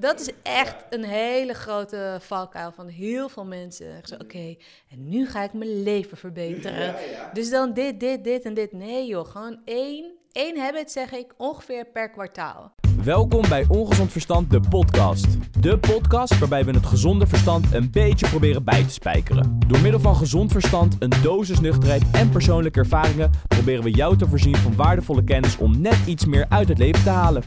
Dat 0.00 0.20
is 0.20 0.30
echt 0.42 0.74
een 0.90 1.04
hele 1.04 1.54
grote 1.54 2.18
valkuil 2.20 2.72
van 2.72 2.86
heel 2.86 3.28
veel 3.28 3.44
mensen. 3.44 4.02
Oké, 4.18 4.56
en 4.90 5.08
nu 5.08 5.26
ga 5.26 5.42
ik 5.42 5.52
mijn 5.52 5.82
leven 5.82 6.16
verbeteren. 6.16 6.94
Dus 7.32 7.50
dan 7.50 7.72
dit, 7.72 8.00
dit, 8.00 8.24
dit 8.24 8.44
en 8.44 8.54
dit. 8.54 8.72
Nee 8.72 9.06
joh, 9.06 9.26
gewoon 9.26 9.58
één, 9.64 10.04
één 10.32 10.58
habit 10.58 10.90
zeg 10.90 11.12
ik 11.12 11.34
ongeveer 11.36 11.86
per 11.86 12.10
kwartaal. 12.10 12.74
Welkom 13.04 13.48
bij 13.48 13.64
Ongezond 13.68 14.12
Verstand, 14.12 14.50
de 14.50 14.60
podcast. 14.70 15.26
De 15.60 15.78
podcast 15.78 16.38
waarbij 16.38 16.64
we 16.64 16.72
het 16.72 16.86
gezonde 16.86 17.26
verstand 17.26 17.72
een 17.72 17.90
beetje 17.90 18.28
proberen 18.28 18.64
bij 18.64 18.82
te 18.82 18.92
spijkeren. 18.92 19.58
Door 19.66 19.80
middel 19.80 20.00
van 20.00 20.16
gezond 20.16 20.52
verstand, 20.52 20.96
een 20.98 21.12
dosis 21.22 21.60
nuchterheid 21.60 22.02
en 22.12 22.30
persoonlijke 22.30 22.78
ervaringen 22.78 23.30
proberen 23.48 23.84
we 23.84 23.90
jou 23.90 24.16
te 24.16 24.26
voorzien 24.26 24.56
van 24.56 24.76
waardevolle 24.76 25.24
kennis 25.24 25.56
om 25.56 25.80
net 25.80 25.98
iets 26.06 26.24
meer 26.24 26.46
uit 26.48 26.68
het 26.68 26.78
leven 26.78 27.02
te 27.02 27.10
halen. 27.10 27.42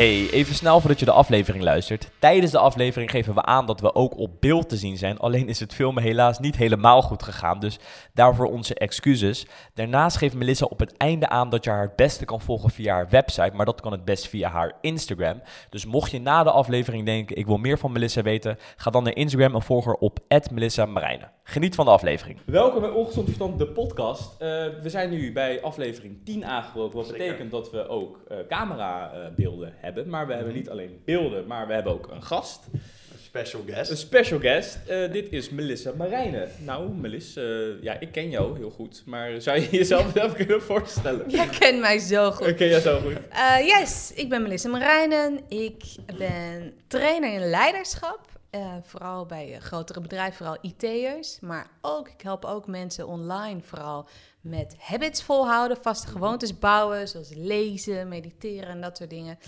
Hey, 0.00 0.30
even 0.30 0.54
snel 0.54 0.80
voordat 0.80 0.98
je 0.98 1.04
de 1.04 1.10
aflevering 1.10 1.64
luistert. 1.64 2.10
Tijdens 2.18 2.52
de 2.52 2.58
aflevering 2.58 3.10
geven 3.10 3.34
we 3.34 3.42
aan 3.42 3.66
dat 3.66 3.80
we 3.80 3.94
ook 3.94 4.18
op 4.18 4.40
beeld 4.40 4.68
te 4.68 4.76
zien 4.76 4.96
zijn. 4.96 5.18
Alleen 5.18 5.48
is 5.48 5.60
het 5.60 5.74
filmen 5.74 6.02
helaas 6.02 6.38
niet 6.38 6.56
helemaal 6.56 7.02
goed 7.02 7.22
gegaan. 7.22 7.58
Dus 7.58 7.78
daarvoor 8.14 8.46
onze 8.46 8.74
excuses. 8.74 9.46
Daarnaast 9.74 10.16
geeft 10.16 10.34
Melissa 10.34 10.64
op 10.64 10.78
het 10.78 10.96
einde 10.96 11.28
aan 11.28 11.50
dat 11.50 11.64
je 11.64 11.70
haar 11.70 11.82
het 11.82 11.96
beste 11.96 12.24
kan 12.24 12.40
volgen 12.40 12.70
via 12.70 12.94
haar 12.94 13.08
website. 13.08 13.52
Maar 13.54 13.66
dat 13.66 13.80
kan 13.80 13.92
het 13.92 14.04
best 14.04 14.28
via 14.28 14.50
haar 14.50 14.72
Instagram. 14.80 15.42
Dus 15.70 15.86
mocht 15.86 16.10
je 16.10 16.20
na 16.20 16.42
de 16.42 16.50
aflevering 16.50 17.04
denken: 17.04 17.36
ik 17.36 17.46
wil 17.46 17.58
meer 17.58 17.78
van 17.78 17.92
Melissa 17.92 18.22
weten, 18.22 18.58
ga 18.76 18.90
dan 18.90 19.02
naar 19.02 19.16
Instagram 19.16 19.54
en 19.54 19.62
volg 19.62 19.84
haar 19.84 19.94
op 19.94 20.18
Melissa 20.50 20.86
Marijnen. 20.86 21.30
Geniet 21.50 21.74
van 21.74 21.84
de 21.84 21.90
aflevering. 21.90 22.38
Welkom 22.44 22.80
bij 22.80 22.90
Ongezond 22.90 23.24
Verstand, 23.24 23.58
de 23.58 23.66
podcast. 23.66 24.32
Eh, 24.32 24.48
we 24.82 24.90
zijn 24.90 25.10
nu 25.10 25.32
bij 25.32 25.62
aflevering 25.62 26.16
10 26.24 26.44
aangebroken. 26.44 26.98
Wat 26.98 27.12
betekent 27.12 27.50
dat 27.50 27.70
we 27.70 27.88
ook 27.88 28.20
uh, 28.30 28.36
camerabeelden 28.48 29.72
hebben. 29.76 30.08
Maar 30.08 30.26
we 30.26 30.32
hebben 30.32 30.54
niet 30.54 30.70
alleen 30.70 31.02
beelden, 31.04 31.46
maar 31.46 31.66
we 31.66 31.72
hebben 31.72 31.92
ook 31.92 32.08
een 32.10 32.22
gast. 32.22 32.60
Een 32.72 33.18
special 33.22 33.62
guest. 33.66 33.90
Een 33.90 33.96
special 33.96 34.38
guest. 34.38 34.78
Uh, 34.90 35.12
dit 35.12 35.32
is 35.32 35.50
Melissa 35.50 35.92
Marijnen. 35.96 36.48
Nou, 36.64 36.90
Melissa, 36.90 37.42
ja, 37.80 38.00
ik 38.00 38.12
ken 38.12 38.30
jou 38.30 38.58
heel 38.58 38.70
goed. 38.70 39.02
Maar 39.06 39.40
zou 39.40 39.60
je 39.60 39.68
jezelf 39.70 40.14
even 40.14 40.34
kunnen 40.34 40.62
voorstellen? 40.62 41.30
Jij 41.30 41.46
kent 41.46 41.80
mij 41.80 41.98
zo 41.98 42.30
goed. 42.30 42.46
Ik 42.46 42.56
ken 42.56 42.68
jou 42.68 42.80
zo 42.80 43.00
goed. 43.00 43.18
yes, 43.64 44.12
ik 44.14 44.28
ben 44.28 44.42
Melissa 44.42 44.68
Marijnen. 44.68 45.40
Ik 45.48 45.82
ben 46.18 46.72
trainer 46.86 47.32
in 47.32 47.50
leiderschap. 47.50 48.29
Uh, 48.54 48.74
vooral 48.82 49.26
bij 49.26 49.54
uh, 49.54 49.60
grotere 49.60 50.00
bedrijven, 50.00 50.36
vooral 50.36 50.58
IT'ers. 50.60 51.40
Maar 51.40 51.70
ook, 51.80 52.08
ik 52.08 52.20
help 52.20 52.44
ook 52.44 52.66
mensen 52.66 53.06
online 53.06 53.60
vooral 53.62 54.08
met 54.40 54.74
habits 54.78 55.22
volhouden, 55.22 55.76
vaste 55.76 56.06
gewoontes 56.06 56.58
bouwen, 56.58 57.08
zoals 57.08 57.32
lezen, 57.34 58.08
mediteren 58.08 58.68
en 58.68 58.80
dat 58.80 58.96
soort 58.96 59.10
dingen. 59.10 59.38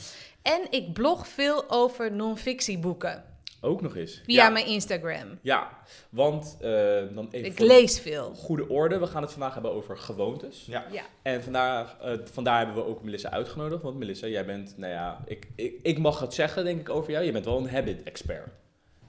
En 0.43 0.67
ik 0.71 0.93
blog 0.93 1.29
veel 1.29 1.71
over 1.71 2.13
non-fictieboeken. 2.13 3.25
Ook 3.65 3.83
nog 3.83 3.97
eens. 3.97 4.21
Via 4.25 4.49
mijn 4.49 4.67
Instagram. 4.67 5.39
Ja, 5.43 5.79
want 6.11 6.57
uh, 6.63 6.69
dan 7.15 7.29
even. 7.31 7.51
Ik 7.51 7.59
lees 7.59 8.01
veel. 8.01 8.35
Goede 8.35 8.69
orde. 8.69 8.99
We 8.99 9.07
gaan 9.07 9.23
het 9.23 9.31
vandaag 9.31 9.53
hebben 9.53 9.73
over 9.73 9.99
gewoontes. 9.99 10.65
Ja. 10.67 10.85
ja. 10.91 11.03
En 11.23 11.43
vandaag, 11.43 11.97
uh, 12.05 12.13
vandaar 12.25 12.59
hebben 12.65 12.75
we 12.75 12.85
ook 12.91 13.03
Melissa 13.03 13.31
uitgenodigd. 13.31 13.83
Want 13.83 13.99
Melissa, 13.99 14.27
jij 14.27 14.45
bent, 14.45 14.75
nou 14.77 14.93
ja, 14.93 15.25
ik, 15.27 15.49
ik, 15.57 15.79
ik 15.83 15.99
mag 15.99 16.21
het 16.21 16.35
zeggen, 16.35 16.65
denk 16.65 16.81
ik, 16.81 16.89
over 16.89 17.11
jou. 17.11 17.25
Je 17.25 17.33
bent 17.33 17.45
wel 17.45 17.59
een 17.59 17.71
habit 17.71 18.03
expert. 18.03 18.49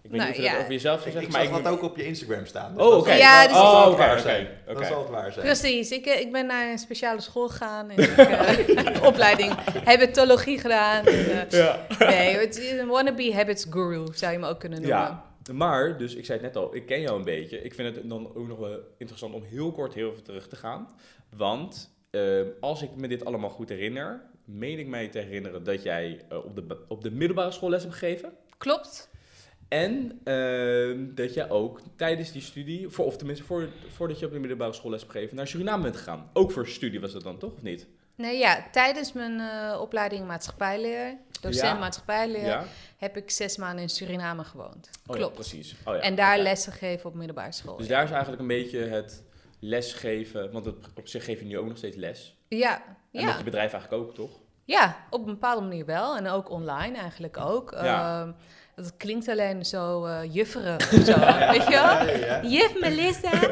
Ik 0.03 0.11
weet 0.11 0.19
nou, 0.19 0.31
niet 0.31 0.39
of 0.39 0.43
je 0.45 0.49
ja. 0.49 0.51
dat 0.51 0.61
over 0.61 0.73
jezelf 0.73 1.01
zou 1.01 1.07
Ik, 1.09 1.21
zeggen. 1.21 1.29
ik 1.41 1.49
maar 1.49 1.55
zag 1.55 1.63
dat 1.63 1.73
ook 1.73 1.89
op 1.91 1.97
je 1.97 2.05
Instagram 2.05 2.45
staan. 2.45 2.81
Oh, 2.81 2.97
oké. 2.97 3.13
Ja, 3.13 3.43
dus- 3.43 3.51
dat 3.51 3.61
zal 3.61 3.71
Oh, 3.73 3.83
het 3.83 3.93
oké, 3.93 3.97
waar 3.97 4.19
zijn. 4.19 4.47
oké. 4.67 4.79
Dat 4.79 4.85
zal 4.87 4.99
het 4.99 5.09
waar 5.09 5.31
zijn. 5.31 5.45
Precies. 5.45 5.91
Ik, 5.91 6.05
eh, 6.05 6.19
ik 6.19 6.31
ben 6.31 6.45
naar 6.45 6.71
een 6.71 6.77
speciale 6.77 7.21
school 7.21 7.47
gegaan. 7.49 7.89
En 7.89 7.97
ik, 8.03 8.17
uh, 8.17 9.03
opleiding 9.11 9.53
habitologie 9.83 10.59
gedaan. 10.59 11.05
En, 11.05 11.13
uh, 11.13 11.49
Ja. 11.49 11.85
Nee, 11.99 12.37
het 12.37 12.57
is 12.57 12.71
een 12.71 12.87
wannabe 12.87 13.33
habits 13.33 13.65
guru 13.69 14.05
zou 14.13 14.31
je 14.31 14.39
me 14.39 14.47
ook 14.47 14.59
kunnen 14.59 14.81
noemen. 14.81 14.97
Ja, 14.99 15.23
maar, 15.53 15.97
dus 15.97 16.15
ik 16.15 16.25
zei 16.25 16.39
het 16.41 16.47
net 16.53 16.63
al, 16.63 16.75
ik 16.75 16.85
ken 16.85 17.01
jou 17.01 17.17
een 17.17 17.23
beetje. 17.25 17.61
Ik 17.61 17.73
vind 17.73 17.95
het 17.95 18.09
dan 18.09 18.35
ook 18.35 18.47
nog 18.47 18.57
wel 18.59 18.79
interessant 18.97 19.33
om 19.33 19.43
heel 19.43 19.71
kort 19.71 19.93
heel 19.93 20.11
even 20.11 20.23
terug 20.23 20.47
te 20.47 20.55
gaan. 20.55 20.87
Want 21.35 21.91
uh, 22.11 22.41
als 22.59 22.81
ik 22.81 22.89
me 22.95 23.07
dit 23.07 23.25
allemaal 23.25 23.49
goed 23.49 23.69
herinner, 23.69 24.21
meen 24.45 24.79
ik 24.79 24.87
mij 24.87 25.07
te 25.07 25.19
herinneren 25.19 25.63
dat 25.63 25.83
jij 25.83 26.21
uh, 26.31 26.37
op, 26.37 26.55
de, 26.55 26.77
op 26.87 27.03
de 27.03 27.11
middelbare 27.11 27.51
school 27.51 27.69
les 27.69 27.81
hebt 27.83 27.95
gegeven. 27.95 28.33
Klopt. 28.57 29.09
En 29.67 30.19
uh, 30.25 31.15
dat 31.15 31.33
je 31.33 31.49
ook 31.49 31.81
tijdens 31.95 32.31
die 32.31 32.41
studie, 32.41 32.89
voor, 32.89 33.05
of 33.05 33.17
tenminste 33.17 33.45
voor, 33.45 33.69
voordat 33.87 34.19
je 34.19 34.25
op 34.25 34.31
de 34.31 34.39
middelbare 34.39 34.73
school 34.73 34.91
les 34.91 34.99
hebt 34.99 35.11
gegeven, 35.11 35.35
naar 35.35 35.47
Suriname 35.47 35.83
bent 35.83 35.95
gegaan. 35.97 36.29
Ook 36.33 36.51
voor 36.51 36.67
studie 36.67 36.99
was 37.01 37.11
dat 37.13 37.23
dan 37.23 37.37
toch, 37.37 37.53
of 37.53 37.61
niet? 37.61 37.87
Nee, 38.15 38.37
ja, 38.37 38.65
tijdens 38.71 39.13
mijn 39.13 39.39
uh, 39.39 39.77
opleiding 39.81 40.27
maatschappijleer, 40.27 41.17
docent 41.41 41.73
Ja. 41.73 41.79
maatschappijleer, 41.79 42.45
Ja? 42.45 42.65
heb 42.97 43.17
ik 43.17 43.29
zes 43.31 43.57
maanden 43.57 43.81
in 43.81 43.89
Suriname 43.89 44.43
gewoond. 44.43 44.89
Oh, 45.07 45.15
Klopt. 45.15 45.29
Ja, 45.35 45.39
precies. 45.41 45.75
Oh, 45.85 45.93
ja. 45.95 45.99
En 45.99 46.15
daar 46.15 46.39
lessen 46.39 46.71
gegeven 46.71 47.09
op 47.09 47.15
middelbare 47.15 47.51
school. 47.51 47.77
Dus 47.77 47.87
daar 47.87 48.03
is 48.03 48.09
eigenlijk 48.11 48.41
een 48.41 48.47
beetje 48.47 48.79
het 48.79 49.23
lesgeven, 49.59 50.51
want 50.51 50.65
het, 50.65 50.75
op 50.95 51.07
zich 51.07 51.25
geef 51.25 51.39
je 51.39 51.45
nu 51.45 51.57
ook 51.57 51.67
nog 51.67 51.77
steeds 51.77 51.95
les. 51.95 52.35
Ja, 52.47 52.75
En 52.85 52.95
met 53.11 53.21
ja. 53.21 53.37
je 53.37 53.43
bedrijf 53.43 53.71
eigenlijk 53.73 54.03
ook, 54.03 54.15
toch? 54.15 54.29
ja, 54.65 55.05
op 55.09 55.19
een 55.19 55.33
bepaalde 55.33 55.61
manier 55.61 55.85
wel. 55.85 56.17
En 56.17 56.27
ook 56.27 56.49
online 56.49 56.97
eigenlijk 56.97 57.37
ook. 57.37 57.71
Ja. 57.71 58.35
Dat 58.75 58.97
klinkt 58.97 59.27
alleen 59.27 59.65
zo 59.65 60.05
uh, 60.05 60.19
jufferig 60.33 60.93
of 60.93 61.05
zo, 61.05 61.19
weet 61.53 61.63
je 61.63 61.69
wel? 61.69 62.49
Juf 62.51 62.79
Melissa. 62.79 63.31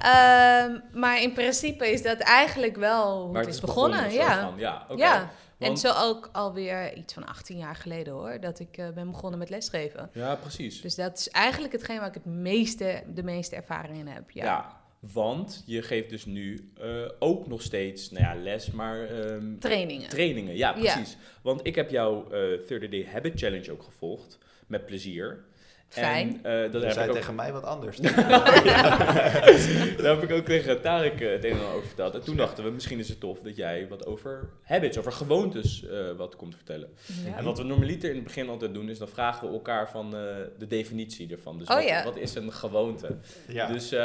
Ehm, 0.00 0.78
maar 0.92 1.22
in 1.22 1.32
principe 1.32 1.90
is 1.92 2.02
dat 2.02 2.18
eigenlijk 2.18 2.76
wel 2.76 3.22
hoe 3.22 3.32
Maar 3.32 3.42
het 3.44 3.54
is 3.54 3.60
begonnen. 3.60 4.12
ja. 4.12 4.40
van. 4.88 4.96
Ja. 4.96 5.30
En 5.58 5.76
zo 5.76 5.92
ook 5.96 6.28
alweer 6.32 6.94
iets 6.96 7.12
van 7.14 7.26
18 7.26 7.56
jaar 7.58 7.76
geleden 7.76 8.12
hoor, 8.12 8.40
dat 8.40 8.58
ik 8.58 8.78
uh, 8.78 8.88
ben 8.94 9.10
begonnen 9.10 9.38
met 9.38 9.50
lesgeven. 9.50 10.10
Ja, 10.12 10.34
precies. 10.34 10.80
Dus 10.80 10.94
dat 10.94 11.18
is 11.18 11.28
eigenlijk 11.28 11.72
hetgeen 11.72 11.98
waar 11.98 12.08
ik 12.08 12.14
het 12.14 12.24
meeste, 12.24 13.02
de 13.14 13.22
meeste 13.22 13.56
ervaring 13.56 13.98
in 13.98 14.06
heb. 14.06 14.30
Ja. 14.30 14.44
ja. 14.44 14.80
want 15.12 15.62
je 15.66 15.82
geeft 15.82 16.10
dus 16.10 16.24
nu 16.24 16.70
eh, 16.80 16.88
ook 17.18 17.46
nog 17.46 17.62
steeds, 17.62 18.10
nou 18.10 18.24
ja, 18.24 18.42
les, 18.42 18.70
maar 18.70 19.00
ehm, 19.08 19.58
Trainingen. 19.58 20.08
trainingen. 20.08 20.56
Ja, 20.56 20.74
Ja. 20.76 20.92
precies. 20.94 21.16
Want 21.42 21.60
ik 21.66 21.74
heb 21.74 21.90
jouw 21.90 22.24
eh 22.30 22.66
30 22.68 22.88
Day 22.90 23.06
Habit 23.12 23.38
Challenge 23.40 23.72
ook 23.72 23.82
gevolgd, 23.82 24.38
met 24.66 24.86
plezier. 24.86 25.44
Fijn. 25.88 26.40
En, 26.42 26.64
eh, 26.64 26.72
dat 26.72 26.80
Je 26.80 26.86
heb 26.86 26.92
zei 26.92 27.04
ik 27.04 27.10
ook 27.10 27.16
tegen 27.16 27.34
mij 27.34 27.52
wat 27.52 27.64
anders. 27.64 27.96
Daar 29.96 30.14
heb 30.14 30.22
ik 30.22 30.32
ook 30.32 30.44
tegen 30.44 30.80
Tarek 30.80 31.20
eh, 31.20 31.30
het 31.30 31.44
een 31.44 31.50
en 31.50 31.58
ander 31.58 31.74
over 31.74 31.86
verteld. 31.86 32.14
En 32.14 32.24
toen 32.24 32.36
dachten 32.36 32.64
we, 32.64 32.70
misschien 32.70 32.98
is 32.98 33.08
het 33.08 33.20
tof 33.20 33.40
dat 33.40 33.56
jij 33.56 33.86
wat 33.88 34.06
over 34.06 34.48
habits, 34.62 34.98
over 34.98 35.12
gewoontes 35.12 35.86
eh, 35.88 35.98
wat 36.16 36.36
komt 36.36 36.54
vertellen. 36.54 36.88
Ja. 37.24 37.36
En 37.36 37.44
wat 37.44 37.58
we 37.58 37.64
normaliter 37.64 38.08
in 38.08 38.14
het 38.14 38.24
begin 38.24 38.48
altijd 38.48 38.74
doen, 38.74 38.88
is 38.88 38.98
dan 38.98 39.08
vragen 39.08 39.48
we 39.48 39.54
elkaar 39.54 39.90
van 39.90 40.06
eh, 40.16 40.20
de 40.58 40.66
definitie 40.66 41.30
ervan. 41.30 41.58
Dus 41.58 41.68
Oh 41.68 41.74
wat, 41.74 41.84
ja. 41.84 42.04
wat 42.04 42.16
is 42.16 42.34
een 42.34 42.52
gewoonte? 42.52 43.16
Ja, 43.48 43.66
Dus, 43.66 43.92
eh, 43.92 43.98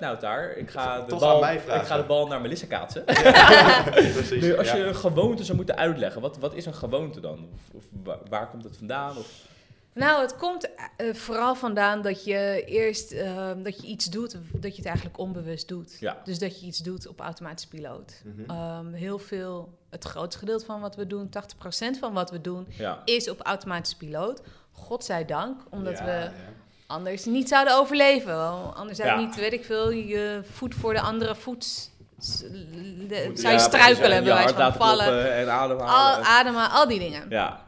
nou 0.00 0.18
daar, 0.20 0.56
ik 0.56 0.70
ga, 0.70 1.00
de 1.00 1.16
bal, 1.16 1.48
ik 1.52 1.60
ga 1.66 1.96
de 1.96 2.06
bal 2.06 2.26
naar 2.26 2.40
Melissa 2.40 2.66
kaatsen. 2.66 3.04
precies. 3.04 4.42
Nu, 4.42 4.56
als 4.56 4.70
je 4.70 4.84
een 4.84 4.96
gewoonte 4.96 5.44
zou 5.44 5.56
moeten 5.56 5.76
uitleggen, 5.76 6.20
wat, 6.20 6.38
wat 6.38 6.54
is 6.54 6.66
een 6.66 6.74
gewoonte 6.74 7.20
dan? 7.20 7.48
Of, 7.54 7.60
of 7.74 7.84
waar, 8.04 8.18
waar 8.28 8.48
komt 8.48 8.64
het 8.64 8.76
vandaan? 8.76 9.16
Of, 9.16 9.46
Nou, 9.94 10.20
het 10.20 10.36
komt 10.36 10.68
eh, 10.96 11.14
vooral 11.14 11.54
vandaan 11.54 12.02
dat 12.02 12.24
je 12.24 12.62
eerst 12.66 13.12
eh, 13.12 13.50
dat 13.62 13.80
je 13.80 13.86
iets 13.86 14.04
doet, 14.06 14.36
dat 14.52 14.70
je 14.70 14.76
het 14.76 14.86
eigenlijk 14.86 15.18
onbewust 15.18 15.68
doet. 15.68 15.96
Ja. 16.00 16.16
Dus 16.24 16.38
dat 16.38 16.60
je 16.60 16.66
iets 16.66 16.78
doet 16.78 17.06
op 17.06 17.20
automatische 17.20 17.68
piloot. 17.68 18.22
Mhm. 18.24 18.50
Ehm, 18.50 18.92
heel 18.92 19.18
veel, 19.18 19.78
het 19.90 20.04
grootste 20.04 20.38
gedeelte 20.38 20.64
van 20.64 20.80
wat 20.80 20.96
we 20.96 21.06
doen, 21.06 21.28
80% 21.28 21.98
van 21.98 22.12
wat 22.12 22.30
we 22.30 22.40
doen, 22.40 22.66
ja. 22.68 23.02
is 23.04 23.30
op 23.30 23.40
automatische 23.40 23.96
piloot. 23.96 24.40
Godzijdank, 24.72 25.60
omdat 25.70 25.98
Ja, 25.98 26.04
we 26.04 26.30
anders 26.86 27.24
niet 27.24 27.48
zouden 27.48 27.76
overleven. 27.76 28.74
Anders 28.74 28.98
zou 28.98 29.20
niet, 29.20 29.34
weet 29.36 29.52
ik 29.52 29.64
veel, 29.64 29.90
je 29.90 30.40
voet 30.52 30.74
voor 30.74 30.92
de 30.92 31.00
andere 31.00 31.34
voet 31.34 31.90
de- 33.08 33.30
zou 33.34 33.52
je 33.52 33.58
struikelen, 33.58 34.24
bij 34.24 34.34
wijze 34.34 34.54
van 34.54 34.72
vallen. 34.74 35.04
kloppen 35.06 35.32
En 35.34 35.48
Al, 35.48 35.50
ademhalen. 35.58 36.24
ademen, 36.26 36.70
al 36.70 36.88
die 36.88 36.98
dingen. 36.98 37.26
ja, 37.28 37.66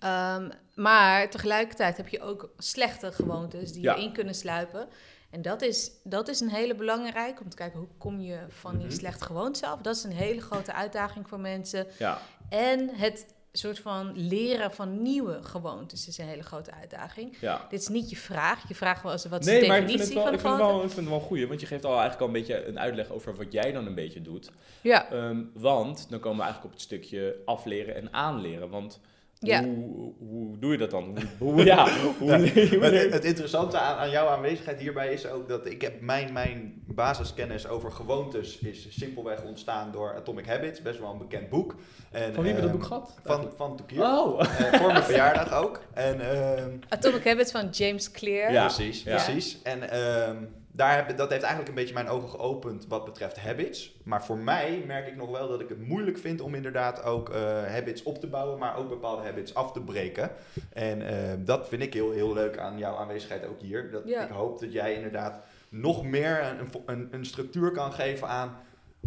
Ehm, 0.00 0.48
maar 0.76 1.30
tegelijkertijd 1.30 1.96
heb 1.96 2.08
je 2.08 2.20
ook 2.20 2.50
slechte 2.58 3.12
gewoontes 3.12 3.72
die 3.72 3.82
Ja. 3.82 3.96
erin 3.96 4.12
kunnen 4.12 4.34
sluipen. 4.34 4.88
En 5.30 5.42
dat 5.42 5.62
is, 5.62 5.90
dat 6.04 6.28
is 6.28 6.40
een 6.40 6.48
hele 6.50 6.74
belangrijke 6.74 7.42
om 7.42 7.48
te 7.50 7.56
kijken 7.56 7.78
hoe 7.78 7.88
kom 7.98 8.20
je 8.20 8.38
van 8.48 8.76
die 8.76 8.86
Mhm. 8.86 8.96
slechte 8.96 9.24
gewoontes 9.24 9.62
af. 9.62 9.80
Dat 9.80 9.96
is 9.96 10.04
een 10.04 10.12
hele 10.12 10.40
grote 10.40 10.72
uitdaging 10.72 11.28
voor 11.28 11.40
mensen. 11.40 11.86
ja. 11.98 12.18
En 12.48 12.90
het 12.94 13.34
soort 13.52 13.78
van 13.78 14.12
leren 14.14 14.72
van 14.72 15.02
nieuwe 15.02 15.38
gewoontes 15.42 16.08
is 16.08 16.18
een 16.18 16.26
hele 16.26 16.42
grote 16.42 16.72
uitdaging. 16.72 17.36
ja. 17.40 17.66
Dit 17.70 17.80
is 17.80 17.88
niet 17.88 18.10
je 18.10 18.16
vraag. 18.16 18.68
Je 18.68 18.74
vraagt 18.74 19.02
wel 19.02 19.12
eens 19.12 19.24
wat 19.26 19.40
is 19.40 19.46
Nee, 19.46 19.60
de 19.60 19.66
maar 19.66 19.76
ik 19.78 19.86
definitie 19.86 20.12
vind 20.12 20.24
het 20.24 20.24
wel, 20.24 20.32
van 20.32 20.34
ik 20.34 20.40
vind 20.40 20.52
het 20.52 20.66
wel, 20.66 20.76
ik 20.76 20.90
vind 20.90 20.96
het 21.00 21.08
wel 21.08 21.14
een 21.18 21.26
goeie, 21.26 21.48
want 21.48 21.60
je 21.60 21.66
geeft 21.66 21.84
al 21.84 21.90
eigenlijk 21.90 22.20
al 22.20 22.26
een 22.26 22.32
beetje 22.32 22.66
een 22.66 22.78
uitleg 22.78 23.10
over 23.10 23.36
wat 23.36 23.52
jij 23.52 23.72
dan 23.72 23.86
een 23.86 23.94
beetje 23.94 24.22
doet. 24.22 24.50
Ja, 24.80 25.10
Ehm, 25.10 25.42
want 25.54 26.06
dan 26.10 26.20
komen 26.20 26.38
we 26.38 26.42
eigenlijk 26.44 26.64
op 26.64 26.70
het 26.80 26.80
stukje 26.88 27.36
afleren 27.44 27.94
en 27.94 28.12
aanleren. 28.12 28.70
Want 28.70 29.00
Ja. 29.38 29.64
Hoe, 29.64 30.12
hoe 30.18 30.58
doe 30.58 30.72
je 30.72 30.78
dat 30.78 30.90
dan? 30.90 31.18
Hoe, 31.38 31.64
ja, 31.64 31.88
hoe, 32.18 32.34
Ja, 32.34 32.38
Het, 32.96 33.12
het 33.12 33.24
interessante 33.24 33.78
aan, 33.78 33.96
aan 33.96 34.10
jouw 34.10 34.28
aanwezigheid 34.28 34.80
hierbij 34.80 35.12
is 35.12 35.26
ook 35.26 35.48
dat 35.48 35.66
ik 35.66 35.82
heb 35.82 36.00
mijn, 36.00 36.32
mijn 36.32 36.82
basiskennis 36.86 37.68
over 37.68 37.92
gewoontes 37.92 38.58
is 38.58 38.86
simpelweg 38.90 39.42
ontstaan 39.42 39.92
door 39.92 40.14
Atomic 40.14 40.46
Habits, 40.46 40.82
best 40.82 40.98
wel 40.98 41.12
een 41.12 41.18
bekend 41.18 41.48
boek. 41.48 41.74
En, 42.10 42.34
Van 42.34 42.42
wie 42.42 42.52
hebben 42.52 42.54
we 42.54 42.54
dat 42.54 42.62
ehm, 42.62 42.72
boek 42.78 42.84
gehad? 42.84 43.14
Van, 43.24 43.50
van 43.56 43.76
Toekier. 43.76 44.02
Oh. 44.02 44.40
Eh, 44.40 44.80
voor 44.80 44.92
mijn 44.92 45.02
verjaardag 45.02 45.52
ook. 45.52 45.80
En, 45.94 46.20
ehm, 46.30 46.70
Atomic 46.88 47.24
Habits 47.24 47.50
van 47.50 47.68
James 47.68 48.10
Clear. 48.10 48.52
Ja. 48.52 48.64
Precies, 48.64 49.02
ja. 49.02 49.14
precies. 49.14 49.62
En 49.62 49.90
ehm, 49.90 50.36
daar 50.76 50.96
heb, 50.96 51.16
dat 51.16 51.30
heeft 51.30 51.42
eigenlijk 51.42 51.68
een 51.68 51.74
beetje 51.74 51.94
mijn 51.94 52.08
ogen 52.08 52.28
geopend 52.28 52.86
wat 52.86 53.04
betreft 53.04 53.38
habits. 53.38 53.96
Maar 54.04 54.24
voor 54.24 54.38
mij 54.38 54.84
merk 54.86 55.06
ik 55.06 55.16
nog 55.16 55.30
wel 55.30 55.48
dat 55.48 55.60
ik 55.60 55.68
het 55.68 55.86
moeilijk 55.86 56.18
vind 56.18 56.40
om 56.40 56.54
inderdaad 56.54 57.04
ook 57.04 57.30
eh, 57.30 57.64
habits 57.64 58.02
op 58.02 58.18
te 58.18 58.26
bouwen, 58.26 58.58
maar 58.58 58.76
ook 58.76 58.88
bepaalde 58.88 59.22
habits 59.22 59.54
af 59.54 59.72
te 59.72 59.80
breken. 59.80 60.30
En 60.72 61.08
ehm, 61.08 61.44
dat 61.44 61.68
vind 61.68 61.82
ik 61.82 61.92
heel, 61.92 62.10
heel 62.10 62.32
leuk 62.32 62.58
aan 62.58 62.78
jouw 62.78 62.96
aanwezigheid 62.96 63.46
ook 63.46 63.60
hier. 63.60 63.90
Dat 63.90 64.02
Ja. 64.06 64.22
Ik 64.22 64.30
hoop 64.30 64.60
dat 64.60 64.72
jij 64.72 64.94
inderdaad 64.94 65.44
nog 65.68 66.04
meer 66.04 66.42
een, 66.42 66.68
een, 66.86 67.08
een 67.10 67.24
structuur 67.24 67.70
kan 67.70 67.92
geven 67.92 68.28
aan 68.28 68.56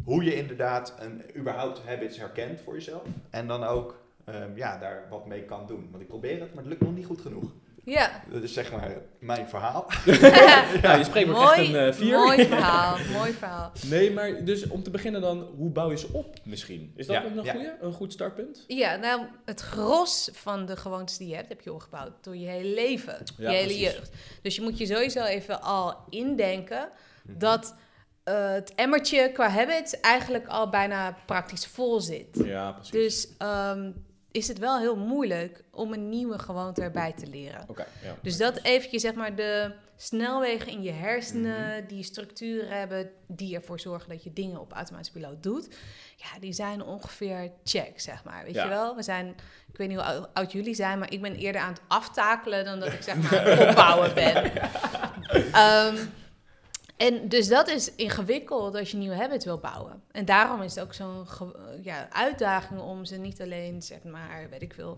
hoe 0.04 0.24
je 0.24 0.36
inderdaad 0.36 0.96
een, 1.00 1.24
überhaupt 1.38 1.82
habits 1.86 2.18
herkent 2.18 2.62
voor 2.62 2.74
jezelf. 2.74 3.04
En 3.30 3.48
dan 3.48 3.64
ook 3.64 4.02
ehm, 4.26 4.56
ja, 4.56 4.78
daar 4.78 5.08
wat 5.10 5.26
mee 5.26 5.44
kan 5.44 5.68
doen. 5.68 5.88
Want 5.92 6.04
ik 6.04 6.10
probeer 6.10 6.40
het, 6.40 6.54
maar 6.54 6.64
het 6.64 6.72
lukt 6.72 6.82
nog 6.82 6.96
niet 6.96 7.06
goed 7.06 7.22
genoeg. 7.22 7.52
Ja. 7.90 8.22
Dat 8.32 8.44
is 8.44 8.54
zeg 8.54 8.72
maar 8.72 8.92
mijn 9.20 9.50
verhaal. 9.50 9.86
Ja, 10.82 10.96
je 10.96 11.04
spreekt 11.04 11.28
me 11.28 11.42
echt 11.42 11.58
een 11.68 11.76
eh, 11.76 11.94
vier. 11.94 12.18
mooi 12.18 12.46
verhaal, 12.56 12.98
mooi 13.12 13.32
verhaal. 13.32 13.72
Nee, 13.86 14.12
maar 14.12 14.44
dus 14.46 14.68
om 14.68 14.84
te 14.84 14.90
beginnen 14.90 15.22
dan, 15.22 15.48
hoe 15.58 15.70
bouw 15.70 15.90
je 15.90 15.98
ze 15.98 16.08
op 16.12 16.36
misschien? 16.44 16.94
Is 16.96 17.08
dat 17.08 17.16
Ja, 17.24 17.30
nog 17.34 17.46
ja. 17.46 17.52
goeie? 17.52 17.70
een 17.82 17.94
goed 17.94 18.14
startpunt? 18.14 18.64
Ja, 18.68 18.96
nou, 18.96 19.22
het 19.46 19.62
gros 19.62 20.30
van 20.34 20.66
de 20.66 20.76
gewoontes 20.76 21.18
die 21.18 21.28
je 21.28 21.36
hebt, 21.36 21.50
heb 21.50 21.62
je 21.62 21.74
opgebouwd 21.74 22.12
door 22.22 22.36
je 22.38 22.48
hele 22.48 22.74
leven, 22.74 23.18
Ja, 23.38 23.50
je 23.52 23.56
hele 23.56 23.66
precies. 23.68 23.82
jeugd. 23.94 24.12
Dus 24.42 24.56
je 24.56 24.62
moet 24.62 24.78
je 24.78 24.86
sowieso 24.86 25.24
even 25.24 25.62
al 25.62 25.96
indenken 26.10 26.90
Mhm. 27.24 27.38
dat 27.38 27.76
eh, 28.24 28.52
het 28.52 28.76
emmertje 28.76 29.32
qua 29.32 29.50
habits 29.50 30.00
eigenlijk 30.00 30.48
al 30.48 30.70
bijna 30.70 31.18
praktisch 31.26 31.66
vol 31.68 32.00
zit. 32.02 32.28
Ja, 32.44 32.72
precies. 32.72 32.92
Dus 32.92 33.28
ehm, 33.38 33.92
is 34.32 34.48
het 34.48 34.58
wel 34.60 34.80
heel 34.80 34.96
moeilijk 34.98 35.64
om 35.72 35.94
een 35.94 36.10
nieuwe 36.10 36.40
gewoonte 36.40 36.82
erbij 36.82 37.14
te 37.14 37.28
leren. 37.28 37.64
Oké, 37.68 37.86
ja. 38.04 38.16
Dus 38.22 38.38
dat 38.38 38.60
eventjes, 38.64 39.02
zeg 39.02 39.14
maar, 39.14 39.36
de 39.36 39.72
snelwegen 39.96 40.68
in 40.72 40.82
je 40.82 40.92
hersenen, 40.92 41.78
Mhm. 41.78 41.88
die 41.88 42.04
structuren 42.04 42.78
hebben, 42.78 43.10
die 43.28 43.56
ervoor 43.56 43.80
zorgen 43.80 44.10
dat 44.10 44.24
je 44.24 44.34
dingen 44.34 44.60
op 44.60 44.74
automatische 44.74 45.14
piloot 45.14 45.44
doet. 45.44 45.68
Ja, 46.16 46.40
die 46.40 46.54
zijn 46.54 46.84
ongeveer 46.84 47.52
check, 47.64 48.00
zeg 48.00 48.24
maar. 48.24 48.44
Weet 48.44 48.54
Ja. 48.54 48.64
je 48.64 48.70
wel? 48.70 48.96
We 48.96 49.04
zijn, 49.04 49.28
ik 49.72 49.78
weet 49.78 49.88
niet 49.88 49.98
hoe 49.98 50.06
ou- 50.06 50.26
oud 50.34 50.52
jullie 50.52 50.74
zijn, 50.76 51.00
maar 51.00 51.12
ik 51.12 51.22
ben 51.22 51.36
eerder 51.36 51.62
aan 51.62 51.74
het 51.74 51.82
aftakelen 51.88 52.66
dan 52.66 52.80
dat 52.80 52.94
ik 52.94 53.02
zeg 53.02 53.16
maar 53.22 53.40
aan 53.40 53.58
het 53.58 53.70
opbouwen 53.70 54.14
ben. 54.14 54.52
Ehm, 55.54 55.96
en 57.00 57.28
dus 57.30 57.48
dat 57.48 57.68
is 57.68 57.96
ingewikkeld 57.96 58.76
als 58.76 58.92
je 58.92 58.98
nieuwe 58.98 59.16
habits 59.16 59.46
wil 59.46 59.58
bouwen. 59.60 60.04
En 60.12 60.26
daarom 60.26 60.62
is 60.62 60.76
het 60.76 60.84
ook 60.84 60.94
zo'n 60.94 61.28
ge- 61.28 61.80
ja, 61.84 62.08
uitdaging 62.12 62.80
om 62.82 63.06
ze 63.06 63.16
niet 63.18 63.42
alleen, 63.42 63.82
zeg 63.82 64.04
maar, 64.04 64.48
weet 64.50 64.62
ik 64.62 64.74
veel, 64.74 64.98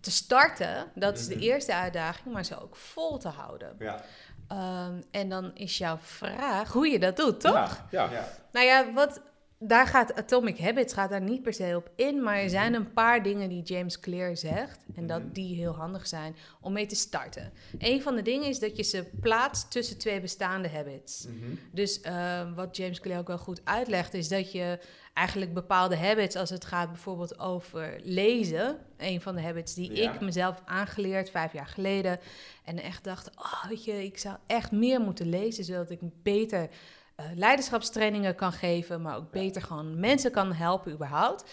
te 0.00 0.10
starten. 0.10 0.90
Dat 0.94 1.18
is 1.18 1.26
de 1.26 1.34
Mhm. 1.34 1.42
eerste 1.44 1.74
uitdaging, 1.74 2.34
maar 2.34 2.44
ze 2.44 2.60
ook 2.62 2.76
vol 2.76 3.18
te 3.18 3.28
houden. 3.28 3.76
Ja, 3.78 4.00
Ehm, 4.48 5.00
en 5.10 5.28
dan 5.28 5.50
is 5.54 5.78
jouw 5.78 5.98
vraag 6.00 6.72
hoe 6.72 6.88
je 6.88 6.98
dat 6.98 7.16
doet, 7.16 7.40
toch? 7.40 7.52
Ja, 7.90 8.04
ja. 8.04 8.10
ja. 8.12 8.28
Nou 8.52 8.66
ja, 8.66 8.92
wat, 8.92 9.20
daar 9.66 9.86
gaat 9.86 10.14
Atomic 10.14 10.58
Habits 10.58 10.92
gaat 10.92 11.10
daar 11.10 11.20
niet 11.22 11.42
per 11.42 11.52
se 11.52 11.72
op 11.76 11.90
in, 11.96 12.22
maar 12.22 12.36
er 12.36 12.50
zijn 12.50 12.74
een 12.74 12.92
paar 12.92 13.22
dingen 13.22 13.48
die 13.48 13.62
James 13.62 14.00
Clear 14.00 14.36
zegt 14.36 14.84
en 14.94 15.06
dat 15.06 15.22
Mhm. 15.22 15.32
die 15.32 15.54
heel 15.56 15.74
handig 15.74 16.06
zijn 16.06 16.36
om 16.60 16.72
mee 16.72 16.86
te 16.86 16.94
starten. 16.94 17.52
Een 17.78 18.02
van 18.02 18.14
de 18.14 18.22
dingen 18.22 18.48
is 18.48 18.58
dat 18.58 18.76
je 18.76 18.82
ze 18.82 19.04
plaatst 19.20 19.70
tussen 19.70 19.98
twee 19.98 20.20
bestaande 20.20 20.68
habits. 20.68 21.26
Mhm. 21.26 21.54
Dus 21.72 22.00
ehm, 22.00 22.54
wat 22.54 22.76
James 22.76 23.00
Clear 23.00 23.18
ook 23.18 23.26
wel 23.26 23.38
goed 23.38 23.60
uitlegt, 23.64 24.14
is 24.14 24.28
dat 24.28 24.52
je 24.52 24.78
eigenlijk 25.14 25.54
bepaalde 25.54 25.96
habits, 25.96 26.36
als 26.36 26.50
het 26.50 26.64
gaat 26.64 26.88
bijvoorbeeld 26.88 27.38
over 27.38 28.00
lezen, 28.02 28.76
een 28.96 29.20
van 29.20 29.34
de 29.34 29.42
habits 29.42 29.74
die 29.74 29.96
Ja. 29.96 30.12
ik 30.12 30.20
mezelf 30.20 30.62
aangeleerd 30.64 31.30
vijf 31.30 31.52
jaar 31.52 31.66
geleden, 31.66 32.18
en 32.64 32.78
echt 32.82 33.04
dacht, 33.04 33.30
oh, 33.36 33.64
weet 33.68 33.84
je, 33.84 34.04
ik 34.04 34.18
zou 34.18 34.36
echt 34.46 34.72
meer 34.72 35.00
moeten 35.00 35.28
lezen, 35.28 35.64
zodat 35.64 35.90
ik 35.90 35.98
beter 36.22 36.68
eh, 37.16 37.26
leiderschapstrainingen 37.34 38.34
kan 38.34 38.52
geven, 38.52 39.02
maar 39.02 39.16
ook 39.16 39.30
beter 39.30 39.62
gewoon 39.62 40.00
mensen 40.00 40.30
kan 40.30 40.52
helpen 40.52 40.92
überhaupt. 40.92 41.44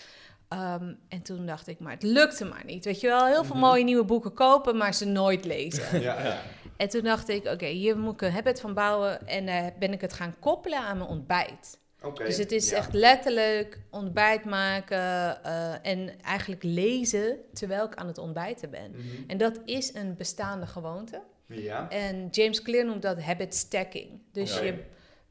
Ehm, 0.48 0.94
en 1.08 1.22
toen 1.22 1.46
dacht 1.46 1.68
ik, 1.68 1.80
maar 1.80 1.92
het 1.94 2.04
lukte 2.04 2.46
maar 2.46 2.64
niet. 2.66 2.86
Weet 2.86 3.00
je 3.02 3.08
wel, 3.08 3.26
heel 3.26 3.44
veel 3.44 3.56
Mhm. 3.56 3.66
mooie 3.66 3.84
nieuwe 3.84 4.06
boeken 4.06 4.34
kopen, 4.34 4.78
maar 4.78 4.94
ze 4.94 5.06
nooit 5.06 5.46
lezen. 5.46 6.02
Ja, 6.02 6.22
ja. 6.24 6.42
En 6.78 6.90
toen 6.90 7.04
dacht 7.04 7.30
ik, 7.30 7.46
oké, 7.46 7.66
hier 7.66 7.98
moet 7.98 8.14
ik 8.14 8.22
een 8.22 8.32
habit 8.32 8.62
van 8.62 8.74
bouwen. 8.74 9.28
En 9.28 9.48
eh, 9.48 9.66
ben 9.80 9.94
ik 9.94 10.02
het 10.02 10.14
gaan 10.14 10.36
koppelen 10.40 10.80
aan 10.80 10.98
mijn 10.98 11.10
ontbijt. 11.10 11.78
Dus 12.14 12.38
het 12.38 12.52
is 12.52 12.70
ja. 12.70 12.78
echt 12.78 12.94
letterlijk 12.94 13.80
ontbijt 13.90 14.46
maken 14.46 15.44
eh, 15.44 15.86
en 15.86 16.22
eigenlijk 16.22 16.64
lezen 16.64 17.38
terwijl 17.54 17.86
ik 17.86 17.96
aan 17.96 18.08
het 18.08 18.18
ontbijten 18.18 18.70
ben. 18.70 18.92
Mhm. 18.92 19.02
En 19.28 19.38
dat 19.38 19.60
is 19.66 19.94
een 19.94 20.16
bestaande 20.16 20.66
gewoonte. 20.66 21.22
Ja. 21.46 21.90
En 21.90 22.28
James 22.32 22.62
Clear 22.62 22.86
noemt 22.86 23.02
dat 23.02 23.22
habit 23.22 23.56
stacking. 23.56 24.22
Dus 24.32 24.60
je, 24.60 24.84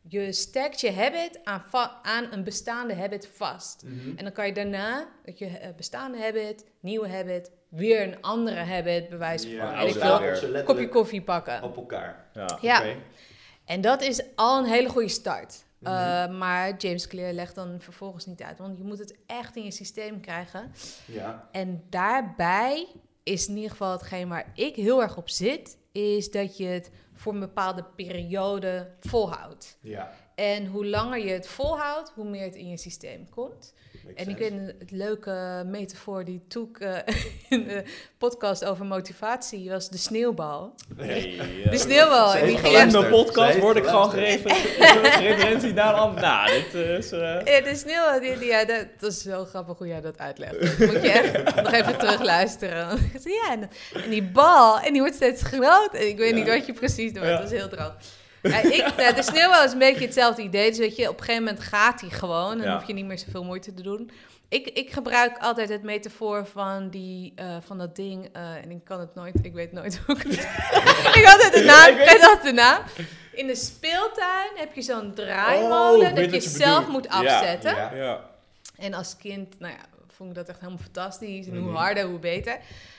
je 0.09 0.33
stackt 0.33 0.81
je 0.81 0.93
habit 0.93 1.41
aan, 1.45 1.63
aan 2.03 2.33
een 2.33 2.45
bestaande 2.45 2.95
habit 2.95 3.29
vast. 3.35 3.83
Mhm. 3.85 4.17
En 4.17 4.25
dan 4.25 4.33
kan 4.33 4.47
je 4.47 4.53
daarna, 4.53 5.09
dat 5.25 5.39
je 5.39 5.47
eh, 5.47 5.75
bestaande 5.77 6.19
habit, 6.23 6.65
nieuwe 6.81 7.09
habit, 7.09 7.51
weer 7.69 8.03
een 8.03 8.23
andere 8.23 8.61
habit, 8.61 9.09
bewijs 9.09 9.43
van, 9.43 9.51
Ja, 9.51 9.75
oude 9.75 9.95
ik 9.95 10.19
weer. 10.21 10.37
ze 10.37 10.63
kopje 10.65 10.89
koffie 10.89 11.23
pakken. 11.23 11.63
op 11.63 11.77
elkaar. 11.77 12.27
Ja. 12.61 12.83
En 13.65 13.81
dat 13.81 14.03
is 14.03 14.23
al 14.35 14.59
een 14.59 14.71
hele 14.71 14.89
goede 14.89 15.09
start. 15.09 15.67
Mhm. 15.79 15.93
Uh, 15.93 16.39
maar 16.39 16.77
James 16.77 17.07
Clear 17.07 17.33
legt 17.33 17.55
dan 17.55 17.77
vervolgens 17.81 18.27
niet 18.27 18.43
uit, 18.43 18.59
want 18.59 18.79
je 18.79 18.85
moet 18.85 18.99
het 18.99 19.17
echt 19.27 19.57
in 19.57 19.65
je 19.65 19.71
systeem 19.71 20.21
krijgen. 20.21 20.73
Ja. 21.05 21.49
En 21.53 21.85
daarbij 21.91 22.87
is 23.23 23.49
in 23.49 23.55
ieder 23.55 23.71
geval 23.71 23.93
hetgeen 23.93 24.29
waar 24.29 24.53
ik 24.55 24.77
heel 24.77 25.03
erg 25.03 25.17
op 25.17 25.29
zit, 25.29 25.77
is 25.99 26.31
dat 26.31 26.57
je 26.57 26.65
het 26.65 26.91
voor 27.13 27.33
een 27.33 27.41
bepaalde 27.41 27.85
periode 27.97 28.91
volhoudt. 29.01 29.79
Ja. 29.81 30.15
En 30.35 30.67
hoe 30.67 30.87
langer 30.87 31.19
je 31.19 31.31
het 31.31 31.49
volhoudt, 31.49 32.11
hoe 32.11 32.29
meer 32.29 32.45
het 32.45 32.55
in 32.55 32.69
je 32.69 32.77
systeem 32.77 33.29
komt. 33.29 33.75
En 34.15 34.29
ik 34.29 34.37
weet 34.39 34.51
een 34.51 34.73
het 34.79 34.91
leuke 34.91 35.63
metafoor 35.67 36.25
die 36.25 36.41
Toek 36.49 36.79
eh, 36.79 36.97
in 37.49 37.65
de 37.65 37.83
podcast 38.19 38.65
over 38.65 38.85
motivatie 38.87 39.71
was 39.71 39.89
de 39.89 39.99
sneeuwbal. 39.99 40.75
Hey, 40.97 41.41
De 41.71 41.79
sneeuwbal. 41.79 42.35
En 42.35 42.47
die 42.47 42.59
ging 42.59 42.77
In 42.79 42.91
mijn 42.93 43.09
podcast 43.11 43.59
word 43.59 43.77
ik 43.77 43.85
gewoon 43.87 44.11
referentie 44.15 45.73
naar 45.73 45.93
een 45.95 46.01
ander. 46.01 46.21
Nou, 46.23 46.51
dit 46.51 46.75
is... 46.75 47.11
eh, 47.13 47.21
Ja, 47.21 47.61
de 47.61 47.73
sneeuw, 47.75 48.21
die, 48.21 48.39
die, 48.39 48.49
ja, 48.49 48.65
dat, 48.65 48.87
dat 48.99 49.13
is 49.13 49.23
zo 49.23 49.45
grappig 49.45 49.79
hoe 49.79 49.87
jij 49.87 50.01
dat 50.01 50.19
uitlegt. 50.19 50.61
Dat 50.79 50.79
moet 50.93 51.03
je 51.03 51.11
echt 51.11 51.55
nog 51.63 51.73
even 51.73 51.99
terugluisteren. 51.99 53.11
Ja, 53.25 53.51
en, 53.53 53.71
en 54.05 54.11
die 54.11 54.23
bal, 54.23 54.81
en 54.81 54.93
die 54.93 55.01
wordt 55.01 55.17
steeds 55.17 55.43
groot. 55.43 55.91
En 55.93 56.09
ik 56.09 56.17
weet 56.19 56.31
Ja. 56.31 56.37
niet 56.37 56.49
wat 56.49 56.67
je 56.67 56.73
precies 56.73 57.13
doet, 57.13 57.23
Ja. 57.23 57.37
dat 57.39 57.53
is 57.53 57.59
heel 57.59 57.69
droog. 57.69 57.95
Ja, 58.43 58.59
ik, 58.63 58.93
nou, 58.97 59.15
de 59.15 59.23
sneeuwbal 59.23 59.65
is 59.65 59.73
een 59.73 59.79
beetje 59.79 60.05
hetzelfde 60.05 60.43
idee. 60.43 60.69
Dus 60.69 60.79
weet 60.79 60.97
je, 60.97 61.09
op 61.09 61.19
een 61.19 61.25
gegeven 61.25 61.45
moment 61.45 61.63
gaat 61.63 62.01
hij 62.01 62.11
gewoon. 62.11 62.53
En 62.53 62.65
dan 62.65 62.73
hoef 62.77 62.87
je 62.87 62.93
niet 62.93 63.05
meer 63.07 63.19
zoveel 63.19 63.45
moeite 63.45 63.75
te 63.75 63.83
doen. 63.83 64.11
Ik, 64.49 64.67
ik 64.69 64.93
gebruik 64.93 65.39
altijd 65.39 65.69
het 65.69 65.83
metafoor 65.83 66.47
van, 66.47 66.89
die, 66.91 67.33
eh, 67.37 67.57
van 67.67 67.79
dat 67.79 67.97
ding. 67.97 68.29
eh, 68.33 68.55
en 68.55 68.71
ik 68.71 68.85
kan 68.85 69.01
het 69.01 69.15
nooit, 69.15 69.35
ik 69.43 69.53
weet 69.55 69.73
nooit 69.73 69.99
hoe 70.07 70.17
ik 70.17 70.23
het... 70.23 70.33
ik 71.19 71.25
had 71.25 71.43
het 71.43 71.53
de 71.53 71.63
naam, 71.67 71.89
ik 71.89 71.97
weet 72.09 72.23
altijd 72.23 72.43
de 72.43 72.53
naam. 72.53 72.83
In 73.33 73.47
de 73.47 73.55
speeltuin 73.57 74.51
heb 74.55 74.75
je 74.75 74.83
zo'n 74.83 75.07
Oh, 75.09 75.13
draaimolen 75.15 76.15
weet 76.15 76.31
dat 76.33 76.43
je 76.43 76.51
je 76.51 76.57
zelf 76.57 76.89
moet 76.89 77.09
afzetten. 77.09 77.77
Ja. 77.77 77.95
ja. 77.95 78.31
En 78.79 78.95
als 78.95 79.17
kind, 79.17 79.59
nou 79.61 79.73
ja, 79.73 79.85
vond 80.19 80.31
ik 80.31 80.37
dat 80.37 80.49
echt 80.49 80.59
helemaal 80.61 80.83
fantastisch. 80.83 81.47
En 81.47 81.57
hoe 81.57 81.69
Mhm. 81.71 81.77
harder, 81.77 82.05
hoe 82.05 82.19
beter. 82.19 82.59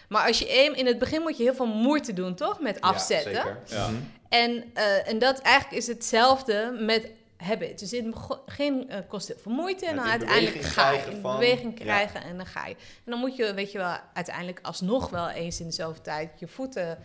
Maar 0.10 0.28
als 0.28 0.40
je 0.40 0.48
één, 0.48 0.76
in 0.76 0.86
het 0.86 1.00
begin 1.00 1.22
moet 1.22 1.38
je 1.38 1.44
heel 1.44 1.54
veel 1.56 1.68
moeite 1.68 2.14
doen, 2.14 2.36
toch? 2.36 2.60
Met 2.60 2.82
afzetten. 2.82 3.32
Ja, 3.32 3.44
zeker. 3.66 3.78
Ja. 3.78 3.88
Mhm. 3.90 4.02
en, 4.30 4.64
eh, 4.74 5.08
en 5.08 5.20
dat 5.20 5.40
eigenlijk 5.40 5.78
is 5.78 5.88
hetzelfde 5.88 6.78
met 6.80 7.08
habit. 7.38 7.80
Dus 7.80 7.94
in 7.94 8.06
het 8.06 8.38
begin 8.46 8.90
eh, 8.90 8.98
kost 9.08 9.28
het 9.28 9.36
heel 9.38 9.44
veel 9.46 9.62
moeite. 9.62 9.86
En 9.86 9.96
dan 9.96 10.04
in 10.06 10.12
uiteindelijk 10.12 10.62
ga 10.62 10.92
je 10.92 10.98
krijgen 10.98 11.12
in 11.16 11.22
beweging 11.22 11.78
ja. 11.78 11.84
krijgen 11.84 12.24
en 12.24 12.38
dan 12.38 12.46
ga 12.46 12.68
je. 12.68 12.76
En 13.06 13.12
dan 13.12 13.20
moet 13.20 13.36
je, 13.36 13.54
weet 13.54 13.72
je 13.72 13.78
wel, 13.78 13.96
uiteindelijk 14.14 14.60
alsnog 14.62 15.10
wel 15.10 15.30
eens 15.30 15.60
in 15.60 15.66
de 15.68 15.72
zoveel 15.74 16.02
tijd 16.02 16.30
je 16.40 16.48
voeten, 16.48 16.98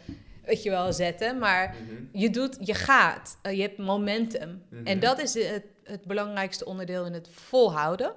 weet 0.44 0.62
je 0.62 0.70
wel, 0.70 0.92
zetten. 0.92 1.38
Maar 1.38 1.74
Mhm. 1.84 1.94
je 2.12 2.30
doet, 2.30 2.56
je 2.60 2.74
gaat, 2.74 3.36
eh, 3.42 3.52
je 3.56 3.62
hebt 3.62 3.78
momentum. 3.78 4.62
En 4.84 5.00
dat 5.00 5.18
is 5.18 5.34
het, 5.34 5.64
het 5.84 6.04
belangrijkste 6.04 6.64
onderdeel 6.64 7.04
in 7.06 7.12
het 7.12 7.28
volhouden. 7.32 8.12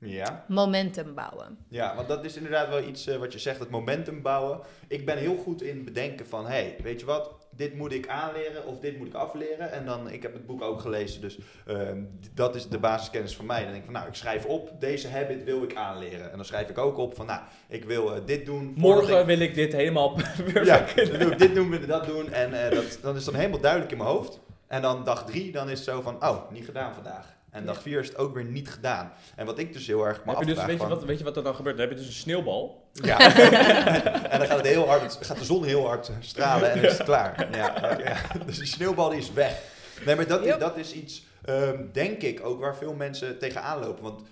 Ja. 0.00 0.44
Momentum 0.48 1.14
bouwen. 1.14 1.58
Ja, 1.68 1.94
want 1.96 2.08
dat 2.08 2.24
is 2.24 2.36
inderdaad 2.36 2.68
wel 2.68 2.82
iets 2.82 3.06
eh, 3.06 3.16
wat 3.16 3.32
je 3.32 3.38
zegt, 3.38 3.58
het 3.58 3.70
momentum 3.70 4.22
bouwen. 4.22 4.60
Ik 4.88 5.04
ben 5.06 5.16
heel 5.18 5.36
goed 5.36 5.62
in 5.62 5.84
bedenken 5.84 6.26
van, 6.26 6.44
hé, 6.44 6.50
hey, 6.50 6.76
weet 6.82 7.00
je 7.00 7.06
wat, 7.06 7.30
dit 7.56 7.74
moet 7.74 7.92
ik 7.92 8.08
aanleren 8.08 8.66
of 8.66 8.78
dit 8.78 8.98
moet 8.98 9.06
ik 9.06 9.14
afleren. 9.14 9.72
En 9.72 9.84
dan, 9.84 10.10
ik 10.10 10.22
heb 10.22 10.32
het 10.32 10.46
boek 10.46 10.62
ook 10.62 10.80
gelezen, 10.80 11.20
dus 11.20 11.38
ehm, 11.66 12.02
dat 12.34 12.54
is 12.54 12.68
de 12.68 12.78
basiskennis 12.78 13.36
van 13.36 13.46
mij. 13.46 13.58
Dan 13.62 13.66
denk 13.68 13.78
ik 13.78 13.84
van, 13.84 13.94
nou, 13.94 14.06
ik 14.08 14.14
schrijf 14.14 14.44
op, 14.44 14.70
deze 14.80 15.08
habit 15.08 15.44
wil 15.44 15.62
ik 15.62 15.74
aanleren. 15.74 16.30
En 16.30 16.36
dan 16.36 16.44
schrijf 16.44 16.68
ik 16.68 16.78
ook 16.78 16.96
op 16.98 17.14
van, 17.16 17.26
nou, 17.26 17.40
ik 17.68 17.84
wil 17.84 18.14
eh, 18.14 18.20
dit 18.26 18.46
doen. 18.46 18.74
Morgen 18.76 19.18
ik- 19.20 19.26
wil 19.26 19.38
ik 19.40 19.54
dit 19.54 19.72
helemaal 19.72 20.12
perfect. 20.14 20.66
Ja, 20.66 20.84
dan 20.94 21.18
wil 21.18 21.30
ik 21.30 21.38
dit 21.38 21.54
doen, 21.54 21.70
wil 21.70 21.80
ik 21.80 21.88
dat 21.88 22.06
doen. 22.06 22.32
En 22.32 22.64
eh, 22.64 22.70
dat, 22.74 22.98
dan 23.02 23.16
is 23.16 23.24
dan 23.24 23.34
helemaal 23.34 23.60
duidelijk 23.60 23.90
in 23.92 23.98
mijn 23.98 24.10
hoofd. 24.10 24.40
En 24.66 24.82
dan 24.82 25.04
dag 25.04 25.24
drie, 25.26 25.52
dan 25.52 25.70
is 25.70 25.78
het 25.78 25.88
zo 25.88 26.00
van, 26.00 26.14
oh, 26.28 26.50
niet 26.50 26.64
gedaan 26.64 26.94
vandaag. 26.94 27.38
En 27.50 27.66
dag 27.66 27.82
vier 27.82 28.00
is 28.00 28.08
het 28.08 28.16
ook 28.16 28.34
weer 28.34 28.44
niet 28.44 28.70
gedaan. 28.70 29.12
En 29.36 29.46
wat 29.46 29.58
ik 29.58 29.72
dus 29.72 29.86
heel 29.86 30.06
erg 30.06 30.24
me 30.24 30.30
Heb 30.30 30.40
je 30.40 30.46
dus, 30.46 30.64
weet, 30.64 30.70
je 30.70 30.76
van- 30.76 30.88
wat, 30.88 31.04
weet 31.04 31.18
je 31.18 31.24
wat 31.24 31.36
er 31.36 31.42
dan 31.42 31.54
gebeurt? 31.54 31.76
Dan 31.76 31.88
heb 31.88 31.96
je 31.96 32.02
dus 32.04 32.12
een 32.14 32.20
sneeuwbal. 32.20 32.88
ja. 32.92 33.18
en 34.30 34.38
dan 34.38 34.48
gaat, 34.48 34.56
het 34.56 34.66
heel 34.66 34.88
hard, 34.88 35.18
gaat 35.20 35.38
de 35.38 35.44
zon 35.44 35.64
heel 35.64 35.86
hard 35.86 36.10
stralen 36.20 36.70
en 36.70 36.82
is 36.82 36.92
het 36.92 37.02
klaar. 37.02 37.56
Ja, 37.56 37.98
ja. 38.04 38.44
Dus 38.46 38.58
die 38.58 38.66
sneeuwbal 38.66 39.08
die 39.08 39.18
is 39.18 39.32
weg. 39.32 39.62
Nee, 40.04 40.16
maar 40.16 40.26
dat 40.26 40.60
dat 40.60 40.76
is 40.76 40.92
iets, 40.92 41.26
ehm, 41.44 41.84
denk 41.92 42.22
ik, 42.22 42.44
ook 42.44 42.60
waar 42.60 42.76
veel 42.76 42.94
mensen 42.94 43.38
tegenaan 43.38 43.80
lopen. 43.80 44.02
Want 44.02 44.22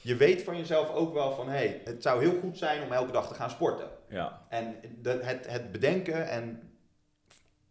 je 0.00 0.16
weet 0.16 0.42
van 0.42 0.56
jezelf 0.56 0.90
ook 0.90 1.14
wel 1.14 1.34
van, 1.34 1.48
hé, 1.48 1.56
hey, 1.56 1.80
het 1.84 2.02
zou 2.02 2.20
heel 2.20 2.38
goed 2.40 2.58
zijn 2.58 2.82
om 2.82 2.92
elke 2.92 3.12
dag 3.12 3.28
te 3.28 3.34
gaan 3.34 3.50
sporten. 3.50 3.88
Ja. 4.08 4.40
En 4.48 4.74
dat, 4.96 5.22
het, 5.22 5.46
het 5.50 5.72
bedenken 5.72 6.28
en 6.28 6.70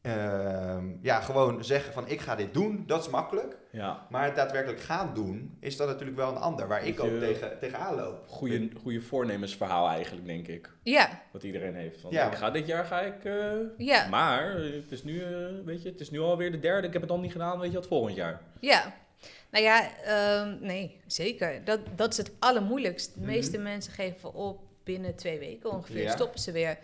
ehm, 0.01 0.85
ja, 1.01 1.19
gewoon 1.21 1.63
zeggen 1.63 1.93
van, 1.93 2.07
ik 2.07 2.21
ga 2.21 2.35
dit 2.35 2.53
doen, 2.53 2.83
dat 2.87 3.01
is 3.01 3.09
makkelijk. 3.09 3.57
Ja. 3.75 4.07
Maar 4.09 4.25
het 4.25 4.35
daadwerkelijk 4.35 4.81
gaan 4.81 5.13
doen, 5.13 5.57
is 5.59 5.77
dat 5.77 5.87
natuurlijk 5.87 6.17
wel 6.17 6.29
een 6.29 6.37
ander, 6.37 6.67
waar 6.67 6.85
ik 6.87 6.99
ook 7.03 7.19
tegen, 7.19 7.59
tegenaan 7.59 7.95
loop. 7.95 8.27
Goeie, 8.27 8.71
goede 8.81 9.01
voornemensverhaal 9.01 9.87
eigenlijk, 9.89 10.25
denk 10.25 10.47
ik. 10.47 10.69
Ja, 10.83 11.21
Wat 11.31 11.43
iedereen 11.43 11.75
heeft. 11.75 11.99
Van, 12.01 12.11
Ja. 12.11 12.27
Ik 12.31 12.37
ga 12.37 12.51
dit 12.51 12.67
jaar 12.67 12.85
ga 12.85 13.01
ik... 13.01 13.23
eh, 13.25 13.51
ja, 13.77 14.07
Maar 14.07 14.55
het 14.55 14.91
is, 14.91 15.03
nu, 15.03 15.21
eh, 15.21 15.29
weet 15.65 15.81
je, 15.83 15.89
het 15.89 15.99
is 15.99 16.09
nu 16.11 16.19
alweer 16.19 16.51
de 16.51 16.59
derde. 16.59 16.87
Ik 16.87 16.93
heb 16.93 17.01
het 17.01 17.11
dan 17.11 17.21
niet 17.21 17.31
gedaan, 17.31 17.59
weet 17.59 17.71
je 17.71 17.77
wat, 17.77 17.87
volgend 17.87 18.15
jaar. 18.15 18.41
ja. 18.59 18.93
Nou 19.51 19.63
ja, 19.67 19.89
ehm, 20.03 20.57
nee, 20.61 20.99
zeker. 21.07 21.63
Dat, 21.63 21.79
dat 21.95 22.11
is 22.11 22.17
het 22.17 22.31
allermoeilijkst. 22.39 23.13
De 23.13 23.25
meeste 23.25 23.57
mensen 23.57 23.93
geven 23.93 24.33
op 24.33 24.61
binnen 24.83 25.15
twee 25.15 25.39
weken 25.39 25.71
ongeveer. 25.71 26.01
Ja. 26.01 26.11
Stoppen 26.11 26.39
ze 26.39 26.51
weer. 26.51 26.77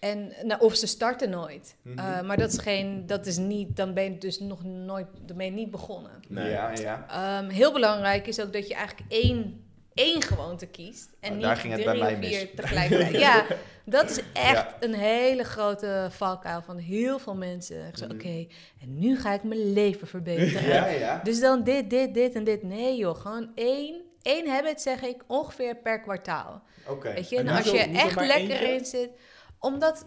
En, 0.00 0.32
nou, 0.42 0.60
of 0.60 0.74
ze 0.74 0.86
starten 0.86 1.30
nooit. 1.30 1.76
Mhm. 1.82 1.98
Eh, 1.98 2.20
maar 2.22 2.36
dat 2.36 2.52
is 2.52 2.58
geen, 2.58 3.06
dat 3.06 3.26
is 3.26 3.36
niet, 3.36 3.76
dan 3.76 3.94
ben 3.94 4.04
je 4.04 4.18
dus 4.18 4.40
nog 4.40 4.64
nooit, 4.64 5.06
dan 5.26 5.36
ben 5.36 5.46
je 5.46 5.52
niet 5.52 5.70
begonnen. 5.70 6.10
Nee. 6.28 6.50
Ja, 6.50 6.70
ja. 6.74 7.06
Ehm, 7.08 7.48
heel 7.50 7.72
belangrijk 7.72 8.26
is 8.26 8.40
ook 8.40 8.52
dat 8.52 8.68
je 8.68 8.74
eigenlijk 8.74 9.12
één, 9.12 9.64
één 9.94 10.22
gewoonte 10.22 10.66
kiest. 10.66 11.08
En 11.20 11.28
Oh, 11.30 11.36
niet 11.36 11.44
daar 11.44 11.56
ging 11.56 11.72
het 11.72 11.84
bij 11.84 11.92
drie 11.92 12.04
mij 12.04 12.12
of 12.14 12.18
vier 12.24 12.40
mis. 12.40 12.48
tegelijkertijd. 12.54 13.18
ja, 13.20 13.44
dat 13.84 14.10
is 14.10 14.20
echt 14.32 14.52
Ja. 14.54 14.76
een 14.80 14.94
hele 14.94 15.44
grote 15.44 16.06
valkuil 16.10 16.62
van 16.62 16.76
heel 16.78 17.18
veel 17.18 17.34
mensen. 17.34 17.86
Ik 17.86 17.96
zeg, 17.96 18.08
Mhm. 18.08 18.16
oké, 18.16 18.46
en 18.80 18.98
nu 18.98 19.18
ga 19.18 19.32
ik 19.32 19.42
mijn 19.42 19.72
leven 19.72 20.06
verbeteren. 20.06 20.68
Ja, 20.74 20.86
ja. 20.86 21.20
Dus 21.24 21.40
dan 21.40 21.62
dit, 21.62 21.90
dit, 21.90 22.14
dit 22.14 22.34
en 22.34 22.44
dit. 22.44 22.62
Nee 22.62 22.96
joh, 22.96 23.16
gewoon 23.20 23.50
één, 23.54 24.00
één 24.22 24.48
habit 24.48 24.80
zeg 24.80 25.02
ik 25.02 25.22
ongeveer 25.26 25.76
per 25.76 26.00
kwartaal. 26.00 26.62
Oké. 26.88 27.12
Weet 27.12 27.28
je, 27.28 27.38
En 27.38 27.48
als 27.48 27.70
je 27.70 27.78
echt 27.78 28.14
lekker 28.16 28.50
eentje? 28.60 28.74
in 28.74 28.84
zit. 28.84 29.10
Omdat, 29.60 30.06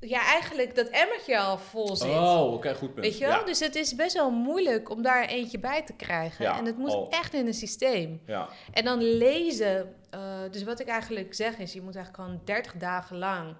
ja 0.00 0.20
eigenlijk 0.22 0.74
dat 0.74 0.88
emmertje 0.88 1.38
al 1.38 1.58
vol 1.58 1.96
zit. 1.96 2.08
Oh, 2.08 2.52
oké, 2.52 2.74
goed 2.74 2.94
punt. 2.94 3.06
Weet 3.06 3.18
je 3.18 3.26
wel? 3.26 3.38
Ja. 3.38 3.44
Dus 3.44 3.60
het 3.60 3.74
is 3.74 3.94
best 3.94 4.14
wel 4.14 4.30
moeilijk 4.30 4.90
om 4.90 5.02
daar 5.02 5.24
eentje 5.24 5.58
bij 5.58 5.82
te 5.84 5.92
krijgen. 5.92 6.44
Ja, 6.44 6.58
en 6.58 6.64
het 6.64 6.76
moet 6.78 7.08
echt 7.10 7.34
in 7.34 7.46
een 7.46 7.54
systeem. 7.54 8.20
Ja. 8.26 8.48
En 8.72 8.84
dan 8.84 9.02
lezen. 9.02 9.94
eh, 10.10 10.38
dus 10.50 10.62
wat 10.62 10.80
ik 10.80 10.88
eigenlijk 10.88 11.34
zeg 11.34 11.58
is, 11.58 11.72
je 11.72 11.82
moet 11.82 11.94
eigenlijk 11.96 12.24
gewoon 12.24 12.44
30 12.44 12.72
dagen 12.76 13.18
lang. 13.18 13.56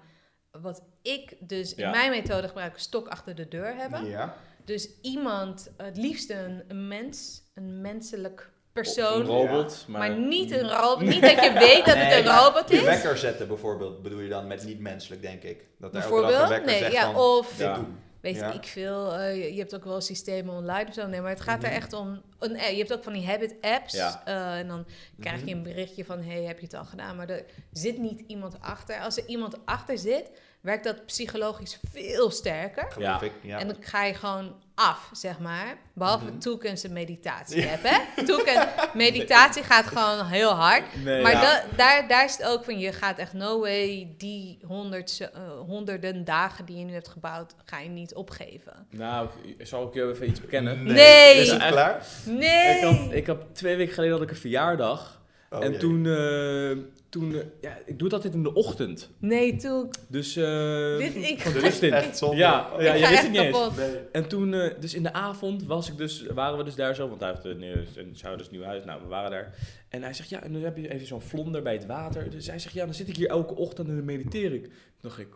Wat 0.51 0.83
ik 1.01 1.35
dus 1.39 1.75
in 1.75 1.89
mijn 1.89 2.09
methode 2.09 2.47
gebruik, 2.47 2.79
stok 2.79 3.07
achter 3.07 3.35
de 3.35 3.47
deur 3.47 3.75
hebben. 3.75 4.05
Ja. 4.05 4.35
Dus 4.65 4.89
iemand, 5.01 5.71
het 5.77 5.97
liefst 5.97 6.29
een, 6.29 6.63
een 6.67 6.87
mens, 6.87 7.41
een 7.53 7.81
menselijk 7.81 8.51
Een 8.73 8.81
persoon. 8.83 9.25
robot, 9.25 9.85
maar, 9.87 9.99
maar... 9.99 10.17
niet 10.19 10.51
een 10.51 10.69
robot. 10.69 11.01
Niet 11.07 11.21
dat 11.21 11.31
je 11.43 11.51
weet 11.53 11.85
dat 11.85 11.95
het 11.97 12.25
een 12.25 12.33
robot 12.37 12.71
is. 12.71 12.81
wekker 12.83 13.17
zetten 13.17 13.47
bijvoorbeeld, 13.47 14.01
bedoel 14.01 14.19
je 14.19 14.29
dan 14.29 14.47
met 14.47 14.63
niet 14.65 14.79
menselijk, 14.79 15.21
denk 15.21 15.43
ik. 15.43 15.63
Dat 15.79 15.91
Bijvoorbeeld. 15.91 16.47
wekker 16.47 16.65
Nee, 16.69 16.79
zegt 16.79 16.91
ja, 16.93 17.11
van, 17.11 17.15
of 17.15 17.47
dit 17.49 17.57
Ja. 17.57 17.75
doen. 17.75 17.97
Weet 18.21 18.35
Ja. 18.35 18.51
ik 18.51 18.63
veel, 18.65 19.13
eh, 19.13 19.35
je 19.35 19.53
je 19.53 19.59
hebt 19.59 19.75
ook 19.75 19.83
wel 19.85 20.01
systemen 20.01 20.55
online 20.55 20.87
of 20.87 20.93
zo. 20.93 21.07
Nee, 21.07 21.21
maar 21.21 21.29
het 21.29 21.41
gaat 21.41 21.57
Mhm. 21.57 21.65
er 21.65 21.71
echt 21.71 21.93
om. 21.93 22.21
Een, 22.39 22.51
je 22.51 22.77
hebt 22.77 22.93
ook 22.93 23.03
van 23.03 23.13
die 23.13 23.25
habit 23.27 23.55
apps. 23.61 23.93
Ja. 23.93 24.21
eh, 24.25 24.57
en 24.57 24.67
dan 24.67 24.85
krijg 25.19 25.39
je 25.39 25.45
Mhm. 25.45 25.55
een 25.55 25.63
berichtje 25.63 26.05
van: 26.05 26.21
hey, 26.21 26.43
heb 26.43 26.59
je 26.59 26.65
het 26.65 26.75
al 26.75 26.85
gedaan? 26.85 27.15
Maar 27.15 27.29
er 27.29 27.43
zit 27.71 27.97
niet 27.97 28.23
iemand 28.27 28.55
achter. 28.61 28.99
Als 28.99 29.17
er 29.17 29.23
iemand 29.27 29.55
achter 29.65 29.97
zit, 29.97 30.31
werkt 30.61 30.83
dat 30.83 31.05
psychologisch 31.05 31.79
veel 31.91 32.31
sterker. 32.31 32.87
Ja. 32.99 33.19
En 33.59 33.67
dan 33.67 33.77
ga 33.79 34.03
je 34.03 34.13
gewoon 34.13 34.55
af, 34.89 35.09
zeg 35.11 35.39
maar. 35.39 35.77
Behalve 35.93 36.37
en 36.83 36.93
meditatie 36.93 37.61
heb, 37.61 37.79
hè? 37.83 38.23
Toeken, 38.25 38.67
meditatie 38.93 39.63
gaat 39.63 39.85
gewoon 39.87 40.25
heel 40.25 40.49
hard. 40.51 40.83
Nee, 41.03 41.21
Maar 41.21 41.31
Ja. 41.31 41.41
da- 41.41 41.63
daar, 41.75 42.07
daar 42.07 42.25
is 42.25 42.37
het 42.37 42.45
ook 42.47 42.63
van, 42.63 42.79
je 42.79 42.91
gaat 42.93 43.17
echt 43.17 43.33
no 43.33 43.59
way 43.59 44.13
die 44.17 44.59
honderd, 44.67 45.19
eh, 45.19 45.29
honderden 45.67 46.25
dagen 46.25 46.65
die 46.65 46.77
je 46.77 46.85
nu 46.85 46.93
hebt 46.93 47.07
gebouwd, 47.07 47.53
ga 47.65 47.79
je 47.79 47.89
niet 47.89 48.13
opgeven. 48.15 48.87
Nou, 48.89 49.29
zal 49.59 49.87
ik 49.87 49.93
je 49.93 50.09
even 50.09 50.27
iets 50.29 50.41
bekennen? 50.41 50.83
Nee. 50.83 51.35
Is 51.41 51.51
het 51.51 51.67
klaar? 51.67 52.05
Nee! 52.25 52.77
Ik 52.77 52.83
had, 52.83 53.11
ik 53.11 53.27
had 53.27 53.37
twee 53.51 53.75
weken 53.75 53.93
geleden 53.93 54.13
had 54.15 54.23
ik 54.23 54.29
een 54.29 54.35
verjaardag. 54.35 55.20
Oh, 55.53 55.63
en 55.63 55.71
jee. 55.71 55.79
toen, 55.79 56.05
eh, 56.05 56.77
toen 57.09 57.35
eh, 57.35 57.41
ja, 57.61 57.77
ik 57.85 57.99
doe 57.99 58.09
dat 58.09 58.21
dit 58.21 58.33
in 58.33 58.43
de 58.43 58.53
ochtend. 58.53 59.09
Nee, 59.17 59.55
toen. 59.55 59.89
Dus, 60.07 60.35
eh 60.35 60.97
Dit, 60.97 61.15
ik, 61.15 61.43
is 61.43 61.79
dit. 61.79 61.91
Echt 61.91 62.17
zonde. 62.17 62.35
Ja, 62.35 62.71
ja 62.79 62.93
ik 62.93 63.03
je 63.03 63.09
wist 63.09 63.21
het 63.21 63.31
niet 63.31 63.41
eens. 63.41 63.75
Nee. 63.75 63.97
En 64.11 64.27
toen, 64.27 64.53
eh, 64.53 64.79
dus 64.79 64.93
in 64.93 65.03
de 65.03 65.13
avond 65.13 65.63
was 65.65 65.89
ik 65.89 65.97
dus, 65.97 66.25
waren 66.33 66.57
we 66.57 66.63
dus 66.63 66.75
daar 66.75 66.95
zo, 66.95 67.09
want 67.09 67.21
hij 67.21 67.29
heeft 67.29 67.45
een, 67.45 67.61
een, 67.61 67.87
een 67.95 68.15
Schouders 68.15 68.49
nieuw 68.49 68.63
huis. 68.63 68.83
Nou, 68.83 69.01
we 69.01 69.07
waren 69.07 69.31
daar. 69.31 69.55
En 69.89 70.03
hij 70.03 70.13
zegt, 70.13 70.29
ja, 70.29 70.43
en 70.43 70.53
dan 70.53 70.61
heb 70.61 70.77
je 70.77 70.93
even 70.93 71.07
zo'n 71.07 71.21
vlonder 71.21 71.61
bij 71.61 71.73
het 71.73 71.85
water. 71.85 72.29
Dus 72.29 72.47
hij 72.47 72.59
zegt, 72.59 72.73
ja, 72.73 72.85
dan 72.85 72.93
zit 72.93 73.07
ik 73.07 73.15
hier 73.15 73.29
elke 73.29 73.55
ochtend 73.55 73.87
en 73.87 73.95
dan 73.95 74.05
mediteer 74.05 74.53
ik. 74.53 74.63
Toen 74.63 74.73
dacht 75.01 75.19
ik, 75.19 75.27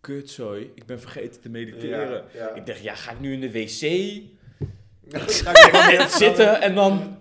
kutzooi, 0.00 0.70
ik 0.74 0.86
ben 0.86 1.00
vergeten 1.00 1.40
te 1.40 1.48
mediteren. 1.48 2.24
Ja, 2.32 2.44
ja. 2.44 2.54
Ik 2.54 2.66
dacht, 2.66 2.82
ja, 2.82 2.94
ga 2.94 3.12
ik 3.12 3.20
nu 3.20 3.32
in 3.32 3.40
de 3.40 3.50
wc 3.50 3.80
Ga 5.44 5.90
ik 5.90 6.08
zitten 6.24 6.60
en 6.60 6.74
dan... 6.74 7.16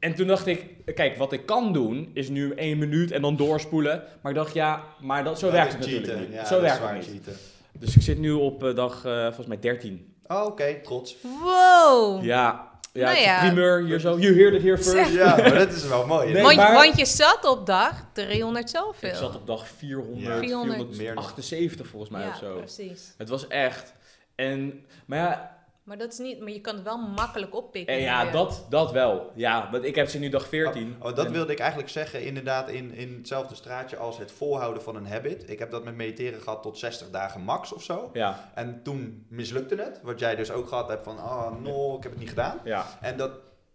En 0.00 0.14
toen 0.14 0.26
dacht 0.26 0.46
ik, 0.46 0.66
kijk, 0.94 1.16
wat 1.16 1.32
ik 1.32 1.46
kan 1.46 1.72
doen, 1.72 2.10
is 2.14 2.28
nu 2.28 2.52
één 2.54 2.78
minuut 2.78 3.10
en 3.10 3.22
dan 3.22 3.36
doorspoelen. 3.36 4.02
Maar 4.22 4.32
ik 4.32 4.38
dacht, 4.38 4.54
ja, 4.54 4.84
maar 5.00 5.24
dat, 5.24 5.38
zo 5.38 5.46
Dat 5.46 5.54
werkt 5.54 5.72
het 5.72 5.80
natuurlijk 5.80 6.18
niet. 6.18 6.32
Ja, 6.32 6.44
zo 6.46 6.60
werkt 6.60 6.80
het 6.82 6.92
niet. 6.96 7.04
cheaten. 7.04 7.36
Dus 7.78 7.96
ik 7.96 8.02
zit 8.02 8.18
nu 8.18 8.30
op 8.32 8.64
eh, 8.64 8.74
dag, 8.74 9.04
eh, 9.04 9.24
volgens 9.24 9.46
mij 9.46 9.58
13. 9.58 10.14
Oh, 10.26 10.44
oké, 10.44 10.74
trots. 10.82 11.16
Wow! 11.22 12.24
Ja, 12.24 12.68
ja, 12.92 13.04
Nou 13.04 13.18
ja. 13.20 13.38
primeur 13.46 13.84
hier 13.84 14.00
zo. 14.00 14.18
You 14.18 14.34
heard 14.40 14.54
it 14.54 14.62
here 14.62 14.78
first. 14.78 15.12
Ja, 15.12 15.36
maar 15.36 15.54
dat 15.54 15.72
is 15.72 15.86
wel 15.86 16.06
mooi. 16.06 16.32
Nee, 16.32 16.42
want, 16.42 16.56
maar- 16.56 16.72
want 16.74 16.98
je 16.98 17.06
zat 17.06 17.44
op 17.44 17.66
dag 17.66 18.04
300 18.12 18.70
zoveel. 18.70 19.08
Ik 19.08 19.14
zat 19.14 19.34
op 19.34 19.46
dag 19.46 19.68
400, 19.68 20.26
Ja. 20.26 20.38
400. 20.38 20.96
478 20.96 21.86
volgens 21.86 22.10
mij 22.10 22.22
ja, 22.22 22.28
of 22.28 22.36
zo. 22.36 22.56
precies. 22.58 23.14
Het 23.16 23.28
was 23.28 23.46
echt. 23.48 23.92
En, 24.34 24.84
maar 25.06 25.18
ja, 25.18 25.58
Maar 25.82 25.98
dat 25.98 26.12
is 26.12 26.18
niet, 26.18 26.40
maar 26.40 26.50
je 26.50 26.60
kan 26.60 26.74
het 26.74 26.84
wel 26.84 26.98
makkelijk 26.98 27.54
oppikken. 27.56 27.94
en 27.94 28.00
ja 28.00 28.22
Ja. 28.22 28.30
dat, 28.30 28.66
dat 28.68 28.92
wel. 28.92 29.30
Ja, 29.34 29.68
want 29.72 29.84
ik 29.84 29.94
heb 29.94 30.08
ze 30.08 30.18
nu 30.18 30.28
dag 30.28 30.48
14. 30.48 30.96
Oh, 31.00 31.06
oh, 31.08 31.16
dat 31.16 31.26
En- 31.26 31.32
wilde 31.32 31.52
ik 31.52 31.58
eigenlijk 31.58 31.90
zeggen, 31.90 32.22
inderdaad, 32.24 32.68
in, 32.68 32.94
in 32.94 33.14
hetzelfde 33.18 33.54
straatje 33.54 33.96
als 33.96 34.18
het 34.18 34.32
volhouden 34.32 34.82
van 34.82 34.96
een 34.96 35.06
habit. 35.06 35.50
Ik 35.50 35.58
heb 35.58 35.70
dat 35.70 35.84
met 35.84 35.96
mediteren 35.96 36.40
gehad 36.40 36.62
tot 36.62 36.78
60 36.78 37.10
dagen 37.10 37.40
max 37.40 37.72
of 37.72 37.82
zo. 37.82 38.10
Ja, 38.12 38.50
En 38.54 38.80
toen 38.82 39.26
mislukte 39.28 39.74
het, 39.74 40.00
wat 40.02 40.18
jij 40.18 40.36
dus 40.36 40.50
ook 40.50 40.68
gehad 40.68 40.88
hebt 40.88 41.04
van, 41.04 41.18
oh 41.18 41.60
no, 41.62 41.96
ik 41.96 42.02
heb 42.02 42.12
het 42.12 42.20
niet 42.20 42.28
gedaan. 42.28 42.58
ja. 42.64 42.86
En 43.00 43.16
dat, 43.16 43.30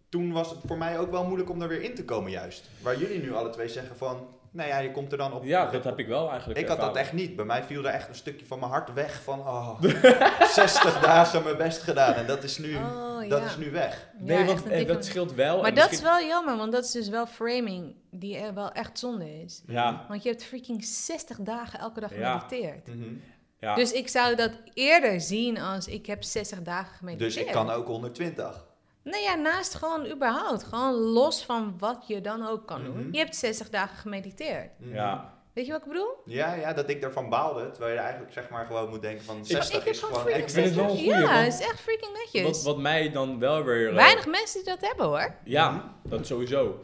toen 0.10 0.32
was 0.32 0.50
het 0.50 0.60
voor 0.68 0.78
mij 0.78 1.00
ook 1.00 1.12
wel 1.12 1.24
moeilijk 1.26 1.50
om 1.50 1.62
er 1.62 1.68
weer 1.68 1.82
in 1.82 1.96
te 1.96 2.06
komen 2.06 2.32
juist. 2.32 2.70
Waar 2.82 2.98
jullie 2.98 3.22
nu 3.22 3.34
alle 3.34 3.50
twee 3.50 3.68
zeggen 3.70 3.96
van, 3.98 4.28
nou 4.56 4.70
ja, 4.70 4.78
je 4.78 4.92
komt 4.92 5.12
er 5.12 5.18
dan 5.18 5.34
op. 5.34 5.44
Ja, 5.44 5.66
dat 5.72 5.84
heb 5.84 6.00
ik 6.00 6.08
wel 6.08 6.30
eigenlijk 6.30 6.60
Ik 6.60 6.68
had 6.68 6.80
dat 6.80 6.96
echt 6.96 7.14
niet. 7.14 7.36
Bij 7.36 7.46
mij 7.46 7.64
viel 7.64 7.84
er 7.86 7.94
echt 7.94 8.08
een 8.10 8.16
stukje 8.16 8.46
van 8.46 8.60
mijn 8.60 8.72
hart 8.72 8.94
weg 8.94 9.22
van, 9.24 9.40
oh, 9.40 9.82
60 10.54 11.00
dagen 11.00 11.44
mijn 11.44 11.58
best 11.58 11.82
gedaan. 11.82 12.14
En 12.14 12.28
dat 12.28 12.44
is 12.44 12.58
nu, 12.58 12.76
Oh, 12.76 13.30
dat 13.30 13.40
ja. 13.40 13.46
is 13.46 13.58
nu 13.58 13.72
weg. 13.72 14.10
Nee, 14.20 14.46
want 14.46 14.68
eh, 14.68 14.88
dat 14.88 15.06
scheelt 15.06 15.34
wel. 15.34 15.58
Maar 15.62 15.70
En 15.70 15.76
dat 15.76 15.92
is 15.92 16.02
wel 16.02 16.20
jammer, 16.22 16.58
want 16.58 16.72
dat 16.72 16.84
is 16.84 16.92
dus 16.92 17.10
wel 17.10 17.26
framing 17.28 17.96
die 18.12 18.38
er 18.38 18.54
wel 18.54 18.72
echt 18.72 19.00
zonde 19.00 19.42
is. 19.44 19.62
Ja, 19.68 20.06
Want 20.08 20.24
je 20.24 20.30
hebt 20.30 20.44
freaking 20.44 20.84
60 20.86 21.38
dagen 21.40 21.80
elke 21.80 22.00
dag 22.00 22.16
Ja. 22.18 22.38
gemediteerd. 22.40 22.88
Mhm. 22.88 23.14
ja. 23.60 23.76
Dus 23.76 23.92
ik 23.92 24.08
zou 24.08 24.36
dat 24.36 24.52
eerder 24.74 25.22
zien 25.22 25.60
als 25.60 25.88
ik 25.88 26.06
heb 26.06 26.24
60 26.24 26.62
dagen 26.62 26.96
gemediteerd. 26.98 27.34
Dus 27.34 27.44
ik 27.44 27.52
kan 27.52 27.70
ook 27.70 27.88
120. 27.88 28.66
Nee, 29.06 29.22
ja, 29.22 29.36
naast 29.36 29.76
gewoon 29.76 30.12
überhaupt. 30.12 30.64
Gewoon 30.64 30.94
los 30.94 31.46
van 31.46 31.76
wat 31.78 32.04
je 32.08 32.22
dan 32.22 32.48
ook 32.48 32.68
kan 32.68 32.84
doen. 32.84 32.98
Mhm. 32.98 33.12
Je 33.12 33.18
hebt 33.18 33.36
60 33.36 33.70
dagen 33.70 33.98
gemediteerd. 33.98 34.70
Mhm. 34.80 34.94
ja. 34.94 35.34
Weet 35.54 35.66
je 35.66 35.72
wat 35.72 35.82
ik 35.82 35.88
bedoel? 35.88 36.16
Ja, 36.26 36.54
ja, 36.54 36.74
dat 36.74 36.90
ik 36.90 37.04
ervan 37.04 37.30
baalde. 37.30 37.72
Terwijl 37.72 37.94
je 37.94 38.00
eigenlijk 38.00 38.34
zeg 38.34 38.50
maar 38.50 38.66
gewoon 38.66 38.90
moet 38.90 39.02
denken 39.02 39.26
van 39.26 39.46
60 39.46 39.78
ik 39.78 39.84
heb 39.84 39.94
is 39.94 40.00
gewoon. 40.00 40.28
Ik 40.28 40.50
vind 40.50 40.66
het 40.66 40.76
wel 40.76 40.84
een 40.84 40.90
goeie, 40.90 41.10
Ja, 41.10 41.42
het 41.42 41.54
is 41.54 41.60
echt 41.60 41.80
freaking 41.80 42.12
netjes. 42.14 42.44
Wat, 42.44 42.64
wat 42.64 42.78
mij 42.78 43.12
dan 43.12 43.40
wel 43.40 43.64
weer... 43.64 43.94
Weinig 43.94 44.28
mensen 44.28 44.64
die 44.64 44.74
dat 44.74 44.82
hebben 44.82 45.06
hoor. 45.06 45.36
Ja, 45.44 45.96
dat 46.04 46.28
sowieso. 46.28 46.82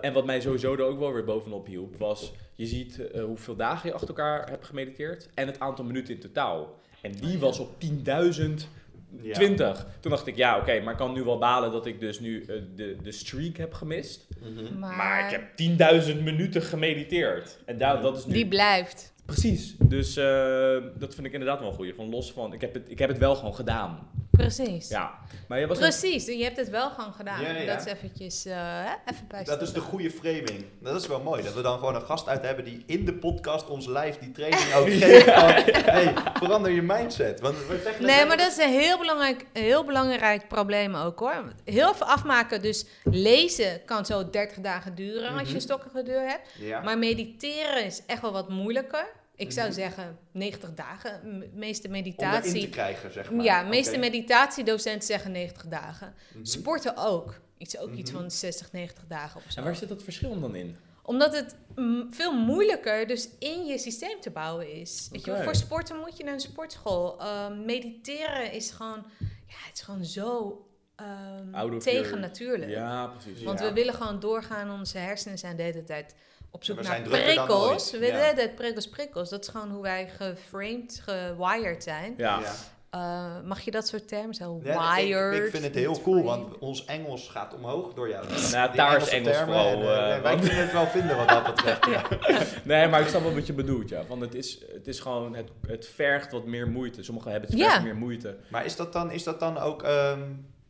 En 0.00 0.12
wat 0.12 0.24
mij 0.24 0.40
sowieso 0.40 0.72
er 0.72 0.82
ook 0.82 0.98
wel 0.98 1.12
weer 1.12 1.24
bovenop 1.24 1.66
hielp, 1.66 1.96
was... 1.96 2.32
Je 2.54 2.66
ziet 2.66 3.10
eh, 3.10 3.24
hoeveel 3.24 3.56
dagen 3.56 3.88
je 3.88 3.94
achter 3.94 4.08
elkaar 4.08 4.48
hebt 4.48 4.66
gemediteerd 4.66 5.28
en 5.34 5.46
het 5.46 5.60
aantal 5.60 5.84
minuten 5.84 6.14
in 6.14 6.20
totaal. 6.20 6.74
En 7.02 7.12
die 7.12 7.38
was 7.38 7.58
op 7.58 7.70
10.000 7.84 8.68
Ja. 9.22 9.34
20. 9.34 9.86
Toen 10.00 10.10
dacht 10.10 10.26
ik, 10.26 10.36
ja, 10.36 10.58
oké, 10.58 10.80
maar 10.80 10.92
ik 10.92 10.98
kan 10.98 11.12
nu 11.12 11.22
wel 11.22 11.38
balen 11.38 11.72
dat 11.72 11.86
ik 11.86 12.00
dus 12.00 12.20
nu 12.20 12.42
eh, 12.42 12.56
de, 12.74 12.96
de 13.02 13.12
streak 13.12 13.56
heb 13.56 13.72
gemist. 13.72 14.26
Mhm. 14.40 14.78
Maar, 14.78 14.96
Maar 14.96 15.24
ik 15.24 15.40
heb 15.56 16.04
10.000 16.16 16.22
minuten 16.22 16.62
gemediteerd. 16.62 17.58
En 17.64 17.78
daar, 17.78 18.00
dat 18.00 18.16
is 18.16 18.26
nu... 18.26 18.32
die 18.32 18.48
blijft. 18.48 19.12
Precies. 19.24 19.74
Dus 19.78 20.16
eh, 20.16 20.24
dat 20.98 21.14
vind 21.14 21.26
ik 21.26 21.32
inderdaad 21.32 21.58
wel 21.58 21.68
een 21.68 21.74
goeie. 21.74 21.94
Van 21.94 22.10
los 22.10 22.32
van, 22.32 22.52
ik 22.52 22.60
heb, 22.60 22.74
het, 22.74 22.90
ik 22.90 22.98
heb 22.98 23.08
het 23.08 23.18
wel 23.18 23.34
gewoon 23.34 23.54
gedaan. 23.54 24.10
Precies. 24.36 24.88
Ja. 24.88 25.14
Maar 25.48 25.60
je 25.60 25.66
was 25.66 25.78
Precies, 25.78 26.26
je 26.26 26.42
hebt 26.44 26.56
het 26.56 26.70
wel 26.70 26.90
gewoon 26.90 27.12
gedaan. 27.12 27.40
Ja, 27.42 27.50
ja. 27.50 27.74
Dat 27.74 27.86
is 27.86 27.92
eventjes, 27.92 28.44
eh, 28.44 28.54
hè, 28.58 29.12
even 29.12 29.26
bij 29.28 29.44
Dat 29.44 29.62
is 29.62 29.72
de 29.72 29.80
goede 29.80 30.10
framing. 30.10 30.64
Dat 30.82 31.00
is 31.00 31.06
wel 31.06 31.20
mooi. 31.20 31.42
Dat 31.42 31.54
we 31.54 31.62
dan 31.62 31.78
gewoon 31.78 31.94
een 31.94 32.02
gast 32.02 32.28
uit 32.28 32.42
hebben 32.42 32.64
die 32.64 32.82
in 32.86 33.04
de 33.04 33.14
podcast 33.14 33.68
ons 33.68 33.86
live 33.86 34.16
die 34.20 34.30
training 34.30 34.74
ook 34.74 34.86
geeft. 35.02 35.24
Van, 35.30 35.48
hey, 35.92 36.14
verander 36.34 36.70
je 36.70 36.82
mindset. 36.82 37.40
Want 37.40 37.56
we 37.66 37.80
zeggen 37.84 38.04
Nee, 38.06 38.26
maar 38.26 38.36
dat 38.36 38.50
is 38.50 38.56
een 38.56 38.70
heel 38.72 38.98
belangrijk, 38.98 39.46
heel 39.52 39.84
belangrijk 39.84 40.48
probleem 40.48 40.94
ook 40.94 41.18
hoor. 41.18 41.52
Heel 41.64 41.94
veel 41.94 42.06
afmaken, 42.06 42.62
dus 42.62 42.86
lezen 43.04 43.84
kan 43.84 44.06
zo 44.06 44.30
30 44.30 44.60
dagen 44.60 44.94
duren 44.94 45.30
als 45.32 45.38
je 45.40 45.44
Mhm. 45.46 45.54
een 45.54 45.60
stokkige 45.60 46.02
deur 46.02 46.28
hebt. 46.28 46.48
Ja. 46.58 46.80
Maar 46.80 46.98
mediteren 46.98 47.84
is 47.84 48.02
echt 48.06 48.20
wel 48.20 48.32
wat 48.32 48.48
moeilijker. 48.48 49.06
Ik 49.36 49.52
zou 49.52 49.66
Mhm. 49.68 49.76
zeggen 49.76 50.18
90 50.32 50.74
dagen. 50.74 51.20
M- 51.24 51.58
meeste 51.58 51.88
Om 51.88 51.94
erin 51.94 52.12
te 52.14 52.20
meditatie. 52.24 52.68
krijgen, 52.68 53.12
zeg 53.12 53.30
maar. 53.30 53.44
Ja, 53.44 53.62
meeste 53.62 53.98
meditatiedocenten 53.98 55.06
zeggen 55.06 55.30
90 55.32 55.66
dagen. 55.66 56.14
Mhm. 56.34 56.44
Sporten 56.44 56.96
ook. 56.96 57.40
Iets, 57.58 57.78
ook 57.78 57.92
iets 57.92 58.10
Mhm. 58.10 58.20
van 58.20 58.30
60, 58.30 58.72
90 58.72 59.04
dagen 59.08 59.40
of 59.46 59.52
zo. 59.52 59.58
En 59.58 59.64
waar 59.64 59.76
zit 59.76 59.88
dat 59.88 60.02
verschil 60.02 60.40
dan 60.40 60.54
in? 60.54 60.76
Omdat 61.02 61.32
het 61.36 61.54
veel 62.10 62.32
moeilijker 62.32 63.06
dus 63.06 63.28
in 63.38 63.64
je 63.64 63.78
systeem 63.78 64.20
te 64.20 64.30
bouwen 64.30 64.72
is. 64.72 65.08
Weet 65.12 65.24
je, 65.24 65.42
voor 65.42 65.54
sporten 65.54 65.96
moet 65.98 66.16
je 66.16 66.24
naar 66.24 66.34
een 66.34 66.40
sportschool. 66.40 67.20
Ehm, 67.20 67.64
mediteren 67.64 68.52
is 68.52 68.70
gewoon, 68.70 69.04
ja, 69.46 69.56
het 69.66 69.74
is 69.74 69.80
gewoon 69.82 70.04
zo 70.04 70.58
ehm, 70.96 71.72
of 71.74 71.82
tegen 71.82 72.20
natuurlijk. 72.20 72.70
Ja, 72.70 73.06
precies. 73.06 73.42
Want 73.42 73.58
Ja. 73.58 73.64
we 73.68 73.72
willen 73.72 73.94
gewoon 73.94 74.20
doorgaan. 74.20 74.70
Onze 74.78 74.98
hersenen 74.98 75.38
zijn 75.38 75.56
de 75.56 75.62
hele 75.62 75.82
tijd 75.84 76.14
op 76.54 76.64
zoek 76.64 76.76
we 76.76 76.82
naar 76.82 76.92
zijn 76.92 77.04
drukker 77.04 77.34
dan 77.34 77.46
prikkels. 77.46 77.68
ooit. 77.70 77.90
We 77.90 77.98
willen 77.98 78.20
Ja. 78.20 78.32
tijd 78.32 78.54
prikkels, 78.54 78.88
prikkels. 78.88 79.30
Dat 79.30 79.42
is 79.42 79.48
gewoon 79.48 79.70
hoe 79.70 79.82
wij 79.82 80.08
geframed, 80.18 81.02
gewired 81.04 81.82
zijn. 81.82 82.14
Ja. 82.16 82.40
Ja. 82.40 82.52
Eh, 82.90 83.46
mag 83.46 83.60
je 83.60 83.70
dat 83.70 83.88
soort 83.88 84.08
termen? 84.08 84.34
Zo 84.34 84.60
Ja, 84.64 84.96
ik- 84.96 85.06
wired. 85.06 85.44
Ik, 85.44 85.50
vind 85.50 85.64
het 85.64 85.74
heel 85.74 86.00
cool, 86.02 86.22
want 86.22 86.58
ons 86.58 86.84
Engels 86.84 87.28
gaat 87.28 87.54
omhoog 87.54 87.94
door 87.94 88.08
jou. 88.08 88.26
Nou, 88.52 88.76
daar 88.76 88.96
is 89.02 89.08
Engels 89.08 89.36
termen 89.36 89.54
vooral. 89.54 89.72
en, 89.94 90.14
eh, 90.16 90.22
wij 90.22 90.36
kunnen 90.36 90.56
het 90.56 90.72
wel 90.72 90.86
vinden 90.86 91.16
wat 91.16 91.28
dat 91.28 91.44
betreft. 91.44 91.84
Ja. 91.86 92.02
Nee, 92.64 92.88
maar 92.88 93.00
ik 93.00 93.08
snap 93.08 93.22
wel 93.22 93.34
wat 93.34 93.46
je 93.46 93.52
bedoelt, 93.52 93.88
ja. 93.88 94.04
Want 94.08 94.20
het 94.20 94.34
is, 94.34 94.58
het 94.72 94.86
is 94.86 95.00
gewoon, 95.00 95.34
het, 95.34 95.50
het 95.66 95.86
vergt 95.94 96.32
wat 96.32 96.44
meer 96.44 96.68
moeite. 96.68 97.02
Sommige 97.02 97.28
hebben 97.28 97.50
het 97.50 97.58
Ja. 97.58 97.68
vergt 97.68 97.84
meer 97.84 97.96
moeite. 97.96 98.36
Maar 98.48 98.64
is 98.64 98.76
dat 98.76 98.92
dan, 98.92 99.10
is 99.10 99.22
dat 99.22 99.40
dan 99.40 99.58
ook, 99.58 99.82
ehm, 99.82 100.20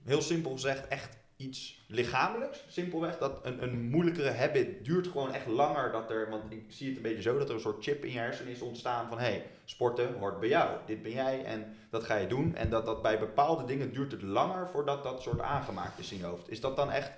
heel 0.05 0.23
simpel 0.23 0.53
gezegd, 0.53 0.89
echt 0.89 1.17
iets 1.37 1.85
lichamelijks? 1.87 2.65
Simpelweg, 2.69 3.19
dat 3.19 3.41
een, 3.43 3.63
een 3.63 3.83
moeilijkere 3.83 4.31
habit 4.31 4.85
duurt 4.85 5.07
gewoon 5.07 5.35
echt 5.35 5.47
langer. 5.47 5.93
Dat 5.93 6.11
er, 6.11 6.31
want 6.31 6.53
ik 6.53 6.65
zie 6.69 6.87
het 6.87 6.97
een 6.97 7.03
beetje 7.03 7.23
zo, 7.23 7.39
dat 7.39 7.49
er 7.49 7.55
een 7.55 7.61
soort 7.61 7.85
chip 7.85 8.05
in 8.05 8.13
je 8.13 8.19
hersenen 8.19 8.53
is 8.53 8.61
ontstaan 8.61 9.09
van... 9.09 9.19
hé, 9.19 9.25
hey, 9.25 9.47
sporten 9.65 10.15
hoort 10.19 10.41
bij 10.41 10.49
jou, 10.49 10.79
dit 10.87 11.03
ben 11.03 11.13
jij 11.13 11.45
en 11.45 11.77
dat 11.91 12.05
ga 12.05 12.17
je 12.17 12.27
doen. 12.27 12.55
En 12.55 12.71
dat 12.71 12.87
dat 12.87 13.03
bij 13.03 13.19
bepaalde 13.19 13.65
dingen 13.65 13.93
duurt 13.93 14.13
het 14.13 14.23
langer 14.23 14.69
voordat 14.69 15.03
dat 15.03 15.23
soort 15.23 15.41
aangemaakt 15.41 15.99
is 15.99 16.13
in 16.13 16.19
je 16.19 16.25
hoofd. 16.25 16.51
Is 16.51 16.61
dat 16.61 16.77
dan 16.77 16.91
echt 16.91 17.11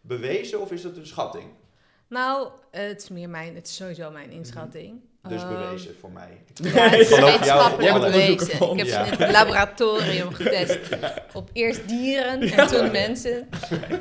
bewezen 0.00 0.60
of 0.60 0.72
is 0.72 0.84
het 0.84 0.96
een 0.96 1.06
schatting? 1.06 1.50
Nou, 2.06 2.48
het 2.70 3.02
is 3.02 3.08
meer 3.08 3.30
mijn, 3.30 3.54
het 3.54 3.66
is 3.66 3.76
sowieso 3.76 4.10
mijn 4.10 4.30
inschatting. 4.30 5.00
Dus 5.28 5.42
Ehm, 5.42 5.52
bewezen 5.52 5.94
voor 6.00 6.10
mij. 6.10 6.40
Ja, 6.54 6.70
het 6.88 7.00
is 7.00 7.06
geloof 7.08 7.20
jou 7.20 7.32
wetenschappelijk 7.32 7.82
Jij 7.82 7.92
bent 7.92 8.04
onderzoeker 8.04 8.36
bewezen. 8.46 8.56
van. 8.58 8.70
Ik 8.72 8.78
heb 8.78 8.86
Ja. 8.86 9.04
ze 9.04 9.12
in 9.12 9.18
het 9.22 9.30
laboratorium 9.32 10.32
getest. 10.34 10.78
Op 11.32 11.50
eerst 11.52 11.88
dieren 11.88 12.40
en 12.40 12.66
toen 12.66 12.90
mensen. 12.90 13.48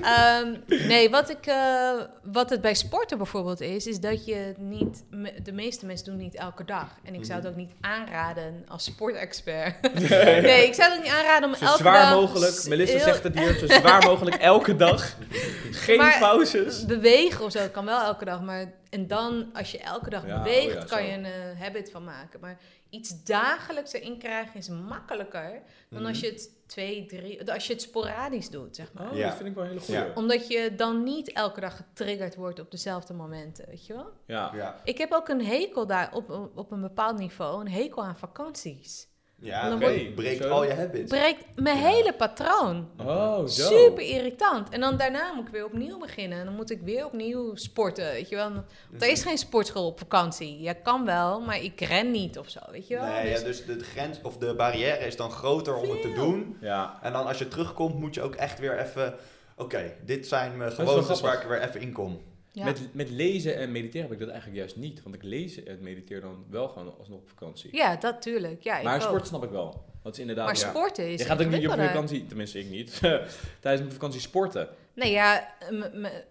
Ehm, 0.02 0.54
nee, 0.88 1.10
wat, 1.10 1.30
ik, 1.30 1.46
eh, 1.46 1.92
wat 2.24 2.50
het 2.50 2.62
bij 2.62 2.74
sporten 2.74 3.18
bijvoorbeeld 3.18 3.62
is, 3.62 3.88
is 3.88 4.00
dat 4.00 4.26
je 4.26 4.36
het 4.36 4.58
niet... 4.58 5.04
me- 5.10 5.34
De 5.44 5.52
meeste 5.52 5.86
mensen 5.86 6.06
doen 6.06 6.14
het 6.16 6.24
niet 6.24 6.36
elke 6.36 6.64
dag. 6.66 6.88
En 7.04 7.14
ik 7.16 7.26
zou 7.26 7.40
het 7.40 7.48
ook 7.50 7.56
niet 7.56 7.72
aanraden 7.82 8.66
als 8.68 8.84
sportexpert. 8.84 9.76
nee, 10.42 10.66
ik 10.66 10.74
zou 10.74 10.90
het 10.90 10.98
ook 10.98 11.04
niet 11.04 11.14
aanraden 11.14 11.50
om 11.50 11.56
Zo 11.56 11.66
elke 11.66 11.78
zwaar 11.78 12.02
dag... 12.02 12.14
mogelijk, 12.14 12.66
Melissa 12.68 12.96
heel- 12.96 13.04
zegt 13.06 13.24
het 13.24 13.40
hier, 13.40 13.54
zo 13.58 13.68
zwaar 13.68 14.04
mogelijk 14.06 14.36
elke 14.36 14.76
dag. 14.76 15.16
Geen 15.86 15.98
Maar- 15.98 16.18
pauzes. 16.20 16.86
Bewegen 16.86 17.46
of 17.46 17.52
zo 17.52 17.60
kan 17.72 17.86
wel 17.86 18.04
elke 18.04 18.26
dag, 18.26 18.42
maar 18.42 18.72
en 18.94 19.08
dan 19.08 19.50
als 19.54 19.72
je 19.72 19.78
elke 19.80 20.10
dag 20.10 20.26
Ja, 20.28 20.38
beweegt, 20.44 20.68
oh 20.76 20.82
ja, 20.82 20.86
kan 20.86 20.98
zo. 20.98 21.04
je 21.06 21.12
een 21.12 21.26
eh, 21.26 21.60
habit 21.62 21.92
van 21.92 22.04
maken. 22.04 22.40
Maar 22.40 22.60
iets 22.90 23.24
dagelijks 23.24 23.94
erin 23.94 24.18
krijgen 24.18 24.56
is 24.60 24.70
makkelijker 24.70 25.62
dan 25.90 26.00
Mhm. 26.00 26.06
als 26.10 26.20
je 26.20 26.28
het 26.28 26.50
twee, 26.68 27.06
drie, 27.06 27.52
als 27.52 27.68
je 27.68 27.74
het 27.74 27.82
sporadisch 27.82 28.50
doet, 28.50 28.76
zeg 28.76 28.94
maar. 28.94 29.12
Oh, 29.12 29.18
Ja. 29.18 29.28
dat 29.28 29.36
vind 29.38 29.50
ik 29.50 29.56
wel. 29.56 29.66
Ja. 29.66 29.80
Ja. 29.88 30.12
Omdat 30.16 30.48
je 30.48 30.76
dan 30.76 31.04
niet 31.04 31.32
elke 31.32 31.60
dag 31.60 31.76
getriggerd 31.76 32.36
wordt 32.36 32.60
op 32.60 32.72
dezelfde 32.72 33.14
momenten, 33.14 33.66
weet 33.68 33.86
je 33.86 33.94
wel? 33.94 34.12
Ja, 34.28 34.82
Ik 34.84 34.98
heb 34.98 35.12
ook 35.12 35.28
een 35.28 35.46
hekel 35.46 35.88
daar 35.88 36.14
op, 36.14 36.50
op 36.56 36.72
een 36.72 36.82
bepaald 36.82 37.18
niveau, 37.18 37.62
een 37.62 37.72
hekel 37.72 38.04
aan 38.04 38.18
vakanties. 38.18 39.08
Ja 39.44 39.70
Dan 39.70 39.78
breekt 40.16 40.44
Zo. 40.44 40.50
al 40.50 40.64
je 40.64 40.74
habits. 40.74 41.10
breekt 41.10 41.44
mijn 41.56 41.78
Ja. 41.78 41.84
hele 41.88 42.14
patroon. 42.14 42.90
Oh, 43.06 43.46
zo. 43.48 43.68
Super 43.68 44.04
irritant. 44.04 44.70
En 44.70 44.80
dan 44.80 44.98
daarna 44.98 45.34
moet 45.34 45.46
ik 45.48 45.52
weer 45.54 45.66
opnieuw 45.66 45.98
beginnen. 46.00 46.40
En 46.40 46.46
dan 46.46 46.56
moet 46.56 46.72
ik 46.72 46.82
weer 46.82 47.06
opnieuw 47.06 47.56
sporten, 47.56 48.06
weet 48.12 48.30
je 48.30 48.36
wel. 48.36 48.52
Want 48.52 49.02
Er 49.04 49.10
is 49.10 49.24
geen 49.24 49.38
sportschool 49.38 49.86
op 49.88 50.00
vakantie. 50.00 50.62
Ja, 50.62 50.74
kan 50.74 51.06
wel, 51.06 51.42
maar 51.42 51.64
ik 51.64 51.82
ren 51.82 52.12
niet 52.12 52.38
of 52.38 52.50
zo, 52.50 52.60
weet 52.72 52.88
je 52.88 52.96
wel. 52.96 53.06
Nee, 53.06 53.32
Dus- 53.32 53.40
ja, 53.40 53.46
dus 53.46 53.66
de 53.66 53.80
grens 53.80 54.20
of 54.24 54.38
de 54.38 54.54
barrière 54.56 55.06
is 55.06 55.16
dan 55.16 55.32
groter 55.32 55.76
om 55.76 55.90
het 55.90 56.02
te 56.02 56.14
doen. 56.14 56.58
Ja. 56.62 57.00
En 57.02 57.14
dan 57.14 57.26
als 57.28 57.38
je 57.38 57.48
terugkomt, 57.48 58.00
moet 58.00 58.14
je 58.16 58.22
ook 58.22 58.36
echt 58.36 58.60
weer 58.60 58.80
even. 58.80 59.16
Oké, 59.58 59.94
dit 60.06 60.28
zijn 60.28 60.58
mijn 60.58 60.72
gewoontes 60.72 61.22
waar 61.22 61.42
ik 61.42 61.48
weer 61.48 61.62
even 61.62 61.82
in 61.82 61.92
kom. 61.92 62.22
Ja. 62.54 62.66
Met, 62.66 62.94
met 62.94 63.10
lezen 63.10 63.58
en 63.58 63.72
mediteren 63.72 64.02
heb 64.02 64.12
ik 64.12 64.20
dat 64.20 64.30
eigenlijk 64.30 64.58
juist 64.60 64.76
niet. 64.76 65.04
Want 65.04 65.16
ik 65.16 65.24
lees 65.24 65.64
en 65.64 65.78
mediteer 65.82 66.22
dan 66.22 66.46
wel 66.50 66.68
gewoon 66.68 66.98
alsnog 66.98 67.20
op 67.20 67.30
vakantie. 67.30 67.76
ja, 67.76 67.96
dat 67.96 68.22
tuurlijk. 68.22 68.64
Ja, 68.64 68.78
ik 68.78 68.84
maar 68.84 68.96
ook. 68.96 69.02
sport 69.02 69.28
snap 69.28 69.44
ik 69.44 69.50
wel. 69.50 69.86
Dat 70.04 70.14
is 70.14 70.20
inderdaad... 70.20 70.46
Maar 70.46 70.60
ja. 70.60 70.70
sporten 70.70 71.12
is 71.12 71.20
Je 71.20 71.26
gaat 71.26 71.42
ook 71.42 71.50
niet 71.50 71.68
op 71.68 71.74
vakantie, 71.74 72.26
tenminste 72.26 72.60
ik 72.60 72.70
niet, 72.70 73.00
tijdens 73.60 73.82
mijn 73.82 73.92
vakantie 73.92 74.22
sporten. 74.22 74.70
Nee, 74.94 75.12
ja, 75.12 75.56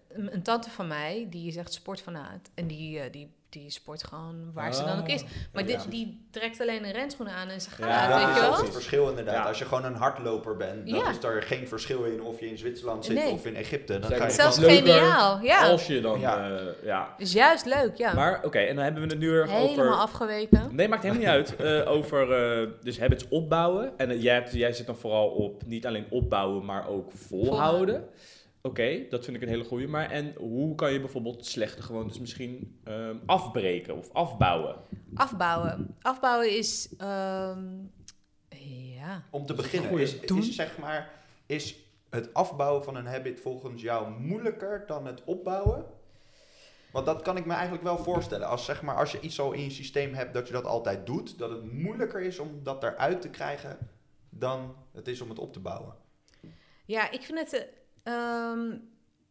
een 0.09 0.43
tante 0.43 0.71
van 0.71 0.87
mij, 0.87 1.27
die 1.31 1.49
is 1.49 1.57
echt 1.57 1.73
sportfanaat. 1.73 2.51
En 2.55 2.67
die, 2.67 2.99
eh, 2.99 3.13
die, 3.13 3.31
die 3.53 3.71
sport 3.71 4.05
gewoon 4.05 4.51
waar 4.53 4.75
ze 4.75 4.85
dan 4.85 4.99
ook 4.99 5.09
is. 5.09 5.23
Maar 5.53 5.63
Oh, 5.63 5.69
Ja. 5.69 5.77
dit, 5.77 5.91
die 5.91 6.27
trekt 6.31 6.61
alleen 6.61 6.85
een 6.85 6.93
renschoenen 6.93 7.35
aan 7.35 7.49
en 7.49 7.61
ze 7.61 7.71
gaat, 7.71 7.89
Ja, 7.89 8.09
dat 8.09 8.35
weet 8.37 8.53
is 8.55 8.61
het 8.61 8.73
verschil 8.73 9.09
inderdaad. 9.09 9.35
Ja. 9.35 9.43
Als 9.43 9.59
je 9.59 9.65
gewoon 9.65 9.85
een 9.85 9.95
hardloper 9.95 10.57
bent, 10.57 10.89
dan 10.89 10.99
Ja. 10.99 11.11
is 11.11 11.23
er 11.25 11.43
geen 11.43 11.69
verschil 11.69 12.05
in 12.05 12.23
of 12.23 12.41
je 12.41 12.49
in 12.49 12.59
Zwitserland 12.59 13.05
zit 13.05 13.15
Nee. 13.15 13.33
of 13.33 13.47
in 13.47 13.57
Egypte. 13.57 13.99
Dan 13.99 14.11
ga 14.11 14.25
je 14.25 14.31
Zelfs 14.31 14.59
geniaal, 14.59 15.41
ja. 15.41 15.69
Als 15.71 15.87
je 15.87 16.01
dan... 16.01 16.21
Ja. 16.21 16.47
Ja. 16.49 16.61
ja. 16.83 17.15
Is 17.19 17.33
juist 17.33 17.67
leuk, 17.67 17.97
ja. 17.97 18.13
Maar 18.15 18.41
oké, 18.45 18.59
en 18.59 18.75
dan 18.75 18.85
hebben 18.85 19.03
we 19.03 19.09
het 19.09 19.19
nu 19.19 19.31
weer 19.31 19.47
Helemaal 19.49 19.71
over... 19.71 19.93
afgeweken. 19.93 20.69
Nee, 20.71 20.89
maakt 20.89 21.03
helemaal 21.03 21.23
niet 21.23 21.33
uit. 21.33 21.57
Eh, 21.63 21.91
over 21.91 22.33
eh, 22.63 22.69
dus 22.83 22.99
habits 23.01 23.29
opbouwen. 23.29 23.93
En 23.99 24.11
eh, 24.11 24.23
jij, 24.23 24.35
hebt, 24.35 24.53
jij 24.53 24.73
zit 24.73 24.87
dan 24.87 24.97
vooral 24.97 25.29
op 25.29 25.63
niet 25.67 25.87
alleen 25.87 26.07
opbouwen, 26.11 26.65
maar 26.65 26.89
ook 26.89 27.11
volhouden. 27.13 27.49
Volhouden. 27.49 28.05
Oké, 28.63 29.07
dat 29.09 29.25
vind 29.25 29.37
ik 29.37 29.43
een 29.43 29.49
hele 29.49 29.65
goede. 29.65 29.87
Maar 29.87 30.11
en 30.11 30.35
hoe 30.37 30.75
kan 30.75 30.93
je 30.93 31.01
bijvoorbeeld 31.01 31.47
slechte 31.47 31.83
gewoontes 31.83 32.19
misschien 32.19 32.81
ehm, 32.85 33.17
afbreken 33.27 33.97
of 33.97 34.13
afbouwen? 34.13 34.77
Afbouwen. 35.15 35.97
Afbouwen 36.01 36.57
is, 36.57 36.95
ehm, 36.99 37.69
ja. 38.95 39.25
Om 39.31 39.47
te 39.47 39.55
beginnen, 39.55 39.89
Goeie. 39.89 40.05
is, 40.05 40.21
is, 40.21 40.55
zeg 40.55 40.79
maar, 40.79 41.25
is 41.47 41.77
het 42.11 42.35
afbouwen 42.35 42.85
van 42.85 42.97
een 42.97 43.07
habit 43.07 43.41
volgens 43.41 43.83
jou 43.83 44.21
moeilijker 44.21 44.85
dan 44.87 45.07
het 45.07 45.25
opbouwen? 45.25 45.85
Want 46.93 47.07
dat 47.07 47.23
kan 47.23 47.37
ik 47.37 47.47
me 47.47 47.53
eigenlijk 47.53 47.83
wel 47.83 47.99
voorstellen. 47.99 48.49
Als, 48.49 48.65
zeg 48.65 48.83
maar, 48.83 48.97
als 48.97 49.13
je 49.13 49.21
iets 49.21 49.41
al 49.41 49.53
in 49.53 49.63
je 49.63 49.71
systeem 49.71 50.15
hebt 50.15 50.35
dat 50.35 50.47
je 50.47 50.53
dat 50.53 50.65
altijd 50.65 51.07
doet, 51.07 51.39
dat 51.39 51.51
het 51.51 51.73
moeilijker 51.73 52.21
is 52.21 52.39
om 52.39 52.61
dat 52.63 52.83
eruit 52.83 53.21
te 53.21 53.31
krijgen 53.31 53.79
dan 54.29 54.77
het 54.93 55.09
is 55.09 55.21
om 55.21 55.29
het 55.29 55.39
op 55.39 55.53
te 55.53 55.61
bouwen. 55.61 55.95
Ja, 56.85 57.11
ik 57.11 57.23
vind 57.23 57.39
het, 57.39 57.69
ehm, 58.03 58.77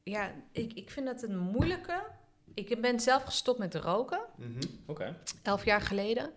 ja, 0.03 0.31
ik, 0.51 0.73
ik 0.73 0.89
vind 0.89 1.07
het 1.07 1.23
een 1.23 1.37
moeilijke. 1.37 2.03
Ik 2.53 2.81
ben 2.81 2.99
zelf 2.99 3.23
gestopt 3.23 3.59
met 3.59 3.75
roken. 3.75 4.21
Oké. 4.85 5.17
elf 5.43 5.65
jaar 5.65 5.81
geleden. 5.81 6.31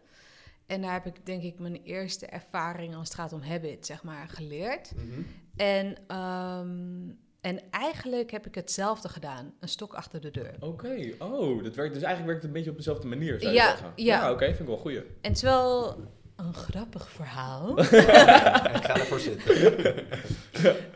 En 0.66 0.82
daar 0.82 0.92
heb 0.92 1.06
ik 1.06 1.26
denk 1.26 1.42
ik 1.42 1.58
mijn 1.58 1.82
eerste 1.82 2.26
ervaring 2.26 2.94
als 2.94 3.08
het 3.08 3.16
gaat 3.16 3.32
om 3.32 3.42
habit, 3.42 3.86
zeg 3.86 4.02
maar, 4.02 4.28
geleerd. 4.28 4.92
Mhm. 4.96 5.20
En 5.56 5.96
ehm, 6.06 7.08
En 7.40 7.60
eigenlijk 7.70 8.30
heb 8.30 8.46
ik 8.46 8.54
hetzelfde 8.54 9.08
gedaan. 9.08 9.54
Een 9.60 9.68
stok 9.68 9.94
achter 9.94 10.20
de 10.20 10.30
deur. 10.30 10.54
Oké, 10.60 11.12
oh, 11.18 11.62
dat 11.62 11.74
werkt, 11.74 11.94
dus 11.94 12.02
eigenlijk 12.02 12.24
werkt 12.24 12.34
het 12.34 12.44
een 12.44 12.52
beetje 12.52 12.70
op 12.70 12.76
dezelfde 12.76 13.06
manier, 13.08 13.40
zou 13.40 13.52
je 13.52 13.58
Ja, 13.58 13.68
zeggen. 13.68 13.92
ja. 13.96 14.32
oké, 14.32 14.44
vind 14.46 14.58
ik 14.58 14.66
wel 14.66 14.76
goeie. 14.76 15.02
En 15.20 15.34
wel 15.42 15.96
een 16.36 16.54
grappig 16.54 17.10
verhaal. 17.10 17.78
Ik 18.78 18.84
ga 18.84 18.96
ervoor 18.96 19.20
zitten. 19.20 19.94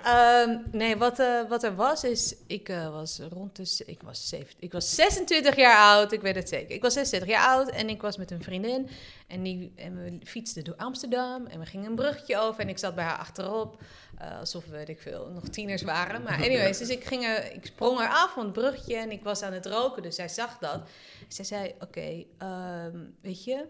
Ehm, 0.05 0.59
nee, 0.73 0.97
wat, 0.97 1.19
eh, 1.19 1.49
wat 1.49 1.63
er 1.63 1.75
was 1.75 2.05
is, 2.05 2.35
ik 2.47 2.69
eh, 2.69 2.91
was 2.91 3.21
rond 3.31 3.57
de, 3.57 3.83
ik 3.87 4.03
was, 4.03 4.29
7, 4.29 4.55
ik 4.59 4.73
was 4.73 4.95
26 4.95 5.57
jaar 5.57 5.77
oud, 5.77 6.13
ik 6.13 6.21
weet 6.21 6.35
het 6.35 6.49
zeker. 6.49 6.75
Ik 6.75 6.83
was 6.83 6.93
26 6.93 7.29
jaar 7.29 7.47
oud 7.49 7.69
en 7.69 7.89
ik 7.89 8.03
was 8.03 8.17
met 8.17 8.31
een 8.31 8.43
vriendin 8.43 8.89
en, 9.27 9.43
die, 9.43 9.73
en 9.77 10.03
we 10.05 10.19
fietsten 10.25 10.65
door 10.65 10.77
Amsterdam 10.77 11.47
en 11.47 11.61
we 11.61 11.67
gingen 11.67 11.87
een 11.87 11.95
bruggetje 11.95 12.39
over 12.39 12.61
en 12.61 12.69
ik 12.69 12.79
zat 12.79 12.95
bij 12.95 13.05
haar 13.05 13.19
achterop, 13.19 13.83
eh, 14.19 14.39
alsof 14.39 14.65
we, 14.65 14.71
weet 14.71 14.89
ik 14.89 15.01
veel, 15.01 15.31
nog 15.35 15.49
tieners 15.49 15.83
waren. 15.83 16.23
Maar 16.23 16.43
anyways, 16.43 16.79
dus 16.83 16.89
ik, 16.89 17.05
ging 17.05 17.25
er, 17.25 17.53
ik 17.53 17.67
sprong 17.67 18.01
eraf 18.01 18.33
van 18.33 18.45
het 18.45 18.53
bruggetje 18.53 18.97
en 18.97 19.11
ik 19.11 19.23
was 19.23 19.43
aan 19.43 19.53
het 19.53 19.67
roken, 19.67 20.03
dus 20.03 20.15
zij 20.15 20.29
zag 20.29 20.59
dat. 20.59 20.81
Zij 21.29 21.45
zei, 21.45 21.75
oké, 21.81 22.25
ehm, 22.39 22.97
weet 23.21 23.45
je, 23.45 23.65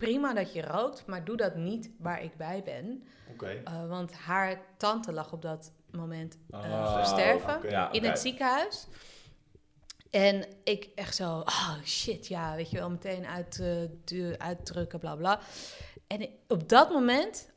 prima 0.00 0.34
dat 0.34 0.52
je 0.52 0.62
rookt, 0.62 1.06
maar 1.06 1.24
doe 1.24 1.36
dat 1.36 1.54
niet 1.56 1.90
waar 1.98 2.22
ik 2.22 2.36
bij 2.36 2.62
ben. 2.64 3.04
Oké. 3.32 3.62
Uh, 3.68 3.88
want 3.88 4.12
haar 4.12 4.60
tante 4.76 5.12
lag 5.12 5.32
op 5.32 5.42
dat 5.42 5.72
moment 5.90 6.38
uh, 6.50 7.02
te 7.02 7.08
sterven. 7.08 7.70
Ja, 7.70 7.92
in 7.92 8.04
het 8.04 8.18
ziekenhuis. 8.18 8.86
En 10.10 10.44
ik 10.64 10.88
echt 10.94 11.14
zo, 11.14 11.38
oh 11.38 11.74
shit, 11.84 12.26
ja, 12.26 12.54
weet 12.56 12.70
je 12.70 12.78
wel, 12.78 12.90
meteen 12.90 13.26
uit, 13.26 13.60
eh, 13.60 13.76
de- 14.04 14.34
uitdrukken, 14.38 14.98
bla 14.98 15.16
bla. 15.16 15.40
En 16.06 16.20
ik- 16.20 16.30
op 16.48 16.68
dat 16.68 16.90
moment, 16.90 17.50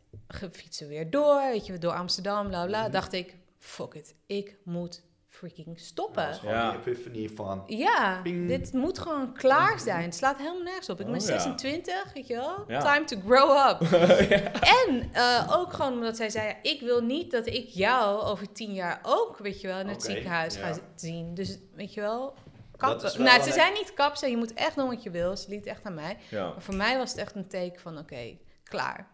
fietsen 0.51 0.87
we 0.87 0.93
weer 0.93 1.09
door, 1.09 1.41
weet 1.51 1.65
je, 1.65 1.77
door 1.77 1.93
Amsterdam, 1.93 2.47
bla 2.47 2.65
bla, 2.65 2.81
Mhm. 2.81 2.91
dacht 2.91 3.13
ik, 3.13 3.35
fuck 3.57 3.93
it, 3.93 4.15
ik 4.25 4.57
moet 4.63 5.03
freaking 5.33 5.79
stoppen. 5.79 6.23
Dat 6.23 6.33
is 6.33 6.39
gewoon 6.39 6.55
Ja. 6.55 6.71
die 6.71 6.79
epiphany 6.79 7.29
van... 7.35 7.63
Ja, 7.67 8.19
Ping. 8.23 8.47
dit 8.47 8.73
moet 8.73 8.99
gewoon 8.99 9.33
klaar 9.33 9.79
zijn. 9.79 10.03
Het 10.03 10.15
slaat 10.15 10.37
helemaal 10.37 10.61
nergens 10.63 10.89
op. 10.89 10.99
Ik 10.99 11.05
ben 11.05 11.15
Oh, 11.15 11.21
ja. 11.21 11.25
26, 11.27 12.13
weet 12.13 12.27
je 12.27 12.35
wel? 12.35 12.63
Ja. 12.67 12.79
Time 12.79 13.03
to 13.05 13.17
grow 13.25 13.69
up. 13.69 13.81
En 14.87 15.09
eh, 15.13 15.53
ook 15.57 15.73
gewoon 15.73 15.93
omdat 15.93 16.15
zij 16.17 16.29
zei, 16.29 16.55
ik 16.61 16.81
wil 16.81 17.01
niet 17.01 17.31
dat 17.31 17.47
ik 17.47 17.67
jou 17.67 18.21
over 18.21 18.51
tien 18.51 18.73
jaar 18.73 18.99
ook, 19.03 19.37
weet 19.37 19.61
je 19.61 19.67
wel, 19.67 19.79
in 19.79 19.87
het 19.87 20.03
ziekenhuis 20.03 20.55
ga 20.55 20.67
ja. 20.67 20.77
zien. 20.95 21.33
Dus, 21.33 21.57
weet 21.75 21.93
je 21.93 22.01
wel, 22.01 22.33
kappen. 22.77 23.23
Nou, 23.23 23.41
ze 23.41 23.51
zei 23.51 23.73
niet 23.73 23.93
kap, 23.93 24.15
ze 24.15 24.29
je 24.29 24.37
moet 24.37 24.53
echt 24.53 24.75
doen 24.75 24.87
wat 24.87 25.03
je 25.03 25.09
wil. 25.09 25.37
Ze 25.37 25.49
liet 25.49 25.65
echt 25.65 25.83
aan 25.85 25.93
mij. 25.93 26.17
Ja. 26.29 26.43
Maar 26.49 26.61
voor 26.61 26.75
mij 26.75 26.97
was 26.97 27.09
het 27.09 27.19
echt 27.19 27.35
een 27.35 27.47
teken 27.47 27.81
van, 27.81 27.97
oké, 27.97 28.37
klaar. 28.63 29.11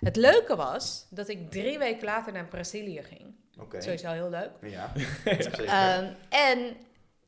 Het 0.00 0.16
leuke 0.16 0.56
was 0.56 1.06
dat 1.10 1.28
ik 1.28 1.50
drie 1.50 1.78
weken 1.78 2.04
later 2.04 2.32
naar 2.32 2.46
Brazilië 2.48 3.02
ging. 3.02 3.34
Oké. 3.62 3.80
Sowieso 3.80 4.08
heel 4.10 4.30
leuk. 4.30 4.50
Ja. 4.62 4.92
Ehm, 5.66 6.12
en 6.28 6.76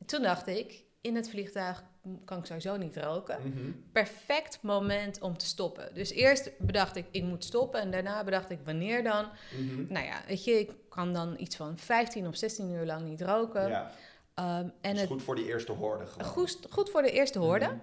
toen 0.05 0.21
dacht 0.21 0.47
ik, 0.47 0.83
in 1.01 1.15
het 1.15 1.29
vliegtuig 1.29 1.83
kan 2.25 2.37
ik 2.37 2.45
sowieso 2.45 2.77
niet 2.77 2.97
roken. 2.97 3.37
Mhm. 3.43 3.71
Perfect 3.91 4.59
moment 4.61 5.21
om 5.21 5.37
te 5.37 5.45
stoppen. 5.45 5.93
Dus 5.93 6.11
eerst 6.11 6.51
bedacht 6.59 6.95
ik, 6.95 7.05
ik 7.11 7.23
moet 7.23 7.43
stoppen. 7.43 7.79
En 7.81 7.91
daarna 7.91 8.23
bedacht 8.23 8.49
ik, 8.49 8.59
wanneer 8.63 9.03
dan? 9.03 9.25
Mhm. 9.59 9.93
Nou 9.93 10.05
ja, 10.05 10.21
weet 10.27 10.43
je, 10.43 10.59
ik 10.59 10.71
kan 10.89 11.13
dan 11.13 11.35
iets 11.37 11.55
van 11.55 11.77
15 11.77 12.27
of 12.27 12.35
16 12.35 12.69
uur 12.71 12.85
lang 12.85 13.05
niet 13.07 13.21
roken. 13.21 13.67
Ja, 13.67 13.91
Ehm, 14.35 14.67
en 14.81 14.93
is 14.93 14.99
het 14.99 15.09
goed 15.09 15.23
voor 15.23 15.35
die 15.35 15.45
eerste 15.45 15.71
hoorde 15.71 16.05
gewoon. 16.05 16.27
goed, 16.27 16.59
goed 16.69 16.89
voor 16.89 17.01
de 17.01 17.11
eerste 17.11 17.39
hoorde. 17.39 17.65
Mhm. 17.65 17.75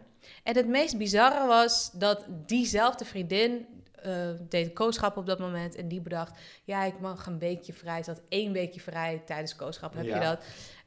En 0.43 0.57
het 0.57 0.67
meest 0.69 0.97
bizarre 0.99 1.47
was 1.47 1.91
dat 1.93 2.25
diezelfde 2.29 3.05
vriendin 3.05 3.67
eh, 4.03 4.13
deed 4.49 4.73
kooschap 4.73 5.17
op 5.17 5.27
dat 5.27 5.39
moment. 5.39 5.75
En 5.77 5.89
die 5.89 6.01
bedacht, 6.01 6.39
ja, 6.65 6.85
ik 6.85 7.01
mag 7.01 7.27
een 7.27 7.39
weekje 7.39 7.73
vrij. 7.73 8.03
Ze 8.03 8.11
had 8.11 8.21
één 8.29 8.53
weekje 8.53 8.81
vrij 8.81 9.23
tijdens 9.27 9.57
kooschap, 9.57 9.95
heb 9.95 10.05
Ja. 10.05 10.15
je 10.15 10.25
dat. 10.25 10.39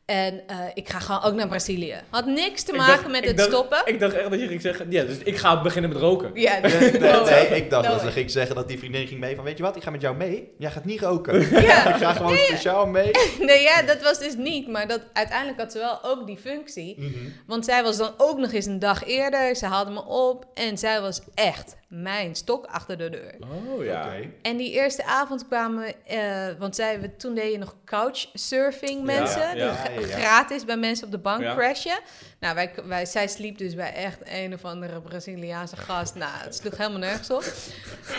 En 0.05 0.47
eh, 0.47 0.57
ik 0.73 0.89
ga 0.89 0.99
gewoon 0.99 1.23
ook 1.23 1.33
naar 1.33 1.47
Brazilië. 1.47 1.95
Had 2.09 2.25
niks 2.25 2.63
te 2.63 2.73
maken 2.73 2.95
dacht- 2.95 3.11
met 3.11 3.25
het 3.25 3.37
dacht- 3.37 3.49
stoppen. 3.49 3.81
Ik 3.85 3.99
dacht 3.99 4.13
echt 4.13 4.29
dat 4.29 4.39
je 4.39 4.47
ging 4.47 4.61
zeggen, 4.61 4.91
ja, 4.91 5.03
dus 5.03 5.17
ik 5.17 5.37
ga 5.37 5.61
beginnen 5.61 5.91
met 5.91 5.99
roken. 5.99 6.31
Ja, 6.33 6.57
Nee, 6.59 6.71
nee, 6.79 6.91
no 6.91 7.23
way. 7.23 7.47
nee, 7.49 7.61
ik 7.61 7.69
dacht 7.69 7.87
No 7.87 7.91
dat 7.93 8.01
ze 8.01 8.11
ging 8.11 8.31
zeggen 8.31 8.55
dat 8.55 8.67
die 8.67 8.77
vriendin 8.77 9.07
ging 9.07 9.19
mee 9.19 9.35
van, 9.35 9.43
weet 9.43 9.57
je 9.57 9.63
wat, 9.63 9.75
ik 9.75 9.83
ga 9.83 9.89
met 9.89 10.01
jou 10.01 10.15
mee. 10.15 10.51
Jij 10.57 10.71
gaat 10.71 10.85
niet 10.85 11.01
roken. 11.01 11.39
Ja. 11.61 11.87
Ik 11.95 11.95
ga 11.95 12.13
gewoon 12.13 12.37
speciaal 12.37 12.87
mee. 12.87 13.11
Nee, 13.39 13.61
ja, 13.61 13.81
dat 13.81 14.01
was 14.01 14.19
dus 14.19 14.35
niet. 14.35 14.67
Maar 14.67 14.87
dat, 14.87 15.01
uiteindelijk 15.13 15.59
had 15.59 15.71
ze 15.71 15.77
wel 15.77 16.03
ook 16.03 16.27
die 16.27 16.37
functie. 16.37 16.95
Mhm. 17.01 17.29
Want 17.47 17.65
zij 17.65 17.83
was 17.83 17.97
dan 17.97 18.13
ook 18.17 18.37
nog 18.37 18.51
eens 18.51 18.65
een 18.65 18.79
dag 18.79 19.03
eerder. 19.05 19.55
Ze 19.55 19.65
haalde 19.65 19.91
me 19.91 20.05
op. 20.05 20.45
En 20.53 20.77
zij 20.77 21.01
was 21.01 21.21
echt 21.33 21.75
mijn 22.01 22.35
stok 22.35 22.65
achter 22.65 22.97
de 22.97 23.09
deur. 23.09 23.35
Oh 23.39 23.83
ja. 23.83 24.05
Oké. 24.05 24.29
En 24.41 24.57
die 24.57 24.71
eerste 24.71 25.03
avond 25.05 25.47
kwamen, 25.47 25.93
eh, 26.05 26.47
want 26.59 26.75
zij, 26.75 27.01
we, 27.01 27.15
toen 27.15 27.33
deed 27.35 27.51
je 27.51 27.57
nog 27.57 27.75
couchsurfing 27.85 29.03
mensen. 29.03 29.41
Ja, 29.41 29.53
ja, 29.65 29.73
gra- 29.73 29.91
ja, 29.91 29.99
ja. 29.99 30.17
gratis 30.17 30.65
bij 30.65 30.77
mensen 30.77 31.05
op 31.05 31.11
de 31.11 31.17
bank 31.17 31.41
Ja. 31.41 31.55
crashen. 31.55 31.99
Nou, 32.39 32.55
wij, 32.55 32.71
wij, 32.85 33.05
zij 33.05 33.27
sliep 33.27 33.57
dus 33.57 33.75
bij 33.75 33.93
echt 33.93 34.19
een 34.23 34.53
of 34.53 34.65
andere 34.65 35.01
Braziliaanse 35.01 35.75
gast. 35.77 36.15
Nou, 36.15 36.31
het 36.33 36.55
sloeg 36.55 36.77
helemaal 36.77 36.99
nergens 36.99 37.29
op. 37.29 37.43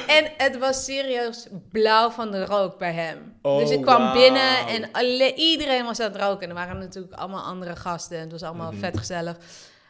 En 0.07 0.31
het 0.37 0.59
was 0.59 0.85
serieus 0.85 1.47
blauw 1.73 2.11
van 2.11 2.31
de 2.31 2.45
rook 2.45 2.79
bij 2.79 2.93
hem. 2.93 3.35
Oh, 3.43 3.59
dus 3.59 3.71
ik 3.71 3.83
kwam 3.83 4.13
binnen 4.13 4.67
en 4.69 4.93
alle, 4.93 5.35
iedereen 5.35 5.85
was 5.85 6.01
aan 6.01 6.13
het 6.13 6.21
roken. 6.23 6.43
En 6.43 6.49
er 6.49 6.55
waren 6.55 6.79
natuurlijk 6.79 7.15
allemaal 7.15 7.43
andere 7.45 7.77
gasten 7.77 8.17
en 8.17 8.23
het 8.23 8.33
was 8.33 8.43
allemaal 8.43 8.71
Mhm. 8.73 8.81
vet 8.81 8.99
gezellig. 8.99 9.37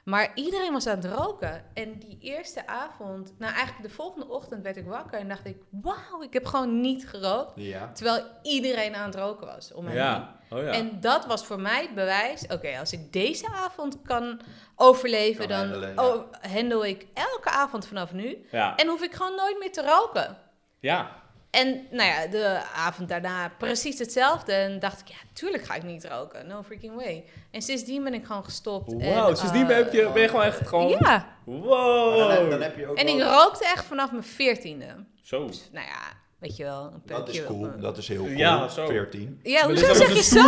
Maar 0.06 0.30
iedereen 0.34 0.72
was 0.72 0.86
aan 0.86 0.96
het 0.96 1.04
roken. 1.04 1.64
En 1.74 1.98
die 1.98 2.18
eerste 2.20 2.66
avond, 2.66 3.34
nou 3.38 3.54
eigenlijk 3.54 3.88
de 3.88 3.94
volgende 3.94 4.28
ochtend 4.28 4.62
werd 4.62 4.76
ik 4.76 4.86
wakker 4.86 5.18
en 5.18 5.28
dacht 5.28 5.46
ik, 5.46 5.56
wauw, 5.70 6.22
ik 6.22 6.32
heb 6.32 6.46
gewoon 6.46 6.80
niet 6.80 7.08
gerookt. 7.08 7.52
Ja. 7.54 7.92
Terwijl 7.92 8.24
iedereen 8.42 8.94
aan 8.94 9.06
het 9.06 9.14
roken 9.14 9.46
was 9.46 9.72
om 9.72 9.84
me 9.84 9.90
heen. 9.90 10.26
Oh 10.50 10.62
ja. 10.64 10.70
En 10.72 11.00
dat 11.00 11.26
was 11.26 11.46
voor 11.46 11.60
mij 11.60 11.82
het 11.82 11.94
bewijs, 11.94 12.46
oké, 12.46 12.78
als 12.78 12.92
ik 12.92 13.12
deze 13.12 13.48
avond 13.48 14.02
kan 14.02 14.40
overleven, 14.76 15.48
Kan 15.48 15.58
dan 15.58 15.68
handelen, 15.68 15.98
oh, 15.98 16.32
handle 16.52 16.88
ik 16.88 17.06
elke 17.14 17.50
avond 17.50 17.86
vanaf 17.86 18.12
nu. 18.12 18.46
ja. 18.50 18.76
En 18.76 18.88
hoef 18.88 19.02
ik 19.02 19.14
gewoon 19.14 19.36
nooit 19.36 19.58
meer 19.58 19.72
te 19.72 19.82
roken. 19.82 20.36
Ja. 20.80 21.10
En 21.56 21.86
nou 21.90 22.08
ja, 22.08 22.26
de 22.26 22.60
avond 22.74 23.08
daarna 23.08 23.52
precies 23.58 23.98
hetzelfde. 23.98 24.52
En 24.52 24.78
dacht 24.78 25.00
ik, 25.00 25.08
ja, 25.08 25.16
tuurlijk 25.32 25.64
ga 25.64 25.74
ik 25.74 25.82
niet 25.82 26.04
roken. 26.04 26.46
No 26.46 26.62
freaking 26.62 26.94
way. 26.94 27.24
En 27.50 27.62
sindsdien 27.62 28.04
ben 28.04 28.14
ik 28.14 28.24
gewoon 28.24 28.44
gestopt. 28.44 28.92
Wauw, 28.92 29.28
en, 29.28 29.36
sindsdien 29.36 29.70
eh, 29.70 29.76
heb 29.76 29.92
je, 29.92 30.10
ben 30.12 30.22
je 30.22 30.28
gewoon 30.28 30.44
echt 30.44 30.68
gewoon... 30.68 30.88
Ja, 30.88 31.36
Wow. 31.44 32.28
Dan, 32.28 32.50
dan 32.50 32.62
heb 32.62 32.76
je 32.76 32.86
ook 32.86 32.96
en 32.96 33.08
ik 33.08 33.22
rookte 33.22 33.64
echt 33.64 33.84
vanaf 33.84 34.10
mijn 34.10 34.24
veertiende. 34.24 35.04
Zo. 35.22 35.38
Nou 35.72 35.86
ja, 35.86 36.02
weet 36.46 36.56
je 36.56 36.64
wel, 36.64 36.90
een 36.94 37.02
Dat 37.06 37.28
is 37.28 37.44
cool, 37.44 37.58
mijn- 37.60 37.80
dat 37.80 37.98
is 37.98 38.08
heel 38.08 38.16
cool. 38.16 38.28
Ja, 38.36 38.68
zo. 38.68 38.86
14. 38.86 39.40
Ja, 39.42 39.66
hoezo 39.66 39.94
zeg 39.94 40.14
je 40.14 40.22
zo? 40.22 40.40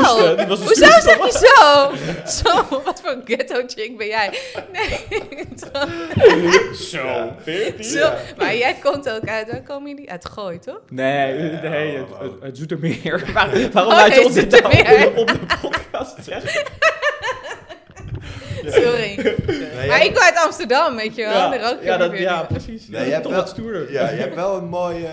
Hoezo 0.47 0.75
zeg 1.01 1.17
je 1.17 1.51
zo? 1.55 1.91
Zo, 2.43 2.83
wat 2.85 3.01
voor 3.05 3.21
ghetto 3.25 3.63
chick 3.67 3.97
ben 3.97 4.07
jij? 4.07 4.39
Nee, 4.73 5.47
Zo. 5.57 6.99
Ja. 6.99 7.35
14? 7.43 7.85
zo. 7.85 8.11
Maar 8.37 8.57
jij 8.57 8.75
komt 8.83 9.11
ook 9.11 9.29
uit, 9.29 9.51
waar 9.51 9.63
komen 9.63 9.89
jullie? 9.91 10.11
Uit 10.11 10.27
Gooi, 10.29 10.59
toch? 10.59 10.81
Nee, 10.89 11.35
Ja, 11.51 11.61
nee, 11.61 11.97
het, 11.97 12.07
het, 12.19 12.33
het 12.41 12.57
Zoetermeer. 12.59 13.25
Waar, 13.35 13.71
waarom 13.73 13.93
Oh, 13.93 13.99
laat 13.99 14.07
je 14.09 14.15
nee, 14.15 14.25
ons 14.25 14.35
dit 14.35 14.53
Zoetermeer. 14.53 15.17
op 15.17 15.27
de 15.27 15.39
podcast 15.63 16.17
zeggen? 16.25 16.63
Sorry. 18.65 19.17
Nee, 19.47 19.89
Maar 19.89 20.05
ik 20.05 20.15
kom 20.15 20.23
uit 20.23 20.37
Amsterdam, 20.45 20.97
weet 20.97 21.15
je 21.15 21.23
wel. 21.25 21.55
Rook 21.59 21.79
je 21.81 21.85
ja, 21.87 21.97
dat, 21.97 22.19
ja, 22.19 22.43
precies. 22.43 22.89
Nee, 22.89 23.05
je 23.07 23.11
hebt 23.11 23.23
toch 23.23 23.33
wel- 23.33 23.41
wat 23.41 23.51
stoerder. 23.51 23.93
Ja, 23.93 24.09
je 24.11 24.21
hebt 24.21 24.35
wel 24.35 24.57
een 24.57 24.69
mooi, 24.69 25.05
eh, 25.05 25.13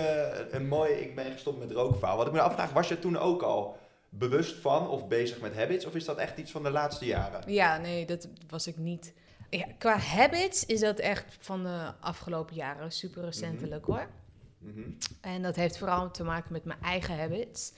een 0.50 0.68
mooi 0.68 0.92
ik 0.92 1.14
ben 1.14 1.32
gestopt 1.32 1.58
met 1.58 1.70
roken 1.70 1.98
verhaal. 1.98 2.16
Wat 2.16 2.26
ik 2.26 2.32
me 2.32 2.40
afvraag, 2.40 2.72
was 2.72 2.88
je 2.88 2.98
toen 2.98 3.18
ook 3.18 3.42
al 3.42 3.76
bewust 4.08 4.56
van 4.56 4.88
of 4.88 5.08
bezig 5.08 5.40
met 5.40 5.54
habits? 5.56 5.86
Of 5.86 5.94
is 5.94 6.04
dat 6.04 6.16
echt 6.18 6.38
iets 6.38 6.50
van 6.50 6.62
de 6.62 6.70
laatste 6.70 7.04
jaren? 7.04 7.40
Ja, 7.52 7.78
nee, 7.78 8.06
dat 8.06 8.28
was 8.48 8.66
ik 8.66 8.76
niet. 8.76 9.12
Ja, 9.50 9.64
qua 9.78 9.98
habits 9.98 10.66
is 10.66 10.80
dat 10.80 10.98
echt 10.98 11.24
van 11.38 11.62
de 11.62 11.78
afgelopen 12.00 12.54
jaren 12.54 12.90
super 12.92 13.24
recentelijk 13.24 13.84
hoor. 13.84 14.06
Mhm. 14.58 14.80
En 15.20 15.42
dat 15.42 15.56
heeft 15.56 15.78
vooral 15.78 16.10
te 16.10 16.24
maken 16.24 16.52
met 16.52 16.64
mijn 16.64 16.78
eigen 16.82 17.18
habits. 17.18 17.72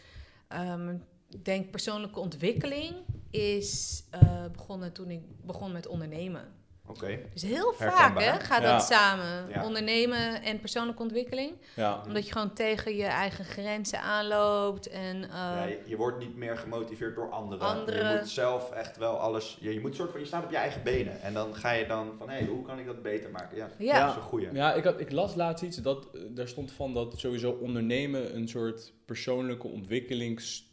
Ehm, 0.49 0.91
ik 1.31 1.45
denk 1.45 1.71
persoonlijke 1.71 2.21
ontwikkeling 2.21 2.95
is 3.31 4.03
eh, 4.11 4.45
begonnen 4.53 4.93
toen 4.93 5.11
ik 5.11 5.21
begon 5.45 5.73
met 5.73 5.87
ondernemen. 5.87 6.57
Oké. 6.87 7.19
Dus 7.33 7.43
heel 7.43 7.73
vaak 7.73 8.21
hè, 8.21 8.41
gaat 8.41 8.63
Ja. 8.63 8.73
dat 8.73 8.83
samen. 8.87 9.49
Ja. 9.49 9.65
Ondernemen 9.65 10.43
en 10.43 10.61
persoonlijke 10.61 11.03
ontwikkeling. 11.03 11.53
Ja. 11.77 12.03
Omdat 12.07 12.27
je 12.27 12.33
gewoon 12.33 12.53
tegen 12.53 12.97
je 12.97 13.05
eigen 13.05 13.45
grenzen 13.45 14.01
aanloopt. 14.01 14.89
En 14.89 15.23
eh, 15.23 15.29
Ja, 15.31 15.65
je, 15.65 15.81
je 15.87 15.97
wordt 15.97 16.19
niet 16.19 16.37
meer 16.37 16.57
gemotiveerd 16.57 17.15
door 17.15 17.31
anderen. 17.31 17.67
Anderen. 17.67 18.13
Je 18.13 18.19
moet 18.19 18.29
zelf 18.29 18.71
echt 18.71 18.97
wel 18.97 19.17
alles. 19.19 19.57
Je, 19.61 19.75
je 19.75 19.81
moet 19.81 19.95
soort 19.95 20.11
van, 20.11 20.21
je 20.21 20.27
staat 20.27 20.45
op 20.45 20.51
je 20.51 20.57
eigen 20.57 20.83
benen. 20.83 21.21
En 21.21 21.35
dan 21.35 21.55
ga 21.55 21.71
je 21.73 21.87
dan 21.87 22.13
van, 22.19 22.31
hé, 22.31 22.45
hoe 22.47 22.63
kan 22.63 22.79
ik 22.79 22.87
dat 22.87 23.03
beter 23.03 23.31
maken? 23.31 23.57
Ja, 23.57 23.69
ja. 23.79 24.01
dat 24.01 24.11
is 24.11 24.17
een 24.17 24.23
goeie. 24.29 24.53
Ja, 24.53 24.75
ik, 24.75 24.85
had, 24.85 25.01
ik 25.01 25.13
las 25.13 25.35
laatst 25.35 25.65
iets, 25.65 25.77
dat, 25.77 26.09
eh, 26.15 26.21
daar 26.31 26.49
stond 26.49 26.73
van 26.73 26.95
dat 26.95 27.19
sowieso 27.19 27.51
ondernemen 27.51 28.37
een 28.37 28.49
soort 28.49 28.93
persoonlijke 29.05 29.67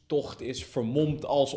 ontwikkelingstocht 0.08 0.41
is 0.41 0.65
vermomd 0.65 1.26
als 1.26 1.54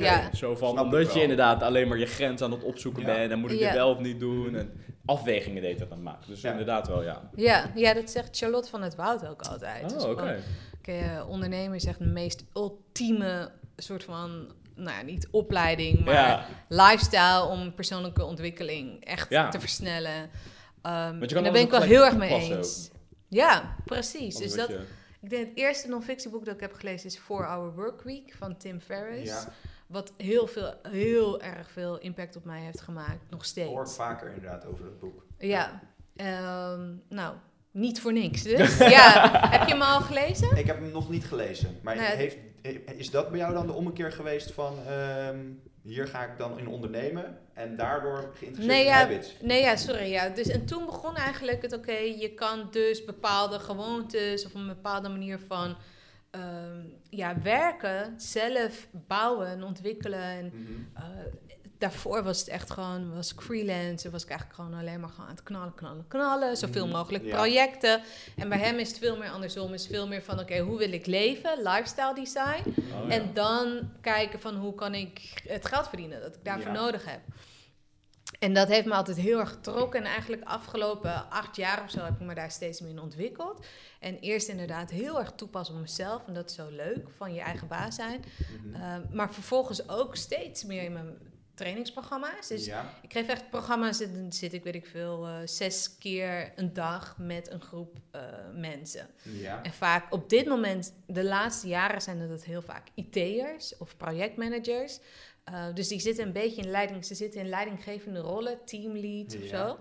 ja. 0.00 0.30
Zo 0.34 0.54
van, 0.56 0.70
Snap 0.70 0.84
omdat 0.84 1.14
je 1.14 1.20
inderdaad 1.22 1.62
alleen 1.62 1.88
maar 1.88 1.98
je 1.98 2.06
grens 2.06 2.42
aan 2.42 2.50
het 2.50 2.62
opzoeken 2.62 3.02
Ja. 3.06 3.14
bent 3.14 3.30
en 3.32 3.38
moet 3.38 3.50
ik 3.50 3.58
Ja. 3.58 3.66
dit 3.66 3.74
wel 3.74 3.90
of 3.90 3.98
niet 3.98 4.20
doen 4.20 4.54
en 4.56 4.72
afwegingen 5.04 5.62
deed 5.62 5.78
dat 5.78 5.88
aan 5.90 5.94
het 5.94 6.04
maken. 6.04 6.28
Dus 6.28 6.40
Ja. 6.40 6.50
inderdaad 6.50 6.88
wel, 6.88 7.02
ja. 7.02 7.30
Ja, 7.34 7.70
ja, 7.74 7.94
dat 7.94 8.10
zegt 8.10 8.36
Charlotte 8.36 8.68
van 8.70 8.82
het 8.82 8.94
Woud 8.94 9.26
ook 9.26 9.42
altijd. 9.42 9.88
Dus 9.94 10.04
Oh, 10.04 10.10
oké. 10.10 10.20
van, 10.20 10.30
oké, 10.78 10.92
eh, 10.92 11.28
ondernemen 11.28 11.76
is 11.76 11.84
echt 11.84 11.98
de 11.98 12.04
meest 12.06 12.44
ultieme 12.54 13.50
soort 13.76 14.04
van, 14.04 14.52
nou 14.74 14.96
ja, 14.98 15.02
niet 15.02 15.28
opleiding, 15.30 16.04
maar 16.04 16.14
Ja. 16.14 16.46
lifestyle 16.68 17.44
om 17.50 17.74
persoonlijke 17.74 18.24
ontwikkeling 18.24 19.04
echt 19.04 19.30
Ja. 19.30 19.48
te 19.48 19.60
versnellen. 19.60 20.30
Ehm, 20.82 21.18
Want 21.18 21.20
je 21.20 21.20
en 21.20 21.34
kan 21.34 21.42
daar 21.42 21.52
ben 21.52 21.62
ik 21.62 21.70
wel 21.70 21.80
heel 21.80 22.04
erg 22.04 22.16
mee 22.16 22.30
eens. 22.40 22.90
Ja, 23.28 23.76
precies. 23.84 24.36
Dus 24.36 24.54
dat, 24.54 24.68
je- 24.68 24.80
ik 25.24 25.30
denk 25.30 25.48
het 25.48 25.56
eerste 25.56 25.88
non-fictieboek 25.88 26.44
dat 26.44 26.54
ik 26.54 26.60
heb 26.60 26.72
gelezen 26.72 27.06
is 27.06 27.18
4 27.18 27.36
Hour 27.46 27.74
Work 27.74 28.02
Week 28.02 28.34
van 28.38 28.56
Tim 28.56 28.80
Ferriss. 28.80 29.32
Ja, 29.44 29.52
Wat 29.86 30.12
heel, 30.16 30.46
veel, 30.46 30.74
heel 30.82 31.40
erg 31.42 31.70
veel 31.70 31.98
impact 31.98 32.36
op 32.36 32.44
mij 32.44 32.60
heeft 32.60 32.80
gemaakt, 32.80 33.30
nog 33.30 33.46
ik 33.46 33.62
hoor 33.64 33.86
steeds. 33.86 33.94
vaker 33.96 34.26
inderdaad 34.34 34.64
over 34.66 34.84
dat 34.84 35.00
boek. 35.00 35.24
Ja, 35.38 35.80
ehm, 36.16 36.92
nou, 37.08 37.34
niet 37.70 38.00
voor 38.00 38.12
niks 38.12 38.42
dus. 38.42 38.78
ja, 38.98 39.30
heb 39.50 39.66
je 39.68 39.72
hem 39.72 39.82
al 39.82 40.00
gelezen? 40.00 40.56
Ik 40.56 40.66
heb 40.66 40.80
hem 40.80 40.90
nog 40.90 41.10
niet 41.10 41.24
gelezen. 41.24 41.78
Maar 41.82 41.96
Nee. 41.96 42.16
heeft, 42.16 42.36
is 42.96 43.10
dat 43.10 43.30
bij 43.30 43.38
jou 43.38 43.52
dan 43.54 43.66
de 43.66 43.72
ommekeer 43.72 44.12
geweest 44.12 44.52
van... 44.52 44.78
ehm, 44.86 45.38
hier 45.84 46.06
ga 46.06 46.24
ik 46.24 46.38
dan 46.38 46.58
in 46.58 46.68
ondernemen 46.68 47.38
en 47.54 47.76
daardoor 47.76 48.16
geïnteresseerd 48.34 48.66
Nee, 48.66 48.80
in 48.80 48.84
ja, 48.90 48.98
habits? 48.98 49.36
nee, 49.42 49.60
ja, 49.62 49.76
sorry. 49.76 50.10
Ja. 50.10 50.28
Dus, 50.28 50.48
en 50.48 50.64
toen 50.64 50.84
begon 50.86 51.16
eigenlijk 51.16 51.62
het, 51.62 51.72
oké, 51.72 51.92
je 51.96 52.34
kan 52.34 52.68
dus 52.70 53.04
bepaalde 53.04 53.58
gewoontes 53.58 54.46
of 54.46 54.54
een 54.54 54.66
bepaalde 54.66 55.08
manier 55.08 55.38
van 55.46 55.76
ehm, 56.30 56.80
ja, 57.10 57.40
werken, 57.42 58.14
zelf 58.20 58.88
bouwen 58.90 59.46
en 59.46 59.62
ontwikkelen. 59.62 60.20
En, 60.22 60.44
Mhm. 60.54 60.72
eh, 60.94 61.02
daarvoor 61.78 62.22
was 62.22 62.38
het 62.38 62.48
echt 62.48 62.70
gewoon, 62.70 63.14
was 63.14 63.32
ik 63.32 63.40
freelance, 63.40 64.10
was 64.10 64.22
ik 64.22 64.28
eigenlijk 64.28 64.60
gewoon 64.60 64.80
alleen 64.80 65.00
maar 65.00 65.08
gewoon 65.08 65.26
aan 65.28 65.34
het 65.34 65.42
knallen, 65.42 65.74
knallen, 65.74 66.04
knallen, 66.08 66.56
zoveel 66.56 66.86
Mhm, 66.86 66.96
mogelijk 66.96 67.24
ja. 67.24 67.30
projecten. 67.36 68.02
En 68.36 68.48
bij 68.48 68.58
hem 68.58 68.78
is 68.78 68.88
het 68.88 68.98
veel 68.98 69.16
meer 69.16 69.30
andersom, 69.30 69.72
is 69.72 69.86
veel 69.86 70.08
meer 70.08 70.22
van, 70.22 70.38
oké, 70.40 70.58
hoe 70.58 70.78
wil 70.78 70.92
ik 70.92 71.06
leven, 71.06 71.62
lifestyle 71.62 72.14
design. 72.14 72.68
Oh, 72.68 73.08
ja. 73.08 73.08
En 73.08 73.30
dan 73.34 73.90
kijken 74.00 74.40
van 74.40 74.54
hoe 74.56 74.74
kan 74.74 74.94
ik 74.94 75.42
het 75.48 75.66
geld 75.66 75.88
verdienen 75.88 76.20
dat 76.20 76.34
ik 76.34 76.44
daarvoor 76.44 76.72
Ja. 76.72 76.80
nodig 76.80 77.04
heb. 77.04 77.20
En 78.38 78.54
dat 78.54 78.68
heeft 78.68 78.86
me 78.86 78.94
altijd 78.94 79.16
heel 79.16 79.38
erg 79.38 79.48
getrokken. 79.50 80.00
En 80.00 80.06
eigenlijk 80.06 80.42
afgelopen 80.44 81.30
acht 81.30 81.56
jaar 81.56 81.82
of 81.84 81.90
zo 81.90 81.98
heb 81.98 82.14
ik 82.20 82.26
me 82.26 82.34
daar 82.34 82.50
steeds 82.50 82.80
meer 82.80 82.90
in 82.90 82.98
ontwikkeld. 83.00 83.66
En 84.00 84.18
eerst 84.18 84.48
inderdaad 84.48 84.90
heel 84.90 85.18
erg 85.18 85.32
toepassen 85.36 85.74
op 85.74 85.80
mezelf. 85.80 86.22
En 86.26 86.34
dat 86.34 86.48
is 86.50 86.56
zo 86.56 86.68
leuk, 86.70 87.08
van 87.16 87.34
je 87.34 87.40
eigen 87.40 87.68
baas 87.68 87.94
zijn. 87.94 88.24
Mhm. 88.64 88.74
Uh, 88.82 88.94
maar 89.12 89.32
vervolgens 89.34 89.88
ook 89.88 90.16
steeds 90.16 90.64
meer 90.64 90.82
in 90.82 90.92
mijn 90.92 91.16
trainingsprogramma's. 91.54 92.48
Dus 92.48 92.64
ja. 92.64 92.92
ik 93.02 93.12
geef 93.12 93.28
echt 93.28 93.50
programma's, 93.50 94.00
en 94.00 94.14
dan 94.14 94.32
zit 94.32 94.52
ik, 94.52 94.62
weet 94.64 94.74
ik 94.74 94.86
veel, 94.86 95.26
uh, 95.28 95.36
zes 95.44 95.98
keer 95.98 96.52
een 96.56 96.72
dag 96.72 97.16
met 97.18 97.50
een 97.50 97.60
groep 97.60 97.96
uh, 98.14 98.20
mensen. 98.54 99.06
ja. 99.22 99.62
En 99.62 99.72
vaak 99.72 100.12
op 100.12 100.28
dit 100.28 100.46
moment, 100.46 100.94
de 101.06 101.24
laatste 101.24 101.68
jaren 101.68 102.02
zijn 102.02 102.20
het 102.20 102.28
dat 102.30 102.44
heel 102.44 102.62
vaak 102.62 102.86
IT'ers 102.94 103.76
of 103.78 103.96
projectmanagers. 103.96 104.98
Uh, 105.50 105.64
dus 105.74 105.88
die 105.88 106.00
zitten 106.00 106.26
een 106.26 106.32
beetje 106.32 106.62
in 106.62 106.70
leiding, 106.70 107.04
ze 107.04 107.14
zitten 107.14 107.40
in 107.40 107.48
leidinggevende 107.48 108.20
rollen, 108.20 108.58
teamleads 108.64 109.34
of 109.36 109.42
Ja. 109.42 109.48
zo. 109.68 109.78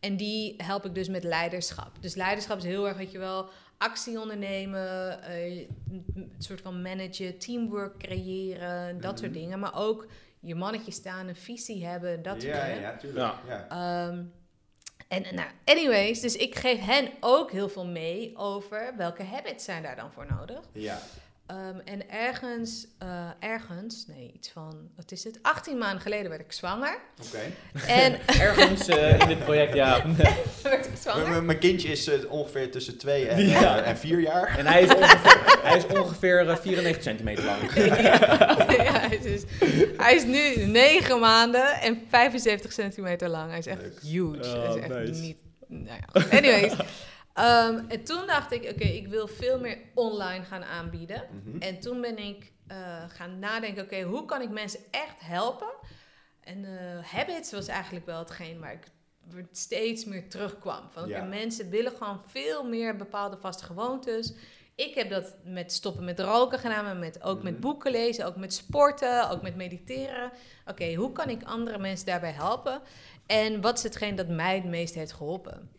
En 0.00 0.16
die 0.16 0.54
help 0.56 0.84
ik 0.84 0.94
dus 0.94 1.08
met 1.08 1.24
leiderschap. 1.24 1.90
Dus 2.00 2.14
leiderschap 2.14 2.56
is 2.58 2.64
heel 2.64 2.88
erg, 2.88 2.96
weet 2.96 3.10
je 3.10 3.18
wel, 3.18 3.48
actie 3.78 4.20
ondernemen, 4.20 5.18
een 5.34 6.32
soort 6.38 6.60
van 6.60 6.82
managen, 6.82 7.38
teamwork 7.38 7.98
creëren, 7.98 9.00
dat 9.00 9.12
Mhm. 9.12 9.20
soort 9.20 9.32
dingen. 9.34 9.58
Maar 9.58 9.74
ook 9.78 10.06
je 10.40 10.54
mannetje 10.54 10.92
staan, 10.92 11.28
een 11.28 11.36
visie 11.36 11.86
hebben, 11.86 12.22
dat 12.22 12.42
soort 12.42 12.54
ja, 12.54 12.64
dingen. 12.64 12.80
ja, 12.80 12.96
tuurlijk. 12.96 13.34
Ja. 13.46 13.66
Ja. 13.68 14.06
Um, 14.08 14.32
en 15.08 15.34
nou, 15.34 15.48
anyways, 15.64 16.20
dus 16.20 16.36
ik 16.36 16.54
geef 16.54 16.78
hen 16.78 17.10
ook 17.20 17.50
heel 17.50 17.68
veel 17.68 17.86
mee 17.86 18.36
over 18.36 18.92
welke 18.96 19.22
habits 19.22 19.64
zijn 19.64 19.82
daar 19.82 19.96
dan 19.96 20.12
voor 20.12 20.26
nodig. 20.38 20.60
ja. 20.72 20.98
Um, 21.50 21.80
en 21.84 22.10
ergens, 22.10 22.86
uh, 23.02 23.28
ergens, 23.40 24.04
nee, 24.06 24.32
iets 24.34 24.50
van, 24.50 24.88
wat 24.96 25.12
is 25.12 25.24
het? 25.24 25.38
18 25.42 25.78
maanden 25.78 26.00
geleden 26.00 26.28
werd 26.28 26.40
ik 26.42 26.52
zwanger. 26.52 26.98
Oké. 27.26 27.38
En 27.86 28.18
Ergens 28.40 28.88
eh, 28.88 29.18
in 29.18 29.28
dit 29.28 29.38
project, 29.44 29.74
ja. 29.74 30.02
werd 30.62 30.86
ik 30.86 30.92
zwanger. 31.00 31.42
Mijn 31.42 31.58
kindje 31.58 31.88
is 31.88 32.06
eh, 32.08 32.30
ongeveer 32.32 32.70
tussen 32.70 32.98
twee 32.98 33.26
en, 33.28 33.46
Ja. 33.48 33.82
en 33.82 33.96
vier 33.98 34.20
jaar. 34.20 34.58
En 34.58 34.66
hij 34.66 34.82
is 34.82 34.94
ongeveer, 34.94 35.58
hij 35.62 35.76
is 35.76 35.86
ongeveer 35.86 36.48
eh, 36.48 36.56
94 36.56 37.02
centimeter 37.02 37.44
lang. 37.44 37.60
ja, 37.74 39.00
hij, 39.00 39.16
is 39.16 39.22
dus, 39.22 39.42
hij 39.96 40.14
is 40.14 40.24
nu 40.24 40.64
9 40.66 41.20
maanden 41.20 41.80
en 41.80 42.02
75 42.08 42.72
centimeter 42.72 43.28
lang. 43.28 43.48
Hij 43.50 43.58
is 43.58 43.66
echt 43.66 43.80
Leuk. 43.82 44.00
huge. 44.02 44.48
hij 44.48 44.68
Oh, 44.68 44.76
is 44.76 44.82
echt 44.82 44.88
nice. 44.88 45.20
niet, 45.20 45.38
nou 45.68 45.98
ja. 46.12 46.38
Anyways. 46.38 46.72
Um, 47.34 47.84
en 47.88 48.04
toen 48.04 48.26
dacht 48.26 48.52
ik, 48.52 48.70
oké, 48.70 48.84
ik 48.84 49.08
wil 49.08 49.26
veel 49.28 49.60
meer 49.60 49.78
online 49.94 50.44
gaan 50.44 50.64
aanbieden. 50.64 51.24
Mhm. 51.44 51.58
En 51.62 51.80
toen 51.80 52.00
ben 52.00 52.18
ik 52.18 52.52
uh, 52.70 53.04
gaan 53.08 53.38
nadenken, 53.38 53.82
oké, 53.84 54.02
hoe 54.02 54.24
kan 54.24 54.42
ik 54.42 54.50
mensen 54.50 54.80
echt 54.90 55.14
helpen? 55.18 55.70
En 56.40 56.58
uh, 56.64 57.04
habits 57.04 57.52
was 57.52 57.66
eigenlijk 57.68 58.06
wel 58.06 58.18
hetgeen 58.18 58.60
waar 58.60 58.72
ik 58.72 58.86
steeds 59.52 60.04
meer 60.04 60.28
terugkwam. 60.28 60.88
Van 60.90 61.08
Ja. 61.08 61.24
mensen 61.24 61.70
willen 61.70 61.92
gewoon 61.92 62.20
veel 62.26 62.64
meer 62.64 62.96
bepaalde 62.96 63.36
vaste 63.36 63.64
gewoontes. 63.64 64.34
Ik 64.74 64.94
heb 64.94 65.10
dat 65.10 65.34
met 65.44 65.72
stoppen 65.72 66.04
met 66.04 66.20
roken 66.20 66.58
gedaan, 66.58 66.84
maar 66.84 66.96
met, 66.96 67.22
ook 67.22 67.42
met 67.42 67.52
Mhm. 67.52 67.60
boeken 67.60 67.90
lezen, 67.90 68.26
ook 68.26 68.36
met 68.36 68.54
sporten, 68.54 69.30
ook 69.30 69.42
met 69.42 69.56
mediteren. 69.56 70.30
Oké, 70.66 70.94
hoe 70.94 71.12
kan 71.12 71.28
ik 71.28 71.42
andere 71.42 71.78
mensen 71.78 72.06
daarbij 72.06 72.32
helpen? 72.32 72.80
En 73.26 73.60
wat 73.60 73.76
is 73.76 73.82
hetgeen 73.82 74.14
dat 74.16 74.28
mij 74.28 74.54
het 74.54 74.64
meest 74.64 74.94
heeft 74.94 75.12
geholpen? 75.12 75.70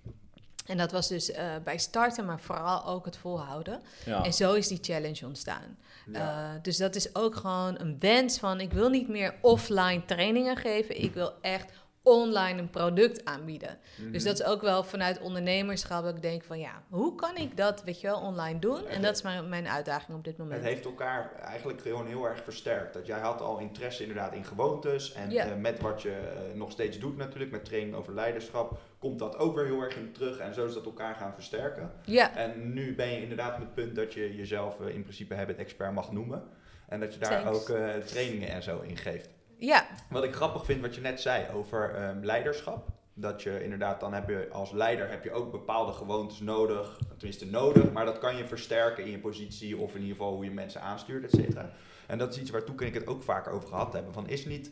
En 0.66 0.78
dat 0.78 0.92
was 0.92 1.08
dus 1.08 1.30
uh, 1.30 1.38
bij 1.64 1.78
starten, 1.78 2.26
maar 2.26 2.40
vooral 2.40 2.86
ook 2.86 3.06
het 3.06 3.18
volhouden. 3.18 3.82
Ja. 4.06 4.24
En 4.24 4.34
zo 4.34 4.54
is 4.54 4.68
die 4.68 4.80
challenge 4.82 5.26
ontstaan. 5.26 5.78
Ja. 6.12 6.54
Uh, 6.54 6.62
dus 6.62 6.78
dat 6.78 6.96
is 6.96 7.16
ook 7.16 7.36
gewoon 7.36 7.80
een 7.80 7.96
wens 8.00 8.38
van... 8.38 8.60
ik 8.60 8.74
wil 8.74 8.90
niet 8.90 9.08
meer 9.08 9.36
offline 9.42 10.06
trainingen 10.06 10.58
geven. 10.58 11.02
Ik 11.02 11.14
wil 11.14 11.34
echt 11.42 11.72
online 12.04 12.60
een 12.60 12.70
product 12.70 13.26
aanbieden. 13.26 13.78
Mhm. 13.98 14.12
Dus 14.12 14.24
dat 14.24 14.40
is 14.40 14.46
ook 14.46 14.62
wel 14.62 14.84
vanuit 14.84 15.20
ondernemerschap... 15.20 16.04
dat 16.04 16.16
ik 16.16 16.22
denk 16.22 16.44
van 16.44 16.60
ja, 16.60 16.84
hoe 16.90 17.16
kan 17.16 17.38
ik 17.38 17.58
dat, 17.58 17.84
weet 17.84 18.02
je 18.02 18.08
wel, 18.08 18.20
online 18.20 18.60
doen? 18.60 18.88
En 18.88 19.02
dat 19.02 19.16
is 19.16 19.22
mijn, 19.22 19.50
mijn 19.50 19.68
uitdaging 19.68 20.18
op 20.18 20.24
dit 20.24 20.38
moment. 20.38 20.62
Het 20.62 20.70
heeft 20.70 20.86
elkaar 20.86 21.36
eigenlijk 21.36 21.82
gewoon 21.82 22.08
heel 22.08 22.26
erg 22.26 22.44
versterkt. 22.44 22.94
Dat 22.94 23.06
jij 23.06 23.20
had 23.20 23.42
al 23.42 23.60
interesse 23.60 24.02
inderdaad 24.02 24.34
in 24.34 24.46
gewoontes. 24.46 25.14
En 25.14 25.32
eh, 25.32 25.56
met 25.56 25.80
wat 25.80 26.02
je 26.02 26.12
eh, 26.12 26.58
nog 26.58 26.72
steeds 26.72 27.00
doet 27.00 27.18
natuurlijk, 27.18 27.52
met 27.52 27.66
training 27.66 27.96
over 27.96 28.14
leiderschap, 28.14 28.80
komt 29.00 29.20
dat 29.20 29.38
ook 29.38 29.56
weer 29.56 29.66
heel 29.66 29.82
erg 29.82 29.96
in 29.96 30.12
terug. 30.12 30.38
En 30.38 30.54
zo 30.54 30.66
is 30.66 30.74
dat 30.74 30.86
elkaar 30.86 31.16
gaan 31.16 31.34
versterken. 31.34 31.92
Ja, 32.06 32.36
En 32.36 32.74
nu 32.74 32.96
ben 32.96 33.12
je 33.12 33.22
inderdaad 33.22 33.54
op 33.54 33.60
het 33.60 33.74
punt 33.74 33.96
dat 33.96 34.14
je 34.14 34.36
jezelf 34.36 34.80
eh, 34.80 34.96
in 34.96 35.02
principe 35.02 35.36
habit 35.36 35.58
expert 35.58 35.94
mag 35.94 36.12
noemen. 36.12 36.44
En 36.88 37.00
dat 37.00 37.14
je 37.14 37.20
daar 37.20 37.42
Thanks. 37.44 37.60
ook 37.60 37.78
trainingen 38.06 38.50
en 38.50 38.64
zo 38.64 38.80
in 38.80 38.98
geeft. 38.98 39.30
Ja, 39.68 39.88
Wat 40.10 40.24
ik 40.24 40.34
grappig 40.34 40.66
vind 40.66 40.82
wat 40.82 40.96
je 40.96 41.02
net 41.02 41.22
zei 41.22 41.46
over 41.54 41.96
ehm, 41.96 42.24
leiderschap. 42.24 42.90
Dat 43.14 43.44
je 43.44 43.64
inderdaad, 43.64 44.00
dan 44.00 44.14
heb 44.14 44.30
je 44.30 44.48
als 44.52 44.72
leider 44.72 45.10
heb 45.10 45.24
je 45.24 45.32
ook 45.32 45.52
bepaalde 45.52 45.92
gewoontes 45.92 46.40
nodig. 46.40 47.00
Tenminste 47.18 47.46
nodig, 47.46 47.92
maar 47.92 48.06
dat 48.06 48.20
kan 48.20 48.38
je 48.38 48.48
versterken 48.48 49.06
in 49.06 49.12
je 49.12 49.20
positie 49.20 49.78
of 49.78 49.96
in 49.96 50.02
ieder 50.02 50.16
geval 50.16 50.34
hoe 50.34 50.44
je 50.44 50.52
mensen 50.52 50.82
aanstuurt, 50.82 51.24
et 51.24 51.32
cetera. 51.32 51.72
En 52.08 52.18
dat 52.18 52.34
is 52.34 52.42
iets 52.42 52.50
waar 52.50 52.64
toen 52.64 52.80
ik 52.80 52.94
het 52.94 53.08
ook 53.08 53.24
vaak 53.24 53.48
over 53.48 53.68
gehad 53.68 53.94
hebben. 53.94 54.14
Van 54.14 54.28
is 54.28 54.46
niet, 54.46 54.72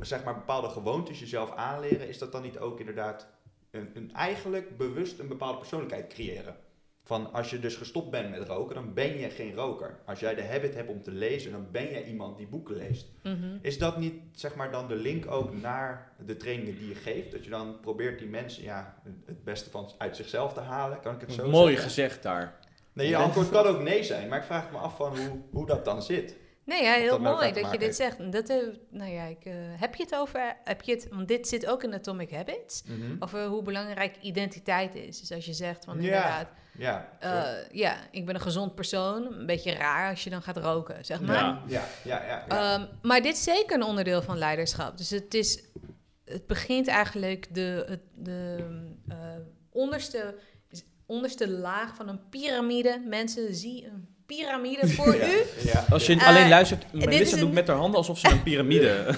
zeg 0.00 0.24
maar, 0.24 0.34
bepaalde 0.34 0.68
gewoontes 0.68 1.20
jezelf 1.20 1.50
aanleren, 1.50 2.08
is 2.08 2.18
dat 2.18 2.32
dan 2.32 2.42
niet 2.42 2.58
ook 2.58 2.78
inderdaad 2.80 3.26
een, 3.70 3.90
een 3.94 4.12
eigenlijk 4.12 4.76
bewust 4.76 5.18
een 5.18 5.28
bepaalde 5.28 5.58
persoonlijkheid 5.58 6.06
creëren? 6.06 6.56
Van 7.08 7.32
als 7.32 7.50
je 7.50 7.58
dus 7.60 7.76
gestopt 7.76 8.10
bent 8.10 8.30
met 8.30 8.48
roken, 8.48 8.74
dan 8.74 8.94
ben 8.94 9.18
je 9.18 9.30
geen 9.30 9.54
roker. 9.54 9.98
Als 10.06 10.20
jij 10.20 10.34
de 10.34 10.44
habit 10.44 10.74
hebt 10.74 10.90
om 10.90 11.02
te 11.02 11.10
lezen, 11.10 11.52
dan 11.52 11.66
ben 11.72 11.90
jij 11.90 12.04
iemand 12.04 12.36
die 12.36 12.46
boeken 12.46 12.76
leest. 12.76 13.06
mhm. 13.22 13.56
Is 13.62 13.78
dat 13.78 13.98
niet 13.98 14.14
zeg 14.32 14.54
maar 14.54 14.70
dan 14.70 14.88
de 14.88 14.94
link 14.94 15.30
ook 15.30 15.60
naar 15.60 16.12
de 16.26 16.36
trainingen 16.36 16.78
die 16.78 16.88
je 16.88 16.94
geeft? 16.94 17.32
Dat 17.32 17.44
je 17.44 17.50
dan 17.50 17.80
probeert 17.80 18.18
die 18.18 18.28
mensen 18.28 18.62
ja, 18.62 18.94
het 19.26 19.44
beste 19.44 19.70
van 19.70 19.90
uit 19.98 20.16
zichzelf 20.16 20.52
te 20.52 20.60
halen? 20.60 21.00
Kan 21.00 21.14
ik 21.14 21.20
het 21.20 21.32
zo 21.32 21.48
Mooi 21.48 21.72
zeggen? 21.72 21.88
gezegd 21.88 22.22
daar. 22.22 22.58
Nee, 22.92 23.08
je 23.08 23.16
antwoord 23.16 23.50
kan 23.50 23.66
ook 23.66 23.82
nee 23.82 24.02
zijn, 24.02 24.28
maar 24.28 24.38
ik 24.38 24.44
vraag 24.44 24.70
me 24.70 24.78
af 24.78 24.96
van 24.96 25.18
hoe, 25.18 25.40
hoe 25.50 25.66
dat 25.66 25.84
dan 25.84 26.02
zit. 26.02 26.36
Nee, 26.64 26.82
ja, 26.82 26.92
heel 26.92 27.10
dat 27.10 27.20
mooi 27.20 27.52
dat 27.52 27.72
je 27.72 27.78
dit 27.78 27.96
zegt. 27.96 28.32
Dat, 28.32 28.48
eh, 28.48 28.56
nou 28.90 29.10
ja, 29.10 29.24
ik, 29.24 29.44
eh, 29.44 29.54
heb 29.54 29.94
je 29.94 30.02
het 30.02 30.14
over, 30.14 30.56
heb 30.64 30.82
je 30.82 30.92
het, 30.92 31.08
want 31.10 31.28
dit 31.28 31.48
zit 31.48 31.66
ook 31.66 31.82
in 31.82 31.94
Atomic 31.94 32.30
Habits, 32.30 32.84
over 33.18 33.46
hoe 33.46 33.62
belangrijk 33.62 34.16
identiteit 34.20 34.94
is. 34.94 35.20
Dus 35.20 35.32
als 35.32 35.46
je 35.46 35.52
zegt 35.52 35.84
van 35.84 35.94
Ja, 35.94 36.00
inderdaad, 36.02 36.48
Ja, 36.78 37.08
eh, 37.18 37.70
ja, 37.72 37.96
ik 38.10 38.26
ben 38.26 38.34
een 38.34 38.40
gezond 38.40 38.74
persoon, 38.74 39.32
een 39.32 39.46
beetje 39.46 39.72
raar 39.72 40.10
als 40.10 40.24
je 40.24 40.30
dan 40.30 40.42
gaat 40.42 40.56
roken, 40.56 41.04
zeg 41.04 41.20
maar. 41.20 41.34
Ja. 41.34 41.62
ja, 41.66 41.84
ja, 42.04 42.24
ja. 42.24 42.44
ja. 42.48 42.74
Ehm, 42.74 42.86
maar 43.02 43.22
dit 43.22 43.34
is 43.34 43.42
zeker 43.42 43.76
een 43.76 43.82
onderdeel 43.82 44.22
van 44.22 44.38
leiderschap. 44.38 44.98
Dus 44.98 45.10
het 45.10 45.34
is, 45.34 45.62
het 46.24 46.46
begint 46.46 46.86
eigenlijk 46.86 47.54
de, 47.54 47.98
de 48.14 48.56
eh, 49.08 49.16
onderste, 49.70 50.34
onderste 51.06 51.50
laag 51.50 51.94
van 51.94 52.08
een 52.08 52.28
piramide. 52.28 53.02
Mensen, 53.06 53.54
zie 53.54 53.86
een 53.86 54.17
piramide 54.36 54.88
voor 54.88 55.16
ja, 55.16 55.26
u. 55.28 55.42
Ja, 55.64 55.84
Als 55.90 56.06
je 56.06 56.14
Eh, 56.16 56.26
alleen 56.26 56.48
luistert, 56.48 56.80
dit 56.92 57.00
is 57.00 57.06
Melissa 57.06 57.36
doet 57.36 57.48
een- 57.48 57.54
met 57.54 57.66
haar 57.68 57.76
handen 57.76 57.96
alsof 57.98 58.18
ze 58.18 58.28
een 58.30 58.42
piramide... 58.42 59.14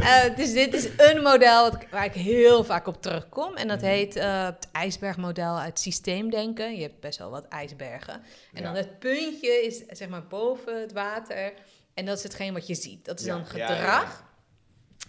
Eh, 0.00 0.36
dus 0.36 0.52
dit 0.52 0.74
is 0.74 0.88
een 0.96 1.22
model 1.22 1.70
waar 1.90 2.04
ik 2.04 2.12
heel 2.12 2.64
vaak 2.64 2.86
op 2.86 3.02
terugkom. 3.02 3.54
En 3.56 3.68
dat 3.68 3.80
heet 3.80 4.16
eh, 4.16 4.44
het 4.44 4.68
ijsbergmodel 4.72 5.58
uit 5.58 5.78
systeemdenken. 5.80 6.76
Je 6.76 6.82
hebt 6.82 7.00
best 7.00 7.18
wel 7.18 7.30
wat 7.30 7.48
ijsbergen. 7.48 8.14
En 8.14 8.22
Ja. 8.52 8.62
dan 8.62 8.74
het 8.74 8.98
puntje 8.98 9.48
is 9.66 9.82
zeg 9.88 10.08
maar 10.08 10.26
boven 10.26 10.80
het 10.80 10.92
water. 10.92 11.52
En 11.94 12.06
dat 12.06 12.16
is 12.16 12.22
hetgeen 12.22 12.52
wat 12.52 12.66
je 12.66 12.74
ziet. 12.74 13.04
Dat 13.04 13.20
is 13.20 13.26
Ja, 13.26 13.32
dan 13.36 13.44
ja, 13.54 13.56
ja, 13.58 13.68
ja. 13.70 13.74
gedrag. 13.76 14.24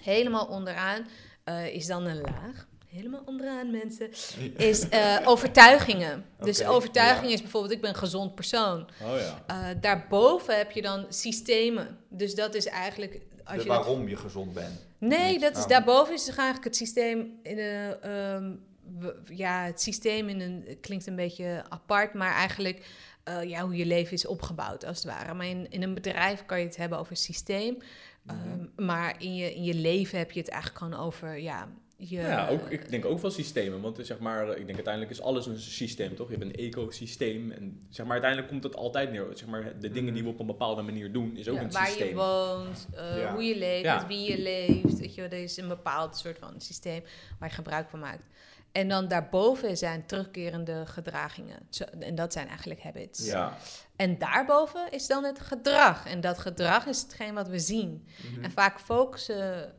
Helemaal 0.01 0.45
onderaan 0.45 1.07
eh, 1.43 1.65
is 1.67 1.85
dan 1.85 2.05
een 2.05 2.21
laag. 2.21 2.66
Helemaal 2.87 3.21
onderaan, 3.25 3.71
mensen. 3.71 4.09
Is 4.57 4.89
eh, 4.89 5.17
overtuigingen. 5.25 6.25
Dus 6.39 6.65
overtuiging 6.65 7.27
ja. 7.27 7.33
is 7.33 7.41
bijvoorbeeld, 7.41 7.73
ik 7.73 7.81
ben 7.81 7.89
een 7.89 7.95
gezond 7.95 8.35
persoon. 8.35 8.87
Oh 9.03 9.17
ja. 9.19 9.43
Eh, 9.47 9.81
daarboven 9.81 10.57
heb 10.57 10.71
je 10.71 10.81
dan 10.81 11.05
systemen. 11.09 11.97
Dus 12.09 12.35
dat 12.35 12.55
is 12.55 12.65
eigenlijk... 12.65 13.21
Als 13.43 13.61
je 13.61 13.67
dat- 13.67 13.77
waarom 13.77 14.07
je 14.07 14.15
gezond 14.17 14.53
bent. 14.53 14.85
Nee, 14.97 15.31
Niet- 15.31 15.41
dat 15.41 15.57
is, 15.57 15.63
oh. 15.63 15.69
daarboven 15.69 16.13
is 16.13 16.27
eigenlijk 16.27 16.63
het 16.63 16.75
systeem 16.75 17.39
in 17.43 17.59
een... 17.59 18.01
ehm, 18.01 18.51
w- 18.99 19.29
ja, 19.37 19.63
het 19.63 19.81
systeem 19.81 20.29
in 20.29 20.41
een... 20.41 20.77
klinkt 20.81 21.07
een 21.07 21.15
beetje 21.15 21.63
apart, 21.69 22.13
maar 22.13 22.31
eigenlijk... 22.33 22.85
eh, 23.23 23.43
ja, 23.43 23.61
hoe 23.63 23.75
je 23.75 23.85
leven 23.85 24.13
is 24.13 24.25
opgebouwd, 24.25 24.85
als 24.85 24.97
het 24.97 25.05
ware. 25.05 25.33
Maar 25.33 25.47
in, 25.47 25.69
in 25.69 25.83
een 25.83 25.93
bedrijf 25.93 26.45
kan 26.45 26.59
je 26.59 26.65
het 26.65 26.75
hebben 26.77 26.97
over 26.99 27.15
systeem. 27.17 27.77
Mhm. 28.23 28.35
Ehm, 28.37 28.85
maar 28.85 29.15
in 29.21 29.35
je, 29.35 29.55
in 29.55 29.63
je 29.63 29.73
leven 29.73 30.17
heb 30.17 30.31
je 30.31 30.39
het 30.39 30.49
eigenlijk 30.49 30.83
gewoon 30.83 31.05
over... 31.05 31.39
Ja, 31.39 31.67
je, 31.97 32.15
Ja, 32.19 32.47
ook, 32.49 32.69
ik 32.69 32.89
denk 32.89 33.05
ook 33.05 33.19
wel 33.19 33.31
systemen. 33.31 33.81
Want 33.81 33.99
eh, 33.99 34.05
zeg 34.05 34.19
maar, 34.19 34.49
ik 34.49 34.55
denk 34.65 34.73
uiteindelijk 34.75 35.13
is 35.13 35.21
alles 35.21 35.45
een 35.45 35.59
systeem, 35.59 36.15
toch? 36.15 36.29
Je 36.29 36.37
hebt 36.37 36.45
een 36.49 36.55
ecosysteem. 36.65 37.51
En 37.51 37.85
zeg 37.89 38.03
maar, 38.05 38.11
uiteindelijk 38.13 38.51
komt 38.51 38.63
het 38.63 38.75
altijd 38.75 39.11
neer. 39.11 39.25
Zeg 39.33 39.47
maar, 39.47 39.79
de 39.79 39.89
dingen 39.91 40.13
die 40.13 40.23
we 40.23 40.29
op 40.29 40.39
een 40.39 40.45
bepaalde 40.45 40.81
manier 40.81 41.11
doen, 41.11 41.35
is 41.37 41.47
ook 41.49 41.55
ja, 41.55 41.61
een 41.61 41.71
waar 41.71 41.85
systeem. 41.87 42.07
je 42.07 42.15
woont, 42.15 42.87
eh, 42.95 43.17
Ja. 43.17 43.33
hoe 43.33 43.43
je 43.43 43.57
leeft, 43.57 43.83
Ja. 43.83 44.07
wie 44.07 44.31
je 44.31 44.41
leeft. 44.41 44.99
Weet 44.99 45.15
je, 45.15 45.21
wel, 45.21 45.29
er 45.29 45.43
is 45.43 45.57
een 45.57 45.67
bepaald 45.67 46.17
soort 46.17 46.37
van 46.39 46.53
systeem 46.57 47.03
waar 47.39 47.49
je 47.49 47.55
gebruik 47.55 47.89
van 47.89 47.99
maakt. 47.99 48.23
En 48.71 48.87
dan 48.89 49.07
daarboven 49.07 49.77
zijn 49.77 50.05
terugkerende 50.05 50.85
gedragingen. 50.85 51.59
Zo, 51.69 51.83
en 51.99 52.15
dat 52.15 52.33
zijn 52.33 52.47
eigenlijk 52.47 52.81
habits. 52.81 53.25
Ja, 53.25 53.57
En 53.95 54.17
daarboven 54.17 54.91
is 54.91 55.07
dan 55.07 55.23
het 55.23 55.39
gedrag. 55.39 56.05
En 56.07 56.21
dat 56.21 56.37
gedrag 56.37 56.85
is 56.85 57.01
hetgeen 57.01 57.33
wat 57.33 57.47
we 57.47 57.59
zien. 57.59 58.07
Mhm. 58.33 58.43
En 58.43 58.51
vaak 58.51 58.79
focussen, 58.79 59.73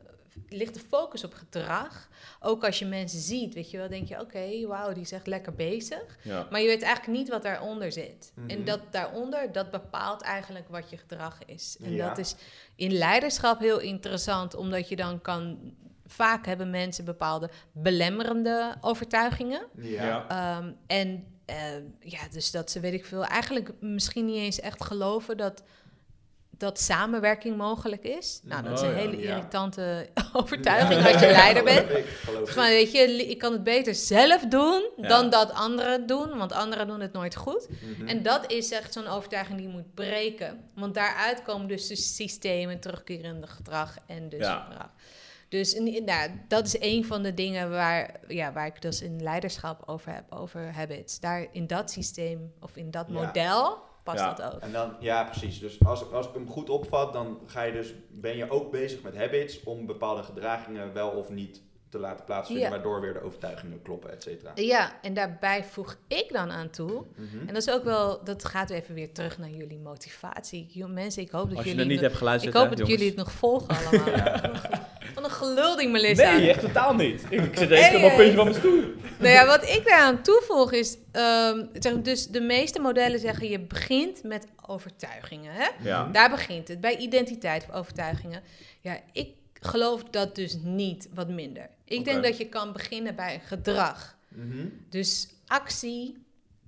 ligt 0.47 0.73
de 0.73 0.79
focus 0.79 1.23
op 1.23 1.33
gedrag. 1.33 2.09
Ook 2.39 2.63
als 2.63 2.79
je 2.79 2.85
mensen 2.85 3.19
ziet, 3.19 3.53
weet 3.53 3.71
je 3.71 3.77
wel, 3.77 3.89
denk 3.89 4.07
je, 4.07 4.19
oké, 4.19 4.67
wauw, 4.67 4.93
die 4.93 5.03
is 5.03 5.11
echt 5.11 5.27
lekker 5.27 5.53
bezig. 5.55 6.17
ja. 6.23 6.47
Maar 6.51 6.61
je 6.61 6.67
weet 6.67 6.81
eigenlijk 6.81 7.17
niet 7.19 7.29
wat 7.29 7.43
daaronder 7.43 7.91
zit. 7.91 8.31
Mhm. 8.35 8.49
En 8.49 8.65
dat 8.65 8.79
daaronder, 8.91 9.51
dat 9.51 9.71
bepaalt 9.71 10.21
eigenlijk 10.21 10.67
wat 10.69 10.89
je 10.89 10.97
gedrag 10.97 11.37
is. 11.45 11.77
En 11.83 11.91
Ja. 11.93 12.07
dat 12.07 12.17
is 12.17 12.35
in 12.75 12.91
leiderschap 12.91 13.59
heel 13.59 13.79
interessant, 13.79 14.55
omdat 14.55 14.89
je 14.89 14.95
dan 14.95 15.21
kan... 15.21 15.73
Vaak 16.05 16.45
hebben 16.45 16.69
mensen 16.69 17.05
bepaalde 17.05 17.49
belemmerende 17.71 18.75
overtuigingen. 18.81 19.65
Ja. 19.77 20.05
Ja. 20.05 20.27
Ehm, 20.57 20.71
en 20.87 21.25
eh, 21.45 21.55
ja, 21.99 22.19
dus 22.31 22.51
dat 22.51 22.71
ze, 22.71 22.79
weet 22.79 22.93
ik 22.93 23.05
veel, 23.05 23.23
eigenlijk 23.25 23.71
misschien 23.79 24.25
niet 24.25 24.35
eens 24.37 24.59
echt 24.59 24.83
geloven 24.83 25.37
dat, 25.37 25.63
dat 26.59 26.79
samenwerking 26.79 27.57
mogelijk 27.57 28.03
is. 28.03 28.39
Nou, 28.43 28.63
dat 28.63 28.71
is 28.71 28.79
Oh 28.81 28.87
een 28.87 28.93
ja, 28.93 28.99
hele 28.99 29.17
ja. 29.21 29.35
irritante 29.35 30.09
overtuiging 30.33 31.05
als 31.05 31.21
je 31.21 31.27
leider 31.27 31.63
bent. 31.63 31.87
Mij, 32.55 32.69
weet 32.69 32.91
je, 32.91 33.27
ik 33.29 33.37
kan 33.37 33.51
het 33.51 33.63
beter 33.63 33.95
zelf 33.95 34.41
doen 34.45 34.89
dan 34.97 35.29
dat 35.29 35.51
anderen 35.51 35.91
het 35.91 36.07
doen, 36.07 36.37
want 36.37 36.51
anderen 36.51 36.87
doen 36.87 36.99
het 36.99 37.13
nooit 37.13 37.35
goed. 37.35 37.67
Mhm. 37.69 38.07
En 38.07 38.23
dat 38.23 38.51
is 38.51 38.71
echt 38.71 38.93
zo'n 38.93 39.07
overtuiging 39.07 39.57
die 39.57 39.67
je 39.67 39.73
moet 39.73 39.93
breken. 39.93 40.63
Want 40.75 40.93
daaruit 40.93 41.41
komen 41.41 41.67
dus 41.67 41.87
de 41.87 41.95
systemen, 41.95 42.79
terugkerende 42.79 43.47
gedrag 43.47 43.97
en 44.07 44.29
dus 44.29 44.39
Ja. 44.39 44.65
gedrag. 44.69 44.89
Dus 45.49 45.79
nou, 46.05 46.29
dat 46.47 46.65
is 46.65 46.75
een 46.79 47.05
van 47.05 47.23
de 47.23 47.33
dingen 47.33 47.69
waar, 47.69 48.19
ja, 48.27 48.51
waar 48.51 48.65
ik 48.65 48.81
dus 48.81 49.01
in 49.01 49.23
leiderschap 49.23 49.83
over 49.85 50.13
heb, 50.13 50.23
over 50.29 50.73
habits. 50.73 51.19
Daar 51.19 51.47
in 51.51 51.67
dat 51.67 51.91
systeem 51.91 52.53
of 52.59 52.75
in 52.75 52.91
dat 52.91 53.09
model 53.09 53.87
past 54.15 54.19
Ja. 54.19 54.33
dat 54.33 54.53
ook. 54.55 54.59
En 54.61 54.71
dan, 54.71 54.93
ja, 54.99 55.23
precies. 55.23 55.59
Dus 55.59 55.83
als, 55.85 56.01
ik- 56.01 56.11
als 56.11 56.27
ik 56.27 56.33
hem 56.33 56.49
goed 56.49 56.69
opvat, 56.69 57.13
dan 57.13 57.39
ga 57.45 57.61
je 57.61 57.71
dus, 57.71 57.93
ben 58.09 58.37
je 58.37 58.49
ook 58.49 58.71
bezig 58.71 59.01
met 59.01 59.17
habits 59.17 59.63
om 59.63 59.85
bepaalde 59.85 60.23
gedragingen 60.23 60.93
wel 60.93 61.09
of 61.09 61.29
niet 61.29 61.61
te 61.89 61.99
laten 61.99 62.25
plaatsvinden, 62.25 62.65
Ja. 62.65 62.71
waardoor 62.71 63.01
weer 63.01 63.13
de 63.13 63.21
overtuigingen 63.23 63.81
kloppen, 63.81 64.11
et 64.11 64.23
cetera. 64.23 64.51
Ja, 64.55 64.99
en 65.01 65.13
daarbij 65.13 65.63
voeg 65.63 65.97
ik 66.07 66.25
dan 66.31 66.51
aan 66.51 66.69
toe. 66.69 67.03
Mhm. 67.15 67.47
En 67.47 67.53
dat 67.53 67.67
is 67.67 67.69
ook 67.69 67.83
wel, 67.83 68.23
dat 68.23 68.45
gaat 68.45 68.69
even 68.69 68.93
weer 68.95 69.11
terug 69.13 69.37
naar 69.37 69.49
jullie 69.49 69.79
motivatie. 69.79 70.85
Mensen, 70.87 71.21
ik 71.21 71.31
hoop 71.31 71.47
dat 71.47 71.57
Als 71.57 71.65
je 71.65 71.71
jullie. 71.71 71.85
het 71.85 71.93
niet 71.93 72.01
hebt 72.01 72.15
geluisterd, 72.15 72.53
ik 72.55 72.59
hoop 72.61 72.69
hè, 72.69 72.75
dat 72.75 72.87
jongens. 72.87 73.03
jullie 73.03 73.17
het 73.17 73.25
nog 73.25 73.35
volgen 73.35 73.75
allemaal. 73.77 74.13
Wat 75.15 75.23
een 75.23 75.31
gelulding, 75.31 75.91
Melissa. 75.91 76.35
Nee, 76.35 76.49
echt 76.49 76.59
totaal 76.59 76.95
niet. 76.95 77.23
Ik, 77.29 77.41
ik 77.41 77.57
zit 77.57 77.71
echt 77.71 77.95
op 77.95 78.01
een 78.01 78.07
hey. 78.07 78.15
puntje 78.15 78.35
van 78.35 78.43
mijn 78.45 78.57
stoel. 78.57 78.83
Nou 79.19 79.33
ja, 79.33 79.45
wat 79.45 79.63
ik 79.69 79.85
daaraan 79.85 80.21
toevoeg 80.21 80.71
is, 80.71 80.97
ehm, 81.11 81.65
zeg, 81.73 82.01
dus 82.01 82.27
de 82.27 82.41
meeste 82.41 82.79
modellen 82.79 83.19
zeggen 83.19 83.49
je 83.49 83.59
begint 83.59 84.23
met 84.23 84.47
overtuigingen. 84.65 85.53
Hè? 85.53 85.67
Ja. 85.83 86.09
Daar 86.11 86.29
begint 86.29 86.67
het, 86.67 86.81
bij 86.81 86.97
identiteit 86.97 87.65
of 87.69 87.75
overtuigingen. 87.75 88.41
Ja, 88.81 88.99
ik 89.11 89.27
geloof 89.59 90.03
dat 90.03 90.35
dus 90.35 90.57
niet, 90.63 91.09
wat 91.13 91.29
minder. 91.29 91.69
Ik 91.85 92.05
denk 92.05 92.23
dat 92.23 92.37
je 92.37 92.49
kan 92.49 92.73
beginnen 92.73 93.15
bij 93.15 93.41
gedrag. 93.45 94.17
Mhm. 94.27 94.67
Dus 94.89 95.29
actie 95.47 96.27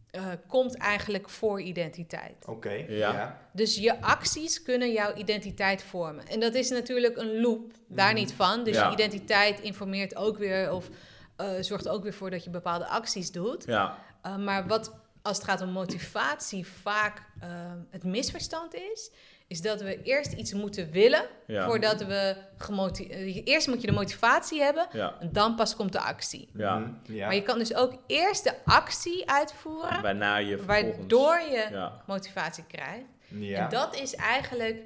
eh, 0.10 0.25
komt 0.47 0.75
eigenlijk 0.75 1.30
voor 1.30 1.62
identiteit. 1.62 2.45
Oké, 2.47 2.71
Ja. 2.71 3.13
ja. 3.13 3.39
Dus 3.54 3.75
je 3.75 4.01
acties 4.01 4.62
kunnen 4.63 4.91
jouw 4.91 5.13
identiteit 5.15 5.84
vormen. 5.84 6.27
En 6.27 6.39
dat 6.39 6.54
is 6.54 6.69
natuurlijk 6.69 7.17
een 7.17 7.41
loop, 7.41 7.71
daar 7.88 8.13
niet 8.13 8.34
van. 8.34 8.63
Dus 8.63 8.75
Ja. 8.75 8.88
je 8.88 8.93
identiteit 8.93 9.60
informeert 9.60 10.15
ook 10.15 10.38
weer 10.38 10.71
of 10.73 10.89
eh, 11.36 11.47
zorgt 11.60 11.88
ook 11.88 12.04
weer 12.04 12.13
voor 12.13 12.30
dat 12.30 12.43
je 12.43 12.49
bepaalde 12.49 12.88
acties 12.88 13.32
doet. 13.32 13.65
Ja. 13.65 13.97
Uh, 14.25 14.38
maar 14.38 14.67
wat 14.67 14.93
als 15.21 15.38
het 15.38 15.45
gaat 15.45 15.62
om 15.62 15.69
motivatie 15.69 16.67
vaak 16.67 17.23
uh, 17.43 17.47
het 17.89 18.04
misverstand 18.04 18.73
is, 18.75 19.12
is 19.51 19.61
dat 19.61 19.81
we 19.81 20.01
eerst 20.03 20.31
iets 20.33 20.53
moeten 20.53 20.91
willen 20.91 21.25
Ja. 21.47 21.65
voordat 21.65 22.03
we 22.05 22.35
gemotiveerd. 22.57 23.47
Eerst 23.47 23.67
moet 23.67 23.81
je 23.81 23.87
de 23.87 23.93
motivatie 23.93 24.61
hebben 24.61 24.87
Ja. 24.93 25.15
en 25.19 25.29
dan 25.31 25.55
pas 25.55 25.75
komt 25.75 25.91
de 25.91 25.99
actie. 25.99 26.49
Ja. 26.53 26.77
Mhm. 26.77 26.89
ja. 27.13 27.25
Maar 27.25 27.35
je 27.35 27.41
kan 27.41 27.57
dus 27.57 27.75
ook 27.75 27.93
eerst 28.07 28.43
de 28.43 28.53
actie 28.65 29.29
uitvoeren, 29.29 30.01
Waarna 30.01 30.37
je 30.37 30.57
vervolgens... 30.57 30.97
waardoor 30.97 31.39
je 31.39 31.67
Ja. 31.71 32.01
motivatie 32.07 32.63
krijgt. 32.67 33.05
ja. 33.27 33.63
En 33.63 33.69
dat 33.69 33.95
is 33.95 34.15
eigenlijk 34.15 34.83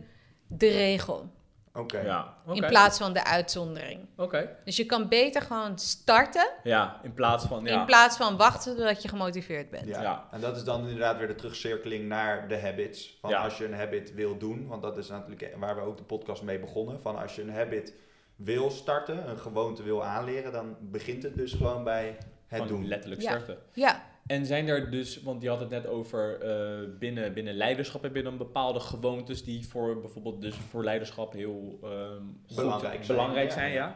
de 0.47 0.67
regel 0.67 1.29
Oké. 1.75 1.99
Ja. 1.99 2.33
In 2.51 2.65
plaats 2.65 2.97
van 2.97 3.13
de 3.13 3.23
uitzondering. 3.25 4.07
Oké. 4.17 4.49
Dus 4.65 4.75
je 4.75 4.85
kan 4.85 5.07
beter 5.07 5.41
gewoon 5.41 5.79
starten 5.79 6.47
Ja, 6.63 6.99
in 7.03 7.13
plaats 7.13 7.45
van... 7.45 7.65
Ja. 7.65 7.79
in 7.79 7.85
plaats 7.85 8.17
van 8.17 8.37
wachten 8.37 8.75
totdat 8.75 9.01
je 9.01 9.07
gemotiveerd 9.07 9.69
bent. 9.69 9.87
Ja. 9.87 10.01
Ja. 10.01 10.27
en 10.31 10.41
dat 10.41 10.55
is 10.55 10.63
dan 10.63 10.81
inderdaad 10.81 11.17
weer 11.17 11.27
de 11.27 11.35
terugcirkeling 11.35 12.07
naar 12.07 12.47
de 12.47 12.59
habits. 12.59 13.17
Van 13.21 13.29
Ja. 13.29 13.43
als 13.43 13.57
je 13.57 13.65
een 13.65 13.73
habit 13.73 14.13
wil 14.13 14.37
doen, 14.37 14.67
want 14.67 14.81
dat 14.81 14.97
is 14.97 15.07
natuurlijk 15.09 15.55
waar 15.59 15.75
we 15.75 15.81
ook 15.81 15.97
de 15.97 16.03
podcast 16.03 16.41
mee 16.43 16.59
begonnen. 16.59 17.01
Van 17.01 17.17
als 17.17 17.35
je 17.35 17.41
een 17.41 17.53
habit 17.53 17.93
wil 18.35 18.69
starten, 18.71 19.29
een 19.29 19.37
gewoonte 19.39 19.83
wil 19.83 20.03
aanleren, 20.03 20.51
dan 20.51 20.75
begint 20.79 21.23
het 21.23 21.35
dus 21.35 21.53
gewoon 21.53 21.83
bij 21.83 22.17
het 22.47 22.61
Gewoon 22.61 22.67
doen. 22.67 22.87
letterlijk 22.87 23.21
Ja. 23.21 23.29
starten. 23.29 23.57
Ja, 23.73 24.03
En 24.25 24.45
zijn 24.45 24.67
er 24.67 24.91
dus, 24.91 25.21
want 25.21 25.41
je 25.41 25.49
had 25.49 25.59
het 25.59 25.69
net 25.69 25.87
over 25.87 26.39
eh, 26.41 26.89
binnen, 26.99 27.33
binnen 27.33 27.53
leiderschap 27.53 28.01
heb 28.01 28.15
je 28.15 28.23
dan 28.23 28.37
bepaalde 28.37 28.79
gewoontes 28.79 29.43
die 29.43 29.67
voor 29.67 29.99
bijvoorbeeld 30.01 30.41
dus 30.41 30.55
voor 30.55 30.83
leiderschap 30.83 31.33
heel 31.33 31.79
ehm, 31.83 32.21
goed- 32.47 32.55
Belangrijk 32.55 33.03
zijn, 33.03 33.17
belangrijk 33.17 33.47
ja. 33.47 33.53
zijn 33.53 33.71
ja. 33.71 33.95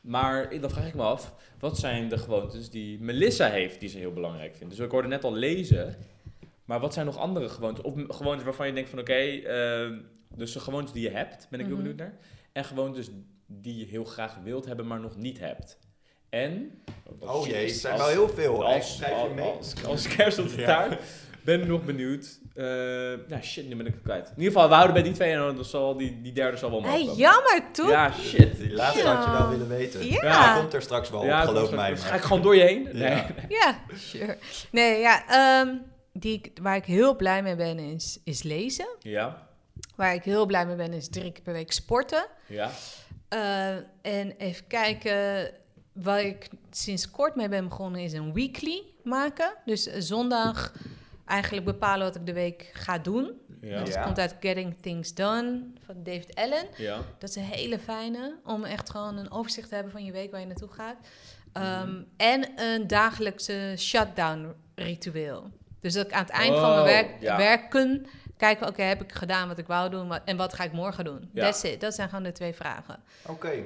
Maar 0.00 0.60
dan 0.60 0.70
vraag 0.70 0.86
ik 0.86 0.94
me 0.94 1.02
af, 1.02 1.34
wat 1.58 1.78
zijn 1.78 2.08
de 2.08 2.18
gewoontes 2.18 2.70
die 2.70 3.00
Melissa 3.00 3.48
heeft 3.48 3.80
die 3.80 3.88
ze 3.88 3.98
heel 3.98 4.12
belangrijk 4.12 4.56
vindt? 4.56 4.76
Dus 4.76 4.84
ik 4.84 4.90
hoorde 4.90 5.08
net 5.08 5.24
al 5.24 5.34
lezen, 5.34 5.96
maar 6.64 6.80
wat 6.80 6.92
zijn 6.94 7.06
nog 7.06 7.16
andere 7.18 7.48
gewoontes? 7.48 7.84
Of 7.84 7.94
gewoontes 8.08 8.44
waarvan 8.44 8.66
je 8.66 8.72
denkt 8.72 8.90
van 8.90 8.98
oké, 8.98 9.12
ehm, 9.12 9.98
dus 10.34 10.52
de 10.52 10.60
gewoontes 10.60 10.92
die 10.92 11.02
je 11.02 11.10
hebt, 11.16 11.46
ben 11.50 11.60
ik 11.60 11.66
heel 11.66 11.74
Mhm. 11.74 11.84
benieuwd 11.84 12.00
naar. 12.00 12.18
En 12.52 12.64
gewoontes 12.64 13.10
die 13.46 13.78
je 13.78 13.84
heel 13.84 14.04
graag 14.04 14.38
wilt 14.42 14.64
hebben, 14.66 14.86
maar 14.86 15.00
nog 15.00 15.16
niet 15.16 15.38
hebt. 15.38 15.78
En... 16.30 16.82
Oh 17.20 17.46
jee, 17.46 17.66
het 17.66 17.74
zijn 17.76 17.92
als- 17.92 18.02
wel 18.02 18.10
heel 18.10 18.28
veel. 18.28 18.64
als, 18.66 18.96
Schrijf 18.96 19.22
je 19.22 19.28
mee? 19.34 19.44
als, 19.50 19.72
als 19.86 20.08
kerst 20.08 20.38
op 20.38 20.48
de 20.48 20.60
Ja. 20.60 20.66
taart. 20.66 21.00
Ben 21.44 21.60
ik 21.60 21.66
nog 21.66 21.84
benieuwd. 21.84 22.38
Eh 22.54 22.64
nou 23.28 23.42
shit, 23.42 23.68
nu 23.68 23.76
ben 23.76 23.86
ik 23.86 23.92
het 23.92 24.02
kwijt. 24.02 24.26
In 24.28 24.34
ieder 24.36 24.52
geval, 24.52 24.68
we 24.68 24.74
houden 24.74 24.94
bij 24.94 25.02
die 25.02 25.12
twee 25.12 25.32
en 25.32 25.38
dan 25.38 25.64
zal 25.64 25.96
die, 25.96 26.22
die 26.22 26.32
derde 26.32 26.56
zal 26.56 26.70
wel 26.70 26.82
hey, 26.82 26.90
mogelijk. 26.90 27.18
jammer 27.18 27.62
toch? 27.72 27.88
Ja, 27.90 28.12
shit. 28.12 28.56
Die 28.56 28.72
laatste 28.72 29.02
Ja. 29.02 29.14
had 29.14 29.24
je 29.24 29.30
wel 29.30 29.48
willen 29.48 29.68
weten. 29.68 30.06
Ja. 30.08 30.58
Komt 30.60 30.74
er 30.74 30.82
straks 30.82 31.10
wel 31.10 31.24
ja, 31.24 31.40
op, 31.42 31.48
geloof 31.48 31.70
mij. 31.70 31.96
Ga 31.96 32.14
ik 32.14 32.20
gewoon 32.22 32.42
door 32.42 32.56
je 32.56 32.62
heen? 32.62 32.88
Nee. 32.92 33.08
Ja. 33.10 33.26
Ja, 33.48 33.78
sure. 33.94 34.36
Nee, 34.70 35.00
ja, 35.00 35.26
ehm, 35.28 35.74
die, 36.12 36.52
waar 36.62 36.76
ik 36.76 36.84
heel 36.84 37.16
blij 37.16 37.42
mee 37.42 37.56
ben 37.56 37.78
is, 37.78 38.20
is 38.24 38.42
lezen. 38.42 38.88
Ja, 38.98 39.48
Waar 39.96 40.14
ik 40.14 40.22
heel 40.24 40.46
blij 40.46 40.66
mee 40.66 40.76
ben 40.76 40.92
is 40.92 41.08
drie 41.08 41.32
keer 41.32 41.42
per 41.42 41.52
week 41.52 41.72
sporten. 41.72 42.26
ja, 42.46 42.70
Eh, 43.28 43.68
en 44.02 44.34
even 44.38 44.66
kijken, 44.66 45.50
waar 46.02 46.22
ik 46.22 46.48
sinds 46.70 47.10
kort 47.10 47.34
mee 47.34 47.48
ben 47.48 47.68
begonnen 47.68 48.00
is 48.00 48.12
een 48.12 48.32
weekly 48.32 48.82
maken. 49.02 49.52
Dus 49.64 49.86
eh, 49.86 50.00
zondag 50.00 50.72
eigenlijk 51.24 51.66
bepalen 51.66 52.06
wat 52.06 52.16
ik 52.16 52.26
de 52.26 52.32
week 52.32 52.70
ga 52.72 52.98
doen. 52.98 53.30
Ja. 53.60 53.78
Dat 53.78 53.88
Ja. 53.88 54.02
komt 54.04 54.18
uit 54.18 54.36
Getting 54.40 54.74
Things 54.80 55.14
Done 55.14 55.62
van 55.84 55.94
David 56.02 56.34
Allen. 56.34 56.66
Ja. 56.76 57.00
Dat 57.18 57.28
is 57.30 57.36
een 57.36 57.42
hele 57.42 57.78
fijne 57.78 58.36
om 58.44 58.64
echt 58.64 58.90
gewoon 58.90 59.16
een 59.16 59.30
overzicht 59.30 59.68
te 59.68 59.74
hebben 59.74 59.92
van 59.92 60.04
je 60.04 60.12
week 60.12 60.30
waar 60.30 60.40
je 60.40 60.46
naartoe 60.46 60.68
gaat. 60.72 60.96
Mhm. 61.52 61.64
Ehm, 61.64 61.94
En 62.16 62.50
een 62.60 62.86
dagelijkse 62.86 63.74
shutdown 63.76 64.52
ritueel. 64.74 65.50
Dus 65.80 65.92
dat 65.94 66.06
ik 66.06 66.12
aan 66.12 66.20
het 66.22 66.30
eind 66.30 66.54
van 66.58 66.64
Oh, 66.68 66.74
mijn 66.74 66.84
werk, 66.84 67.10
ja. 67.20 67.36
werken 67.36 68.06
kijk, 68.36 68.60
oké, 68.66 68.82
heb 68.82 69.02
ik 69.02 69.12
gedaan 69.12 69.48
wat 69.48 69.58
ik 69.58 69.66
wou 69.66 69.90
doen 69.90 70.08
wat- 70.08 70.20
en 70.24 70.36
wat 70.36 70.54
ga 70.54 70.64
ik 70.64 70.72
morgen 70.72 71.04
doen? 71.04 71.30
Ja. 71.32 71.44
That's 71.44 71.62
it. 71.62 71.80
Dat 71.80 71.94
zijn 71.94 72.08
gewoon 72.08 72.24
de 72.24 72.32
twee 72.32 72.52
vragen. 72.54 72.98
Oké. 73.26 73.50
Uh, 73.52 73.62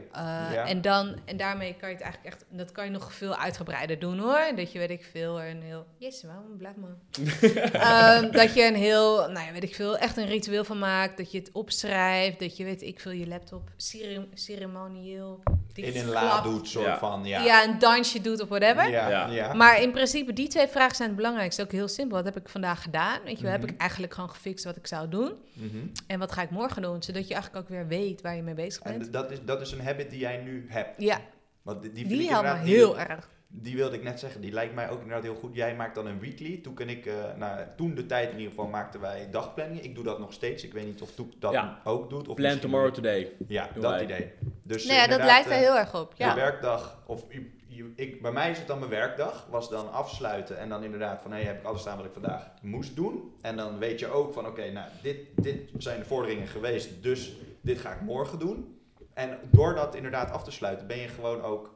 Ja. 0.53 0.67
en, 0.67 0.81
dan, 0.81 1.17
en 1.25 1.37
daarmee 1.37 1.75
kan 1.75 1.89
je 1.89 1.95
het 1.95 2.05
eigenlijk 2.05 2.35
echt, 2.35 2.45
dat 2.49 2.73
kan 2.73 2.85
je 2.85 2.91
nog 2.91 3.15
veel 3.15 3.37
uitgebreider 3.37 3.99
doen 3.99 4.19
hoor. 4.19 4.53
Dat 4.57 4.73
je, 4.73 4.79
weet 4.79 4.91
ik 4.91 5.05
veel, 5.11 5.43
een 5.43 5.63
heel, 5.63 5.87
yes, 5.97 6.23
waarom 6.23 6.57
blijf 6.59 6.75
maar. 6.77 6.97
Ehm, 7.73 8.31
dat 8.31 8.55
je 8.55 8.65
een 8.67 8.75
heel, 8.75 9.31
nou 9.31 9.47
ja, 9.47 9.53
weet 9.53 9.63
ik 9.63 9.75
veel, 9.75 9.99
echt 9.99 10.17
een 10.17 10.27
ritueel 10.27 10.65
van 10.65 10.79
maakt. 10.79 11.17
Dat 11.17 11.33
je 11.33 11.39
het 11.39 11.51
opschrijft, 11.53 12.39
dat 12.39 12.57
je, 12.57 12.65
weet 12.65 12.83
ik 12.83 13.01
veel, 13.01 13.13
je 13.13 13.27
laptop 13.27 13.71
cere- 13.77 14.29
ceremonieel 14.35 15.41
In 15.85 15.93
dicht 15.93 16.05
een 16.05 16.11
la 16.13 16.41
doet, 16.41 16.69
soort 16.69 16.85
Ja. 16.87 16.99
van. 16.99 17.25
Ja. 17.25 17.43
Ja. 17.45 17.65
een 17.65 17.79
dansje 17.79 18.21
doet 18.21 18.41
of 18.41 18.49
whatever. 18.49 18.91
Ja. 18.91 19.09
Ja. 19.09 19.27
ja. 19.27 19.53
Maar 19.55 19.83
in 19.83 19.91
principe, 19.91 20.33
die 20.33 20.49
twee 20.49 20.67
vragen 20.69 20.97
zijn 20.97 21.09
het 21.09 21.17
belangrijkste. 21.17 21.63
Ook 21.63 21.73
heel 21.73 21.89
simpel. 21.89 22.17
Wat 22.17 22.25
heb 22.35 22.37
ik 22.37 22.49
vandaag 22.49 22.83
gedaan? 22.83 23.19
Weet 23.25 23.37
je, 23.37 23.43
wel, 23.43 23.53
heb 23.53 23.61
Mhm. 23.63 23.71
ik 23.73 23.81
eigenlijk 23.81 24.15
gewoon 24.15 24.31
gefixt 24.31 24.65
wat 24.65 24.77
ik 24.77 24.87
zou 24.87 25.09
doen? 25.09 25.33
Mhm. 25.53 25.77
En 26.07 26.19
wat 26.19 26.33
ga 26.33 26.43
ik 26.43 26.51
morgen 26.51 26.83
doen? 26.83 27.03
Zodat 27.03 27.29
je 27.29 27.35
eigenlijk 27.35 27.65
ook 27.65 27.71
weer 27.71 27.87
weet 27.87 28.21
waar 28.23 28.37
je 28.37 28.43
mee 28.43 28.55
bezig 28.55 28.83
bent. 28.83 29.05
En 29.07 29.11
dat 29.11 29.31
is, 29.31 29.39
dat 29.45 29.61
is 29.61 29.73
een 29.73 29.81
habit 29.81 30.11
die 30.11 30.19
jij 30.19 30.37
nu 30.37 30.67
hebt. 30.69 31.01
ja, 31.03 31.21
Want 31.63 31.83
die, 31.95 32.29
helpt 32.31 32.49
me 32.49 32.59
heel 32.69 32.99
erg. 32.99 33.29
Die 33.53 33.77
wilde 33.77 33.97
ik 33.97 34.03
net 34.03 34.21
zeggen. 34.21 34.41
Die 34.41 34.53
lijkt 34.53 34.75
mij 34.75 34.91
ook 34.91 34.99
inderdaad 35.01 35.23
heel 35.23 35.35
goed. 35.35 35.55
Jij 35.55 35.77
maakt 35.77 35.95
dan 35.95 36.07
een 36.07 36.21
weekly. 36.21 36.57
Toen, 36.63 36.75
kan 36.75 36.89
ik, 36.89 37.07
eh, 37.07 37.15
nou, 37.37 37.61
toen 37.77 37.95
de 37.95 38.07
tijd 38.07 38.31
in 38.31 38.37
ieder 38.37 38.51
geval 38.51 38.67
maakten 38.67 39.01
wij 39.01 39.29
dagplanning. 39.31 39.83
Ik 39.83 39.95
doe 39.95 40.05
dat 40.05 40.19
nog 40.19 40.33
steeds. 40.33 40.65
Ik 40.65 40.73
weet 40.73 40.85
niet 40.87 41.03
of 41.03 41.15
Toek 41.15 41.33
dat 41.41 41.53
Ja. 41.53 41.81
ook 41.85 42.11
doet. 42.11 42.29
Of 42.29 42.35
Plan 42.37 42.59
tomorrow 42.59 42.93
today. 42.95 43.33
Ja, 43.49 43.69
dat 43.75 43.83
wij. 43.83 44.03
idee. 44.03 44.33
Dus 44.63 44.85
Nou 44.85 44.95
ja, 44.97 45.01
dat 45.07 45.11
inderdaad, 45.11 45.27
lijkt 45.27 45.47
er 45.47 45.53
eh, 45.53 45.59
heel 45.59 45.77
erg 45.79 46.01
op. 46.01 46.17
De 46.17 46.25
Ja. 46.25 46.35
werkdag, 46.35 47.03
of 47.07 47.25
je- 47.29 47.51
je- 47.67 47.93
ik, 47.97 48.23
bij 48.23 48.33
mij 48.33 48.51
is 48.51 48.59
het 48.59 48.67
dan 48.67 48.79
mijn 48.79 48.91
werkdag, 48.91 49.47
was 49.51 49.71
dan 49.71 49.93
afsluiten 49.93 50.59
en 50.59 50.69
dan 50.69 50.83
inderdaad 50.85 51.23
van 51.23 51.33
hé, 51.33 51.43
heb 51.43 51.59
ik 51.59 51.65
alles 51.65 51.81
staan 51.81 51.97
wat 51.97 52.07
ik 52.07 52.13
vandaag 52.13 52.51
moest 52.63 52.97
doen. 52.97 53.33
En 53.41 53.57
dan 53.57 53.79
weet 53.79 53.99
je 54.01 54.09
ook 54.13 54.33
van 54.33 54.47
oké, 54.47 54.71
nou 54.71 54.87
dit, 55.03 55.17
dit 55.35 55.71
zijn 55.79 55.99
de 55.99 56.05
vorderingen 56.07 56.47
geweest, 56.47 57.03
dus 57.03 57.33
dit 57.61 57.79
ga 57.79 57.93
ik 57.93 58.01
morgen 58.01 58.39
doen. 58.39 58.79
En 59.15 59.39
door 59.51 59.75
dat 59.75 59.95
inderdaad 59.95 60.31
af 60.31 60.45
te 60.45 60.51
sluiten 60.51 60.87
ben 60.87 60.99
je 60.99 61.09
gewoon 61.09 61.43
ook, 61.43 61.75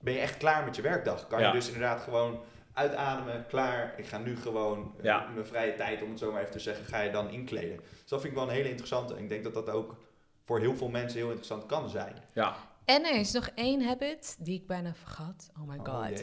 ben 0.00 0.12
je 0.12 0.18
echt 0.20 0.36
klaar 0.36 0.64
met 0.64 0.76
je 0.76 0.82
werkdag. 0.82 1.26
Kan 1.26 1.40
Ja. 1.40 1.46
je 1.46 1.52
dus 1.52 1.66
inderdaad 1.66 2.00
gewoon 2.02 2.40
uitademen, 2.72 3.44
klaar. 3.48 3.94
Ik 3.96 4.06
ga 4.06 4.18
nu 4.18 4.36
gewoon 4.36 4.92
eh, 4.98 5.04
Ja. 5.04 5.26
mijn 5.34 5.46
vrije 5.46 5.74
tijd, 5.74 6.02
om 6.02 6.10
het 6.10 6.18
zo 6.18 6.32
maar 6.32 6.40
even 6.40 6.52
te 6.52 6.58
zeggen, 6.60 6.84
ga 6.84 7.00
je 7.00 7.10
dan 7.10 7.30
inkleden. 7.30 7.76
Dus 7.76 8.08
dat 8.08 8.20
vind 8.20 8.32
ik 8.32 8.38
wel 8.38 8.48
een 8.48 8.54
hele 8.54 8.68
interessante. 8.68 9.14
En 9.14 9.22
ik 9.22 9.28
denk 9.28 9.44
dat 9.44 9.54
dat 9.54 9.70
ook 9.70 9.96
voor 10.44 10.60
heel 10.60 10.76
veel 10.76 10.88
mensen 10.88 11.18
heel 11.18 11.26
interessant 11.28 11.66
kan 11.66 11.88
zijn. 11.88 12.14
Ja. 12.32 12.56
En 12.84 13.04
er 13.04 13.14
is 13.20 13.32
nog 13.32 13.48
één 13.54 13.82
habit 13.86 14.36
die 14.38 14.60
ik 14.60 14.66
bijna 14.66 14.94
vergat. 14.94 15.50
Oh 15.60 15.68
my 15.68 15.78
Oh, 15.78 15.84
god. 16.06 16.22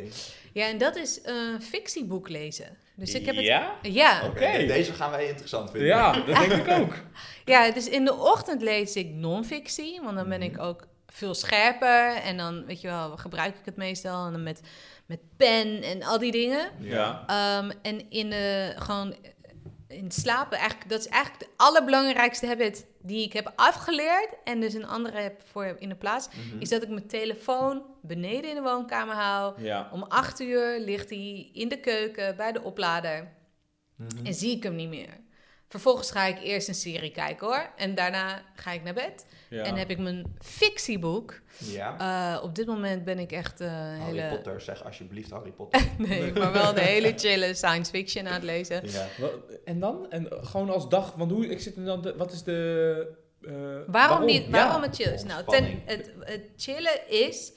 ja, 0.54 0.68
en 0.68 0.78
dat 0.78 0.96
is 0.96 1.20
een 1.24 1.62
fictieboek 1.62 2.30
lezen. 2.30 2.78
Dus 2.96 3.14
ik 3.14 3.26
heb 3.26 3.36
het... 3.36 3.46
Ja? 3.46 3.76
Ja, 3.82 4.22
Oké, 4.26 4.66
deze 4.66 4.94
gaan 4.94 5.12
wij 5.12 5.28
interessant 5.28 5.70
vinden. 5.72 5.88
Ja, 5.90 6.12
dat 6.12 6.26
denk 6.26 6.52
ik 6.52 6.68
ook. 6.80 6.94
ja, 7.54 7.72
dus 7.72 7.90
in 7.90 8.06
de 8.06 8.14
ochtend 8.14 8.62
lees 8.62 8.96
ik 8.96 9.10
non-fictie, 9.10 10.02
want 10.04 10.16
dan 10.16 10.30
ben 10.30 10.42
ik 10.42 10.52
Mhm. 10.52 10.62
ook 10.62 10.88
veel 11.08 11.34
scherper. 11.34 12.16
En 12.16 12.38
dan, 12.38 12.66
weet 12.66 12.82
je 12.82 12.88
wel, 12.88 13.18
gebruik 13.18 13.56
ik 13.56 13.66
het 13.66 13.76
meestal. 13.76 14.26
En 14.26 14.32
dan 14.32 14.44
met, 14.44 14.62
met 15.06 15.20
pen 15.38 15.82
en 15.82 16.04
al 16.04 16.20
die 16.20 16.32
dingen. 16.32 16.70
Ja. 16.80 17.24
Ehm, 17.28 17.72
en 17.82 18.10
in 18.10 18.30
de, 18.30 18.74
gewoon 18.78 19.16
in 19.88 20.12
slapen, 20.12 20.58
eigenlijk, 20.58 20.90
dat 20.90 21.00
is 21.00 21.08
eigenlijk 21.08 21.44
de 21.44 21.50
allerbelangrijkste 21.56 22.48
habit 22.48 22.86
die 23.02 23.24
ik 23.24 23.34
heb 23.34 23.52
afgeleerd. 23.56 24.30
En 24.44 24.60
dus 24.60 24.74
een 24.74 24.88
andere 24.88 25.18
heb 25.18 25.42
voor 25.52 25.76
in 25.80 25.90
de 25.90 25.96
plaats. 25.96 26.28
Mhm. 26.28 26.60
Is 26.60 26.70
dat 26.70 26.84
ik 26.84 26.90
mijn 26.90 27.08
telefoon 27.08 27.84
beneden 28.02 28.50
in 28.50 28.56
de 28.56 28.62
woonkamer 28.62 29.16
hou. 29.16 29.62
Ja. 29.62 29.90
Om 29.92 30.04
acht 30.04 30.40
uur 30.40 30.80
ligt 30.80 31.10
hij 31.10 31.50
in 31.54 31.70
de 31.70 31.80
keuken 31.80 32.36
bij 32.36 32.52
de 32.52 32.64
oplader. 32.64 33.34
Mhm. 33.96 34.26
En 34.26 34.34
zie 34.34 34.56
ik 34.56 34.64
hem 34.64 34.76
niet 34.76 34.90
meer. 34.90 35.24
Vervolgens 35.76 36.12
ga 36.12 36.26
ik 36.26 36.40
eerst 36.44 36.68
een 36.68 36.74
serie 36.76 37.12
kijken 37.12 37.48
hoor. 37.48 37.70
En 37.76 37.96
daarna 37.96 38.42
ga 38.56 38.72
ik 38.72 38.84
naar 38.84 38.94
bed. 38.94 39.26
ja. 39.50 39.64
En 39.64 39.76
heb 39.76 39.90
ik 39.90 39.98
mijn 39.98 40.36
fictieboek. 40.40 41.40
Ja. 41.58 41.98
Eh, 42.38 42.44
op 42.44 42.56
dit 42.56 42.66
moment 42.68 43.04
ben 43.04 43.20
ik 43.20 43.32
echt 43.32 43.62
eh 43.62 43.68
Harry 43.72 44.02
hele... 44.20 44.28
Potter, 44.36 44.62
zeg 44.62 44.84
alsjeblieft 44.84 45.30
Harry 45.30 45.52
Potter. 45.52 45.82
Nee, 45.98 46.34
maar 46.34 46.52
wel 46.52 46.74
de 46.74 46.82
hele 46.82 47.14
chille 47.16 47.54
science 47.54 47.92
fiction 47.92 48.28
aan 48.28 48.34
het 48.34 48.44
lezen. 48.44 48.82
ja. 48.90 49.08
En 49.66 49.80
dan? 49.80 50.10
En 50.12 50.28
gewoon 50.32 50.70
als 50.70 50.90
dag, 50.90 51.14
want 51.14 51.32
hoe, 51.32 51.48
ik 51.48 51.60
zit 51.60 51.86
dan, 51.86 52.02
de- 52.02 52.16
wat 52.16 52.32
is 52.32 52.44
de... 52.44 53.08
eh, 53.42 53.54
Waarom, 53.88 54.26
niet, 54.26 54.50
waarom 54.50 54.82
Ja. 54.82 54.88
het 54.88 54.96
chill 54.96 55.14
is? 55.14 55.24
Nou, 55.24 55.44
ten, 55.48 55.82
het, 55.86 56.12
het 56.20 56.44
chillen 56.58 57.10
is 57.10 57.54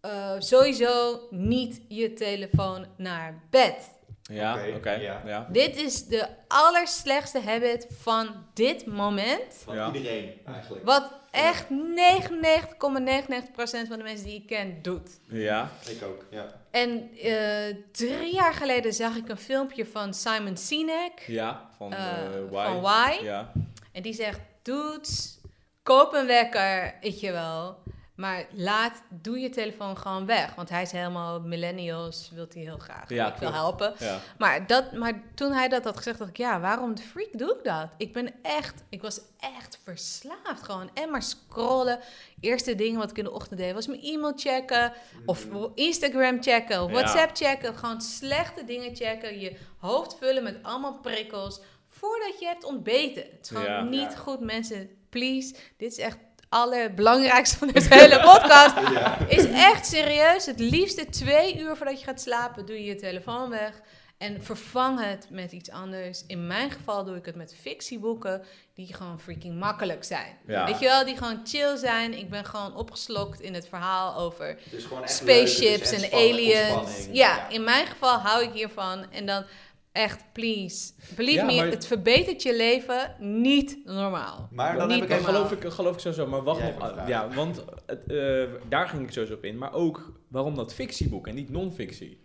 eh, 0.00 0.34
sowieso 0.38 1.20
niet 1.30 1.80
je 1.88 2.12
telefoon 2.12 2.86
naar 2.96 3.42
bed. 3.50 3.98
Ja, 4.30 4.58
Oké, 4.76 4.90
ja. 4.90 5.22
ja. 5.26 5.46
Dit 5.50 5.76
is 5.76 6.06
de 6.06 6.26
allerslechtste 6.48 7.40
habit 7.40 7.86
van 7.90 8.28
dit 8.54 8.86
moment. 8.86 9.54
Van 9.64 9.74
Ja. 9.74 9.92
iedereen 9.92 10.32
eigenlijk. 10.46 10.84
Wat 10.84 11.12
echt 11.30 11.66
99,99% 11.70 13.88
van 13.88 13.98
de 13.98 14.02
mensen 14.04 14.26
die 14.26 14.34
ik 14.40 14.46
ken 14.46 14.78
doet. 14.82 15.10
Ja. 15.28 15.70
Ik 15.88 16.02
ook, 16.04 16.24
ja. 16.30 16.46
En 16.70 17.10
eh, 17.16 17.74
drie 17.92 18.34
jaar 18.34 18.54
geleden 18.54 18.92
zag 18.92 19.16
ik 19.16 19.28
een 19.28 19.36
filmpje 19.38 19.86
van 19.86 20.14
Simon 20.14 20.56
Sinek 20.56 21.24
Ja, 21.26 21.68
van 21.76 21.92
eh, 21.92 22.10
eh, 22.10 22.50
Why. 22.50 22.64
van 22.66 22.80
Why. 22.80 23.24
Ja. 23.24 23.52
En 23.92 24.02
die 24.02 24.14
zegt, 24.14 24.40
dudes, 24.62 25.38
koop 25.82 26.12
een 26.14 26.26
wekker, 26.26 26.94
weet 27.00 27.20
je 27.20 27.32
wel. 27.32 27.78
Maar 28.20 28.46
laat, 28.52 29.02
doe 29.08 29.38
je 29.38 29.48
telefoon 29.48 29.96
gewoon 29.96 30.26
weg. 30.26 30.54
Want 30.54 30.68
hij 30.68 30.82
is 30.82 30.92
helemaal 30.92 31.40
millennials, 31.40 32.30
wil 32.34 32.46
hij 32.52 32.62
heel 32.62 32.78
graag. 32.78 33.08
Ja, 33.08 33.32
ik 33.32 33.40
wil 33.40 33.52
helpen. 33.52 33.94
Ja. 33.98 34.20
Maar, 34.38 34.66
dat, 34.66 34.92
maar 34.92 35.22
toen 35.34 35.52
hij 35.52 35.68
dat 35.68 35.84
had 35.84 35.96
gezegd, 35.96 36.18
dacht 36.18 36.30
ik, 36.30 36.36
ja, 36.36 36.60
waarom 36.60 36.94
de 36.94 37.02
freak 37.02 37.38
doe 37.38 37.56
ik 37.58 37.64
dat? 37.64 37.88
Ik 37.96 38.12
ben 38.12 38.32
echt, 38.42 38.82
ik 38.88 39.02
was 39.02 39.20
echt 39.38 39.80
verslaafd 39.84 40.62
gewoon. 40.62 40.90
En 40.94 41.10
maar 41.10 41.22
scrollen. 41.22 41.98
Eerste 42.40 42.74
dingen 42.74 42.98
wat 42.98 43.10
ik 43.10 43.18
in 43.18 43.24
de 43.24 43.32
ochtend 43.32 43.58
deed, 43.60 43.74
was 43.74 43.86
mijn 43.86 44.02
e-mail 44.02 44.32
checken. 44.36 44.92
Of 45.26 45.46
Instagram 45.74 46.42
checken, 46.42 46.82
of 46.82 46.90
Ja. 46.90 46.94
WhatsApp 46.94 47.36
checken. 47.36 47.74
Gewoon 47.74 48.00
slechte 48.00 48.64
dingen 48.64 48.96
checken. 48.96 49.40
Je 49.40 49.56
hoofd 49.78 50.16
vullen 50.18 50.42
met 50.42 50.58
allemaal 50.62 50.98
prikkels. 50.98 51.60
Voordat 51.88 52.40
je 52.40 52.46
hebt 52.46 52.64
ontbeten. 52.64 53.22
Het 53.22 53.38
is 53.42 53.48
gewoon 53.48 53.88
niet 53.88 54.16
goed, 54.16 54.40
mensen. 54.40 54.90
Please, 55.08 55.54
dit 55.76 55.92
is 55.92 55.98
echt 55.98 56.16
allerbelangrijkste 56.50 57.58
van 57.58 57.68
deze 57.68 57.94
hele 57.94 58.20
podcast. 58.20 58.74
Ja. 59.00 59.18
Is 59.28 59.44
echt 59.44 59.86
serieus. 59.86 60.46
Het 60.46 60.58
liefste 60.60 61.06
twee 61.08 61.58
uur 61.58 61.76
voordat 61.76 62.00
je 62.00 62.06
gaat 62.06 62.20
slapen, 62.20 62.66
doe 62.66 62.76
je 62.76 62.84
je 62.84 62.94
telefoon 62.94 63.50
weg. 63.50 63.80
En 64.18 64.42
vervang 64.42 65.04
het 65.04 65.26
met 65.30 65.52
iets 65.52 65.70
anders. 65.70 66.24
In 66.26 66.46
mijn 66.46 66.70
geval 66.70 67.04
doe 67.04 67.16
ik 67.16 67.26
het 67.26 67.34
met 67.36 67.54
fictieboeken 67.60 68.42
die 68.74 68.94
gewoon 68.94 69.20
freaking 69.20 69.58
makkelijk 69.58 70.04
zijn. 70.04 70.36
Ja. 70.46 70.64
Weet 70.66 70.78
je 70.78 70.86
wel, 70.86 71.04
die 71.04 71.16
gewoon 71.16 71.40
chill 71.44 71.76
zijn. 71.76 72.18
Ik 72.18 72.30
ben 72.30 72.44
gewoon 72.44 72.76
opgeslokt 72.76 73.40
in 73.40 73.54
het 73.54 73.68
verhaal 73.68 74.16
over 74.16 74.46
Het 74.46 74.86
leuk, 74.90 75.08
spaceships 75.08 75.90
en 75.90 76.12
aliens. 76.12 76.70
ontspanning. 76.70 77.16
Ja, 77.16 77.48
in 77.48 77.64
mijn 77.64 77.86
geval 77.86 78.18
hou 78.18 78.42
ik 78.44 78.52
hiervan. 78.52 79.12
En 79.12 79.26
dan 79.26 79.44
echt, 79.92 80.24
please, 80.32 80.92
believe 81.16 81.38
Ja, 81.40 81.44
me, 81.46 81.56
maar- 81.56 81.66
het 81.66 81.86
verbetert 81.86 82.42
je 82.42 82.56
leven 82.56 83.16
niet 83.18 83.78
normaal. 83.84 84.48
Maar 84.52 84.76
dan 84.78 84.88
Niet 84.88 85.00
heb 85.00 85.10
ik 85.10 85.14
normaal. 85.16 85.34
geloof 85.46 85.52
ik, 85.64 85.70
geloof 85.72 85.94
ik 85.94 86.00
sowieso, 86.00 86.26
maar 86.26 86.42
wacht 86.42 86.60
Jij 86.60 86.74
nog. 86.78 87.08
Ja, 87.08 87.28
want 87.34 87.64
het, 87.86 88.06
eh, 88.06 88.44
daar 88.68 88.88
ging 88.88 89.02
ik 89.02 89.12
sowieso 89.12 89.34
op 89.34 89.44
in. 89.44 89.58
Maar 89.58 89.72
ook 89.72 90.12
waarom 90.28 90.54
dat 90.54 90.74
fictieboek 90.74 91.26
en 91.26 91.34
niet 91.34 91.50
non-fictie? 91.50 92.20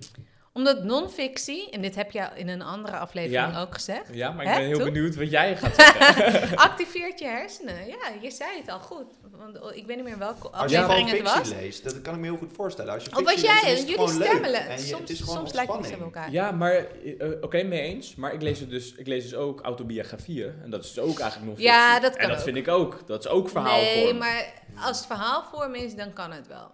Omdat 0.57 0.83
non-fictie, 0.83 1.69
en 1.69 1.81
dit 1.81 1.95
heb 1.95 2.11
je 2.11 2.27
in 2.35 2.47
een 2.49 2.61
andere 2.61 2.97
aflevering 2.97 3.53
Ja. 3.53 3.61
ook 3.61 3.73
gezegd, 3.73 4.09
Ja, 4.13 4.31
maar 4.31 4.45
ik 4.45 4.51
Hè, 4.51 4.57
ben 4.57 4.65
heel 4.67 4.83
benieuwd 4.83 5.15
wat 5.15 5.29
jij 5.29 5.57
gaat 5.57 5.75
zeggen. 5.81 6.57
activeert 6.57 7.19
je 7.19 7.25
hersenen. 7.25 7.87
Ja, 7.87 7.97
je 8.21 8.31
zei 8.31 8.49
het 8.57 8.69
al 8.69 8.79
goed. 8.79 9.05
Want 9.31 9.75
ik 9.75 9.85
weet 9.85 9.95
niet 9.95 10.05
meer 10.05 10.17
welke 10.17 10.49
Als 10.49 10.71
je 10.71 10.77
gewoon 10.77 10.89
aflevering 10.95 11.23
het 11.27 11.31
fictie 11.31 11.53
was. 11.53 11.61
leest, 11.61 11.83
dat 11.83 12.01
kan 12.01 12.13
ik 12.13 12.19
me 12.19 12.25
heel 12.25 12.37
goed 12.37 12.51
voorstellen. 12.55 12.93
Als 12.93 13.03
je 13.03 13.09
Of 13.09 13.15
was 13.23 13.31
fictie 13.33 13.47
leest, 13.49 13.55
dan 13.61 13.63
jij, 13.71 13.73
is 13.73 13.79
het 13.79 13.89
jullie 13.89 14.23
stemmen. 14.25 14.53
En 14.53 14.77
je- 14.77 14.85
Soms, 14.87 14.99
het 15.01 15.09
is 15.09 15.19
gewoon 15.19 15.35
soms 15.35 15.53
lijken 15.53 15.99
elkaar. 16.01 16.31
Ja, 16.31 16.51
maar 16.51 16.71
eh, 16.73 17.29
oké, 17.41 17.63
mee 17.63 17.81
eens. 17.81 18.15
Maar 18.15 18.33
ik 18.33 18.41
lees, 18.41 18.59
het 18.59 18.69
dus, 18.69 18.93
ik 18.95 19.07
lees 19.07 19.23
dus 19.23 19.35
ook 19.35 19.61
autobiografieën. 19.61 20.53
En 20.63 20.69
dat 20.69 20.83
is 20.83 20.93
dus 20.93 21.03
ook 21.03 21.19
eigenlijk 21.19 21.45
non-fictie. 21.51 21.65
Ja, 21.79 21.99
dat 21.99 22.11
En 22.13 22.19
kan 22.19 22.27
dat 22.29 22.37
ook. 22.37 22.43
vind 22.43 22.57
ik 22.57 22.67
ook. 22.67 23.07
Dat 23.07 23.25
is 23.25 23.31
ook 23.31 23.49
verhaalvorm. 23.49 24.03
Nee, 24.03 24.13
maar 24.13 24.53
als 24.81 24.97
het 24.97 25.05
verhaalvorm 25.07 25.73
is, 25.75 25.95
dan 25.95 26.13
kan 26.13 26.31
het 26.31 26.47
wel. 26.47 26.71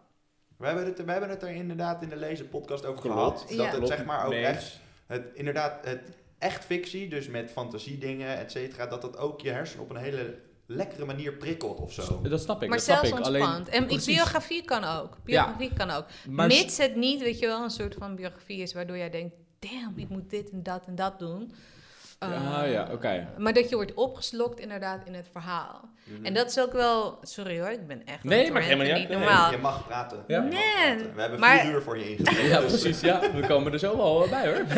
We 0.62 0.68
hebben, 0.68 0.86
het, 0.86 1.05
we 1.05 1.12
hebben 1.12 1.30
het 1.30 1.43
er 1.43 1.49
inderdaad 1.49 2.01
in 2.01 2.09
de 2.09 2.16
lezen 2.16 2.49
podcast 2.49 2.86
over 2.86 3.01
Klopt. 3.01 3.41
gehad. 3.47 3.72
Dat 3.72 3.80
het 3.80 3.88
zeg 3.88 4.05
maar 4.05 4.26
ook 4.26 4.34
echt, 4.34 4.80
het, 5.07 5.24
inderdaad, 5.34 5.86
het 5.86 6.01
echt 6.38 6.66
fictie, 6.66 7.09
dus 7.09 7.28
met 7.28 7.51
fantasiedingen, 7.51 8.38
et 8.38 8.51
cetera, 8.51 8.86
dat 8.86 9.01
dat 9.01 9.18
ook 9.18 9.41
je 9.41 9.49
hersenen 9.49 9.84
op 9.84 9.89
een 9.89 9.95
hele 9.95 10.36
lekkere 10.66 11.05
manier 11.05 11.34
prikkelt 11.34 11.80
of 11.80 11.93
zo. 11.93 12.22
Dat 12.22 12.41
snap 12.41 12.62
ik. 12.62 12.70
maar 12.70 12.78
dat 12.78 12.86
snap 12.86 13.05
zelfs 13.05 13.09
ik. 13.09 13.26
ontspant. 13.26 13.68
Alleen, 13.68 13.82
en 13.82 13.86
precies. 13.86 14.16
biografie 14.16 14.66
kan 14.66 14.84
ook. 14.84 15.18
Biografie 15.24 15.74
kan 15.74 15.89
ook. 15.89 16.05
Maar 16.30 16.47
Mits 16.47 16.78
het 16.78 16.95
niet, 16.95 17.22
weet 17.22 17.39
je 17.39 17.45
wel, 17.45 17.64
een 17.64 17.70
soort 17.70 17.95
van 17.95 18.16
biografie 18.16 18.62
is 18.62 18.74
waardoor 18.74 18.97
jij 18.97 19.09
denkt... 19.09 19.36
Damn, 19.59 19.97
ik 19.97 20.09
moet 20.09 20.30
dit 20.30 20.49
en 20.49 20.64
dat 20.64 20.86
en 20.86 20.95
dat 20.95 21.20
doen. 21.20 21.53
Ja, 22.30 22.63
ja, 22.63 22.88
oké. 22.91 23.28
Maar 23.38 23.53
dat 23.53 23.69
je 23.69 23.76
wordt 23.76 23.93
opgeslokt 23.93 24.59
inderdaad 24.59 25.01
in 25.05 25.13
het 25.13 25.28
verhaal. 25.32 25.89
En 26.24 26.34
dat 26.34 26.49
is 26.49 26.59
ook 26.59 26.72
wel... 26.74 27.17
Sorry 27.22 27.59
hoor, 27.59 27.69
ik 27.69 27.88
ben 27.88 28.05
echt... 28.05 28.24
Nee, 28.24 28.51
maakt 28.51 28.65
helemaal 28.65 28.97
niet 28.99 29.07
je 29.51 29.57
mag 29.61 29.86
praten. 29.88 30.24
Ja. 30.28 30.36
Je 30.38 30.41
mag 30.41 30.49
Nee, 30.51 30.95
praten. 30.95 31.15
We 31.15 31.22
hebben 31.22 31.39
maar- 31.39 31.59
vier 31.59 31.72
uur 31.72 31.82
voor 31.82 31.97
je 31.97 32.09
ingezet. 32.17 32.45
Ja, 32.45 32.59
dus- 32.59 32.69
precies. 32.82 32.99
Ja, 33.01 33.19
we 33.34 33.47
komen 33.47 33.74
er 33.74 33.80
zo 33.80 33.97
wel 33.97 34.28
bij 34.30 34.47
hoor. 34.47 34.63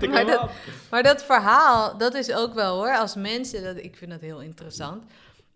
Nee, 0.00 0.08
maar 0.08 0.26
dat-. 0.26 0.50
Maar 0.90 1.02
dat 1.02 1.24
verhaal, 1.24 1.98
dat 1.98 2.14
is 2.14 2.32
ook 2.34 2.54
wel 2.54 2.76
hoor, 2.76 2.96
als 2.96 3.14
mensen, 3.14 3.62
dat, 3.62 3.76
ik 3.76 3.96
vind 3.96 4.10
dat 4.10 4.20
heel 4.20 4.40
interessant, 4.40 5.02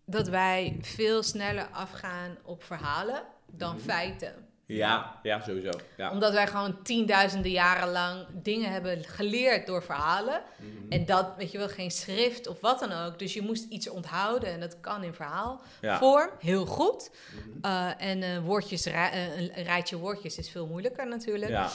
dat 0.06 0.28
wij 0.28 0.78
veel 0.80 1.22
sneller 1.22 1.66
afgaan 1.72 2.36
op 2.44 2.62
verhalen 2.64 3.22
dan 3.46 3.74
Mhm. 3.74 3.84
feiten. 3.84 4.32
Ja, 4.66 5.18
ja, 5.22 5.40
sowieso. 5.40 5.70
Ja. 5.96 6.10
Omdat 6.10 6.32
wij 6.32 6.46
gewoon 6.46 6.82
tienduizenden 6.82 7.50
jaren 7.50 7.92
lang 7.92 8.26
dingen 8.32 8.72
hebben 8.72 9.04
geleerd 9.04 9.66
door 9.66 9.82
verhalen. 9.82 10.42
Mhm. 10.56 10.92
En 10.92 11.04
dat, 11.04 11.32
weet 11.36 11.52
je 11.52 11.58
wel, 11.58 11.68
geen 11.68 11.90
schrift 11.90 12.46
of 12.46 12.60
wat 12.60 12.80
dan 12.80 12.92
ook. 12.92 13.18
Dus 13.18 13.34
je 13.34 13.42
moest 13.42 13.64
iets 13.68 13.88
onthouden 13.88 14.48
en 14.52 14.60
dat 14.60 14.80
kan 14.80 15.02
in 15.02 15.14
verhaal. 15.14 15.60
Ja. 15.80 15.98
Vorm, 15.98 16.30
heel 16.38 16.66
goed. 16.66 17.10
Mhm. 17.34 17.72
Uh, 17.72 17.90
en 17.98 18.22
uh, 18.22 18.38
woordjes, 18.38 18.86
uh, 18.86 19.36
een 19.36 19.64
rijtje 19.64 19.96
woordjes 19.96 20.38
is 20.38 20.50
veel 20.50 20.66
moeilijker 20.66 21.08
natuurlijk. 21.08 21.50
Ja. 21.50 21.70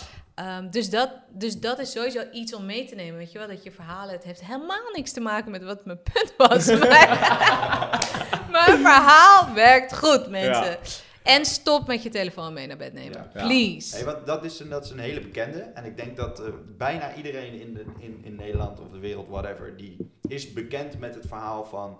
Um, 0.57 0.71
dus, 0.71 0.89
dat, 0.89 1.09
dus 1.29 1.59
dat 1.59 1.79
is 1.79 1.91
sowieso 1.91 2.23
iets 2.31 2.53
om 2.53 2.65
mee 2.65 2.85
te 2.85 2.95
nemen. 2.95 3.17
Weet 3.17 3.31
je 3.31 3.37
wel, 3.37 3.47
dat 3.47 3.63
je 3.63 3.71
verhalen, 3.71 4.13
het 4.13 4.23
heeft 4.23 4.45
helemaal 4.45 4.91
niks 4.93 5.11
te 5.11 5.19
maken 5.19 5.51
met 5.51 5.63
wat 5.63 5.85
mijn 5.85 5.99
punt 6.13 6.33
was. 6.37 6.65
maar, 8.51 8.69
een 8.69 8.79
verhaal 8.79 9.53
werkt 9.53 9.97
goed, 9.97 10.27
mensen. 10.27 10.69
Ja. 10.71 10.77
En 11.23 11.45
stop 11.45 11.87
met 11.87 12.03
je 12.03 12.09
telefoon 12.09 12.53
mee 12.53 12.67
naar 12.67 12.77
bed 12.77 12.93
nemen. 12.93 13.29
Ja. 13.33 13.45
Please. 13.45 13.95
Hey, 13.95 14.05
wat, 14.05 14.25
dat, 14.25 14.43
is 14.43 14.59
een, 14.59 14.69
dat 14.69 14.85
is 14.85 14.89
een 14.89 14.99
hele 14.99 15.21
bekende. 15.21 15.59
En 15.59 15.85
ik 15.85 15.97
denk 15.97 16.15
dat 16.15 16.39
eh, 16.39 16.47
bijna 16.77 17.15
iedereen 17.15 17.53
in, 17.61 17.73
de, 17.73 17.85
in, 17.99 18.19
in 18.23 18.35
Nederland 18.35 18.79
of 18.79 18.89
de 18.89 18.99
wereld, 18.99 19.27
whatever, 19.27 19.77
die 19.77 19.97
is 20.27 20.53
bekend 20.53 20.99
met 20.99 21.15
het 21.15 21.25
verhaal 21.27 21.65
van 21.65 21.97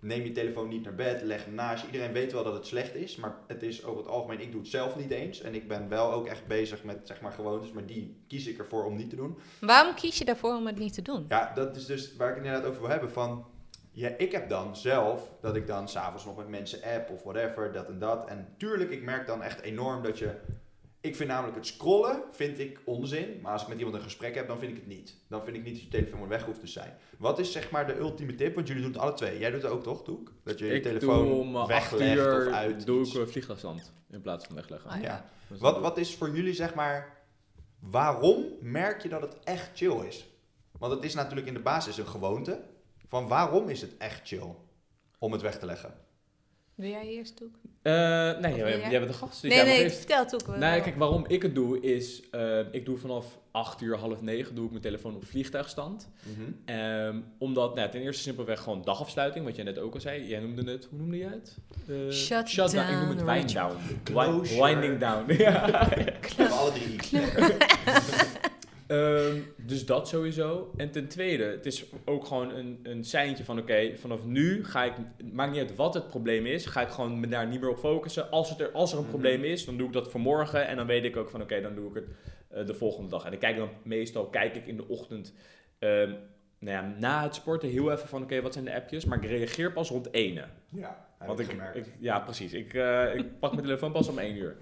neem 0.00 0.24
je 0.24 0.32
telefoon 0.32 0.68
niet 0.68 0.84
naar 0.84 0.94
bed, 0.94 1.22
leg 1.22 1.44
hem 1.44 1.54
naast. 1.54 1.84
Iedereen 1.84 2.12
weet 2.12 2.32
wel 2.32 2.44
dat 2.44 2.54
het 2.54 2.66
slecht 2.66 2.94
is, 2.94 3.16
maar 3.16 3.36
het 3.46 3.62
is 3.62 3.84
over 3.84 3.98
het 4.02 4.10
algemeen, 4.10 4.40
ik 4.40 4.50
doe 4.50 4.60
het 4.60 4.70
zelf 4.70 4.96
niet 4.96 5.10
eens. 5.10 5.40
En 5.40 5.54
ik 5.54 5.68
ben 5.68 5.88
wel 5.88 6.12
ook 6.12 6.26
echt 6.26 6.46
bezig 6.46 6.84
met 6.84 6.98
zeg 7.04 7.20
maar 7.20 7.32
gewoontes, 7.32 7.72
maar 7.72 7.86
die 7.86 8.16
kies 8.28 8.46
ik 8.46 8.58
ervoor 8.58 8.84
om 8.84 8.96
niet 8.96 9.10
te 9.10 9.16
doen. 9.16 9.38
Waarom 9.60 9.94
kies 9.94 10.18
je 10.18 10.24
daarvoor 10.24 10.56
om 10.56 10.66
het 10.66 10.78
niet 10.78 10.94
te 10.94 11.02
doen? 11.02 11.24
Ja, 11.28 11.52
dat 11.54 11.76
is 11.76 11.86
dus 11.86 12.16
waar 12.16 12.28
ik 12.28 12.34
het 12.34 12.44
inderdaad 12.44 12.68
over 12.68 12.80
wil 12.80 12.90
hebben. 12.90 13.12
Van, 13.12 13.46
ja, 13.96 14.08
ik 14.16 14.32
heb 14.32 14.48
dan 14.48 14.76
zelf 14.76 15.32
dat 15.40 15.56
ik 15.56 15.66
dan 15.66 15.88
s'avonds 15.88 16.24
nog 16.24 16.36
met 16.36 16.48
mensen 16.48 16.82
app 16.82 17.10
of 17.10 17.22
whatever, 17.22 17.72
dat 17.72 17.88
en 17.88 17.98
dat. 17.98 18.28
En 18.28 18.54
tuurlijk, 18.56 18.90
ik 18.90 19.02
merk 19.02 19.26
dan 19.26 19.42
echt 19.42 19.60
enorm 19.60 20.02
dat 20.02 20.18
je... 20.18 20.34
Ik 21.00 21.16
vind 21.16 21.28
namelijk 21.28 21.56
het 21.56 21.66
scrollen, 21.66 22.22
vind 22.32 22.58
ik 22.58 22.80
onzin. 22.84 23.38
Maar 23.42 23.52
als 23.52 23.62
ik 23.62 23.68
met 23.68 23.78
iemand 23.78 23.96
een 23.96 24.02
gesprek 24.02 24.34
heb, 24.34 24.46
dan 24.48 24.58
vind 24.58 24.70
ik 24.70 24.76
het 24.76 24.86
niet. 24.86 25.16
Dan 25.28 25.44
vind 25.44 25.56
ik 25.56 25.64
niet 25.64 25.72
dat 25.74 25.82
je 25.82 25.88
telefoon 25.88 26.28
weg 26.28 26.44
hoeft 26.44 26.60
te 26.60 26.66
zijn. 26.66 26.96
Wat 27.18 27.38
is 27.38 27.52
zeg 27.52 27.70
maar 27.70 27.86
de 27.86 27.98
ultieme 27.98 28.34
tip? 28.34 28.54
Want 28.54 28.66
jullie 28.66 28.82
doen 28.82 28.92
het 28.92 29.00
alle 29.00 29.12
twee. 29.12 29.38
Jij 29.38 29.50
doet 29.50 29.62
het 29.62 29.70
ook 29.70 29.82
toch, 29.82 30.04
Toek? 30.04 30.32
Dat 30.44 30.58
je 30.58 30.66
je 30.66 30.74
Ik 30.74 30.82
telefoon 30.82 31.24
doe 31.24 31.34
om 31.34 31.56
acht 31.56 31.68
weglegt 31.68 32.16
uur 32.16 32.46
of 32.46 32.52
uit 32.52 32.86
doe 32.86 33.00
iets. 33.00 33.14
ik 33.14 33.20
een 33.20 33.28
vliegtuigstand 33.28 33.92
in 34.10 34.20
plaats 34.20 34.46
van 34.46 34.54
wegleggen. 34.54 34.90
Ah, 34.90 35.02
ja. 35.02 35.30
Ja. 35.48 35.56
Wat, 35.58 35.80
wat 35.80 35.98
is 35.98 36.14
voor 36.14 36.30
jullie, 36.30 36.54
zeg 36.54 36.74
maar, 36.74 37.16
waarom 37.80 38.44
merk 38.60 39.02
je 39.02 39.08
dat 39.08 39.22
het 39.22 39.36
echt 39.44 39.70
chill 39.74 40.06
is? 40.06 40.26
Want 40.78 40.92
het 40.92 41.04
is 41.04 41.14
natuurlijk 41.14 41.46
in 41.46 41.54
de 41.54 41.60
basis 41.60 41.98
een 41.98 42.06
gewoonte. 42.06 42.74
Van 43.08 43.28
waarom 43.28 43.68
is 43.68 43.80
het 43.80 43.96
echt 43.96 44.28
chill 44.28 44.54
om 45.18 45.32
het 45.32 45.42
weg 45.42 45.58
te 45.58 45.66
leggen? 45.66 45.94
Wil 46.74 46.90
jij 46.90 47.06
eerst, 47.06 47.36
Toek? 47.36 47.54
Eh, 47.82 47.92
nee, 48.38 48.56
jij, 48.56 48.90
bent 48.90 49.08
de 49.08 49.12
gast. 49.12 49.42
Dus 49.42 49.54
Nee, 49.54 49.64
nee, 49.64 49.82
eerst. 49.82 49.96
vertel 49.96 50.26
Toek. 50.26 50.56
Nee, 50.56 50.80
kijk, 50.80 50.96
waarom 50.96 51.24
ik 51.28 51.42
het 51.42 51.54
doe 51.54 51.80
is, 51.80 52.30
eh, 52.30 52.58
ik 52.70 52.84
doe 52.84 52.96
vanaf 52.96 53.38
8 53.50 53.80
uur, 53.80 53.96
half 53.96 54.20
9 54.22 54.54
doe 54.54 54.64
ik 54.64 54.70
mijn 54.70 54.82
telefoon 54.82 55.14
op 55.14 55.24
vliegtuigstand. 55.24 56.08
Ehm, 56.64 57.20
omdat, 57.38 57.74
nou, 57.74 57.90
ten 57.90 58.00
eerste 58.00 58.22
simpelweg 58.22 58.60
gewoon 58.60 58.82
dagafsluiting, 58.82 59.44
wat 59.44 59.56
jij 59.56 59.64
net 59.64 59.78
ook 59.78 59.94
al 59.94 60.00
zei. 60.00 60.26
Jij 60.26 60.40
noemde 60.40 60.70
het, 60.70 60.86
hoe 60.90 60.98
noemde 60.98 61.16
jij 61.16 61.30
het? 61.30 61.56
Eh, 61.88 62.12
Shut 62.12 62.54
down. 62.56 62.92
Ik 62.92 62.98
noem 62.98 63.08
het 63.08 63.24
wind 63.24 63.52
down. 63.52 63.76
Winding 64.62 64.98
down. 64.98 65.32
ja. 65.42 65.88
We 65.88 66.12
hebben 66.36 66.56
alle 66.56 66.72
drie 66.72 66.98
Ehm, 68.86 69.36
dus 69.56 69.86
dat 69.86 70.08
sowieso. 70.08 70.72
En 70.76 70.90
ten 70.90 71.08
tweede, 71.08 71.44
het 71.44 71.66
is 71.66 71.84
ook 72.04 72.24
gewoon 72.26 72.50
een, 72.54 72.78
een 72.82 73.04
seintje 73.04 73.44
van 73.44 73.58
oké, 73.58 73.96
vanaf 73.96 74.24
nu 74.24 74.64
ga 74.64 74.84
ik, 74.84 74.92
maakt 75.32 75.50
niet 75.52 75.60
uit 75.60 75.76
wat 75.76 75.94
het 75.94 76.08
probleem 76.08 76.46
is, 76.46 76.66
ga 76.66 76.80
ik 76.80 76.88
gewoon 76.88 77.20
me 77.20 77.28
daar 77.28 77.46
niet 77.46 77.60
meer 77.60 77.70
op 77.70 77.78
focussen. 77.78 78.30
Als, 78.30 78.50
het 78.50 78.60
er, 78.60 78.70
als 78.70 78.90
er 78.92 78.96
een 78.98 79.02
Mhm. 79.02 79.12
probleem 79.12 79.44
is, 79.44 79.64
dan 79.64 79.76
doe 79.76 79.86
ik 79.86 79.92
dat 79.92 80.10
voor 80.10 80.20
morgen 80.20 80.66
en 80.66 80.76
dan 80.76 80.86
weet 80.86 81.04
ik 81.04 81.16
ook 81.16 81.30
van 81.30 81.42
oké, 81.42 81.60
dan 81.60 81.74
doe 81.74 81.88
ik 81.88 81.94
het 81.94 82.04
eh, 82.48 82.66
de 82.66 82.74
volgende 82.74 83.10
dag. 83.10 83.24
En 83.24 83.32
ik 83.32 83.38
kijk 83.38 83.56
dan 83.56 83.68
meestal, 83.82 84.26
kijk 84.26 84.56
ik 84.56 84.66
in 84.66 84.76
de 84.76 84.88
ochtend, 84.88 85.34
ehm, 85.78 86.10
nou 86.58 86.76
ja, 86.76 86.94
na 86.98 87.22
het 87.22 87.34
sporten 87.34 87.68
heel 87.68 87.92
even 87.92 88.08
van 88.08 88.22
oké, 88.22 88.40
wat 88.42 88.52
zijn 88.52 88.64
de 88.64 88.74
appjes, 88.74 89.04
maar 89.04 89.22
ik 89.24 89.28
reageer 89.30 89.72
pas 89.72 89.88
rond 89.88 90.12
ene. 90.12 90.44
Ja, 90.72 91.06
Want 91.26 91.38
ik 91.38 91.48
ik, 91.48 91.74
ik- 91.74 91.92
ja, 91.98 92.20
precies. 92.20 92.52
Ik, 92.52 92.74
eh, 92.74 93.14
ik 93.14 93.38
pak 93.38 93.50
mijn 93.52 93.64
telefoon 93.64 93.92
pas 93.92 94.08
om 94.08 94.18
één 94.18 94.36
uur. 94.36 94.56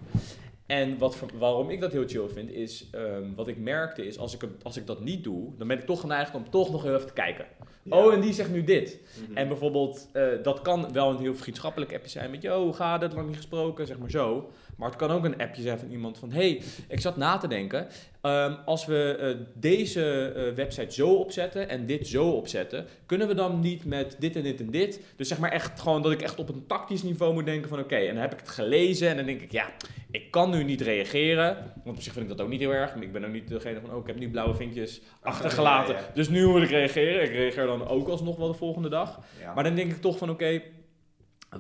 En 0.67 0.99
wat, 0.99 1.19
waarom 1.39 1.71
ik 1.71 1.81
dat 1.81 1.93
heel 1.93 2.07
chill 2.07 2.29
vind, 2.29 2.51
is 2.51 2.89
ehm, 2.91 3.35
wat 3.35 3.49
ik 3.49 3.59
merkte 3.59 4.07
is, 4.07 4.19
als 4.19 4.35
ik, 4.35 4.49
als 4.63 4.77
ik 4.77 4.87
dat 4.87 5.01
niet 5.01 5.25
doe, 5.25 5.57
dan 5.59 5.69
ben 5.69 5.79
ik 5.79 5.87
toch 5.87 6.01
geneigd 6.01 6.35
om 6.35 6.51
toch 6.51 6.71
nog 6.71 6.83
heel 6.83 6.95
even 6.95 7.07
te 7.07 7.13
kijken. 7.13 7.47
Ja. 7.83 8.05
Oh, 8.05 8.13
en 8.13 8.21
die 8.21 8.33
zegt 8.33 8.51
nu 8.51 8.65
dit. 8.65 9.01
Mhm. 9.29 9.37
En 9.37 9.49
bijvoorbeeld, 9.49 10.09
eh, 10.13 10.27
dat 10.43 10.63
kan 10.63 10.93
wel 10.93 11.11
een 11.11 11.19
heel 11.19 11.35
vriendschappelijk 11.35 11.95
appje 11.95 12.09
zijn 12.09 12.31
met, 12.31 12.43
yo, 12.43 12.63
hoe 12.63 12.73
gaat 12.73 13.03
het, 13.03 13.13
lang 13.13 13.27
niet 13.27 13.37
gesproken, 13.37 13.87
zeg 13.87 13.99
maar 13.99 14.11
zo. 14.11 14.51
Maar 14.77 14.89
het 14.89 14.99
kan 14.99 15.11
ook 15.11 15.25
een 15.25 15.39
appje 15.39 15.63
zijn 15.63 15.79
van 15.79 15.91
iemand 15.91 16.19
van, 16.19 16.33
hey, 16.33 16.63
ik 16.89 17.01
zat 17.01 17.17
na 17.17 17.37
te 17.37 17.49
denken, 17.49 17.87
ehm, 18.21 18.55
als 18.65 18.87
we 18.87 19.17
eh, 19.21 19.47
deze 19.55 20.33
eh, 20.37 20.55
website 20.55 20.95
zo 20.95 21.15
opzetten 21.15 21.69
en 21.69 21.87
dit 21.87 22.07
zo 22.07 22.31
opzetten, 22.31 22.87
kunnen 23.07 23.29
we 23.29 23.35
dan 23.35 23.61
niet 23.61 23.85
met 23.85 24.17
dit 24.19 24.37
en 24.37 24.43
dit 24.43 24.61
en 24.61 24.71
dit? 24.71 25.01
Dus 25.17 25.29
zeg 25.29 25.39
maar 25.39 25.51
echt 25.51 25.81
gewoon 25.81 26.03
dat 26.03 26.13
ik 26.13 26.23
echt 26.23 26.39
op 26.39 26.49
een 26.49 26.67
tactisch 26.67 27.03
niveau 27.03 27.33
moet 27.35 27.47
denken 27.47 27.69
van, 27.69 27.79
oké, 27.79 27.97
en 27.97 28.13
dan 28.13 28.23
heb 28.23 28.33
ik 28.33 28.41
het 28.41 28.49
gelezen 28.49 29.09
en 29.09 29.17
dan 29.17 29.27
denk 29.27 29.41
ik, 29.41 29.53
ja, 29.53 29.71
ik 30.11 30.31
kan 30.31 30.51
nu 30.51 30.65
niet 30.65 30.81
reageren, 30.81 31.57
want 31.85 31.97
op 31.97 32.03
zich 32.03 32.13
vind 32.13 32.31
ik 32.31 32.37
dat 32.37 32.47
ook 32.47 32.51
niet 32.53 32.61
heel 32.61 32.73
erg. 32.75 32.95
Ik 32.95 33.13
ben 33.13 33.25
ook 33.25 33.33
niet 33.33 33.49
degene 33.49 33.81
van, 33.81 33.93
oh, 33.95 34.01
ik 34.01 34.07
heb 34.07 34.19
nu 34.19 34.31
blauwe 34.31 34.55
vinkjes 34.55 35.01
achtergelaten, 35.21 35.95
Ja, 35.95 36.01
ja. 36.01 36.07
dus 36.15 36.29
nu 36.29 36.47
moet 36.47 36.63
ik 36.63 36.71
reageren. 36.71 37.23
Ik 37.23 37.31
reageer 37.31 37.67
dan 37.67 37.89
ook 37.89 38.09
alsnog 38.09 38.37
wel 38.37 38.49
de 38.49 38.55
volgende 38.55 38.89
dag. 38.89 39.21
Maar 39.55 39.65
dan 39.65 39.75
denk 39.75 39.91
ik 39.91 40.01
toch 40.01 40.19
van, 40.19 40.31
oké, 40.31 40.63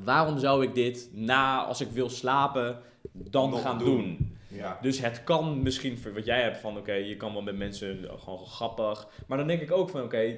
waarom 0.04 0.38
zou 0.38 0.62
ik 0.62 0.74
dit 0.74 1.08
na, 1.12 1.64
als 1.64 1.80
ik 1.80 1.90
wil 1.90 2.08
slapen, 2.08 2.78
dan 3.16 3.50
Nog 3.50 3.62
gaan 3.62 3.78
doen. 3.78 3.86
doen? 3.96 4.38
ja. 4.48 4.78
Dus 4.82 4.98
het 5.00 5.24
kan 5.24 5.62
misschien, 5.62 5.98
voor 5.98 6.12
wat 6.14 6.24
jij 6.24 6.42
hebt 6.42 6.58
van, 6.58 6.76
oké, 6.78 6.92
je 6.92 7.16
kan 7.16 7.32
wel 7.32 7.42
met 7.42 7.56
mensen 7.56 8.08
gewoon 8.18 8.46
grappig. 8.46 9.08
Maar 9.26 9.38
dan 9.38 9.46
denk 9.46 9.60
ik 9.60 9.72
ook 9.72 9.90
van, 9.90 10.02
oké, 10.02 10.36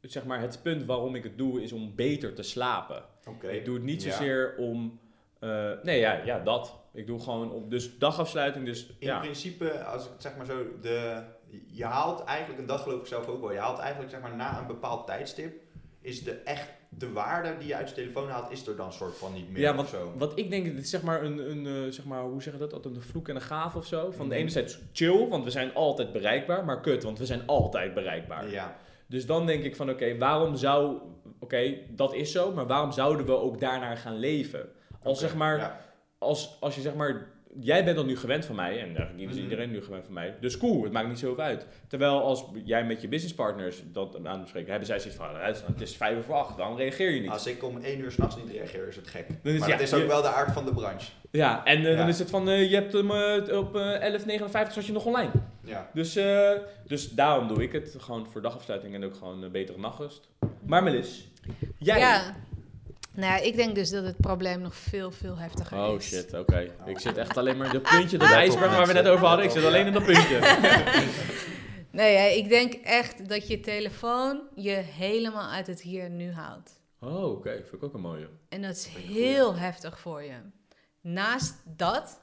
zeg 0.00 0.24
maar, 0.24 0.40
het 0.40 0.60
punt 0.62 0.84
waarom 0.84 1.14
ik 1.14 1.22
het 1.22 1.38
doe 1.38 1.62
is 1.62 1.72
om 1.72 1.94
beter 1.94 2.34
te 2.34 2.42
slapen. 2.42 3.02
Oké. 3.28 3.48
Ik 3.48 3.64
doe 3.64 3.74
het 3.74 3.84
niet 3.84 4.02
Ja. 4.02 4.10
zozeer 4.10 4.54
om, 4.58 5.00
eh, 5.38 5.70
nee, 5.82 5.98
ja, 6.00 6.20
ja, 6.24 6.38
dat. 6.38 6.78
Ik 6.92 7.06
doe 7.06 7.20
gewoon 7.20 7.50
op, 7.52 7.70
dus 7.70 7.98
dagafsluiting, 7.98 8.64
dus 8.66 8.86
In 8.86 8.94
ja. 8.98 9.18
principe, 9.18 9.84
als 9.84 10.04
ik 10.04 10.10
het 10.12 10.22
zeg 10.22 10.36
maar 10.36 10.46
zo, 10.46 10.64
de, 10.80 11.22
je 11.66 11.84
haalt 11.84 12.24
eigenlijk, 12.24 12.60
en 12.60 12.66
dat 12.66 12.80
geloof 12.80 13.00
ik 13.00 13.06
zelf 13.06 13.26
ook 13.26 13.40
wel, 13.40 13.52
je 13.52 13.58
haalt 13.58 13.78
eigenlijk 13.78 14.10
zeg 14.10 14.20
maar 14.20 14.36
na 14.36 14.58
een 14.60 14.66
bepaald 14.66 15.06
tijdstip, 15.06 15.60
is 16.00 16.22
de 16.24 16.32
echt, 16.32 16.68
de 16.88 17.12
waarde 17.12 17.54
die 17.58 17.68
je 17.68 17.74
uit 17.74 17.88
je 17.88 17.94
telefoon 17.94 18.28
haalt, 18.28 18.50
is 18.50 18.66
er 18.66 18.76
dan 18.76 18.92
soort 18.92 19.16
van 19.16 19.32
niet 19.32 19.50
meer 19.50 19.60
Ja, 19.60 19.74
want 19.74 19.88
zo. 19.88 20.12
wat 20.16 20.38
ik 20.38 20.50
denk, 20.50 20.66
het 20.66 20.78
is 20.78 20.90
zeg 20.90 21.02
maar 21.02 21.22
een, 21.24 21.50
een 21.50 21.66
eh, 21.86 21.92
zeg 21.92 22.04
maar, 22.04 22.22
hoe 22.22 22.42
zeg 22.42 22.52
je 22.52 22.58
dat, 22.58 22.72
altijd 22.72 22.96
een 22.96 23.02
vloek 23.02 23.28
en 23.28 23.34
een 23.34 23.40
gaaf 23.40 23.74
of 23.76 23.86
zo. 23.86 24.10
Van 24.10 24.28
de 24.28 24.34
Mhm. 24.34 24.40
ene 24.42 24.50
zijde 24.50 24.74
chill, 24.92 25.28
want 25.28 25.44
we 25.44 25.50
zijn 25.50 25.74
altijd 25.74 26.12
bereikbaar, 26.12 26.64
maar 26.64 26.80
kut, 26.80 27.02
want 27.02 27.18
we 27.18 27.26
zijn 27.26 27.46
altijd 27.46 27.94
bereikbaar. 27.94 28.50
Ja, 28.50 28.76
Dus 29.08 29.26
dan 29.26 29.46
denk 29.46 29.64
ik 29.64 29.76
van, 29.76 29.90
oké, 29.90 30.18
waarom 30.18 30.56
zou, 30.56 30.98
oké, 31.40 31.74
dat 31.90 32.14
is 32.14 32.32
zo, 32.32 32.52
maar 32.52 32.66
waarom 32.66 32.92
zouden 32.92 33.26
we 33.26 33.32
ook 33.36 33.60
daarnaar 33.60 33.96
gaan 33.96 34.16
leven? 34.18 34.68
Als 35.02 35.20
zeg 35.20 35.34
maar, 35.34 35.56
ja. 35.58 35.80
als, 36.18 36.56
als 36.60 36.74
je 36.74 36.80
zeg 36.80 36.94
maar, 36.94 37.26
jij 37.60 37.84
bent 37.84 37.96
dan 37.96 38.06
nu 38.06 38.16
gewend 38.16 38.44
van 38.44 38.54
mij, 38.54 38.80
en 38.80 38.96
eigenlijk 38.96 39.18
is 39.28 39.34
Mhm. 39.34 39.42
iedereen 39.42 39.70
nu 39.70 39.82
gewend 39.82 40.04
van 40.04 40.14
mij, 40.14 40.34
dus 40.40 40.58
cool, 40.58 40.82
het 40.82 40.92
maakt 40.92 41.08
niet 41.08 41.18
zoveel 41.18 41.44
uit. 41.44 41.66
Terwijl 41.88 42.20
als 42.22 42.44
jij 42.64 42.84
met 42.84 43.00
je 43.00 43.08
businesspartners 43.08 43.82
dat 43.92 44.16
aan 44.24 44.32
het 44.32 44.40
bespreken, 44.40 44.70
hebben 44.70 44.86
zij 44.88 44.98
zoiets 44.98 45.18
van, 45.18 45.36
"Eh, 45.40 45.46
het 45.66 45.80
is 45.80 45.96
vijf 45.96 46.18
of 46.18 46.30
acht, 46.30 46.56
waarom 46.56 46.76
reageer 46.76 47.10
je 47.10 47.20
niet? 47.20 47.30
Als 47.30 47.46
ik 47.46 47.64
om 47.64 47.78
één 47.82 47.98
uur 48.00 48.10
s'nachts 48.12 48.36
niet 48.36 48.50
reageer, 48.50 48.88
is 48.88 48.96
het 48.96 49.06
gek. 49.08 49.26
Dan 49.42 49.52
is- 49.52 49.58
maar 49.60 49.68
ja, 49.68 49.74
dat 49.76 49.86
is 49.86 49.94
ook 49.94 50.00
je- 50.00 50.06
wel 50.06 50.22
de 50.22 50.28
aard 50.28 50.52
van 50.52 50.64
de 50.64 50.74
branche. 50.74 51.10
Ja, 51.30 51.64
en 51.64 51.86
eh, 51.86 51.96
dan 51.96 52.08
is 52.08 52.18
het 52.18 52.30
van, 52.30 52.48
eh, 52.48 52.70
je 52.70 52.74
hebt 52.74 52.92
hem 52.92 53.10
eh, 53.10 53.58
op 53.58 53.76
eh 53.76 54.02
11.59 54.02 54.72
zat 54.72 54.86
je 54.86 54.92
nog 54.92 55.04
online. 55.04 55.30
Ja. 55.64 55.90
Dus, 55.94 56.16
eh, 56.16 56.50
dus 56.86 57.10
daarom 57.10 57.48
doe 57.48 57.62
ik 57.62 57.72
het. 57.72 57.94
Gewoon 57.98 58.26
voor 58.32 58.42
dagafsluiting 58.42 58.94
en 58.94 59.04
ook 59.04 59.14
gewoon 59.14 59.50
betere 59.52 59.78
nachtrust. 59.78 60.28
Maar 60.66 60.82
Melis, 60.82 61.28
jij... 61.78 61.98
Ja. 61.98 62.36
Nou 63.16 63.32
ja, 63.32 63.36
ik 63.36 63.56
denk 63.56 63.74
dus 63.74 63.90
dat 63.90 64.04
het 64.04 64.16
probleem 64.16 64.60
nog 64.60 64.74
veel, 64.74 65.10
veel 65.10 65.36
heftiger 65.36 65.76
is. 65.76 65.92
Oh 65.92 66.00
shit, 66.00 66.34
oké. 66.34 66.70
Ik 66.84 66.98
zit 66.98 67.16
echt 67.16 67.36
alleen 67.36 67.56
maar... 67.56 67.72
Dat 67.72 67.82
puntje, 67.82 68.18
dat 68.18 68.28
Let 68.28 68.36
op, 68.36 68.42
ijsberg 68.42 68.76
waar 68.76 68.86
we 68.86 68.92
net 68.92 69.08
over 69.08 69.26
hadden, 69.26 69.44
ik 69.44 69.50
zit 69.50 69.64
alleen 69.64 69.86
in 69.86 69.92
dat 69.92 70.04
puntje. 70.04 70.40
Nee, 71.90 72.38
ik 72.38 72.48
denk 72.48 72.72
echt 72.72 73.28
dat 73.28 73.46
je 73.48 73.60
telefoon 73.60 74.40
je 74.54 74.70
helemaal 74.70 75.50
uit 75.50 75.66
het 75.66 75.80
hier 75.80 76.04
en 76.04 76.16
nu 76.16 76.32
houdt. 76.32 76.80
Oh, 77.00 77.30
oké. 77.30 77.50
Vind 77.50 77.72
ik 77.72 77.82
ook 77.82 77.94
een 77.94 78.00
mooie. 78.00 78.28
En 78.48 78.62
dat 78.62 78.76
is 78.76 78.86
heel 78.86 79.56
heftig 79.56 79.98
voor 79.98 80.22
je. 80.22 80.36
Naast 81.00 81.54
dat 81.64 82.20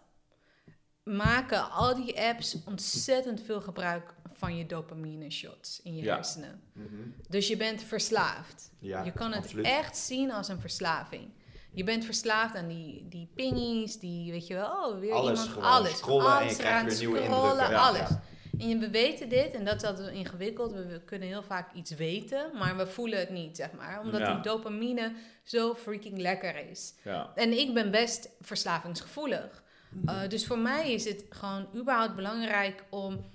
maken 1.03 1.71
al 1.71 1.95
die 1.95 2.21
apps 2.21 2.57
ontzettend 2.65 3.41
veel 3.41 3.61
gebruik 3.61 4.13
van 4.43 4.57
je 4.57 4.65
dopamine 4.65 5.29
shots 5.31 5.81
in 5.83 5.95
je 5.95 6.03
Ja. 6.03 6.15
hersenen. 6.15 6.61
Mhm. 6.73 6.87
Dus 7.29 7.47
je 7.47 7.57
bent 7.57 7.83
verslaafd. 7.83 8.71
Ja, 8.79 9.03
je 9.03 9.11
kan 9.11 9.31
het 9.31 9.43
absoluut. 9.43 9.65
echt 9.65 9.97
zien 9.97 10.31
als 10.31 10.47
een 10.47 10.59
verslaving. 10.59 11.29
Je 11.71 11.83
bent 11.83 12.05
verslaafd 12.05 12.55
aan 12.55 12.67
die, 12.67 13.05
die 13.09 13.27
pingies, 13.35 13.99
die 13.99 14.31
weet 14.31 14.47
je 14.47 14.53
wel, 14.53 14.71
oh, 14.71 14.99
weer 14.99 15.11
Alles 15.13 15.29
iemand, 15.31 15.47
gewoon. 15.49 15.69
alles. 15.69 15.97
Scrollen 15.97 16.25
en 16.25 16.33
je 16.33 16.39
alles 16.41 16.57
krijgt 16.57 16.85
weer 16.87 16.97
nieuwe 17.07 17.23
scrollen, 17.23 17.41
indrukken. 17.49 17.75
Ja, 17.75 17.81
alles. 17.87 17.99
ja. 18.09 18.21
En 18.59 18.69
je- 18.69 18.77
we 18.77 18.89
weten 18.89 19.29
dit, 19.29 19.53
en 19.53 19.65
dat 19.65 19.75
is 19.75 19.83
altijd 19.83 20.13
ingewikkeld. 20.13 20.71
We, 20.71 20.85
we 20.85 20.99
kunnen 21.01 21.27
heel 21.27 21.43
vaak 21.43 21.73
iets 21.73 21.91
weten, 21.91 22.51
maar 22.57 22.77
we 22.77 22.87
voelen 22.87 23.19
het 23.19 23.29
niet, 23.29 23.55
zeg 23.55 23.71
maar. 23.71 23.99
Omdat 24.01 24.19
Ja. 24.21 24.33
die 24.33 24.43
dopamine 24.43 25.13
zo 25.43 25.73
freaking 25.75 26.17
lekker 26.17 26.69
is. 26.69 26.93
Ja. 27.03 27.31
En 27.35 27.57
ik 27.59 27.73
ben 27.73 27.91
best 27.91 28.29
verslavingsgevoelig. 28.41 29.63
Mhm. 29.89 30.09
Uh, 30.09 30.29
dus 30.29 30.45
voor 30.47 30.57
mij 30.59 30.93
is 30.93 31.05
het 31.05 31.25
gewoon 31.29 31.67
überhaupt 31.75 32.15
belangrijk 32.15 32.83
om 32.89 33.25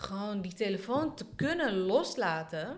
gewoon 0.00 0.40
die 0.40 0.54
telefoon 0.54 1.14
te 1.14 1.24
kunnen 1.36 1.74
loslaten. 1.76 2.76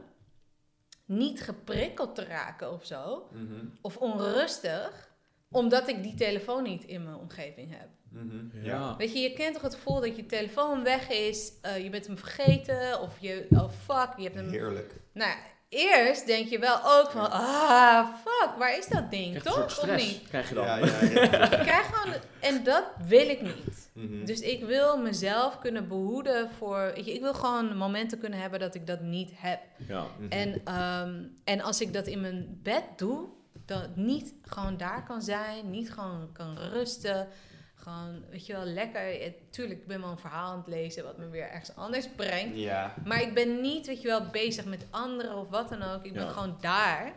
Niet 1.05 1.41
geprikkeld 1.43 2.15
te 2.15 2.25
raken 2.25 2.73
of 2.73 2.85
zo. 2.85 3.29
Mhm. 3.33 3.65
Of 3.81 3.97
onrustig. 3.97 5.09
Omdat 5.51 5.89
ik 5.89 6.03
die 6.03 6.15
telefoon 6.15 6.63
niet 6.63 6.85
in 6.85 7.05
mijn 7.05 7.17
omgeving 7.17 7.71
heb. 7.79 7.89
Mhm. 8.09 8.65
Ja. 8.65 8.97
Weet 8.97 9.13
je, 9.13 9.19
je 9.19 9.33
kent 9.33 9.53
toch 9.55 9.63
het 9.63 9.75
gevoel 9.75 10.01
dat 10.01 10.17
je 10.17 10.27
telefoon 10.27 10.83
weg 10.83 11.09
is. 11.09 11.53
eh, 11.63 11.85
je 11.85 11.91
bent 11.91 12.07
hem 12.07 12.19
vergeten. 12.19 13.01
Of 13.01 13.17
je, 13.21 13.47
oh 13.51 13.71
fuck, 13.87 14.09
je 14.17 14.23
hebt 14.23 14.35
hem... 14.35 14.49
Heerlijk. 14.49 14.95
Nou 15.13 15.31
ja, 15.31 15.37
eerst 15.69 16.27
denk 16.27 16.49
je 16.49 16.59
wel 16.59 16.77
ook 16.85 17.11
van, 17.11 17.31
ah 17.31 18.09
fuck, 18.25 18.51
waar 18.59 18.79
is 18.79 18.87
dat 18.89 19.11
ding, 19.11 19.33
soort 19.35 19.45
toch? 19.45 19.65
Of 19.65 19.71
stress 19.71 20.07
niet? 20.07 20.29
krijg 20.29 20.49
je 20.49 20.55
dan. 20.55 20.65
Ja, 20.65 20.77
ja, 20.77 21.03
ja. 21.03 21.51
Ik 21.53 21.59
krijg 21.61 21.87
gewoon, 21.87 22.15
en 22.41 22.65
dat 22.65 22.85
wil 23.07 23.29
ik 23.29 23.41
niet. 23.41 23.70
Mhm. 24.09 24.25
Dus 24.25 24.41
ik 24.41 24.65
wil 24.65 24.99
mezelf 24.99 25.59
kunnen 25.59 25.89
behoeden 25.89 26.51
voor, 26.51 26.93
weet 26.95 27.05
je, 27.05 27.15
ik 27.15 27.21
wil 27.21 27.35
gewoon 27.35 27.77
momenten 27.77 28.19
kunnen 28.19 28.39
hebben 28.41 28.61
dat 28.61 28.75
ik 28.75 28.87
dat 28.87 29.01
niet 29.01 29.31
heb. 29.35 29.61
Ja. 29.89 30.07
Mhm. 30.19 30.31
En, 30.33 30.61
ehm, 30.65 31.23
en 31.45 31.61
als 31.61 31.81
ik 31.81 31.93
dat 31.93 32.07
in 32.07 32.21
mijn 32.21 32.61
bed 32.63 32.85
doe, 32.97 33.29
dat 33.67 33.97
niet 33.97 34.35
gewoon 34.43 34.77
daar 34.77 35.05
kan 35.05 35.23
zijn, 35.23 35.71
niet 35.71 35.93
gewoon 35.93 36.33
kan 36.33 36.59
rusten. 36.59 37.29
Gewoon, 37.75 38.25
weet 38.31 38.47
je 38.47 38.53
wel, 38.53 38.65
lekker. 38.65 39.21
Eh, 39.21 39.33
Tuurlijk, 39.51 39.81
ik 39.81 39.87
ben 39.87 40.01
wel 40.01 40.11
een 40.11 40.19
verhaal 40.19 40.51
aan 40.53 40.59
het 40.59 40.67
lezen 40.67 41.05
wat 41.05 41.19
me 41.19 41.29
weer 41.29 41.49
ergens 41.51 41.77
anders 41.77 42.09
brengt. 42.17 42.57
Ja. 42.57 42.95
Maar 43.05 43.23
ik 43.23 43.35
ben 43.35 43.61
niet, 43.61 43.87
weet 43.87 44.01
je 44.03 44.09
wel, 44.09 44.27
bezig 44.27 44.65
met 44.65 44.87
anderen 44.91 45.37
of 45.37 45.49
wat 45.49 45.69
dan 45.69 45.83
ook. 45.83 46.05
Ik 46.05 46.13
ben 46.13 46.23
Ja. 46.25 46.29
gewoon 46.31 46.57
daar. 46.61 47.13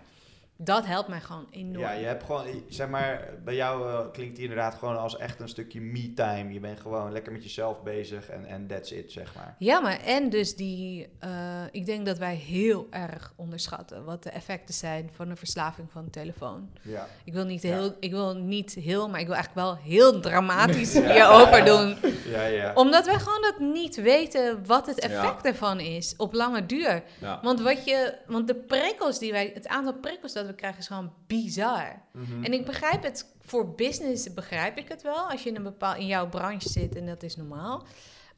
Dat 0.58 0.86
helpt 0.86 1.08
mij 1.08 1.20
gewoon 1.22 1.48
enorm. 1.52 1.80
Ja, 1.80 1.92
je 1.92 2.06
hebt 2.06 2.24
gewoon, 2.24 2.46
zeg 2.70 2.88
maar, 2.90 3.30
bij 3.44 3.56
jou 3.56 3.90
eh, 3.90 4.12
klinkt 4.12 4.34
die 4.36 4.44
inderdaad 4.44 4.74
gewoon 4.76 4.98
als 4.98 5.18
echt 5.18 5.40
een 5.40 5.48
stukje 5.50 5.82
me-time. 5.82 6.54
Je 6.54 6.60
bent 6.60 6.80
gewoon 6.80 7.12
lekker 7.12 7.32
met 7.32 7.44
jezelf 7.44 7.84
bezig 7.84 8.30
en 8.30 8.46
en 8.46 8.68
that's 8.68 8.92
it, 8.92 9.12
zeg 9.12 9.36
maar. 9.36 9.56
Ja, 9.60 9.80
maar 9.80 10.00
en 10.00 10.30
dus 10.30 10.56
die, 10.56 11.10
eh, 11.20 11.62
ik 11.72 11.86
denk 11.86 12.06
dat 12.06 12.18
wij 12.18 12.36
heel 12.36 12.88
erg 12.90 13.34
onderschatten 13.36 14.04
wat 14.06 14.24
de 14.24 14.30
effecten 14.30 14.74
zijn 14.74 15.10
van 15.14 15.30
een 15.30 15.38
verslaving 15.38 15.92
van 15.92 16.04
een 16.04 16.10
telefoon. 16.10 16.70
Ja. 16.82 17.08
Ik 17.24 17.34
wil 17.34 17.46
niet 17.46 17.62
Ja. 17.62 17.74
heel, 17.74 17.96
ik 18.00 18.12
wil 18.12 18.34
niet 18.36 18.74
heel, 18.74 19.10
maar 19.10 19.20
ik 19.20 19.28
wil 19.28 19.36
eigenlijk 19.36 19.66
wel 19.68 19.76
heel 19.78 20.20
dramatisch 20.20 20.94
hierover 21.00 21.66
doen. 21.66 21.96
Ja, 22.26 22.44
ja. 22.46 22.74
Omdat 22.74 23.06
wij 23.06 23.20
gewoon 23.20 23.42
dat 23.42 23.60
niet 23.60 23.96
weten 23.96 24.66
wat 24.66 24.86
het 24.86 25.00
effect 25.00 25.44
Ja. 25.44 25.50
ervan 25.50 25.80
is 25.80 26.14
op 26.18 26.34
lange 26.34 26.66
duur. 26.66 27.04
Ja. 27.20 27.40
Want, 27.42 27.62
wat 27.62 27.86
je, 27.86 28.14
want 28.28 28.48
de 28.48 28.56
prikkels 28.56 29.20
die 29.20 29.32
wij, 29.32 29.52
het 29.54 29.68
aantal 29.68 29.94
prikkels 29.94 30.34
dat 30.34 30.43
we 30.48 30.54
krijgen 30.54 30.80
is 30.80 30.88
gewoon 30.88 31.14
bizar. 31.28 32.02
Mhm. 32.12 32.44
En 32.44 32.54
ik 32.54 32.66
begrijp 32.66 33.04
het, 33.04 33.36
voor 33.42 33.76
business 33.76 34.34
begrijp 34.34 34.78
ik 34.78 34.90
het 34.90 35.02
wel, 35.02 35.30
als 35.30 35.44
je 35.44 35.50
in, 35.50 35.56
een 35.56 35.64
bepaal, 35.64 35.96
in 35.96 36.08
jouw 36.08 36.30
branche 36.30 36.70
zit 36.70 36.96
en 36.96 37.06
dat 37.06 37.24
is 37.24 37.36
normaal. 37.36 37.86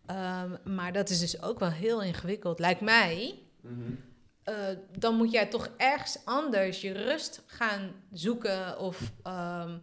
Ehm, 0.06 0.56
maar 0.64 0.93
dat 0.93 1.10
is 1.10 1.20
dus 1.20 1.41
ook 1.41 1.60
wel 1.60 1.72
heel 1.72 2.01
ingewikkeld, 2.01 2.60
lijkt 2.60 2.82
mij. 2.82 3.39
Mhm. 3.62 3.91
Eh, 4.43 4.56
dan 4.97 5.16
moet 5.16 5.32
jij 5.32 5.45
toch 5.45 5.70
ergens 5.78 6.18
anders 6.26 6.82
je 6.82 6.91
rust 6.91 7.43
gaan 7.45 7.91
zoeken 8.12 8.80
of... 8.80 9.12
ehm, 9.24 9.78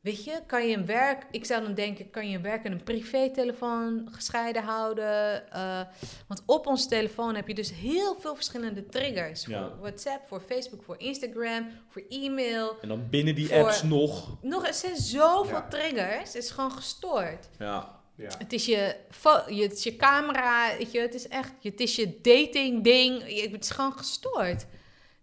Weet 0.00 0.24
je, 0.24 0.40
kan 0.46 0.68
je 0.68 0.76
een 0.76 0.86
werk, 0.86 1.26
ik 1.30 1.44
zou 1.44 1.62
dan 1.62 1.74
denken, 1.74 2.10
kan 2.10 2.30
je 2.30 2.36
een 2.36 2.42
werk 2.42 2.64
en 2.64 2.72
een 2.72 2.82
privételefoon 2.84 4.08
gescheiden 4.10 4.62
houden? 4.62 5.50
Eh, 5.52 5.80
want 6.28 6.42
op 6.46 6.66
ons 6.66 6.88
telefoon 6.88 7.34
heb 7.34 7.48
je 7.48 7.54
dus 7.54 7.72
heel 7.72 8.16
veel 8.20 8.34
verschillende 8.34 8.86
triggers. 8.86 9.44
Voor 9.44 9.54
Ja. 9.54 9.76
WhatsApp, 9.80 10.26
voor 10.28 10.40
Facebook, 10.40 10.82
voor 10.82 10.94
Instagram, 10.98 11.68
voor 11.88 12.02
e-mail. 12.08 12.76
En 12.82 12.88
dan 12.88 13.08
binnen 13.10 13.34
die 13.34 13.46
Voor- 13.48 13.56
apps 13.56 13.82
nog. 13.82 14.36
Nog, 14.42 14.66
er 14.66 14.74
zijn 14.74 14.96
zoveel 14.96 15.56
Ja. 15.56 15.68
triggers. 15.68 16.32
Het 16.32 16.42
is 16.44 16.50
gewoon 16.50 16.72
gestoord. 16.72 17.48
Ja. 17.58 17.96
Ja. 18.16 18.30
Het 18.38 18.52
is 18.52 18.66
je, 18.66 18.94
het 19.46 19.72
is 19.72 19.82
je 19.82 19.96
camera, 19.96 20.76
weet 20.78 20.92
je, 20.92 21.00
het 21.00 21.14
is 21.14 21.28
echt, 21.28 21.52
je- 21.58 21.70
het 21.70 21.80
is 21.80 21.96
je 21.96 22.18
dating 22.22 22.84
ding. 22.84 23.22
Je- 23.28 23.48
Het 23.50 23.64
is 23.64 23.70
gewoon 23.70 23.92
gestoord. 23.92 24.66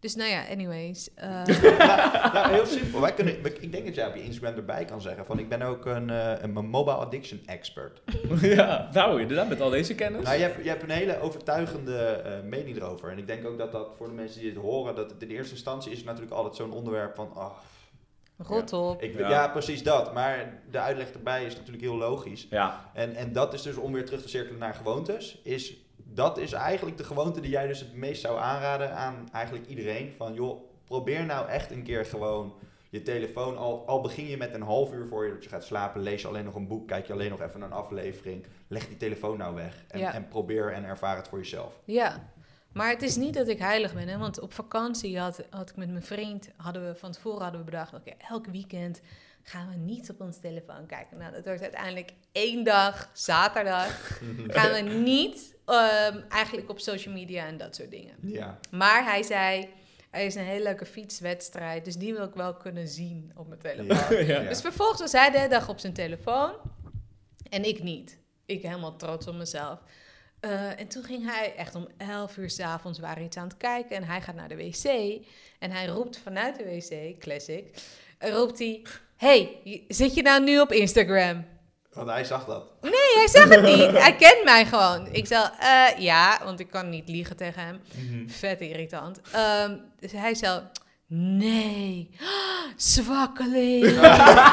Dus 0.06 0.16
nou 0.16 0.30
ja, 0.30 0.44
anyways. 0.52 1.14
eh, 1.16 1.46
nou, 2.34 2.52
heel 2.54 2.66
simpel. 2.66 3.02
Wij 3.02 3.14
kunnen, 3.14 3.46
ik 3.46 3.72
denk 3.72 3.86
dat 3.86 3.96
jij 3.96 4.08
op 4.08 4.16
je 4.16 4.24
Instagram 4.24 4.56
erbij 4.56 4.86
kan 4.86 5.02
zeggen 5.02 5.26
van 5.26 5.40
ik 5.40 5.50
ben 5.50 5.62
ook 5.62 5.86
een, 5.86 6.10
eh, 6.10 6.34
een 6.42 6.52
mobile 6.52 6.96
addiction 6.96 7.42
expert. 7.46 8.02
ja, 8.42 8.90
nou 8.94 9.22
inderdaad, 9.22 9.50
met 9.50 9.62
al 9.62 9.70
deze 9.70 9.96
kennis. 9.96 10.24
Nou, 10.24 10.38
je 10.38 10.44
hebt, 10.44 10.64
je 10.64 10.70
hebt 10.70 10.84
een 10.84 10.90
hele 10.90 11.20
overtuigende 11.20 11.98
eh, 11.98 12.44
mening 12.44 12.78
erover. 12.78 13.10
En 13.10 13.18
ik 13.18 13.28
denk 13.28 13.48
ook 13.48 13.58
dat 13.58 13.72
dat 13.72 13.88
voor 13.98 14.08
de 14.08 14.14
mensen 14.14 14.42
die 14.42 14.54
dit 14.54 14.62
horen, 14.62 14.96
dat 14.96 15.12
het 15.12 15.22
in 15.22 15.30
eerste 15.30 15.54
instantie 15.54 15.92
is 15.92 15.98
het 15.98 16.06
natuurlijk 16.06 16.34
altijd 16.34 16.56
zo'n 16.56 16.72
onderwerp 16.72 17.16
van, 17.16 17.38
oh, 17.38 17.58
rot 18.38 18.74
op. 18.74 19.02
ik, 19.02 19.18
Ja. 19.18 19.30
ja. 19.30 19.48
precies 19.48 19.84
dat. 19.84 20.14
Maar 20.14 20.62
de 20.72 20.80
uitleg 20.80 21.12
erbij 21.12 21.46
is 21.46 21.56
natuurlijk 21.56 21.84
heel 21.84 21.98
logisch. 21.98 22.48
Ja, 22.50 22.92
En, 22.94 23.16
en 23.16 23.34
dat 23.34 23.54
is 23.54 23.62
dus 23.62 23.76
om 23.76 23.94
weer 23.94 24.06
terug 24.06 24.22
te 24.22 24.30
cirkelen 24.30 24.60
naar 24.60 24.74
gewoontes. 24.74 25.42
Is, 25.44 25.85
dat 26.16 26.38
is 26.38 26.52
eigenlijk 26.52 26.98
de 26.98 27.04
gewoonte 27.04 27.42
die 27.42 27.52
jij 27.52 27.68
dus 27.68 27.80
het 27.80 27.94
meest 27.94 28.22
zou 28.22 28.40
aanraden 28.40 28.96
aan 28.96 29.30
eigenlijk 29.32 29.68
iedereen. 29.68 30.14
Van 30.18 30.34
joh, 30.34 30.62
probeer 30.86 31.26
nou 31.26 31.50
echt 31.50 31.72
een 31.72 31.84
keer 31.84 32.06
gewoon 32.06 32.54
je 32.90 33.02
telefoon, 33.02 33.58
al, 33.58 33.84
al 33.88 34.02
begin 34.02 34.26
je 34.28 34.38
met 34.38 34.54
een 34.54 34.62
half 34.62 34.94
uur 34.94 35.08
voor 35.08 35.26
je 35.26 35.34
dat 35.34 35.44
je 35.44 35.50
gaat 35.50 35.64
slapen, 35.64 36.02
lees 36.02 36.22
je 36.22 36.28
alleen 36.28 36.46
nog 36.46 36.56
een 36.56 36.68
boek, 36.68 36.88
kijk 36.88 37.08
je 37.08 37.14
alleen 37.14 37.30
nog 37.30 37.42
even 37.42 37.62
een 37.62 37.72
aflevering. 37.72 38.46
Leg 38.68 38.88
die 38.88 38.98
telefoon 38.98 39.38
nou 39.38 39.56
weg 39.56 39.84
en, 39.88 40.00
Ja. 40.00 40.14
en 40.14 40.28
probeer 40.28 40.72
en 40.74 40.84
ervaar 40.84 41.16
het 41.16 41.28
voor 41.28 41.38
jezelf. 41.38 41.80
Ja, 41.86 42.30
maar 42.74 42.90
het 42.90 43.02
is 43.02 43.16
niet 43.16 43.34
dat 43.34 43.48
ik 43.48 43.60
heilig 43.60 43.94
ben. 43.94 44.08
Hè? 44.08 44.18
Want 44.18 44.40
op 44.40 44.54
vakantie 44.54 45.20
had, 45.20 45.44
had 45.50 45.70
ik 45.70 45.76
met 45.76 45.90
mijn 45.90 46.04
vriend, 46.04 46.50
hadden 46.58 46.88
we 46.88 46.96
van 46.96 47.12
tevoren 47.12 47.42
hadden 47.42 47.60
we 47.60 47.66
bedacht, 47.66 47.94
oké, 47.94 48.12
elk 48.30 48.46
weekend 48.46 49.02
gaan 49.48 49.70
we 49.70 49.76
niet 49.76 50.10
op 50.10 50.22
ons 50.22 50.40
telefoon 50.40 50.86
kijken. 50.86 51.18
Nou, 51.18 51.32
dat 51.32 51.46
wordt 51.46 51.62
uiteindelijk 51.62 52.12
één 52.32 52.64
dag, 52.64 53.10
zaterdag, 53.14 54.22
gaan 54.56 54.72
we 54.72 54.80
niet 54.80 55.56
ehm, 55.66 56.22
eigenlijk 56.30 56.70
op 56.70 56.80
social 56.80 57.14
media 57.14 57.46
en 57.46 57.58
dat 57.58 57.76
soort 57.76 57.92
dingen. 57.92 58.16
Ja, 58.22 58.60
Maar 58.72 59.04
hij 59.04 59.24
zei, 59.24 59.70
er 60.10 60.26
is 60.26 60.36
een 60.36 60.44
hele 60.44 60.64
leuke 60.64 60.86
fietswedstrijd, 60.86 61.86
dus 61.86 61.96
die 61.96 62.14
wil 62.14 62.24
ik 62.24 62.34
wel 62.34 62.56
kunnen 62.56 62.88
zien 62.88 63.32
op 63.36 63.48
mijn 63.48 63.60
telefoon. 63.60 64.26
ja. 64.26 64.40
Dus 64.40 64.62
vervolgens 64.62 65.00
was 65.00 65.12
hij 65.12 65.32
de 65.32 65.38
hele 65.38 65.50
dag 65.50 65.70
op 65.70 65.80
zijn 65.80 65.94
telefoon 65.94 66.54
en 67.50 67.64
ik 67.64 67.84
niet. 67.84 68.20
Ik 68.46 68.62
helemaal 68.62 68.96
trots 68.96 69.28
op 69.28 69.36
mezelf. 69.36 69.80
Eh, 70.40 70.80
en 70.80 70.88
toen 70.88 71.04
ging 71.04 71.26
hij 71.26 71.56
echt 71.56 71.76
om 71.76 71.88
11 71.98 72.38
uur 72.38 72.50
s'avonds 72.50 73.00
waren 73.00 73.18
we 73.18 73.24
iets 73.24 73.38
aan 73.38 73.48
het 73.48 73.58
kijken 73.58 73.96
en 73.96 74.04
hij 74.04 74.22
gaat 74.22 74.36
naar 74.36 74.50
de 74.50 74.56
wc 74.56 74.86
en 75.60 75.72
hij 75.72 75.86
roept 75.86 76.18
vanuit 76.18 76.58
de 76.58 76.64
wc, 76.64 77.20
classic, 77.20 77.84
roept 78.20 78.60
hij, 78.60 78.82
hey, 79.18 79.60
zit 79.88 80.14
je 80.14 80.22
nou 80.22 80.44
nu 80.44 80.60
op 80.60 80.72
Instagram? 80.72 81.46
Want 81.94 82.10
hij 82.10 82.24
zag 82.24 82.46
dat. 82.46 82.64
Nee, 82.82 82.92
hij 83.16 83.28
zag 83.28 83.50
het 83.50 83.64
niet. 83.64 83.92
Hij 84.02 84.16
kent 84.16 84.44
mij 84.44 84.66
gewoon. 84.66 85.08
Ik 85.12 85.28
zei, 85.28 85.50
eh, 85.60 85.88
ja, 85.98 86.40
want 86.44 86.60
ik 86.60 86.68
kan 86.70 86.90
niet 86.90 87.10
liegen 87.10 87.36
tegen 87.36 87.62
hem. 87.62 87.82
Vet 88.28 88.62
irritant. 88.62 89.22
Ehm, 89.32 89.76
dus 90.00 90.12
hij 90.12 90.36
zei, 90.36 90.62
nee, 91.08 92.10
zwakkeling. 92.76 93.86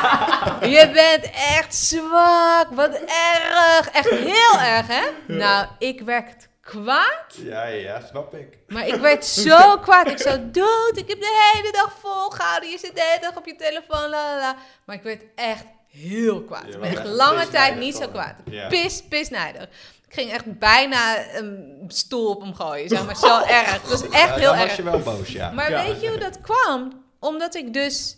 Je 0.77 0.91
bent 0.93 1.31
echt 1.35 1.75
zwak. 1.75 2.67
Wat 2.71 2.95
erg. 2.95 3.89
Echt 3.93 4.11
heel 4.11 4.61
erg, 4.61 4.87
hè? 4.87 5.35
Nou, 5.35 5.67
ik 5.79 6.01
werd 6.01 6.49
kwaad. 6.63 7.35
Ja, 7.37 7.65
ja, 7.65 8.01
snap 8.01 8.35
ik. 8.35 8.59
Maar 8.69 8.87
ik 8.87 8.95
werd 8.95 9.25
zo 9.49 9.79
kwaad. 9.79 10.07
Ik 10.07 10.19
zo, 10.19 10.51
dood, 10.51 10.93
ik 10.95 11.09
heb 11.09 11.21
de 11.21 11.51
hele 11.53 11.73
dag 11.73 11.97
volgehouden. 12.01 12.69
Je 12.71 12.79
zit 12.79 12.95
de 12.95 13.03
hele 13.09 13.21
dag 13.21 13.37
op 13.37 13.47
je 13.47 13.57
telefoon, 13.57 14.09
la 14.09 14.09
la 14.35 14.39
la. 14.39 14.57
Maar 14.87 14.97
ik 14.97 15.03
werd 15.03 15.23
echt 15.35 15.65
heel 15.91 16.43
kwaad. 16.43 16.65
Ik 16.67 16.81
ben 16.81 16.91
echt 16.91 17.05
lange 17.07 17.49
tijd 17.49 17.77
niet 17.77 17.97
zo 17.97 18.09
kwaad. 18.09 18.35
Ja. 18.45 18.69
Pis, 18.69 19.03
pisnijdig. 19.09 19.63
Ik 20.09 20.19
ging 20.19 20.33
echt 20.33 20.59
bijna 20.59 21.35
een 21.37 21.85
stoel 21.89 22.29
op 22.31 22.41
hem 22.41 22.55
gooien, 22.55 22.89
zeg 22.89 23.07
maar. 23.07 23.17
Zo 23.17 23.41
erg. 23.59 23.73
Het 23.73 23.89
was 23.91 24.03
echt 24.09 24.13
Ja, 24.29 24.35
heel 24.35 24.49
dan 24.51 24.59
was 24.59 24.67
erg. 24.67 24.77
je 24.77 24.83
wel 24.83 24.99
boos, 25.01 25.29
ja. 25.33 25.51
Maar 25.51 25.71
Ja. 25.71 25.85
weet 25.85 26.01
je 26.01 26.09
hoe 26.09 26.19
dat 26.19 26.41
kwam? 26.41 27.05
Omdat 27.21 27.55
ik 27.55 27.73
dus 27.73 28.17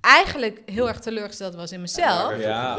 eigenlijk 0.00 0.60
heel 0.66 0.88
erg 0.88 0.98
teleurgesteld 1.00 1.54
was 1.54 1.72
in 1.72 1.80
mezelf. 1.80 2.38
Ja. 2.38 2.78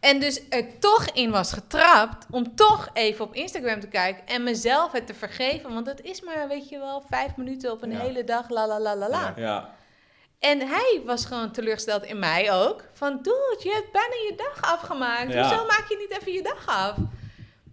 En 0.00 0.20
dus 0.20 0.40
er 0.48 0.78
toch 0.78 1.06
in 1.06 1.30
was 1.30 1.52
getrapt 1.52 2.26
om 2.30 2.54
toch 2.54 2.88
even 2.92 3.24
op 3.24 3.34
Instagram 3.34 3.80
te 3.80 3.86
kijken 3.88 4.26
en 4.26 4.42
mezelf 4.42 4.92
het 4.92 5.06
te 5.06 5.14
vergeven. 5.14 5.74
Want 5.74 5.86
het 5.86 6.00
is 6.02 6.20
maar, 6.22 6.48
weet 6.48 6.68
je 6.68 6.78
wel, 6.78 7.02
vijf 7.10 7.36
minuten 7.36 7.72
op 7.72 7.82
een 7.82 7.90
Ja. 7.90 7.98
hele 8.00 8.24
dag, 8.24 8.48
la 8.50 8.66
la 8.66 8.80
la 8.80 8.96
la 8.96 9.08
la. 9.08 9.32
Ja. 9.36 9.42
ja. 9.42 9.74
En 10.38 10.60
hij 10.68 11.00
was 11.04 11.24
gewoon 11.24 11.50
teleurgesteld 11.52 12.04
in 12.04 12.18
mij 12.18 12.52
ook. 12.52 12.84
Van, 12.92 13.16
dude, 13.16 13.56
je 13.62 13.70
hebt 13.72 13.92
bijna 13.92 14.14
je 14.14 14.34
dag 14.36 14.72
afgemaakt. 14.74 15.34
Hoezo 15.34 15.66
maak 15.66 15.84
je 15.88 15.96
niet 16.08 16.20
even 16.20 16.32
je 16.32 16.42
dag 16.42 16.66
af? 16.66 16.96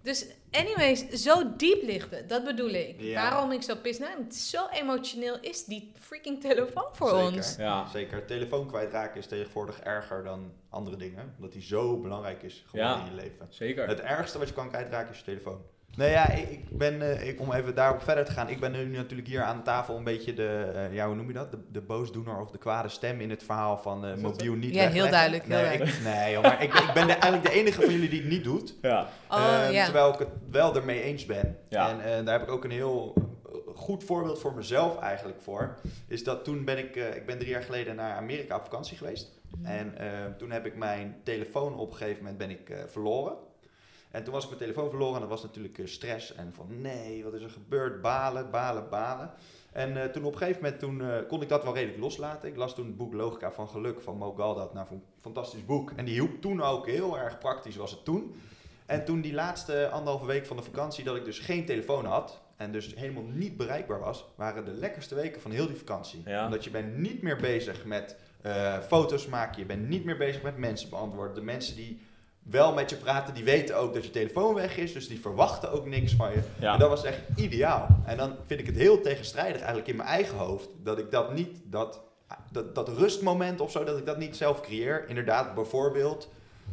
Dus 0.08 0.26
anyways, 0.52 1.08
zo 1.10 1.56
diep 1.56 1.84
ligt 1.84 2.12
het. 2.12 2.30
Dat 2.30 2.44
bedoel 2.44 2.70
ik. 2.70 2.96
Ja. 3.02 3.30
Waarom 3.30 3.52
ik 3.52 3.62
zo 3.62 3.76
pis 3.76 4.00
nou, 4.00 4.24
het 4.24 4.34
is 4.34 4.50
zo 4.50 4.68
emotioneel 4.72 5.40
is 5.42 5.66
die 5.66 5.92
freaking 6.00 6.42
telefoon 6.42 6.86
voor 6.92 7.10
Zeker. 7.10 7.24
ons. 7.26 7.56
Ja. 7.56 7.88
Zeker. 7.88 8.26
Telefoon 8.26 8.68
kwijtraken 8.68 9.18
is 9.20 9.28
tegenwoordig 9.28 9.80
erger 9.80 10.24
dan 10.24 10.52
andere 10.70 10.96
dingen. 10.98 11.34
Omdat 11.36 11.52
die 11.52 11.62
zo 11.62 11.98
belangrijk 12.02 12.44
is 12.44 12.64
gewoon 12.68 12.86
Ja. 12.86 13.00
in 13.00 13.06
je 13.06 13.12
leven. 13.22 13.48
Zeker. 13.50 13.88
Het 13.88 14.00
ergste 14.00 14.38
wat 14.38 14.48
je 14.48 14.54
kan 14.54 14.70
kwijtraken 14.70 15.12
is 15.14 15.18
je 15.20 15.26
telefoon. 15.26 15.62
Nee, 15.98 16.10
ja, 16.12 16.30
ik, 16.30 16.50
ik 16.50 16.78
ben, 16.78 17.02
eh, 17.02 17.28
ik, 17.28 17.40
om 17.42 17.54
even 17.54 17.76
daarop 17.76 18.02
verder 18.02 18.26
te 18.26 18.32
gaan. 18.32 18.50
Ik 18.50 18.60
ben 18.60 18.72
nu 18.72 18.86
natuurlijk 18.86 19.28
hier 19.28 19.42
aan 19.42 19.64
tafel 19.64 19.98
een 19.98 20.04
beetje 20.04 20.34
de, 20.34 20.72
eh, 20.76 20.94
ja, 20.94 21.06
hoe 21.08 21.16
noem 21.16 21.28
je 21.28 21.34
dat? 21.34 21.52
De, 21.52 21.58
de 21.72 21.82
boosdoener 21.82 22.40
of 22.40 22.52
de 22.52 22.58
kwade 22.58 22.90
stem 22.90 23.22
in 23.22 23.30
het 23.30 23.44
verhaal 23.44 23.78
van 23.78 24.06
eh, 24.06 24.16
mobiel 24.16 24.54
niet 24.54 24.74
Ja, 24.76 24.90
heel 24.90 25.10
duidelijk, 25.10 25.44
heel 25.46 25.56
nee, 25.56 25.64
duidelijk. 25.64 25.98
Ik, 25.98 26.04
nee, 26.04 26.32
joh, 26.34 26.42
maar 26.44 26.64
ik, 26.64 26.72
ben- 26.74 26.84
ik 26.84 26.94
ben 26.94 27.08
de, 27.08 27.14
eigenlijk 27.14 27.44
de 27.44 27.52
enige 27.60 27.82
van 27.82 27.92
jullie 27.94 28.10
die 28.10 28.20
het 28.22 28.30
niet 28.30 28.44
doet. 28.44 28.76
Ja. 28.82 29.08
Oh 29.30 29.38
Eh, 29.64 29.72
ja. 29.72 29.84
Terwijl 29.84 30.14
ik 30.14 30.20
het 30.20 30.30
wel 30.52 30.76
ermee 30.76 31.02
eens 31.02 31.26
ben. 31.26 31.58
Ja. 31.70 31.90
En 31.90 32.00
eh, 32.00 32.26
daar 32.26 32.40
heb 32.40 32.48
ik 32.48 32.54
ook 32.54 32.64
een 32.64 32.72
heel 32.72 33.14
goed 33.76 34.04
voorbeeld 34.04 34.40
voor 34.40 34.54
mezelf 34.54 35.00
eigenlijk 35.00 35.42
voor. 35.42 35.76
Is 36.08 36.24
dat 36.24 36.44
toen 36.44 36.66
ben 36.66 36.78
ik, 36.78 36.96
eh, 36.96 37.16
ik 37.16 37.26
ben 37.26 37.38
drie 37.38 37.52
jaar 37.52 37.64
geleden 37.64 37.96
naar 37.96 38.16
Amerika 38.16 38.56
op 38.56 38.64
vakantie 38.64 38.98
geweest. 38.98 39.32
En 39.64 39.98
eh, 39.98 40.08
toen 40.38 40.52
heb 40.52 40.66
ik 40.66 40.76
mijn 40.76 41.16
telefoon 41.24 41.78
op 41.78 41.92
een 41.92 41.98
gegeven 41.98 42.18
moment 42.22 42.38
ben 42.38 42.50
ik 42.50 42.70
eh, 42.70 42.78
verloren. 42.88 43.34
En 44.18 44.24
toen 44.24 44.34
was 44.34 44.44
ik 44.44 44.50
mijn 44.50 44.62
telefoon 44.62 44.90
verloren 44.90 45.14
en 45.14 45.20
dat 45.20 45.30
was 45.30 45.44
natuurlijk 45.44 45.78
eh, 45.78 45.86
stress. 45.86 46.36
En 46.36 46.54
van 46.54 46.82
nee, 46.82 47.24
wat 47.24 47.34
is 47.34 47.44
er 47.44 47.50
gebeurd? 47.50 48.02
Balen, 48.02 48.52
balen, 48.52 48.90
balen. 48.90 49.32
En 49.72 50.02
eh, 50.02 50.10
toen 50.10 50.24
op 50.24 50.32
een 50.32 50.38
gegeven 50.38 50.62
moment 50.62 50.80
toen, 50.80 51.02
eh, 51.02 51.28
kon 51.28 51.42
ik 51.42 51.50
dat 51.50 51.64
wel 51.64 51.74
redelijk 51.74 52.00
loslaten. 52.00 52.50
Ik 52.50 52.56
las 52.56 52.76
toen 52.76 52.86
het 52.86 52.98
boek 52.98 53.14
Logica 53.14 53.52
van 53.52 53.70
Geluk 53.70 54.02
van 54.02 54.18
Mo 54.18 54.34
Galdat. 54.34 54.74
Nou, 54.74 54.88
een 54.92 55.04
fantastisch 55.22 55.66
boek. 55.66 55.92
En 55.96 56.06
die 56.06 56.14
hielp 56.14 56.42
toen 56.42 56.62
ook 56.62 56.86
heel 56.86 57.18
erg 57.18 57.38
praktisch 57.38 57.76
was 57.76 57.92
het 57.92 58.06
toen. 58.06 58.36
En 58.86 59.06
toen 59.06 59.22
die 59.22 59.34
laatste 59.34 59.90
anderhalve 59.90 60.26
week 60.26 60.46
van 60.46 60.58
de 60.58 60.64
vakantie 60.64 61.04
dat 61.04 61.16
ik 61.16 61.26
dus 61.26 61.40
geen 61.40 61.66
telefoon 61.66 62.06
had... 62.06 62.42
en 62.56 62.72
dus 62.72 62.96
helemaal 62.96 63.24
niet 63.24 63.58
bereikbaar 63.58 64.00
was... 64.00 64.26
waren 64.36 64.66
de 64.66 64.74
lekkerste 64.74 65.16
weken 65.16 65.42
van 65.42 65.52
heel 65.52 65.68
die 65.68 65.76
vakantie. 65.76 66.22
Ja. 66.26 66.46
Omdat 66.46 66.64
je 66.64 66.70
bent 66.70 66.98
niet 66.98 67.22
meer 67.22 67.38
bezig 67.38 67.86
met 67.86 68.16
foto's 68.88 69.28
maken. 69.28 69.60
Je 69.60 69.66
bent 69.66 69.88
niet 69.88 70.06
meer 70.06 70.18
bezig 70.18 70.42
met 70.42 70.58
mensen 70.58 70.90
beantwoorden. 70.90 71.36
De 71.36 71.42
mensen 71.42 71.76
die 71.76 72.02
wel 72.50 72.74
met 72.74 72.90
je 72.90 72.96
praten, 72.96 73.34
die 73.34 73.44
weten 73.44 73.78
ook 73.78 73.94
dat 73.94 74.06
je 74.06 74.12
telefoon 74.12 74.54
weg 74.54 74.78
is. 74.78 74.94
Dus 74.94 75.08
die 75.08 75.20
verwachten 75.22 75.72
ook 75.72 75.86
niks 75.86 76.14
van 76.16 76.32
je. 76.32 76.42
Ja. 76.60 76.74
En 76.74 76.80
dat 76.80 76.90
was 76.90 77.04
echt 77.04 77.20
ideaal. 77.36 77.88
En 78.06 78.18
dan 78.18 78.36
vind 78.46 78.60
ik 78.60 78.66
het 78.66 78.76
heel 78.76 79.02
tegenstrijdig 79.02 79.58
eigenlijk 79.58 79.88
in 79.88 79.96
mijn 79.96 80.10
eigen 80.10 80.38
hoofd. 80.38 80.70
Dat 80.84 80.98
ik 80.98 81.12
dat 81.12 81.34
niet, 81.34 81.60
dat, 81.64 82.02
dat, 82.52 82.76
dat 82.76 82.88
rustmoment 82.90 83.62
of 83.62 83.72
zo, 83.72 83.84
dat 83.84 83.98
ik 83.98 84.06
dat 84.06 84.18
niet 84.18 84.36
zelf 84.38 84.62
creëer. 84.62 85.10
Inderdaad, 85.10 85.56
bijvoorbeeld 85.56 86.30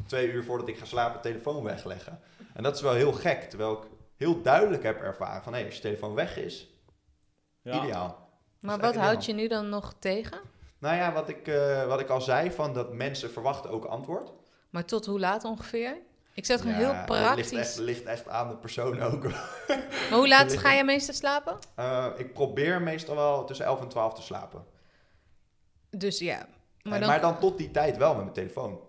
twee 0.06 0.32
uur 0.32 0.44
voordat 0.44 0.68
ik 0.68 0.78
ga 0.78 0.84
slapen, 0.84 1.20
telefoon 1.20 1.62
wegleggen. 1.62 2.20
En 2.54 2.62
dat 2.62 2.74
is 2.74 2.82
wel 2.82 2.92
heel 2.94 3.12
gek. 3.12 3.42
Terwijl 3.42 3.72
ik 3.72 3.88
heel 4.16 4.42
duidelijk 4.42 4.82
heb 4.82 5.00
ervaren 5.00 5.42
van, 5.42 5.54
hé, 5.54 5.64
als 5.64 5.74
je 5.74 5.80
telefoon 5.80 6.14
weg 6.14 6.36
is, 6.36 6.68
Ja. 7.62 7.82
ideaal. 7.84 8.28
Maar 8.60 8.78
wat 8.78 8.94
echt 8.94 9.04
houdt 9.04 9.24
je 9.24 9.32
nu 9.32 9.48
dan 9.48 9.68
nog 9.68 9.94
tegen? 9.98 10.38
Nou 10.78 10.96
ja, 10.96 11.12
wat 11.12 11.28
ik, 11.28 11.48
eh, 11.48 11.86
wat 11.86 12.00
ik 12.00 12.08
al 12.08 12.20
zei, 12.20 12.50
van 12.50 12.72
dat 12.74 12.92
mensen 12.92 13.30
verwachten 13.30 13.70
ook 13.70 13.84
antwoord. 13.84 14.32
Maar 14.74 14.84
tot 14.84 15.06
hoe 15.06 15.18
laat 15.20 15.44
ongeveer? 15.44 15.96
Ik 16.32 16.44
zet 16.44 16.60
gewoon 16.60 16.80
Ja, 16.80 16.92
heel 16.94 17.04
praktisch. 17.04 17.50
ligt 17.50 17.66
echt, 17.66 17.78
ligt 17.78 18.04
echt 18.04 18.28
aan 18.28 18.48
de 18.48 18.56
persoon 18.56 19.00
ook. 19.00 19.22
Maar 20.10 20.18
hoe 20.18 20.28
laat 20.28 20.56
ga 20.58 20.72
je 20.72 20.84
meestal 20.84 21.14
slapen? 21.14 21.58
Eh, 21.74 22.06
ik 22.16 22.32
probeer 22.32 22.82
meestal 22.82 23.14
wel 23.16 23.44
tussen 23.44 23.66
11 23.66 23.80
en 23.80 23.88
12 23.88 24.14
te 24.14 24.22
slapen. 24.22 24.64
Dus 25.90 26.18
ja. 26.18 26.36
Maar 26.38 26.46
dan, 26.82 27.00
dan, 27.00 27.08
maar 27.08 27.20
dan 27.20 27.38
tot 27.38 27.58
die 27.58 27.70
tijd 27.70 27.96
wel 27.96 28.12
met 28.14 28.22
mijn 28.22 28.34
telefoon. 28.34 28.80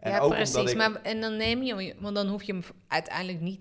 En 0.00 0.10
ja, 0.10 0.18
ook 0.18 0.30
precies. 0.34 0.70
ik... 0.70 0.76
Maar, 0.76 0.94
en 1.02 1.20
dan 1.20 1.36
neem 1.36 1.62
je 1.62 1.74
hem, 1.74 1.94
want 2.00 2.14
dan 2.14 2.26
hoef 2.28 2.42
je 2.42 2.52
hem 2.52 2.62
uiteindelijk 2.88 3.40
niet 3.40 3.60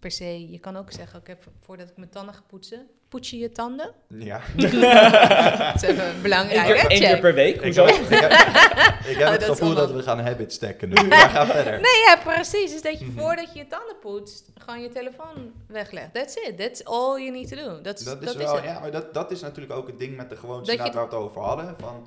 per 0.00 0.10
se. 0.10 0.50
Je 0.50 0.58
kan 0.58 0.76
ook 0.76 0.92
zeggen: 0.92 1.18
Oké, 1.18 1.36
vo- 1.40 1.52
voordat 1.60 1.88
ik 1.88 1.96
mijn 1.96 2.10
tanden 2.10 2.34
ga 2.34 2.42
poetsen, 2.46 2.86
poets 3.14 3.30
je 3.30 3.38
je 3.38 3.52
tanden. 3.52 3.92
Ja. 4.08 4.40
Dat 4.56 5.82
is 5.82 5.82
even 5.82 6.06
Eén 6.08 6.22
belangrijk. 6.22 6.66
keer, 6.66 6.86
één 6.90 7.00
keer 7.00 7.18
per 7.18 7.34
week? 7.34 7.54
Ik 7.54 7.62
Hoezo? 7.62 7.86
heb, 7.86 7.94
ik 7.94 8.08
heb, 8.20 8.30
ik 8.32 9.16
heb 9.16 9.26
Oh, 9.26 9.30
het 9.30 9.40
dat 9.40 9.40
is 9.40 9.46
gevoel 9.58 9.74
dat 9.74 9.90
we 9.90 10.02
gaan 10.02 10.20
habit 10.20 10.52
stacken 10.52 10.88
nu. 10.88 10.94
Maar 11.08 11.30
ga 11.30 11.46
verder. 11.46 11.72
Nee, 11.72 12.00
ja, 12.06 12.16
precies. 12.24 12.72
Dus 12.72 12.82
dat 12.82 12.98
je 12.98 13.04
Mhm. 13.04 13.18
voordat 13.20 13.52
je 13.52 13.58
je 13.58 13.66
tanden 13.66 13.96
poetst, 14.00 14.50
gewoon 14.54 14.80
je 14.82 14.88
telefoon 14.88 15.52
weglegt. 15.68 16.14
That's 16.14 16.34
it. 16.34 16.58
That's 16.58 16.84
all 16.84 17.18
you 17.20 17.30
need 17.30 17.48
to 17.48 17.56
do. 17.56 17.80
Dat 17.80 17.98
is, 17.98 18.04
Dat 18.04 18.20
is 18.22 18.26
dat 18.26 18.36
wel, 18.36 18.62
ja, 18.62 18.78
maar 18.80 18.90
dat, 18.90 19.14
dat 19.14 19.30
is 19.30 19.40
natuurlijk 19.40 19.72
ook 19.74 19.86
het 19.86 19.98
ding 19.98 20.16
met 20.16 20.30
de 20.30 20.36
gewoontes 20.36 20.76
Dat 20.76 20.86
waar 20.86 20.92
we 20.94 21.00
het 21.00 21.14
over 21.14 21.40
hadden. 21.42 21.74
Van 21.80 22.06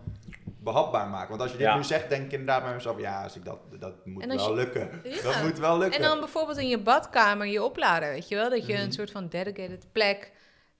behapbaar 0.63 1.07
maken. 1.07 1.29
Want 1.29 1.41
als 1.41 1.51
je 1.51 1.57
dit 1.57 1.67
Ja. 1.67 1.75
nu 1.75 1.83
zegt, 1.83 2.09
denk 2.09 2.25
ik 2.25 2.31
inderdaad 2.31 2.63
bij 2.63 2.73
mezelf, 2.73 2.99
ja, 2.99 3.23
als 3.23 3.35
ik 3.35 3.45
dat, 3.45 3.57
dat 3.79 3.93
moet 4.05 4.25
wel 4.25 4.49
je- 4.49 4.55
lukken. 4.55 5.01
Ja. 5.03 5.21
Dat 5.23 5.41
moet 5.43 5.59
wel 5.59 5.77
lukken. 5.77 5.99
En 6.01 6.07
dan 6.09 6.19
bijvoorbeeld 6.19 6.57
in 6.57 6.67
je 6.67 6.77
badkamer 6.79 7.47
je 7.47 7.63
oplader, 7.63 8.09
weet 8.09 8.27
je 8.27 8.35
wel? 8.35 8.49
Dat 8.49 8.65
je 8.67 8.73
Mhm. 8.73 8.81
een 8.81 8.91
soort 8.91 9.11
van 9.11 9.27
dedicated 9.27 9.85
plek, 9.91 10.31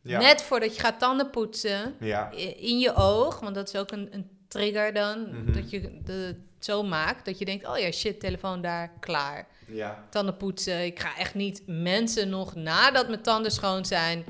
ja. 0.01 0.19
net 0.19 0.41
voordat 0.41 0.75
je 0.75 0.81
gaat 0.81 0.99
tanden 0.99 1.29
poetsen, 1.29 1.95
Ja. 1.99 2.31
in 2.57 2.79
je 2.79 2.95
oog, 2.95 3.39
want 3.39 3.55
dat 3.55 3.67
is 3.73 3.79
ook 3.79 3.91
een, 3.91 4.07
een 4.11 4.29
trigger 4.47 4.93
dan, 4.93 5.27
Mhm. 5.31 5.53
dat 5.53 5.69
je 5.69 5.81
de, 6.03 6.13
het 6.13 6.65
zo 6.65 6.83
maakt, 6.83 7.25
dat 7.25 7.39
je 7.39 7.45
denkt, 7.45 7.67
oh 7.67 7.77
ja, 7.77 7.91
shit, 7.91 8.19
telefoon 8.19 8.61
daar, 8.61 8.91
klaar. 8.99 9.47
ja. 9.67 10.03
Tanden 10.09 10.37
poetsen, 10.37 10.85
ik 10.85 10.99
ga 10.99 11.17
echt 11.17 11.33
niet 11.35 11.61
mensen 11.65 12.29
nog 12.29 12.55
nadat 12.55 13.07
mijn 13.07 13.21
tanden 13.21 13.51
schoon 13.51 13.85
zijn 13.85 14.25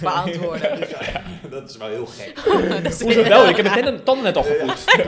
beantwoorden. 0.00 0.80
dat 1.50 1.70
is 1.70 1.76
wel 1.76 1.88
heel 1.88 2.06
gek. 2.06 2.38
Hoezo 3.02 3.22
wel? 3.22 3.48
Ik 3.48 3.56
heb 3.56 3.64
mijn 3.66 3.84
tanden- 3.84 4.04
tanden 4.04 4.24
net 4.24 4.36
al 4.36 4.42
gepoetst. 4.42 4.98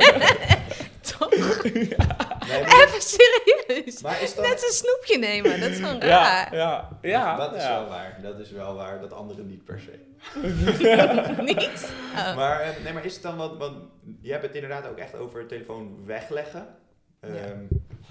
toch 1.18 1.62
Nee, 2.48 2.60
maar, 2.62 2.84
even 2.84 3.02
serieus. 3.02 4.02
maar 4.02 4.22
is 4.22 4.34
dat... 4.34 4.44
Net 4.44 4.62
een 4.62 4.72
snoepje 4.74 5.18
nemen, 5.18 5.60
dat 5.60 5.70
is 5.70 5.76
gewoon 5.76 6.00
raar. 6.00 6.54
ja, 6.54 6.98
ja. 7.02 7.36
dat 7.36 7.54
is 7.54 7.62
ja. 7.62 7.78
wel 7.80 7.88
waar. 7.88 8.18
Dat 8.22 8.38
is 8.38 8.50
wel 8.50 8.74
waar. 8.74 9.00
Dat 9.00 9.12
anderen 9.12 9.46
niet 9.46 9.64
per 9.64 9.80
se. 9.80 10.06
niet? 11.42 11.92
Oh. 12.16 12.36
Maar, 12.36 12.60
eh, 12.60 12.68
nee, 12.84 12.92
maar 12.92 13.04
is 13.04 13.14
het 13.14 13.22
dan 13.22 13.36
wat... 13.36 13.56
Want 13.56 13.76
je 14.20 14.30
hebt 14.30 14.42
het 14.42 14.54
inderdaad 14.54 14.86
ook 14.86 14.98
echt 14.98 15.14
over 15.14 15.46
telefoon 15.46 16.06
wegleggen. 16.06 16.66
Ja. 17.20 17.28
Ehm, 17.28 17.64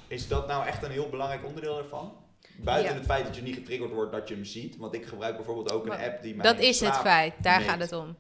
Is 0.08 0.28
dat 0.28 0.48
nou 0.48 0.66
echt 0.68 0.84
een 0.84 0.92
heel 0.92 1.10
belangrijk 1.10 1.46
onderdeel 1.46 1.78
ervan? 1.78 2.26
Buiten 2.58 2.92
Ja. 2.94 2.98
het 2.98 3.06
feit 3.08 3.26
dat 3.26 3.36
je 3.36 3.42
niet 3.42 3.56
getriggerd 3.56 3.92
wordt 3.92 4.12
dat 4.12 4.28
je 4.28 4.34
hem 4.34 4.46
ziet. 4.46 4.78
Want 4.78 4.94
ik 4.94 5.06
gebruik 5.06 5.36
bijvoorbeeld 5.36 5.72
ook 5.72 5.86
een 5.86 5.92
app 5.92 6.22
die 6.22 6.36
mijn 6.36 6.56
Dat 6.56 6.64
is 6.64 6.80
het 6.80 6.98
feit, 6.98 7.34
daar 7.42 7.60
meet. 7.60 7.70
gaat 7.70 7.80
het 7.80 7.92
om. 7.94 8.16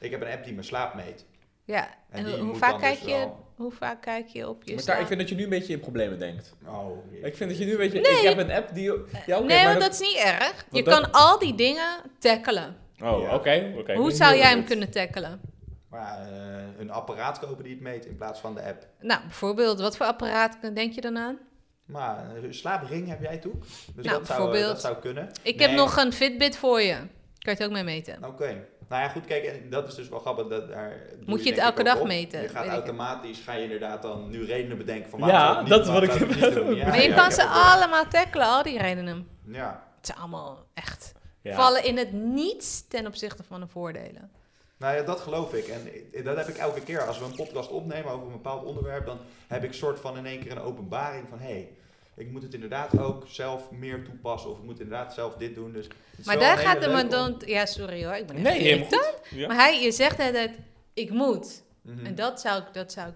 Ik 0.00 0.10
heb 0.10 0.20
een 0.20 0.30
app 0.32 0.44
die 0.44 0.52
mijn 0.52 0.64
slaap 0.66 0.94
meet. 0.94 1.24
Ja, 1.64 1.88
En 2.10 2.38
hoe, 2.40 2.54
vaak 2.54 2.78
kijk 2.78 2.98
dus 3.00 3.08
je, 3.08 3.16
wel- 3.16 3.51
hoe 3.56 3.72
vaak 3.72 4.02
kijk 4.02 4.26
je 4.26 4.48
op 4.48 4.62
je 4.64 4.74
Maar 4.74 4.84
daar, 4.84 5.00
ik 5.00 5.06
vind 5.06 5.20
dat 5.20 5.28
je 5.28 5.34
nu 5.34 5.42
een 5.42 5.48
beetje 5.48 5.72
in 5.72 5.80
problemen 5.80 6.18
denkt. 6.18 6.54
Oh. 6.66 7.04
Ik 7.22 7.36
vind 7.36 7.50
dat 7.50 7.58
je 7.58 7.64
nu 7.64 7.70
een 7.70 7.76
beetje... 7.76 8.00
Nee. 8.00 8.12
Ik 8.12 8.22
heb 8.22 8.38
een 8.38 8.50
app 8.52 8.74
die... 8.74 8.92
Ja, 9.26 9.38
nee, 9.38 9.56
maar 9.64 9.66
want 9.66 9.80
dat 9.80 9.92
is 9.92 10.00
niet 10.00 10.16
erg. 10.24 10.64
Je 10.70 10.82
dat- 10.82 10.94
kan 11.00 11.10
al 11.12 11.38
die 11.38 11.54
dingen 11.54 11.98
tackelen. 12.18 12.76
Oh, 13.02 13.22
Ja. 13.22 13.34
oké. 13.34 13.74
oké. 13.78 13.94
Hoe 13.94 14.10
zou 14.10 14.36
jij 14.36 14.48
hem 14.50 14.64
kunnen 14.64 14.90
tackelen? 14.90 15.40
Maar 15.90 16.20
eh, 16.32 16.64
een 16.78 16.90
apparaat 16.90 17.38
kopen 17.38 17.64
die 17.64 17.72
het 17.72 17.82
meet 17.82 18.06
in 18.06 18.16
plaats 18.16 18.40
van 18.40 18.54
de 18.54 18.62
app. 18.62 18.86
Nou, 19.00 19.20
bijvoorbeeld, 19.20 19.80
wat 19.80 19.96
voor 19.96 20.06
apparaat 20.06 20.58
denk 20.74 20.92
je 20.92 21.00
dan 21.00 21.18
aan? 21.18 21.38
Maar 21.84 22.36
eh, 22.36 22.42
een 22.42 22.54
slaapring 22.54 23.08
heb 23.08 23.22
jij 23.22 23.38
toe? 23.38 23.52
Dus 23.94 24.04
Nou, 24.04 24.18
dat, 24.18 24.26
zou, 24.26 24.38
bijvoorbeeld- 24.38 24.66
dat 24.72 24.80
zou 24.80 24.96
kunnen. 24.96 25.28
Ik 25.42 25.56
Nee. 25.56 25.68
heb 25.68 25.76
nog 25.76 25.96
een 25.96 26.12
Fitbit 26.12 26.56
voor 26.56 26.80
je. 26.80 26.94
Kan 26.94 27.08
je 27.38 27.50
het 27.50 27.64
ook 27.64 27.70
mee 27.70 27.84
meten? 27.84 28.24
Oké. 28.24 28.64
Nou 28.92 29.04
ja, 29.04 29.10
goed, 29.10 29.24
kijk, 29.24 29.44
en 29.44 29.70
dat 29.70 29.88
is 29.88 29.94
dus 29.94 30.08
wel 30.08 30.18
grappig. 30.18 30.46
Dat, 30.46 30.68
daar 30.68 30.92
Moet 31.26 31.44
je 31.44 31.50
het 31.50 31.58
elke 31.58 31.82
dag 31.82 31.98
op. 31.98 32.06
meten, 32.06 32.42
Je 32.42 32.48
gaat 32.48 32.66
automatisch, 32.66 33.40
ga 33.40 33.52
je 33.52 33.62
inderdaad 33.62 34.02
dan 34.02 34.30
nu 34.30 34.44
redenen 34.44 34.76
bedenken 34.76 35.10
van 35.10 35.20
Ja, 35.26 35.60
niet, 35.60 35.68
dat 35.68 35.80
is 35.86 35.92
wat 35.92 36.02
ik 36.02 36.10
doen. 36.54 36.74
Ja, 36.74 36.86
maar 36.86 37.02
je 37.02 37.08
ja, 37.08 37.14
kan 37.14 37.32
ze 37.32 37.40
heb 37.40 37.50
allemaal 37.50 38.08
tackelen, 38.08 38.46
al 38.46 38.62
die 38.62 38.78
redenen. 38.78 39.28
Ja. 39.46 39.84
Het 39.96 40.06
zijn 40.06 40.18
allemaal 40.18 40.66
echt... 40.74 41.12
Ja. 41.42 41.54
Vallen 41.54 41.84
in 41.84 41.96
het 41.96 42.12
niets 42.12 42.88
ten 42.88 43.06
opzichte 43.06 43.42
van 43.42 43.60
de 43.60 43.66
voordelen. 43.66 44.30
Nou 44.76 44.96
ja, 44.96 45.02
dat 45.02 45.20
geloof 45.20 45.54
ik. 45.54 45.66
En 45.66 46.24
dat 46.24 46.36
heb 46.36 46.48
ik 46.48 46.56
elke 46.56 46.80
keer. 46.80 47.06
Als 47.06 47.18
we 47.18 47.24
een 47.24 47.34
podcast 47.34 47.70
opnemen 47.70 48.12
over 48.12 48.26
een 48.26 48.32
bepaald 48.32 48.64
onderwerp, 48.64 49.06
dan 49.06 49.18
heb 49.46 49.64
ik 49.64 49.72
soort 49.72 50.00
van 50.00 50.16
in 50.16 50.26
één 50.26 50.40
keer 50.40 50.52
een 50.52 50.62
openbaring 50.62 51.28
van 51.28 51.38
hé, 51.38 51.52
hey, 51.52 51.68
ik 52.16 52.30
moet 52.30 52.42
het 52.42 52.54
inderdaad 52.54 52.98
ook 52.98 53.24
zelf 53.26 53.70
meer 53.70 54.04
toepassen. 54.04 54.50
Of 54.50 54.58
ik 54.58 54.64
moet 54.64 54.80
inderdaad 54.80 55.14
zelf 55.14 55.34
dit 55.34 55.54
doen. 55.54 55.72
Dus 55.72 55.86
Maar 56.24 56.38
daar 56.38 56.58
gaat 56.58 56.82
de 56.82 56.90
om- 57.02 57.08
dan... 57.08 57.42
Ja, 57.46 57.66
sorry 57.66 58.04
hoor, 58.04 58.14
ik 58.14 58.26
ben 58.26 58.36
echt 58.36 58.44
Nee, 58.44 58.60
helemaal 58.60 58.88
goed. 58.88 59.12
Ja. 59.30 59.46
Maar 59.46 59.56
hij, 59.56 59.82
je 59.82 59.92
zegt 59.92 60.18
altijd, 60.20 60.58
ik 60.94 61.10
moet. 61.10 61.62
Mhm. 61.82 62.06
En 62.06 62.14
dat 62.14 62.40
zou, 62.40 62.62
ik, 62.62 62.66
dat 62.72 62.92
zou 62.92 63.08
ik 63.08 63.14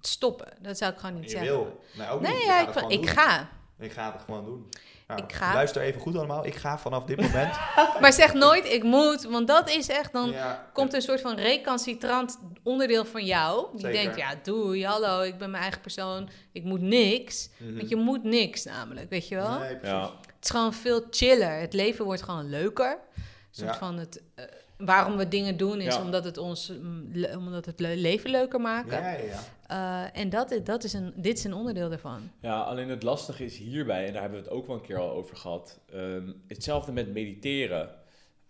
stoppen. 0.00 0.48
Dat 0.60 0.78
zou 0.78 0.92
ik 0.92 0.98
gewoon 0.98 1.14
niet 1.14 1.24
Je 1.24 1.30
zeggen. 1.30 1.48
wil. 1.48 1.80
Nee, 1.96 2.08
ook 2.08 2.20
niet. 2.20 2.30
Nee, 2.30 2.44
ja, 2.44 2.64
gaat 2.64 2.82
ik, 2.92 3.00
ik 3.00 3.08
ga. 3.08 3.48
Ik 3.78 3.92
ga 3.92 4.12
het 4.12 4.22
gewoon 4.22 4.44
doen. 4.44 4.68
Nou, 5.06 5.22
Ik 5.22 5.32
ga. 5.32 5.54
Luister 5.54 5.82
even 5.82 6.00
goed 6.00 6.16
allemaal. 6.16 6.46
Ik 6.46 6.54
ga 6.54 6.78
vanaf 6.78 7.04
dit 7.04 7.20
moment. 7.20 7.54
Maar 8.00 8.12
zeg 8.12 8.34
nooit, 8.34 8.64
ik 8.72 8.82
moet. 8.82 9.22
Want 9.24 9.46
dat 9.48 9.70
is 9.70 9.88
echt, 9.88 10.12
dan 10.12 10.30
ja, 10.30 10.68
komt 10.72 10.94
een 10.94 11.02
soort 11.02 11.20
van 11.20 11.36
recalcitrant 11.36 12.38
onderdeel 12.62 13.04
van 13.04 13.24
jou. 13.24 13.66
Die 13.72 13.80
Zeker. 13.80 14.02
denkt, 14.02 14.16
ja, 14.16 14.34
doei, 14.42 14.86
hallo, 14.86 15.20
ik 15.22 15.38
ben 15.38 15.50
mijn 15.50 15.62
eigen 15.62 15.80
persoon. 15.80 16.28
Ik 16.52 16.64
moet 16.64 16.80
niks. 16.80 17.48
Mhm. 17.58 17.76
Want 17.76 17.88
je 17.88 17.96
moet 17.96 18.22
niks 18.22 18.64
namelijk, 18.64 19.10
weet 19.10 19.28
je 19.28 19.34
wel? 19.34 19.58
Nee. 19.58 19.76
Ja. 19.82 20.00
Het 20.02 20.44
is 20.44 20.50
gewoon 20.50 20.72
veel 20.74 21.02
chiller. 21.10 21.60
Het 21.60 21.72
leven 21.72 22.04
wordt 22.04 22.22
gewoon 22.22 22.48
leuker. 22.50 22.98
soort 23.50 23.70
Ja. 23.72 23.78
van 23.78 23.98
het, 23.98 24.22
eh, 24.34 24.44
waarom 24.78 25.16
we 25.16 25.28
dingen 25.28 25.56
doen 25.56 25.80
is 25.80 25.94
Ja. 25.94 26.02
omdat 26.02 26.24
het 26.24 26.38
ons 26.38 26.72
mm, 26.82 27.24
omdat 27.36 27.66
het 27.66 27.80
le- 27.80 27.94
leven 27.94 28.30
leuker 28.30 28.60
maken. 28.60 29.00
Ja, 29.02 29.10
ja, 29.10 29.18
ja. 29.24 29.40
Eh, 30.12 30.20
en 30.20 30.28
dat, 30.30 30.50
is- 30.50 30.64
dat 30.64 30.84
is 30.84 30.92
een, 30.92 31.12
dit 31.16 31.38
is 31.38 31.44
een 31.44 31.54
onderdeel 31.54 31.88
daarvan. 31.88 32.30
Ja, 32.40 32.60
alleen 32.60 32.88
het 32.88 33.02
lastige 33.02 33.44
is 33.44 33.58
hierbij, 33.58 34.06
en 34.06 34.12
daar 34.12 34.22
hebben 34.22 34.38
we 34.40 34.44
het 34.48 34.54
ook 34.54 34.66
wel 34.66 34.76
een 34.76 34.82
keer 34.82 34.98
al 34.98 35.10
over 35.10 35.36
gehad. 35.36 35.80
ehm, 35.92 36.32
hetzelfde 36.48 36.92
met 36.92 37.12
mediteren. 37.12 37.90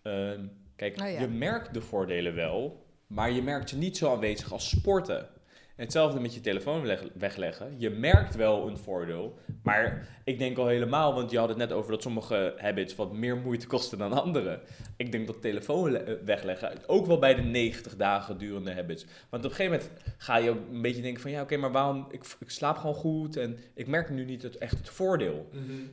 Ehm, 0.02 0.40
kijk, 0.76 1.00
Oh 1.00 1.10
ja. 1.10 1.20
je 1.20 1.28
merkt 1.28 1.74
de 1.74 1.80
voordelen 1.80 2.34
wel, 2.34 2.84
maar 3.06 3.30
je 3.30 3.42
merkt 3.42 3.68
ze 3.68 3.76
niet 3.76 3.96
zo 3.96 4.12
aanwezig 4.12 4.52
als 4.52 4.68
sporten. 4.68 5.28
Hetzelfde 5.76 6.20
met 6.20 6.34
je 6.34 6.40
telefoon 6.40 6.86
leg- 6.86 7.08
wegleggen. 7.14 7.74
Je 7.78 7.90
merkt 7.90 8.34
wel 8.34 8.68
een 8.68 8.76
voordeel, 8.78 9.38
maar 9.62 10.08
ik 10.24 10.38
denk 10.38 10.58
al 10.58 10.66
helemaal, 10.66 11.14
want 11.14 11.30
je 11.30 11.38
had 11.38 11.48
het 11.48 11.58
net 11.58 11.72
over 11.72 11.90
dat 11.90 12.02
sommige 12.02 12.54
habits 12.58 12.94
wat 12.94 13.12
meer 13.12 13.36
moeite 13.36 13.66
kosten 13.66 13.98
dan 13.98 14.12
andere. 14.22 14.60
Ik 14.96 15.12
denk 15.12 15.26
dat 15.26 15.40
telefoon 15.42 15.90
le- 15.90 15.98
eh, 15.98 16.14
wegleggen 16.24 16.72
ook 16.86 17.06
wel 17.06 17.18
bij 17.18 17.34
de 17.34 17.42
90 17.42 17.96
dagen 17.96 18.38
durende 18.38 18.72
habits. 18.74 19.06
Want 19.30 19.44
op 19.44 19.50
een 19.50 19.56
gegeven 19.56 19.78
moment 19.80 19.90
ga 20.18 20.36
je 20.36 20.50
ook 20.50 20.58
een 20.72 20.82
beetje 20.82 21.02
denken 21.02 21.22
van 21.22 21.30
ja, 21.30 21.42
oké, 21.42 21.56
maar 21.56 21.72
waarom? 21.72 22.06
Ik, 22.10 22.24
ik 22.40 22.50
slaap 22.50 22.76
gewoon 22.76 22.94
goed 22.94 23.36
en 23.36 23.58
ik 23.74 23.86
merk 23.86 24.10
nu 24.10 24.24
niet 24.24 24.42
het, 24.42 24.58
echt 24.58 24.78
het 24.78 24.88
voordeel. 24.88 25.48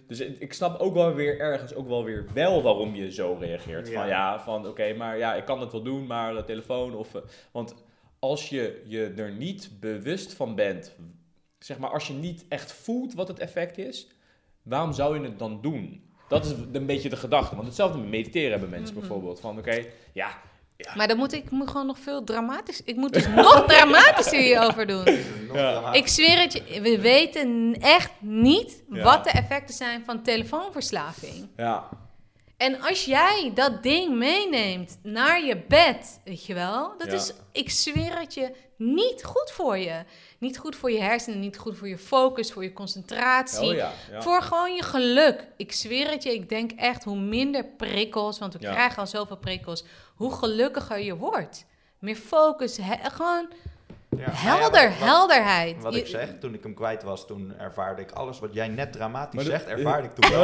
Dus 0.08 0.20
ik, 0.20 0.54
snap 0.54 0.80
ook 0.80 0.94
wel 0.94 1.14
weer 1.14 1.40
ergens 1.40 1.74
ook 1.74 1.88
wel 1.88 2.04
weer 2.04 2.26
wel 2.34 2.62
waarom 2.62 2.96
je 2.96 3.12
zo 3.12 3.38
reageert. 3.40 3.88
Ja. 3.88 3.94
Van 4.00 4.08
ja, 4.08 4.40
van 4.40 4.68
oké, 4.68 4.94
maar 4.94 5.18
ja, 5.18 5.34
ik 5.36 5.46
kan 5.46 5.60
het 5.60 5.72
wel 5.72 5.84
doen, 5.84 6.06
maar 6.06 6.36
eh, 6.36 6.44
telefoon 6.44 6.96
of... 6.96 7.16
eh, 7.16 7.22
want 7.52 7.76
als 8.24 8.50
je 8.50 8.82
je 8.86 9.14
er 9.18 9.32
niet 9.32 9.70
bewust 9.80 10.34
van 10.34 10.56
bent, 10.56 10.96
zeg 11.60 11.78
maar 11.78 11.90
als 11.90 12.08
je 12.08 12.14
niet 12.14 12.46
echt 12.50 12.72
voelt 12.72 13.14
wat 13.14 13.28
het 13.28 13.40
effect 13.40 13.78
is, 13.78 14.08
waarom 14.62 14.94
zou 14.94 15.20
je 15.20 15.26
het 15.26 15.40
dan 15.40 15.62
doen? 15.62 16.04
Dat 16.30 16.46
is 16.46 16.52
een 16.72 16.86
beetje 16.86 17.10
de 17.10 17.16
gedachte. 17.16 17.56
Want 17.56 17.68
hetzelfde 17.68 17.98
met 17.98 18.10
mediteren 18.10 18.52
hebben 18.52 18.70
mensen 18.70 18.96
Mhm. 18.96 19.00
bijvoorbeeld. 19.00 19.40
Van 19.40 19.58
oké, 19.58 19.86
ja, 20.14 20.38
Maar 20.96 21.08
dan 21.08 21.18
moet 21.18 21.34
ik 21.34 21.52
moet 21.52 21.68
gewoon 21.70 21.86
nog 21.86 22.00
veel 22.00 22.24
dramatisch. 22.24 22.84
Ik 22.84 22.96
moet 22.96 23.14
dus 23.14 23.28
nog 23.28 23.64
dramatischer 23.68 24.40
hierover 24.40 24.88
doen. 24.88 25.06
Ja. 25.54 25.94
Ik 25.94 26.08
zweer 26.08 26.40
het 26.40 26.54
je, 26.54 26.82
we 26.82 27.02
weten 27.02 27.76
echt 27.80 28.12
niet 28.20 28.84
Ja. 28.92 29.04
wat 29.04 29.24
de 29.24 29.30
effecten 29.30 29.76
zijn 29.76 30.06
van 30.06 30.24
telefoonverslaving. 30.24 31.48
ja, 31.58 31.90
En 32.64 32.82
als 32.82 33.06
jij 33.06 33.52
dat 33.54 33.84
ding 33.84 34.16
meeneemt 34.18 34.98
naar 35.02 35.44
je 35.46 35.58
bed, 35.68 36.20
weet 36.24 36.46
je 36.46 36.54
wel, 36.54 36.94
dat 36.98 37.08
Ja. 37.08 37.14
is, 37.14 37.34
ik 37.52 37.70
zweer 37.70 38.20
het 38.20 38.34
je, 38.34 38.52
niet 38.78 39.24
goed 39.24 39.52
voor 39.52 39.78
je. 39.78 40.04
Niet 40.40 40.58
goed 40.58 40.76
voor 40.76 40.92
je 40.92 41.02
hersenen, 41.02 41.40
niet 41.40 41.58
goed 41.58 41.78
voor 41.78 41.88
je 41.88 41.98
focus, 41.98 42.52
voor 42.52 42.64
je 42.64 42.74
concentratie. 42.74 43.70
oh 43.70 43.76
ja. 43.76 43.92
ja. 44.12 44.22
Voor 44.22 44.42
gewoon 44.42 44.74
je 44.76 44.84
geluk. 44.84 45.48
Ik 45.58 45.72
zweer 45.72 46.10
het 46.10 46.24
je, 46.24 46.34
ik 46.34 46.50
denk 46.50 46.72
echt 46.72 47.04
hoe 47.04 47.18
minder 47.20 47.66
prikkels, 47.66 48.40
want 48.40 48.54
we 48.54 48.60
krijgen 48.60 48.98
al 49.00 49.08
zoveel 49.08 49.38
prikkels, 49.38 49.84
hoe 50.16 50.34
gelukkiger 50.34 51.00
je 51.00 51.16
wordt. 51.16 51.66
Meer 52.00 52.16
focus, 52.16 52.78
he- 52.82 53.10
gewoon 53.10 53.48
Ja, 54.18 54.26
nou 54.26 54.36
ja, 54.36 54.58
helder, 54.60 54.90
wat- 54.90 54.98
wat- 55.00 55.08
helderheid. 55.08 55.82
Wat 55.82 55.94
Je- 55.94 56.00
ik 56.00 56.08
zeg, 56.08 56.30
toen 56.40 56.54
ik 56.54 56.64
hem 56.64 56.74
kwijt 56.74 57.04
was, 57.04 57.28
toen 57.28 57.54
ervaarde 57.60 58.02
ik 58.02 58.12
alles 58.12 58.40
wat 58.40 58.54
jij 58.54 58.68
net 58.68 58.92
dramatisch 58.92 59.44
dat- 59.44 59.52
zegt, 59.52 59.66
ervaarde 59.66 60.08
ik 60.08 60.14
toen 60.16 60.32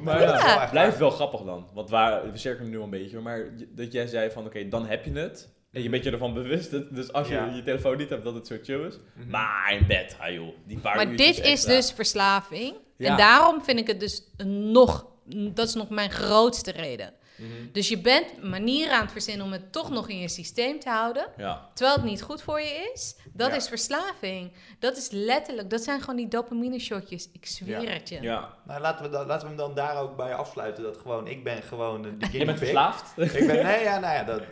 Maar 0.00 0.20
Ja. 0.20 0.36
ja, 0.36 0.68
blijft 0.70 0.98
wel 0.98 1.10
grappig 1.10 1.40
dan. 1.42 1.66
Want 1.74 1.90
waar, 1.90 2.30
we 2.32 2.38
cirkelen 2.38 2.70
nu 2.70 2.76
al 2.78 2.84
een 2.84 2.90
beetje, 2.90 3.20
maar 3.20 3.40
dat 3.70 3.92
jij 3.92 4.06
zei 4.06 4.30
van 4.30 4.44
oké, 4.46 4.68
dan 4.68 4.86
heb 4.86 5.04
je 5.04 5.12
het. 5.12 5.54
En 5.72 5.82
je 5.82 5.88
bent 5.88 6.04
je 6.04 6.10
ervan 6.10 6.34
bewust. 6.34 6.70
Dus 6.94 7.12
als 7.12 7.28
je 7.28 7.34
Ja. 7.34 7.52
je 7.54 7.62
telefoon 7.62 7.96
niet 7.96 8.10
hebt, 8.10 8.24
dat 8.24 8.34
het 8.34 8.46
zo 8.46 8.56
chill 8.62 8.86
is. 8.86 8.98
Mhm. 9.14 9.30
Maar 9.30 9.72
in 9.80 9.86
bed, 9.86 10.16
ah 10.20 10.32
joh, 10.32 10.48
die 10.66 10.78
paar 10.78 10.96
Maar 10.96 11.16
dit 11.16 11.38
is 11.40 11.64
dus 11.64 11.92
verslaving. 11.92 12.74
Ja. 12.96 13.10
En 13.10 13.16
daarom 13.16 13.62
vind 13.62 13.78
ik 13.78 13.86
het 13.86 14.00
dus 14.00 14.22
nog, 14.44 15.06
dat 15.28 15.68
is 15.68 15.74
nog 15.74 15.88
mijn 15.88 16.10
grootste 16.10 16.70
reden. 16.70 17.12
Mhm. 17.38 17.50
Dus 17.72 17.88
je 17.88 17.98
bent 18.00 18.42
manieren 18.42 18.94
aan 18.94 19.02
het 19.02 19.12
verzinnen 19.12 19.46
om 19.46 19.52
het 19.52 19.72
toch 19.72 19.90
nog 19.90 20.08
in 20.08 20.18
je 20.18 20.28
systeem 20.28 20.80
te 20.80 20.88
houden. 20.88 21.26
Ja, 21.36 21.68
Terwijl 21.74 21.96
het 21.96 22.06
niet 22.06 22.22
goed 22.22 22.42
voor 22.42 22.60
je 22.60 22.90
is. 22.94 23.16
Dat 23.32 23.50
Ja. 23.50 23.56
is 23.56 23.68
verslaving. 23.68 24.52
Dat 24.78 24.96
is 24.96 25.08
letterlijk, 25.10 25.70
dat 25.70 25.82
zijn 25.82 26.00
gewoon 26.00 26.16
die 26.16 26.28
dopamine 26.28 26.78
shotjes. 26.78 27.28
Ik 27.32 27.46
zweer 27.46 27.80
Ja. 27.82 27.90
het 27.90 28.08
je. 28.08 28.20
ja. 28.22 28.54
Nou, 28.64 28.80
laten 28.80 29.04
we, 29.04 29.10
dan, 29.10 29.26
laten 29.26 29.42
we 29.42 29.54
hem 29.54 29.56
dan 29.56 29.74
daar 29.74 30.00
ook 30.02 30.16
bij 30.16 30.34
afsluiten. 30.34 30.82
Dat 30.82 30.96
gewoon, 30.96 31.26
ik 31.26 31.44
ben 31.44 31.62
gewoon 31.62 32.02
de 32.02 32.08
guinea 32.18 32.38
Je 32.38 32.44
bent 32.44 32.58
verslaafd? 32.58 33.12
Ik 33.18 33.46
ben, 33.46 33.64
nee, 33.64 33.82
ja, 33.82 33.98
nou 33.98 34.14
ja, 34.14 34.24
dat, 34.24 34.42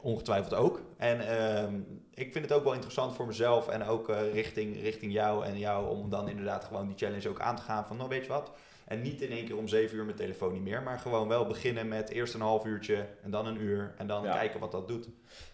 ongetwijfeld 0.00 0.54
ook. 0.54 0.80
En 0.96 1.28
ehm, 1.28 1.74
ik 2.14 2.32
vind 2.32 2.44
het 2.44 2.52
ook 2.54 2.64
wel 2.64 2.72
interessant 2.72 3.14
voor 3.14 3.26
mezelf 3.26 3.68
en 3.68 3.84
ook 3.84 4.08
eh, 4.08 4.32
richting, 4.32 4.80
richting 4.80 5.12
jou 5.12 5.44
en 5.44 5.58
jou 5.58 5.88
om 5.88 6.10
dan 6.10 6.28
inderdaad 6.28 6.64
gewoon 6.64 6.86
die 6.86 6.96
challenge 6.96 7.28
ook 7.28 7.40
aan 7.40 7.56
te 7.56 7.62
gaan 7.62 7.86
van, 7.86 7.96
nou 7.96 8.08
weet 8.08 8.22
je 8.22 8.28
wat, 8.32 8.50
en 8.90 9.02
niet 9.02 9.20
in 9.20 9.30
één 9.30 9.44
keer 9.46 9.56
om 9.56 9.68
zeven 9.68 9.96
uur 9.96 10.04
mijn 10.04 10.16
telefoon 10.16 10.52
niet 10.52 10.62
meer, 10.62 10.82
maar 10.82 10.98
gewoon 10.98 11.28
wel 11.28 11.46
beginnen 11.46 11.88
met 11.88 12.10
eerst 12.10 12.34
een 12.34 12.40
half 12.40 12.64
uurtje 12.64 13.06
en 13.22 13.30
dan 13.30 13.46
een 13.46 13.60
uur 13.60 13.94
en 13.98 14.06
dan 14.06 14.22
Ja. 14.22 14.32
kijken 14.32 14.60
wat 14.60 14.72
dat 14.72 14.88
doet. 14.88 15.08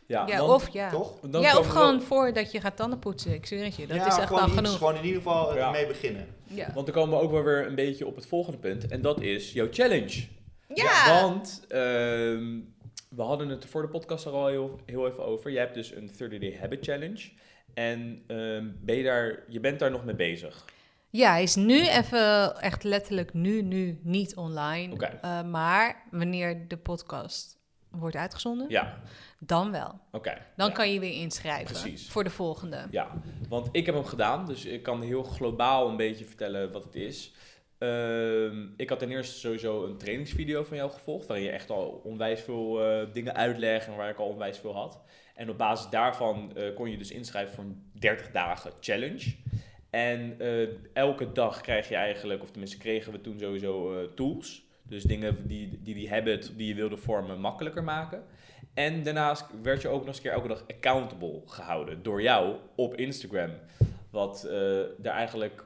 Ja, 0.06 0.26
Ja, 0.26 0.36
dan- 0.36 0.48
of 0.50 0.68
ja. 0.68 0.90
Toch? 0.90 1.20
dan 1.20 1.40
ja, 1.42 1.58
of 1.58 1.66
gewoon 1.66 1.96
wel- 1.96 2.06
voordat 2.06 2.52
je 2.52 2.60
gaat 2.60 2.76
tanden 2.76 2.98
poetsen. 2.98 3.32
Ik 3.34 3.46
zweer 3.46 3.64
het 3.64 3.76
je. 3.76 3.86
Dat 3.86 3.96
Ja, 3.96 4.06
is 4.06 4.16
echt 4.18 4.30
al 4.30 4.44
iets, 4.46 4.52
genoeg. 4.54 4.76
Gewoon 4.76 4.94
in 4.96 5.04
ieder 5.04 5.22
geval 5.22 5.56
Ja. 5.56 5.66
ermee 5.66 5.86
beginnen. 5.86 6.26
Ja. 6.44 6.72
Want 6.74 6.86
dan 6.86 6.94
komen 6.94 7.18
we 7.18 7.24
ook 7.24 7.30
wel 7.30 7.42
weer 7.42 7.66
een 7.66 7.74
beetje 7.74 8.06
op 8.06 8.16
het 8.16 8.26
volgende 8.26 8.58
punt. 8.58 8.86
En 8.88 9.00
dat 9.02 9.20
is 9.20 9.52
jouw 9.52 9.68
challenge. 9.70 10.26
Ja. 10.74 11.20
Want 11.22 11.64
ehm, 11.68 12.58
we 13.08 13.22
hadden 13.22 13.48
het 13.48 13.64
voor 13.66 13.82
de 13.82 13.88
podcast 13.88 14.24
er 14.26 14.32
al 14.32 14.46
heel, 14.46 14.80
heel 14.86 15.06
even 15.06 15.24
over. 15.24 15.50
Je 15.50 15.58
hebt 15.58 15.74
dus 15.74 15.94
een 15.94 16.10
30-day 16.18 16.56
habit 16.60 16.84
challenge. 16.84 17.28
En 17.74 18.22
ehm, 18.26 18.64
ben 18.80 18.96
je, 18.96 19.02
daar, 19.02 19.42
je 19.48 19.60
bent 19.60 19.78
daar 19.78 19.90
nog 19.90 20.04
mee 20.04 20.14
bezig. 20.14 20.64
Ja, 21.16 21.30
hij 21.30 21.42
is 21.42 21.54
nu 21.54 21.86
even, 21.88 22.56
echt 22.60 22.82
letterlijk 22.84 23.34
nu, 23.34 23.62
nu 23.62 24.00
niet 24.02 24.36
online. 24.36 24.92
Oké. 24.94 25.04
Eh, 25.22 25.42
maar 25.42 26.02
wanneer 26.10 26.68
de 26.68 26.76
podcast 26.76 27.58
wordt 27.90 28.16
uitgezonden, 28.16 28.66
Ja, 28.68 29.00
dan 29.38 29.70
wel. 29.70 30.00
oké. 30.12 30.38
Dan 30.56 30.68
Ja. 30.68 30.72
kan 30.74 30.92
je 30.92 31.00
weer 31.00 31.20
inschrijven 31.20 31.80
Precies. 31.80 32.08
voor 32.08 32.24
de 32.24 32.30
volgende. 32.30 32.86
Ja, 32.90 33.10
want 33.48 33.68
ik 33.72 33.86
heb 33.86 33.94
hem 33.94 34.04
gedaan, 34.04 34.46
dus 34.46 34.64
ik 34.64 34.82
kan 34.82 35.02
heel 35.02 35.22
globaal 35.22 35.88
een 35.88 35.96
beetje 35.96 36.24
vertellen 36.24 36.72
wat 36.72 36.84
het 36.84 36.94
is. 36.94 37.32
Ehm, 37.78 38.66
ik 38.76 38.88
had 38.88 38.98
ten 38.98 39.10
eerste 39.10 39.38
sowieso 39.38 39.84
een 39.84 39.98
trainingsvideo 39.98 40.64
van 40.64 40.76
jou 40.76 40.90
gevolgd, 40.90 41.26
waarin 41.26 41.46
je 41.46 41.52
echt 41.52 41.70
al 41.70 42.00
onwijs 42.04 42.40
veel 42.40 42.82
eh, 42.84 43.12
dingen 43.12 43.34
uitlegt 43.34 43.86
en 43.86 43.96
waar 43.96 44.10
ik 44.10 44.18
al 44.18 44.28
onwijs 44.28 44.58
veel 44.58 44.74
had. 44.74 45.00
En 45.34 45.50
op 45.50 45.58
basis 45.58 45.90
daarvan 45.90 46.56
eh, 46.56 46.74
kon 46.74 46.90
je 46.90 46.96
dus 46.98 47.10
inschrijven 47.10 47.54
voor 47.54 47.64
een 47.64 47.90
30 47.92 48.30
dagen 48.30 48.72
challenge. 48.80 49.34
En 49.96 50.34
eh, 50.38 50.68
elke 50.92 51.32
dag 51.32 51.60
krijg 51.60 51.88
je 51.88 51.94
eigenlijk, 51.94 52.42
of 52.42 52.50
tenminste 52.50 52.78
kregen 52.78 53.12
we 53.12 53.20
toen 53.20 53.38
sowieso 53.38 53.98
eh, 53.98 54.04
tools. 54.14 54.64
Dus 54.82 55.02
dingen 55.02 55.46
die, 55.46 55.78
die 55.82 55.94
die 55.94 56.10
habit 56.10 56.52
die 56.56 56.68
je 56.68 56.74
wilde 56.74 56.96
vormen 56.96 57.40
makkelijker 57.40 57.84
maken. 57.84 58.24
En 58.74 59.02
daarnaast 59.02 59.46
werd 59.62 59.82
je 59.82 59.88
ook 59.88 59.98
nog 59.98 60.06
eens 60.06 60.16
een 60.16 60.22
keer 60.22 60.32
elke 60.32 60.48
dag 60.48 60.64
accountable 60.68 61.42
gehouden 61.46 62.02
door 62.02 62.22
jou 62.22 62.56
op 62.74 62.94
Instagram. 62.94 63.50
Wat 64.10 64.44
eh 64.44 64.80
daar 64.98 65.14
eigenlijk, 65.14 65.64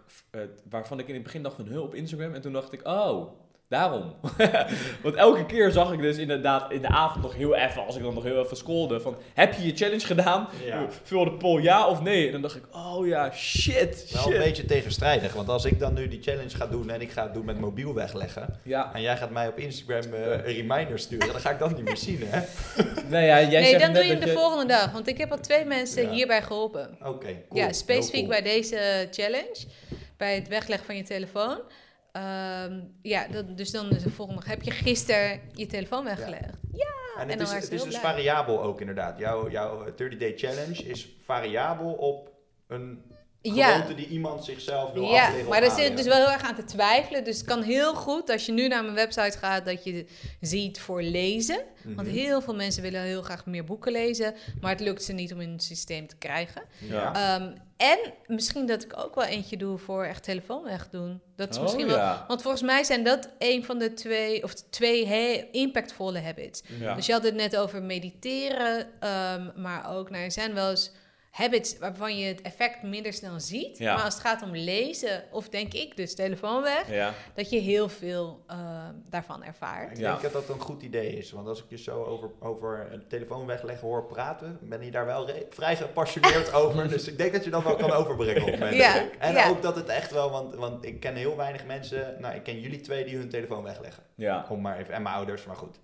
waarvan 0.68 0.98
ik 0.98 1.08
in 1.08 1.14
het 1.14 1.22
begin 1.22 1.42
dacht 1.42 1.56
van, 1.56 1.66
huh, 1.66 1.82
op 1.82 1.94
Instagram? 1.94 2.34
En 2.34 2.40
toen 2.40 2.52
dacht 2.52 2.72
ik, 2.72 2.86
oh, 2.86 3.32
daarom. 3.70 4.14
Want 5.02 5.14
elke 5.14 5.46
keer 5.46 5.70
zag 5.70 5.92
ik 5.92 6.00
dus 6.00 6.16
inderdaad 6.16 6.72
in 6.72 6.80
de 6.82 6.88
avond 6.88 7.22
nog 7.22 7.34
heel 7.34 7.54
even, 7.54 7.86
als 7.86 7.96
ik 7.96 8.02
dan 8.02 8.14
nog 8.14 8.22
heel 8.22 8.44
even 8.44 8.56
scrolde, 8.56 9.00
van, 9.00 9.16
heb 9.34 9.54
je 9.54 9.66
je 9.66 9.76
challenge 9.76 10.06
gedaan? 10.06 10.48
Ja. 10.64 10.86
Vul 11.02 11.24
de 11.24 11.32
poll 11.32 11.62
ja 11.62 11.86
of 11.88 12.02
nee? 12.02 12.26
En 12.26 12.32
dan 12.32 12.42
dacht 12.42 12.56
ik, 12.56 12.62
oh 12.72 13.06
ja, 13.06 13.32
shit, 13.32 14.10
Wel 14.12 14.32
een 14.32 14.38
beetje 14.38 14.64
tegenstrijdig, 14.64 15.32
want 15.32 15.48
als 15.48 15.64
ik 15.64 15.78
dan 15.78 15.94
nu 15.94 16.08
die 16.08 16.22
challenge 16.22 16.56
ga 16.56 16.66
doen 16.66 16.90
en 16.90 17.00
ik 17.00 17.10
ga 17.10 17.22
het 17.22 17.34
doen 17.34 17.44
met 17.44 17.60
mobiel 17.60 17.94
wegleggen, 17.94 18.58
Ja, 18.62 18.94
en 18.94 19.02
jij 19.02 19.16
gaat 19.16 19.30
mij 19.30 19.48
op 19.48 19.58
Instagram 19.58 20.14
eh, 20.14 20.20
een 20.30 20.42
reminder 20.42 20.98
sturen, 20.98 21.32
dan 21.32 21.40
ga 21.40 21.50
ik 21.50 21.58
dat 21.58 21.76
niet 21.76 21.84
meer 21.84 21.96
zien, 22.08 22.20
hè? 22.24 22.40
nou 23.08 23.24
ja, 23.24 23.42
jij 23.42 23.60
nee, 23.60 23.78
dan 23.78 23.92
doe 23.92 24.04
je 24.04 24.10
hem 24.10 24.20
de 24.20 24.32
volgende 24.32 24.66
dag. 24.66 24.92
Want 24.92 25.08
ik 25.08 25.18
heb 25.18 25.30
al 25.30 25.40
twee 25.40 25.64
mensen 25.64 26.02
Ja. 26.02 26.10
hierbij 26.10 26.42
geholpen. 26.42 26.96
Oké, 27.04 27.36
cool. 27.48 27.60
Ja, 27.62 27.72
specifiek 27.72 28.28
bij 28.28 28.42
deze 28.42 29.08
challenge. 29.10 29.56
Bij 30.16 30.34
het 30.34 30.48
wegleggen 30.48 30.86
van 30.86 30.96
je 30.96 31.02
telefoon. 31.02 31.58
Ehm, 32.12 32.80
ja, 33.02 33.26
dat, 33.28 33.56
dus 33.56 33.70
dan 33.70 33.90
is 33.90 34.02
de 34.02 34.10
volgende. 34.10 34.42
Heb 34.44 34.62
je 34.62 34.70
gisteren 34.70 35.40
je 35.52 35.66
telefoon 35.66 36.04
weggelegd? 36.04 36.58
En 37.20 37.28
en 37.28 37.38
het 37.38 37.40
is, 37.40 37.52
het 37.52 37.62
is 37.72 37.82
dus 37.82 37.98
blij. 37.98 38.00
variabel 38.00 38.62
ook 38.62 38.80
inderdaad. 38.80 39.18
Jouw, 39.18 39.50
jouw 39.50 39.86
30-day 39.90 40.32
challenge 40.36 40.82
is 40.82 41.08
variabel 41.24 41.92
op 41.92 42.30
een 42.66 43.02
Ja. 43.42 43.72
gewoonte 43.72 43.94
die 43.94 44.08
iemand 44.08 44.44
zichzelf 44.44 44.92
wil 44.92 45.02
Ja, 45.02 45.30
maar 45.48 45.60
daar 45.60 45.70
zit 45.70 45.96
dus 45.96 46.06
wel 46.06 46.16
heel 46.16 46.30
erg 46.30 46.42
aan 46.42 46.54
te 46.54 46.64
twijfelen. 46.64 47.24
Dus 47.24 47.36
het 47.36 47.46
kan 47.46 47.62
heel 47.62 47.94
goed 47.94 48.30
als 48.30 48.46
je 48.46 48.52
nu 48.52 48.68
naar 48.68 48.82
mijn 48.82 48.94
website 48.94 49.38
gaat 49.38 49.64
dat 49.64 49.84
je 49.84 50.06
ziet 50.40 50.80
voor 50.80 51.02
lezen. 51.02 51.60
Want 51.84 52.06
Mhm. 52.08 52.16
heel 52.16 52.40
veel 52.40 52.54
mensen 52.54 52.82
willen 52.82 53.02
heel 53.02 53.22
graag 53.22 53.46
meer 53.46 53.64
boeken 53.64 53.92
lezen, 53.92 54.34
maar 54.60 54.70
het 54.70 54.80
lukt 54.80 55.02
ze 55.04 55.12
niet 55.12 55.32
om 55.32 55.40
in 55.40 55.52
het 55.52 55.62
systeem 55.62 56.06
te 56.06 56.16
krijgen. 56.16 56.62
Ja. 56.78 57.14
Ehm, 57.14 57.52
en 57.76 57.98
misschien 58.26 58.66
dat 58.66 58.82
ik 58.84 58.92
ook 59.04 59.14
wel 59.14 59.24
eentje 59.24 59.56
doe 59.56 59.78
voor 59.78 60.04
echt 60.04 60.22
telefoon 60.22 60.64
wegdoen. 60.64 61.20
Dat 61.36 61.50
is 61.50 61.56
Oh, 61.56 61.62
misschien 61.62 61.86
wel. 61.86 61.96
ja. 61.96 62.24
Want 62.28 62.42
volgens 62.42 62.62
mij 62.62 62.84
zijn 62.84 63.04
dat 63.04 63.28
een 63.38 63.64
van 63.64 63.78
de 63.78 63.94
twee, 63.94 64.42
of 64.44 64.54
twee 64.54 65.06
heel 65.06 65.44
impactvolle 65.52 66.20
habits. 66.20 66.62
Ja. 66.80 66.94
Dus 66.94 67.06
je 67.06 67.12
had 67.12 67.22
het 67.24 67.34
net 67.34 67.56
over 67.56 67.82
mediteren, 67.82 68.86
ehm, 69.00 69.48
maar 69.56 69.96
ook, 69.96 70.10
nou, 70.10 70.24
er 70.24 70.32
zijn 70.32 70.54
wel 70.54 70.70
eens 70.70 70.90
habits 71.30 71.78
waarvan 71.78 72.18
je 72.18 72.26
het 72.26 72.42
effect 72.42 72.82
minder 72.82 73.12
snel 73.12 73.40
ziet. 73.40 73.78
Ja. 73.78 73.94
Maar 73.94 74.04
als 74.04 74.14
het 74.14 74.22
gaat 74.22 74.42
om 74.42 74.56
lezen, 74.56 75.24
of 75.30 75.48
denk 75.48 75.72
ik 75.74 75.96
dus 75.96 76.14
telefoon 76.14 76.62
weg, 76.62 76.90
Ja, 76.90 77.12
dat 77.34 77.50
je 77.50 77.58
heel 77.58 77.88
veel 77.88 78.44
eh, 78.46 78.88
daarvan 79.08 79.44
ervaart. 79.44 79.90
Ik 79.90 79.96
Ja. 79.98 80.10
denk 80.10 80.22
dat 80.32 80.32
dat 80.46 80.48
een 80.56 80.60
goed 80.62 80.82
idee 80.82 81.12
is. 81.16 81.30
Want 81.32 81.48
als 81.48 81.58
ik 81.58 81.64
je 81.68 81.78
zo 81.78 82.04
over, 82.04 82.30
over 82.40 82.88
een 82.92 83.06
telefoon 83.08 83.46
wegleggen 83.46 83.88
hoor 83.88 84.06
praten, 84.06 84.58
ben 84.62 84.84
je 84.84 84.90
daar 84.90 85.06
wel 85.06 85.28
vrij 85.50 85.76
gepassioneerd 85.76 86.52
over. 86.62 86.88
Dus 86.88 87.08
ik 87.08 87.18
denk 87.18 87.32
dat 87.32 87.44
je 87.44 87.50
dat 87.50 87.62
wel 87.62 87.76
kan 87.76 87.90
overbrengen 87.90 88.52
op 88.52 88.58
mensen. 88.58 89.18
En 89.20 89.32
ja. 89.32 89.48
ook 89.48 89.62
dat 89.62 89.76
het 89.76 89.88
echt 89.88 90.10
wel, 90.10 90.30
want, 90.30 90.54
want 90.54 90.84
ik 90.84 91.00
ken 91.00 91.14
heel 91.14 91.36
weinig 91.36 91.64
mensen, 91.66 92.16
nou 92.18 92.34
ik 92.34 92.42
ken 92.42 92.60
jullie 92.60 92.80
twee 92.80 93.04
die 93.04 93.16
hun 93.16 93.28
telefoon 93.28 93.62
wegleggen. 93.62 94.02
ja. 94.14 94.46
Om 94.48 94.60
maar 94.60 94.78
even, 94.78 94.94
en 94.94 95.02
mijn 95.02 95.14
ouders, 95.14 95.44
maar 95.44 95.56
goed. 95.56 95.78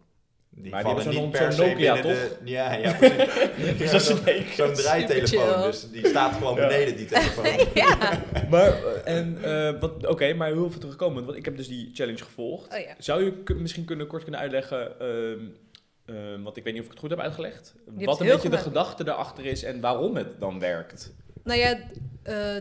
Die 0.59 0.71
Maar 0.71 0.85
die 0.85 0.93
vallen 0.93 1.05
hebben 1.07 1.23
niet 1.23 1.31
per 1.33 1.53
se 1.53 1.61
Nokia, 1.67 1.93
binnen 1.95 2.15
de... 2.15 2.37
Ja, 2.45 2.73
ja, 2.75 2.93
precies. 2.93 3.79
Dus 3.79 3.91
dat 3.91 4.01
is 4.01 4.09
een 4.09 4.45
Zo'n 4.57 4.73
draaitelefoon, 4.75 5.63
dus 5.63 5.91
die 5.91 6.07
staat 6.07 6.35
gewoon 6.35 6.55
Ja. 6.57 6.67
beneden, 6.69 6.97
die 6.97 7.07
telefoon. 7.07 7.45
ja. 7.75 8.23
Maar, 8.51 8.85
eh, 8.85 9.17
en, 9.17 9.39
eh, 9.45 9.81
wat- 9.81 10.07
oké, 10.07 10.35
maar 10.35 10.53
hoe 10.53 10.71
veel 10.71 10.81
terugkomen? 10.81 11.25
Want 11.25 11.37
ik 11.37 11.45
heb 11.45 11.57
dus 11.57 11.69
die 11.69 11.91
challenge 11.95 12.25
gevolgd. 12.25 12.73
Oh 12.75 12.79
ja. 12.79 12.95
Zou 12.99 13.25
je 13.25 13.55
misschien 13.55 13.85
kunnen, 13.85 14.07
kort 14.07 14.23
kunnen 14.23 14.41
uitleggen, 14.41 15.01
ehm, 15.01 15.39
ehm, 16.17 16.43
want 16.43 16.57
ik 16.57 16.65
weet 16.65 16.73
niet 16.73 16.81
of 16.83 16.87
ik 16.87 16.93
het 16.93 17.01
goed 17.01 17.11
heb 17.11 17.21
uitgelegd, 17.21 17.75
wat 17.85 18.21
een 18.21 18.27
heel 18.27 18.35
beetje 18.35 18.49
de 18.51 18.59
gedachte 18.59 19.05
daarachter 19.05 19.45
is 19.47 19.63
en 19.63 19.81
waarom 19.81 20.17
het 20.17 20.41
dan 20.41 20.59
werkt? 20.59 21.15
Nou 21.45 21.59
ja, 21.59 21.71
eh, 21.73 21.79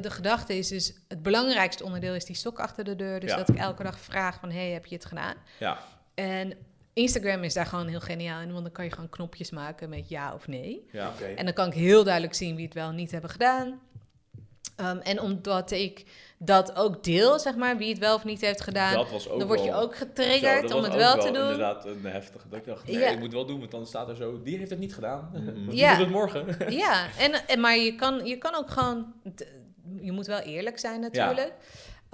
de 0.02 0.10
gedachte 0.10 0.58
is 0.58 0.68
dus, 0.68 0.94
het 1.08 1.22
belangrijkste 1.24 1.84
onderdeel 1.84 2.14
is 2.16 2.26
die 2.26 2.36
stok 2.36 2.60
achter 2.60 2.84
de 2.84 2.96
deur. 2.96 3.20
Dus 3.20 3.30
Ja. 3.30 3.36
dat 3.38 3.50
ik 3.50 3.56
elke 3.58 3.84
dag 3.84 4.00
vraag 4.00 4.40
van, 4.40 4.52
hey, 4.52 4.70
heb 4.70 4.86
je 4.86 4.96
het 4.96 5.06
gedaan? 5.06 5.36
Ja, 5.60 5.78
En 6.16 6.54
Instagram 6.96 7.44
is 7.44 7.54
daar 7.54 7.66
gewoon 7.66 7.88
heel 7.88 8.00
geniaal 8.00 8.42
in, 8.42 8.52
want 8.52 8.64
dan 8.64 8.72
kan 8.72 8.86
je 8.86 8.92
gewoon 8.92 9.10
knopjes 9.10 9.50
maken 9.52 9.90
met 9.90 10.10
ja 10.10 10.34
of 10.34 10.48
nee. 10.48 10.88
ja. 10.92 11.14
En 11.36 11.46
dan 11.46 11.54
kan 11.54 11.68
ik 11.68 11.74
heel 11.74 12.04
duidelijk 12.04 12.34
zien 12.34 12.56
wie 12.56 12.66
het 12.66 12.74
wel 12.74 12.90
en 12.90 12.96
niet 12.96 13.12
hebben 13.12 13.30
gedaan. 13.30 13.80
Ehm, 14.76 14.98
en 14.98 15.22
omdat 15.22 15.72
ik 15.72 16.04
dat 16.38 16.76
ook 16.76 17.04
deel, 17.04 17.40
zeg 17.40 17.56
maar, 17.56 17.78
wie 17.78 17.90
het 17.90 17.98
wel 18.00 18.16
of 18.16 18.24
niet 18.24 18.42
heeft 18.42 18.62
gedaan, 18.62 18.94
dat 18.94 19.12
was 19.12 19.30
ook 19.30 19.40
dan 19.40 19.48
word 19.48 19.64
je 19.64 19.74
ook 19.74 19.96
getriggerd 19.96 20.72
om 20.74 20.84
het 20.84 20.96
wel 20.96 21.18
te 21.18 21.32
doen. 21.32 21.42
inderdaad 21.42 21.86
een 21.86 22.06
heftige. 22.06 22.50
Dat 22.50 22.60
ik 22.60 22.66
dacht, 22.66 22.88
nee, 22.88 22.98
Ja. 22.98 23.08
ik 23.10 23.20
moet 23.20 23.34
wel 23.34 23.46
doen, 23.46 23.60
want 23.60 23.72
dan 23.72 23.86
staat 23.88 24.10
er 24.10 24.16
zo, 24.16 24.42
die 24.42 24.58
heeft 24.58 24.70
het 24.70 24.80
niet 24.80 24.94
gedaan. 24.94 25.30
Mhm. 25.34 25.54
Die 25.70 25.76
Ja. 25.80 25.90
doet 25.92 26.00
het 26.06 26.10
morgen. 26.10 26.46
Ja, 26.84 27.08
en, 27.18 27.48
en, 27.48 27.60
maar 27.60 27.78
je 27.78 27.96
kan, 27.96 28.26
je 28.26 28.38
kan 28.38 28.56
ook 28.56 28.70
gewoon... 28.70 29.14
Je 30.02 30.12
moet 30.12 30.26
wel 30.28 30.40
eerlijk 30.40 30.80
zijn 30.80 31.00
natuurlijk. 31.00 31.54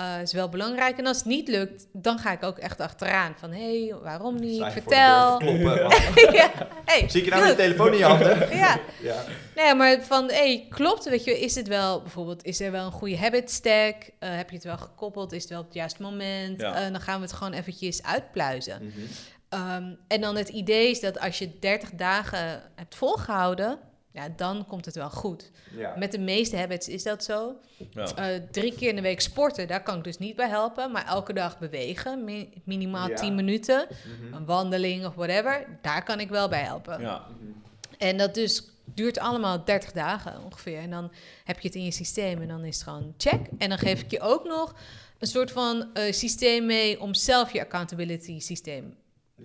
Eh 0.01 0.21
is 0.21 0.33
wel 0.33 0.49
belangrijk. 0.49 0.97
En 0.97 1.05
als 1.05 1.17
het 1.17 1.25
niet 1.25 1.47
lukt, 1.47 1.87
dan 1.93 2.19
ga 2.19 2.31
ik 2.31 2.43
ook 2.43 2.57
echt 2.57 2.79
achteraan. 2.79 3.33
Van, 3.37 3.51
hé, 3.51 3.85
hey, 3.87 3.95
waarom 4.01 4.39
niet? 4.39 4.59
De 4.63 4.71
Vertel. 4.71 5.37
kloppen. 5.37 5.79
ja, 6.39 6.51
hey, 6.85 7.09
Zie 7.09 7.19
ik 7.19 7.25
je 7.25 7.31
nou 7.31 7.41
met 7.41 7.51
je 7.51 7.57
telefoon 7.57 7.91
in 7.91 7.97
je 7.97 8.03
handen? 8.03 8.49
Ja, 8.57 8.79
Ja. 9.01 9.23
nee, 9.55 9.75
maar 9.75 9.97
van, 10.01 10.25
hé, 10.27 10.35
hey, 10.35 10.65
klopt, 10.69 11.09
weet 11.09 11.23
je, 11.23 11.39
is 11.39 11.55
het 11.55 11.67
wel, 11.67 12.01
bijvoorbeeld, 12.01 12.43
is 12.43 12.59
er 12.59 12.71
wel 12.71 12.85
een 12.85 12.91
goede 12.91 13.17
habit 13.17 13.51
stack? 13.51 13.95
Eh, 14.19 14.35
heb 14.35 14.49
je 14.49 14.55
het 14.55 14.65
wel 14.65 14.77
gekoppeld? 14.77 15.31
Is 15.31 15.41
het 15.41 15.49
wel 15.51 15.59
op 15.59 15.65
het 15.65 15.73
juiste 15.75 16.01
moment? 16.01 16.61
Ja. 16.61 16.75
Eh, 16.75 16.91
dan 16.91 17.01
gaan 17.01 17.15
we 17.19 17.25
het 17.25 17.33
gewoon 17.35 17.53
eventjes 17.53 18.03
uitpluizen. 18.03 18.77
Mhm. 18.81 18.99
Ehm, 19.49 19.83
en 20.07 20.21
dan 20.21 20.35
het 20.35 20.49
idee 20.49 20.89
is 20.89 20.99
dat 20.99 21.19
als 21.19 21.39
je 21.39 21.59
30 21.59 21.89
dagen 21.95 22.61
hebt 22.75 22.95
volgehouden, 22.95 23.79
ja, 24.11 24.29
dan 24.35 24.65
komt 24.67 24.85
het 24.85 24.95
wel 24.95 25.09
goed. 25.09 25.51
Ja. 25.75 25.95
Met 25.97 26.11
de 26.11 26.19
meeste 26.19 26.57
habits 26.57 26.87
is 26.87 27.03
dat 27.03 27.23
zo. 27.23 27.55
Ja. 27.91 28.15
Eh, 28.15 28.41
drie 28.51 28.75
keer 28.75 28.89
in 28.89 28.95
de 28.95 29.01
week 29.01 29.21
sporten, 29.21 29.67
daar 29.67 29.83
kan 29.83 29.97
ik 29.97 30.03
dus 30.03 30.17
niet 30.17 30.35
bij 30.35 30.47
helpen. 30.49 30.91
Maar 30.91 31.05
elke 31.07 31.33
dag 31.33 31.59
bewegen, 31.59 32.23
mi- 32.23 32.49
minimaal 32.63 33.09
Ja. 33.09 33.15
10 33.15 33.35
minuten, 33.35 33.87
Mhm. 33.89 34.33
een 34.33 34.45
wandeling 34.45 35.05
of 35.05 35.15
whatever, 35.15 35.65
daar 35.81 36.03
kan 36.03 36.19
ik 36.19 36.29
wel 36.29 36.49
bij 36.49 36.61
helpen. 36.63 37.01
Ja. 37.01 37.17
Mhm. 37.37 37.51
En 37.97 38.17
dat 38.17 38.33
dus 38.33 38.63
duurt 38.85 39.17
allemaal 39.19 39.65
30 39.65 39.91
dagen 39.91 40.43
ongeveer. 40.43 40.77
En 40.77 40.89
dan 40.89 41.11
heb 41.43 41.59
je 41.59 41.67
het 41.67 41.77
in 41.77 41.83
je 41.83 41.91
systeem 41.91 42.41
en 42.41 42.47
dan 42.47 42.63
is 42.63 42.75
het 42.75 42.83
gewoon 42.83 43.13
check. 43.17 43.39
En 43.57 43.69
dan 43.69 43.77
geef 43.77 44.01
ik 44.01 44.11
je 44.11 44.19
ook 44.19 44.43
nog 44.43 44.75
een 45.19 45.27
soort 45.27 45.51
van 45.51 45.93
eh, 45.93 46.11
systeem 46.13 46.65
mee 46.65 47.01
om 47.01 47.13
zelf 47.13 47.53
je 47.53 47.61
accountability 47.61 48.39
systeem 48.39 48.95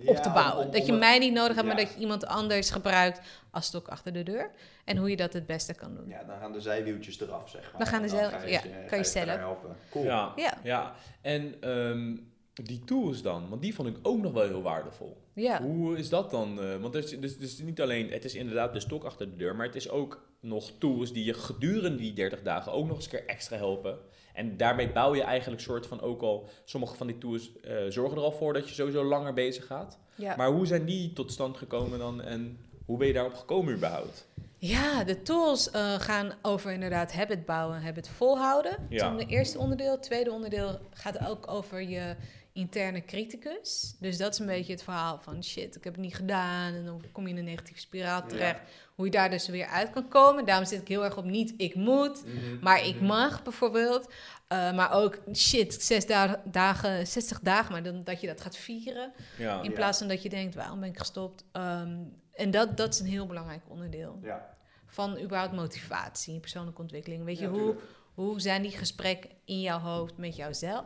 op 0.05 0.15
te 0.15 0.29
bouwen. 0.29 0.65
om- 0.65 0.71
dat 0.71 0.85
je 0.85 0.93
mij 0.93 1.19
niet 1.19 1.33
nodig 1.33 1.55
hebt, 1.55 1.67
ja. 1.67 1.73
maar 1.73 1.83
dat 1.83 1.93
je 1.93 1.99
iemand 1.99 2.25
anders 2.25 2.69
gebruikt 2.69 3.21
als 3.51 3.65
stok 3.65 3.87
achter 3.87 4.13
de 4.13 4.23
deur. 4.23 4.51
En 4.85 4.97
hoe 4.97 5.09
je 5.09 5.15
dat 5.15 5.33
het 5.33 5.45
beste 5.45 5.73
kan 5.73 5.95
doen. 5.95 6.07
Ja, 6.07 6.23
dan 6.23 6.37
gaan 6.39 6.51
de 6.51 6.61
zijwieltjes 6.61 7.19
eraf, 7.19 7.49
zeg 7.49 7.61
maar. 7.61 7.77
Dan 7.77 7.87
gaan 7.87 8.01
de 8.01 8.07
je 8.09 8.15
ja, 8.15 8.29
ze- 8.61 8.85
kan 8.87 8.99
je 9.25 9.29
helpen. 9.31 9.75
Cool. 9.91 10.03
Ja. 10.05 10.33
Ja. 10.35 10.57
ja. 10.63 10.93
En 11.21 11.55
ehm, 11.61 12.15
die 12.53 12.83
tools 12.83 13.21
dan, 13.21 13.49
want 13.49 13.61
die 13.61 13.75
vond 13.75 13.87
ik 13.87 13.97
ook 14.01 14.21
nog 14.21 14.33
wel 14.33 14.43
heel 14.47 14.61
waardevol. 14.61 15.17
Ja. 15.33 15.61
Hoe 15.61 15.97
is 15.97 16.09
dat 16.09 16.31
dan? 16.31 16.61
eh, 16.61 16.75
want 16.81 16.93
het 16.93 17.03
is, 17.03 17.19
dus, 17.19 17.37
dus 17.37 17.57
niet 17.59 17.81
alleen, 17.81 18.11
het 18.11 18.25
is 18.25 18.35
inderdaad 18.35 18.73
de 18.73 18.79
stok 18.79 19.03
achter 19.03 19.29
de 19.29 19.35
deur, 19.35 19.55
maar 19.55 19.65
het 19.65 19.75
is 19.75 19.89
ook 19.89 20.25
nog 20.39 20.71
tools 20.79 21.13
die 21.13 21.23
je 21.25 21.33
gedurende 21.33 21.97
die 21.97 22.13
30 22.13 22.41
dagen 22.41 22.71
ook 22.71 22.87
nog 22.87 22.95
eens 22.95 23.05
een 23.05 23.11
keer 23.11 23.25
extra 23.25 23.57
helpen. 23.57 23.97
En 24.37 24.57
daarmee 24.57 24.89
bouw 24.89 25.15
je 25.15 25.23
eigenlijk 25.23 25.61
soort 25.61 25.87
van 25.87 26.01
ook 26.01 26.21
al, 26.21 26.49
sommige 26.65 26.95
van 26.95 27.07
die 27.07 27.17
tools 27.17 27.51
eh, 27.61 27.75
zorgen 27.89 28.17
er 28.17 28.23
al 28.23 28.31
voor 28.31 28.53
dat 28.53 28.69
je 28.69 28.75
sowieso 28.75 29.03
langer 29.03 29.33
bezig 29.33 29.65
gaat. 29.65 29.97
Ja. 30.15 30.35
Maar 30.35 30.49
hoe 30.49 30.65
zijn 30.65 30.85
die 30.85 31.13
tot 31.13 31.31
stand 31.31 31.57
gekomen 31.57 31.99
dan 31.99 32.21
en 32.21 32.57
hoe 32.85 32.97
ben 32.97 33.07
je 33.07 33.13
daarop 33.13 33.33
gekomen 33.33 33.73
überhaupt? 33.73 34.27
Ja, 34.57 35.03
de 35.03 35.21
tools 35.21 35.71
eh, 35.71 35.99
gaan 35.99 36.33
over 36.41 36.71
inderdaad 36.71 37.13
habit 37.13 37.45
bouwen, 37.45 37.81
habit 37.81 38.09
volhouden. 38.09 38.87
Ja. 38.89 39.09
Dat 39.09 39.17
is 39.17 39.23
het 39.23 39.31
eerste 39.31 39.57
onderdeel. 39.57 39.91
Het 39.91 40.03
tweede 40.03 40.31
onderdeel 40.31 40.79
gaat 40.93 41.27
ook 41.27 41.51
over 41.51 41.81
je 41.81 42.15
interne 42.53 43.05
criticus. 43.05 43.95
Dus 43.99 44.17
dat 44.17 44.33
is 44.33 44.39
een 44.39 44.45
beetje 44.45 44.73
het 44.73 44.83
verhaal 44.83 45.19
van 45.19 45.43
shit, 45.43 45.75
ik 45.75 45.83
heb 45.83 45.93
het 45.93 46.01
niet 46.01 46.15
gedaan. 46.15 46.73
En 46.73 46.85
dan 46.85 47.01
kom 47.11 47.23
je 47.23 47.29
in 47.29 47.37
een 47.37 47.43
negatieve 47.43 47.79
spiraal 47.79 48.27
terecht. 48.27 48.61
Hoe 48.97 49.05
je 49.05 49.11
daar 49.11 49.29
dus 49.29 49.47
weer 49.47 49.65
uit 49.65 49.89
kan 49.89 50.07
komen. 50.07 50.45
Daarom 50.45 50.65
zit 50.65 50.81
ik 50.81 50.87
heel 50.87 51.03
erg 51.03 51.17
op 51.17 51.25
niet 51.25 51.53
ik 51.57 51.75
moet, 51.75 52.23
Mhm. 52.25 52.59
maar 52.61 52.85
ik 52.85 52.95
Mhm. 52.95 53.05
mag 53.05 53.43
bijvoorbeeld. 53.43 54.13
Eh, 54.47 54.73
maar 54.73 54.91
ook 54.91 55.17
shit, 55.33 55.83
zes 55.83 56.05
da- 56.07 56.41
dagen, 56.45 57.07
60 57.07 57.39
dagen, 57.39 57.71
maar 57.71 57.83
dan, 57.83 58.03
dat 58.03 58.21
je 58.21 58.27
dat 58.27 58.41
gaat 58.41 58.57
vieren. 58.57 59.13
Ja. 59.37 59.57
In 59.61 59.69
Ja. 59.69 59.75
plaats 59.75 59.97
van 59.97 60.07
dat 60.07 60.23
je 60.23 60.29
denkt, 60.29 60.55
waarom 60.55 60.79
ben 60.79 60.89
ik 60.89 60.97
gestopt? 60.97 61.43
Ehm, 61.51 61.97
en 62.33 62.51
dat, 62.51 62.77
dat 62.77 62.93
is 62.93 62.99
een 62.99 63.05
heel 63.05 63.25
belangrijk 63.27 63.61
onderdeel 63.67 64.19
Ja. 64.23 64.55
van 64.87 65.19
überhaupt 65.19 65.53
motivatie, 65.55 66.39
persoonlijke 66.39 66.81
ontwikkeling. 66.81 67.23
Weet 67.23 67.39
je, 67.39 67.47
hoe, 67.47 67.75
hoe 68.13 68.39
zijn 68.41 68.61
die 68.61 68.71
gesprekken 68.71 69.29
in 69.45 69.61
jouw 69.61 69.79
hoofd 69.79 70.17
met 70.17 70.35
jouzelf? 70.35 70.85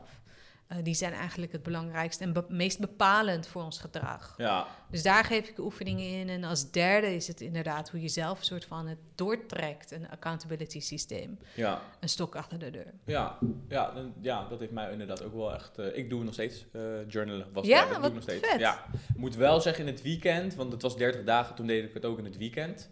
Eh, 0.72 0.78
die 0.84 0.94
zijn 0.94 1.14
eigenlijk 1.14 1.52
het 1.52 1.64
belangrijkste 1.64 2.24
en 2.24 2.34
be- 2.34 2.46
meest 2.48 2.80
bepalend 2.80 3.48
voor 3.48 3.64
ons 3.64 3.80
gedrag. 3.80 4.34
Ja, 4.38 4.68
Dus 4.90 5.04
daar 5.04 5.24
geef 5.24 5.48
ik 5.48 5.58
oefeningen 5.58 6.06
in. 6.20 6.30
En 6.30 6.44
als 6.44 6.72
derde 6.72 7.16
is 7.16 7.28
het 7.28 7.42
inderdaad 7.42 7.90
hoe 7.90 8.02
je 8.02 8.08
zelf 8.08 8.40
een 8.40 8.46
soort 8.46 8.66
van 8.66 8.88
het 8.88 8.98
doortrekt, 9.16 9.92
een 9.92 10.10
accountability 10.10 10.80
systeem. 10.80 11.40
ja. 11.56 11.82
Een 12.00 12.10
stok 12.10 12.36
achter 12.36 12.60
de 12.60 12.70
deur. 12.72 12.94
Ja, 13.06 13.38
ja, 13.70 13.94
ja, 14.22 14.48
dat 14.50 14.60
heeft 14.60 14.72
mij 14.72 14.92
inderdaad 14.92 15.24
ook 15.24 15.34
wel 15.34 15.54
echt. 15.54 15.78
eh, 15.78 15.98
ik 15.98 16.10
doe 16.10 16.24
nog 16.24 16.34
steeds 16.34 16.66
eh, 16.72 16.82
journalen. 17.08 17.48
Was 17.54 17.66
Ja, 17.68 17.86
dat 17.86 17.96
doe 17.98 18.06
ik 18.08 18.14
nog 18.14 18.24
steeds. 18.24 18.48
vet. 18.48 18.60
Ja, 18.60 18.86
moet 19.16 19.36
wel 19.36 19.62
zeggen 19.62 19.86
in 19.88 19.94
het 19.94 20.02
weekend, 20.02 20.56
want 20.56 20.72
het 20.72 20.82
was 20.82 20.98
30 20.98 21.24
dagen, 21.24 21.56
toen 21.56 21.68
deed 21.68 21.84
ik 21.84 21.94
het 21.94 22.06
ook 22.06 22.18
in 22.18 22.26
het 22.26 22.38
weekend. 22.38 22.90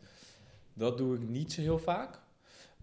Dat 0.73 0.97
doe 0.97 1.15
ik 1.15 1.21
niet 1.29 1.53
zo 1.53 1.61
heel 1.61 1.79
vaak. 1.79 2.19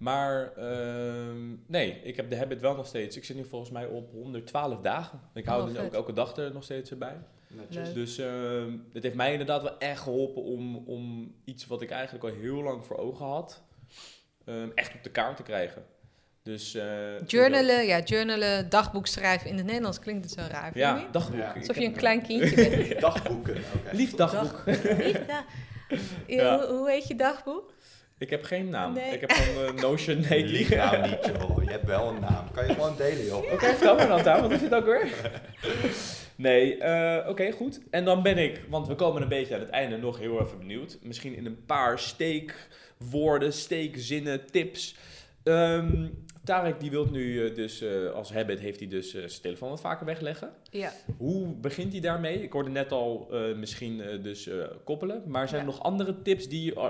Maar 0.00 0.52
ehm, 0.56 1.54
nee, 1.66 2.00
ik 2.02 2.16
heb 2.16 2.30
de 2.30 2.36
habit 2.36 2.60
wel 2.60 2.74
nog 2.76 2.86
steeds. 2.86 3.16
Ik 3.16 3.24
zit 3.24 3.36
nu 3.36 3.44
volgens 3.44 3.70
mij 3.70 3.86
op 3.86 4.10
112 4.12 4.80
dagen. 4.80 5.20
Ik 5.34 5.44
hou 5.46 5.62
Oh, 5.62 5.68
er 5.68 5.74
vet. 5.74 5.84
ook 5.86 5.92
elke 5.94 6.12
dag 6.12 6.36
er 6.36 6.52
nog 6.52 6.64
steeds 6.64 6.98
bij. 6.98 7.16
Netjes. 7.48 7.92
Dus 7.92 8.18
ehm, 8.18 8.76
het 8.92 9.02
heeft 9.02 9.14
mij 9.14 9.32
inderdaad 9.32 9.62
wel 9.62 9.78
echt 9.78 10.00
geholpen 10.00 10.42
om, 10.42 10.76
om 10.76 11.34
iets 11.44 11.66
wat 11.66 11.82
ik 11.82 11.90
eigenlijk 11.90 12.24
al 12.24 12.30
heel 12.40 12.62
lang 12.62 12.84
voor 12.86 12.96
ogen 12.96 13.26
had, 13.26 13.62
ehm, 14.44 14.68
echt 14.74 14.94
op 14.94 15.02
de 15.02 15.10
kaart 15.10 15.36
te 15.36 15.42
krijgen. 15.42 15.84
Dus, 16.42 16.74
eh, 16.74 17.26
Journalen, 17.26 17.86
ja, 17.86 18.00
journalen, 18.00 18.68
dagboek 18.68 19.06
schrijven. 19.06 19.50
In 19.50 19.56
het 19.56 19.66
Nederlands 19.66 19.98
klinkt 19.98 20.24
het 20.24 20.32
zo 20.38 20.52
raar, 20.52 20.62
vind 20.62 20.74
je 20.74 20.80
Ja, 20.80 20.96
niet? 20.96 21.12
dagboek. 21.12 21.38
Ja. 21.38 21.52
Alsof 21.56 21.78
je 21.78 21.84
een 21.84 21.92
klein 21.96 22.22
kindje 22.22 22.54
bent. 22.68 23.00
Dagboeken. 23.10 23.56
oké. 23.56 23.96
Lief 23.96 24.14
dagboek. 24.14 24.62
Lief, 24.98 25.26
da- 25.26 25.44
Ja. 26.26 26.58
Hoe, 26.58 26.76
hoe 26.76 26.90
heet 26.90 27.06
je 27.08 27.14
dagboek? 27.14 27.72
Ik 28.18 28.30
heb 28.30 28.44
geen 28.44 28.68
naam. 28.68 28.92
Nee. 28.92 29.14
Ik 29.14 29.20
heb 29.20 29.32
gewoon 29.32 29.76
eh, 29.76 29.82
Notion. 29.82 30.24
Nee, 30.28 30.42
die. 30.44 30.52
Lieg 30.52 30.76
nou 30.76 31.08
niet, 31.08 31.26
joh. 31.38 31.62
Je 31.64 31.70
hebt 31.70 31.86
wel 31.86 32.08
een 32.08 32.20
naam. 32.20 32.50
Kan 32.52 32.66
je 32.66 32.72
gewoon 32.72 32.96
delen, 32.96 33.24
joh. 33.24 33.52
Oké, 33.52 33.66
vertel 33.66 33.96
me 33.96 34.06
dan, 34.06 34.22
Taal. 34.22 34.40
Wat 34.40 34.50
is 34.50 34.60
het 34.60 34.74
ook 34.74 34.84
weer? 34.84 35.10
Nee, 36.36 36.78
eh, 36.78 37.28
oké, 37.28 37.50
goed. 37.50 37.80
En 37.90 38.04
dan 38.04 38.22
ben 38.22 38.38
ik, 38.38 38.60
want 38.68 38.88
we 38.88 38.94
komen 38.94 39.22
een 39.22 39.28
beetje 39.28 39.54
aan 39.54 39.60
het 39.60 39.68
einde, 39.70 39.96
nog 39.96 40.18
heel 40.18 40.40
even 40.40 40.58
benieuwd. 40.58 40.98
Misschien 41.02 41.36
in 41.36 41.46
een 41.46 41.64
paar 41.66 41.98
steekwoorden, 41.98 43.52
steekzinnen, 43.52 44.50
tips. 44.50 44.96
Ehm 45.42 46.06
Tarek 46.46 46.80
die 46.80 46.90
wil 46.90 47.04
nu 47.06 47.46
eh, 47.48 47.54
dus, 47.54 47.80
eh, 47.80 48.10
als 48.10 48.32
habit 48.32 48.60
heeft 48.60 48.78
hij 48.78 48.88
dus 48.88 49.14
eh, 49.14 49.24
zijn 49.26 49.42
telefoon 49.42 49.68
wat 49.68 49.80
vaker 49.80 50.06
wegleggen. 50.06 50.52
Ja. 50.70 50.92
Hoe 51.16 51.54
begint 51.54 51.92
hij 51.92 52.00
daarmee? 52.00 52.42
Ik 52.42 52.52
hoorde 52.52 52.70
net 52.70 52.92
al 52.92 53.28
eh, 53.32 53.54
misschien 53.56 54.22
dus 54.22 54.46
eh, 54.46 54.64
koppelen. 54.84 55.22
Maar 55.26 55.48
zijn 55.48 55.60
er 55.60 55.66
nog 55.66 55.82
andere 55.82 56.22
tips 56.22 56.48
die... 56.48 56.74
Uh, 56.74 56.88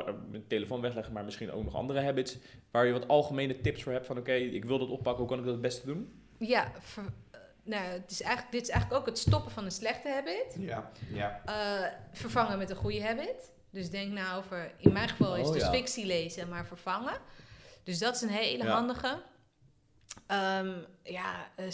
telefoon 0.49 0.81
wegleggen, 0.81 1.13
maar 1.13 1.25
misschien 1.25 1.53
ook 1.53 1.65
nog 1.65 1.75
andere 1.75 2.01
habits... 2.01 2.37
waar 2.71 2.87
je 2.87 2.93
wat 2.93 3.09
algemene 3.09 3.61
tips 3.61 3.83
voor 3.83 3.93
hebt 3.93 4.07
van... 4.07 4.19
oké, 4.19 4.33
ik 4.33 4.65
wil 4.65 4.79
dat 4.79 4.89
oppakken, 4.89 5.19
hoe 5.19 5.29
kan 5.29 5.39
ik 5.39 5.45
dat 5.45 5.53
het 5.53 5.63
beste 5.63 5.87
doen? 5.87 6.13
Ja, 6.39 6.73
ver- 6.81 7.13
nou, 7.63 7.85
het 7.85 8.11
is 8.11 8.23
eigenlijk, 8.23 8.53
dit 8.53 8.63
is 8.63 8.69
eigenlijk 8.69 9.01
ook 9.01 9.07
het 9.07 9.19
stoppen 9.19 9.51
van 9.51 9.65
een 9.65 9.71
slechte 9.71 10.09
habit. 10.09 10.57
Ja, 10.59 10.91
ja. 11.13 11.43
Eh, 11.45 11.93
vervangen 12.13 12.59
met 12.59 12.71
een 12.71 12.77
goede 12.77 13.03
habit. 13.03 13.53
Dus 13.71 13.91
denk 13.91 14.13
nou 14.13 14.39
over, 14.39 14.73
in 14.77 14.93
mijn 14.93 15.09
geval 15.09 15.35
is 15.37 15.41
Oh, 15.41 15.45
het 15.45 15.55
dus 15.55 15.63
ja. 15.63 15.71
fictie 15.71 16.07
lezen, 16.07 16.49
maar 16.49 16.67
vervangen. 16.67 17.19
Dus 17.83 17.99
dat 17.99 18.15
is 18.15 18.21
een 18.21 18.29
hele 18.29 18.65
Ja. 18.65 18.71
handige. 18.71 19.19
Ehm, 20.27 20.73
ja, 21.03 21.51
eh, 21.57 21.71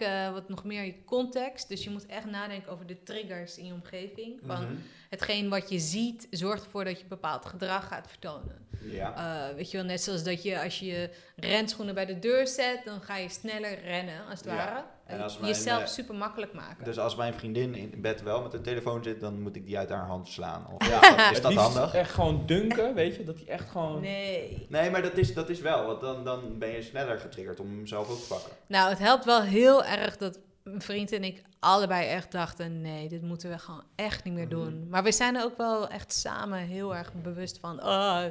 eh, 0.00 0.32
wat 0.32 0.48
nog 0.48 0.64
meer 0.64 0.82
je 0.84 1.04
context. 1.04 1.68
Dus 1.68 1.84
je 1.84 1.90
moet 1.90 2.06
echt 2.06 2.26
nadenken 2.26 2.72
over 2.72 2.86
de 2.86 3.02
triggers 3.02 3.58
in 3.58 3.66
je 3.66 3.72
omgeving. 3.72 4.40
Van 4.46 4.62
Mhm. 4.64 4.74
Hetgeen 5.14 5.48
wat 5.48 5.70
je 5.70 5.78
ziet, 5.78 6.26
zorgt 6.30 6.64
ervoor 6.64 6.84
dat 6.84 6.98
je 7.00 7.06
bepaald 7.06 7.44
gedrag 7.46 7.88
gaat 7.88 8.06
vertonen. 8.08 8.62
Ja. 8.90 9.48
Eh, 9.50 9.56
weet 9.56 9.70
je 9.70 9.76
wel, 9.76 9.86
net 9.86 10.02
zoals 10.02 10.22
dat 10.22 10.42
je 10.42 10.62
als 10.62 10.78
je 10.78 10.86
je 10.86 11.10
renschoenen 11.36 11.94
bij 11.94 12.06
de 12.06 12.18
deur 12.18 12.46
zet, 12.46 12.80
dan 12.84 13.00
ga 13.02 13.16
je 13.16 13.28
sneller 13.28 13.78
rennen, 13.84 14.26
als 14.30 14.38
het 14.38 14.48
Ja. 14.48 14.54
ware. 14.56 14.84
En 15.06 15.16
En 15.16 15.22
als 15.22 15.38
mijn, 15.38 15.52
jezelf 15.52 15.82
eh, 15.82 15.86
super 15.88 16.14
makkelijk 16.14 16.52
maken. 16.52 16.84
Dus 16.84 16.98
als 16.98 17.16
mijn 17.16 17.34
vriendin 17.34 17.74
in 17.74 17.94
bed 18.00 18.22
wel 18.22 18.42
met 18.42 18.50
de 18.52 18.60
telefoon 18.60 19.02
zit, 19.04 19.20
dan 19.20 19.40
moet 19.42 19.56
ik 19.56 19.66
die 19.66 19.78
uit 19.78 19.88
haar 19.88 20.06
hand 20.06 20.28
slaan. 20.28 20.66
Of, 20.74 20.86
Ja. 20.90 21.30
is 21.30 21.40
dat, 21.40 21.52
handig? 21.54 21.94
echt 21.94 22.10
gewoon 22.10 22.46
dunken, 22.46 22.94
weet 22.94 23.16
je? 23.16 23.24
Dat 23.24 23.36
hij 23.36 23.46
echt 23.46 23.70
gewoon... 23.70 24.00
Nee. 24.00 24.66
Nee, 24.68 24.90
maar 24.90 25.02
dat 25.02 25.16
is, 25.16 25.34
dat 25.34 25.48
is 25.48 25.60
wel, 25.60 25.86
want 25.86 26.00
dan, 26.00 26.24
dan 26.24 26.58
ben 26.58 26.68
je 26.68 26.82
sneller 26.82 27.18
getriggerd 27.18 27.60
om 27.60 27.66
hem 27.66 27.86
zelf 27.86 28.10
ook 28.10 28.18
te 28.20 28.26
pakken. 28.28 28.52
Nou, 28.66 28.88
het 28.90 28.98
helpt 28.98 29.24
wel 29.24 29.42
heel 29.42 29.84
erg 29.84 30.16
dat 30.16 30.38
mijn 30.64 30.80
vriend 30.82 31.12
en 31.12 31.24
ik 31.24 31.42
allebei 31.60 32.08
echt 32.08 32.32
dachten: 32.32 32.80
nee, 32.80 33.08
dit 33.08 33.22
moeten 33.22 33.50
we 33.50 33.58
gewoon 33.58 33.82
echt 33.94 34.24
niet 34.24 34.34
meer 34.34 34.46
Mhm. 34.46 34.54
doen. 34.54 34.86
Maar 34.90 35.02
we 35.02 35.12
zijn 35.12 35.36
er 35.36 35.44
ook 35.44 35.56
wel 35.56 35.88
echt 35.88 36.12
samen 36.12 36.58
heel 36.58 36.94
erg 36.96 37.12
bewust 37.22 37.58
van. 37.58 37.82
Oh, 37.82 38.22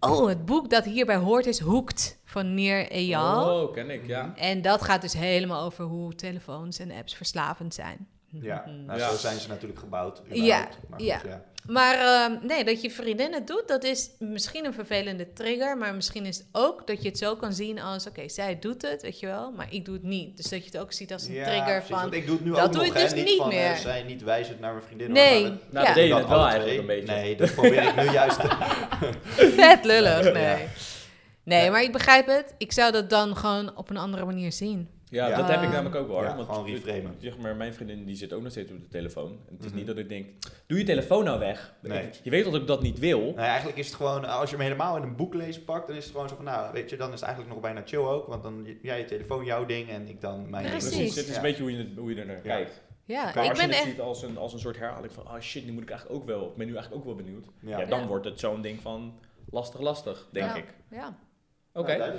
oh 0.00 0.26
het 0.28 0.44
boek 0.44 0.70
dat 0.70 0.84
hierbij 0.84 1.16
hoort 1.16 1.46
is 1.46 1.58
Hooked 1.60 2.18
van 2.24 2.54
Neer 2.54 2.90
Eyal. 2.90 3.62
Oh, 3.62 3.72
ken 3.72 3.90
ik, 3.90 4.06
ja. 4.06 4.32
En 4.36 4.62
dat 4.62 4.82
gaat 4.82 5.00
dus 5.00 5.12
helemaal 5.12 5.62
over 5.64 5.84
hoe 5.84 6.14
telefoons 6.14 6.78
en 6.78 6.90
apps 6.90 7.14
verslavend 7.14 7.74
zijn. 7.74 8.08
Ja, 8.26 8.64
nou, 8.86 8.98
Ja. 8.98 9.10
zo 9.10 9.16
zijn 9.16 9.38
ze 9.40 9.48
natuurlijk 9.48 9.80
gebouwd. 9.80 10.22
Ja, 10.28 10.34
überhaupt. 10.36 10.78
Maar 10.88 10.98
goed, 10.98 11.08
ja. 11.08 11.20
ja. 11.24 11.44
Maar 11.66 11.94
ehm, 11.94 12.46
nee, 12.46 12.64
dat 12.64 12.82
je 12.82 12.90
vriendin 12.90 13.32
het 13.32 13.46
doet, 13.46 13.62
dat 13.66 13.84
is 13.84 14.10
misschien 14.18 14.64
een 14.64 14.72
vervelende 14.74 15.32
trigger. 15.32 15.76
Maar 15.78 15.94
misschien 15.94 16.26
is 16.26 16.36
het 16.36 16.46
ook 16.52 16.86
dat 16.86 17.02
je 17.02 17.08
het 17.08 17.18
zo 17.18 17.36
kan 17.36 17.52
zien 17.52 17.80
als: 17.80 18.06
oké, 18.06 18.28
zij 18.28 18.58
doet 18.58 18.82
het, 18.82 19.02
weet 19.02 19.20
je 19.20 19.26
wel, 19.26 19.50
maar 19.52 19.66
ik 19.70 19.84
doe 19.84 19.94
het 19.94 20.02
niet. 20.02 20.36
Dus 20.36 20.48
dat 20.48 20.58
je 20.58 20.64
het 20.64 20.78
ook 20.78 20.92
ziet 20.92 21.12
als 21.12 21.26
een 21.26 21.34
Ja, 21.34 21.44
trigger 21.44 21.64
precies, 21.72 21.88
van. 21.88 22.00
want 22.00 22.12
ik 22.14 22.26
doe 22.26 22.36
het 22.36 22.44
nu 22.44 22.50
dat 22.50 22.60
ook 22.66 22.72
doe 22.72 22.84
nog, 22.86 22.94
dus 22.94 23.14
niet, 23.14 23.24
niet 23.24 23.36
van, 23.36 23.48
meer. 23.48 23.70
eh, 23.70 23.76
zij 23.76 24.02
niet 24.02 24.22
wijzend 24.22 24.60
naar 24.60 24.72
mijn 24.72 24.84
vriendin. 24.84 25.06
hoor, 25.06 25.16
Nee, 25.16 25.42
maar 25.42 25.50
dat- 25.50 25.60
Nou, 25.72 25.80
ja. 25.80 25.84
dat 25.86 25.94
deed 25.94 26.08
je 26.08 26.14
net 26.14 26.28
wel 26.28 26.46
eigenlijk 26.46 26.78
een 26.80 26.86
beetje. 26.86 27.12
Nee, 27.12 27.36
dat 27.36 27.52
probeer 27.54 27.82
ik 27.82 27.96
nu 27.96 28.10
juist 28.20 28.40
te... 28.40 28.48
Vet 29.36 29.84
lullig, 29.84 30.32
nee. 30.32 30.42
Ja. 30.42 30.58
Nee, 31.44 31.64
Ja. 31.64 31.70
maar 31.70 31.82
ik 31.82 31.92
begrijp 31.92 32.26
het. 32.26 32.54
Ik 32.58 32.72
zou 32.72 32.92
dat 32.92 33.10
dan 33.10 33.36
gewoon 33.36 33.76
op 33.76 33.90
een 33.90 33.96
andere 33.96 34.24
manier 34.24 34.52
zien. 34.52 34.88
Ja, 35.12 35.28
Ja. 35.28 35.36
dat 35.36 35.46
heb 35.48 35.56
ik 35.56 35.62
Ehm, 35.62 35.72
namelijk 35.72 35.96
ook 35.96 36.08
wel. 36.08 36.22
ja, 36.22 36.36
want 36.36 36.48
gewoon 36.48 36.66
reframen. 36.66 37.14
Zeg 37.18 37.38
maar, 37.38 37.56
mijn 37.56 37.74
vriendin 37.74 38.04
die 38.04 38.16
zit 38.16 38.32
ook 38.32 38.42
nog 38.42 38.50
steeds 38.50 38.70
op 38.72 38.80
de 38.80 38.88
telefoon. 38.88 39.30
En 39.48 39.54
het 39.54 39.60
is 39.64 39.66
Mhm. 39.68 39.76
niet 39.76 39.86
dat 39.86 39.96
ik 39.96 40.08
denk, 40.08 40.26
doe 40.66 40.78
je 40.78 40.84
telefoon 40.84 41.24
nou 41.24 41.38
weg. 41.38 41.74
Nee. 41.82 42.02
Ik- 42.06 42.20
je 42.22 42.30
weet 42.30 42.44
dat 42.44 42.54
ik 42.54 42.66
dat 42.66 42.82
niet 42.82 42.98
wil. 42.98 43.20
Nou, 43.20 43.36
eigenlijk 43.36 43.78
is 43.78 43.86
het 43.86 43.94
gewoon, 43.96 44.24
als 44.24 44.50
je 44.50 44.56
hem 44.56 44.64
helemaal 44.64 44.96
in 44.96 45.02
een 45.02 45.16
boek 45.16 45.34
lezen 45.34 45.64
pakt, 45.64 45.86
dan 45.86 45.96
is 45.96 46.04
het 46.04 46.12
gewoon 46.12 46.28
zo 46.28 46.34
van, 46.36 46.44
nou, 46.44 46.72
weet 46.72 46.90
je, 46.90 46.96
dan 46.96 47.06
is 47.08 47.14
het 47.14 47.22
eigenlijk 47.22 47.54
nog 47.54 47.62
bijna 47.62 47.82
chill 47.84 47.98
ook. 47.98 48.26
Want 48.26 48.42
dan, 48.42 48.66
jij 48.82 48.98
je 48.98 49.04
telefoon, 49.04 49.44
jouw 49.44 49.66
ding 49.66 49.88
en 49.88 50.08
ik 50.08 50.20
dan 50.20 50.50
mijn 50.50 50.62
ding. 50.64 50.76
Precies. 50.76 50.96
Precies, 50.96 51.14
het 51.16 51.24
is 51.24 51.30
Ja. 51.30 51.36
een 51.36 51.42
beetje 51.42 51.62
hoe 51.62 51.72
je, 51.72 51.78
het, 51.78 51.88
hoe 51.96 52.14
je 52.14 52.20
er 52.20 52.26
naar 52.26 52.36
Ja. 52.36 52.42
kijkt. 52.42 52.80
Ja, 53.04 53.28
ik 53.28 53.36
als 53.36 53.46
ben 53.46 53.54
je 53.56 53.60
het 53.62 53.70
echt... 53.70 53.82
ziet 53.84 54.00
als 54.00 54.22
een, 54.22 54.38
als 54.38 54.52
een 54.52 54.58
soort 54.58 54.78
herhaling 54.78 55.12
van, 55.12 55.26
oh 55.26 55.40
shit, 55.40 55.64
nu 55.66 55.72
moet 55.72 55.82
ik 55.82 55.90
eigenlijk 55.90 56.20
ook 56.20 56.26
wel, 56.26 56.48
ik 56.50 56.56
ben 56.56 56.66
nu 56.66 56.72
eigenlijk 56.74 57.02
ook 57.06 57.14
wel 57.16 57.24
benieuwd. 57.24 57.46
Ja, 57.60 57.78
Ja. 57.78 57.84
dan 57.86 58.00
Ja. 58.00 58.06
wordt 58.06 58.24
het 58.24 58.40
zo'n 58.40 58.60
ding 58.62 58.80
van 58.80 59.18
lastig, 59.50 59.80
lastig, 59.80 60.28
denk 60.32 60.46
Ja. 60.46 60.54
ik. 60.56 60.74
Ja. 60.90 61.18
Oké, 61.72 61.96
Nou. 61.96 62.12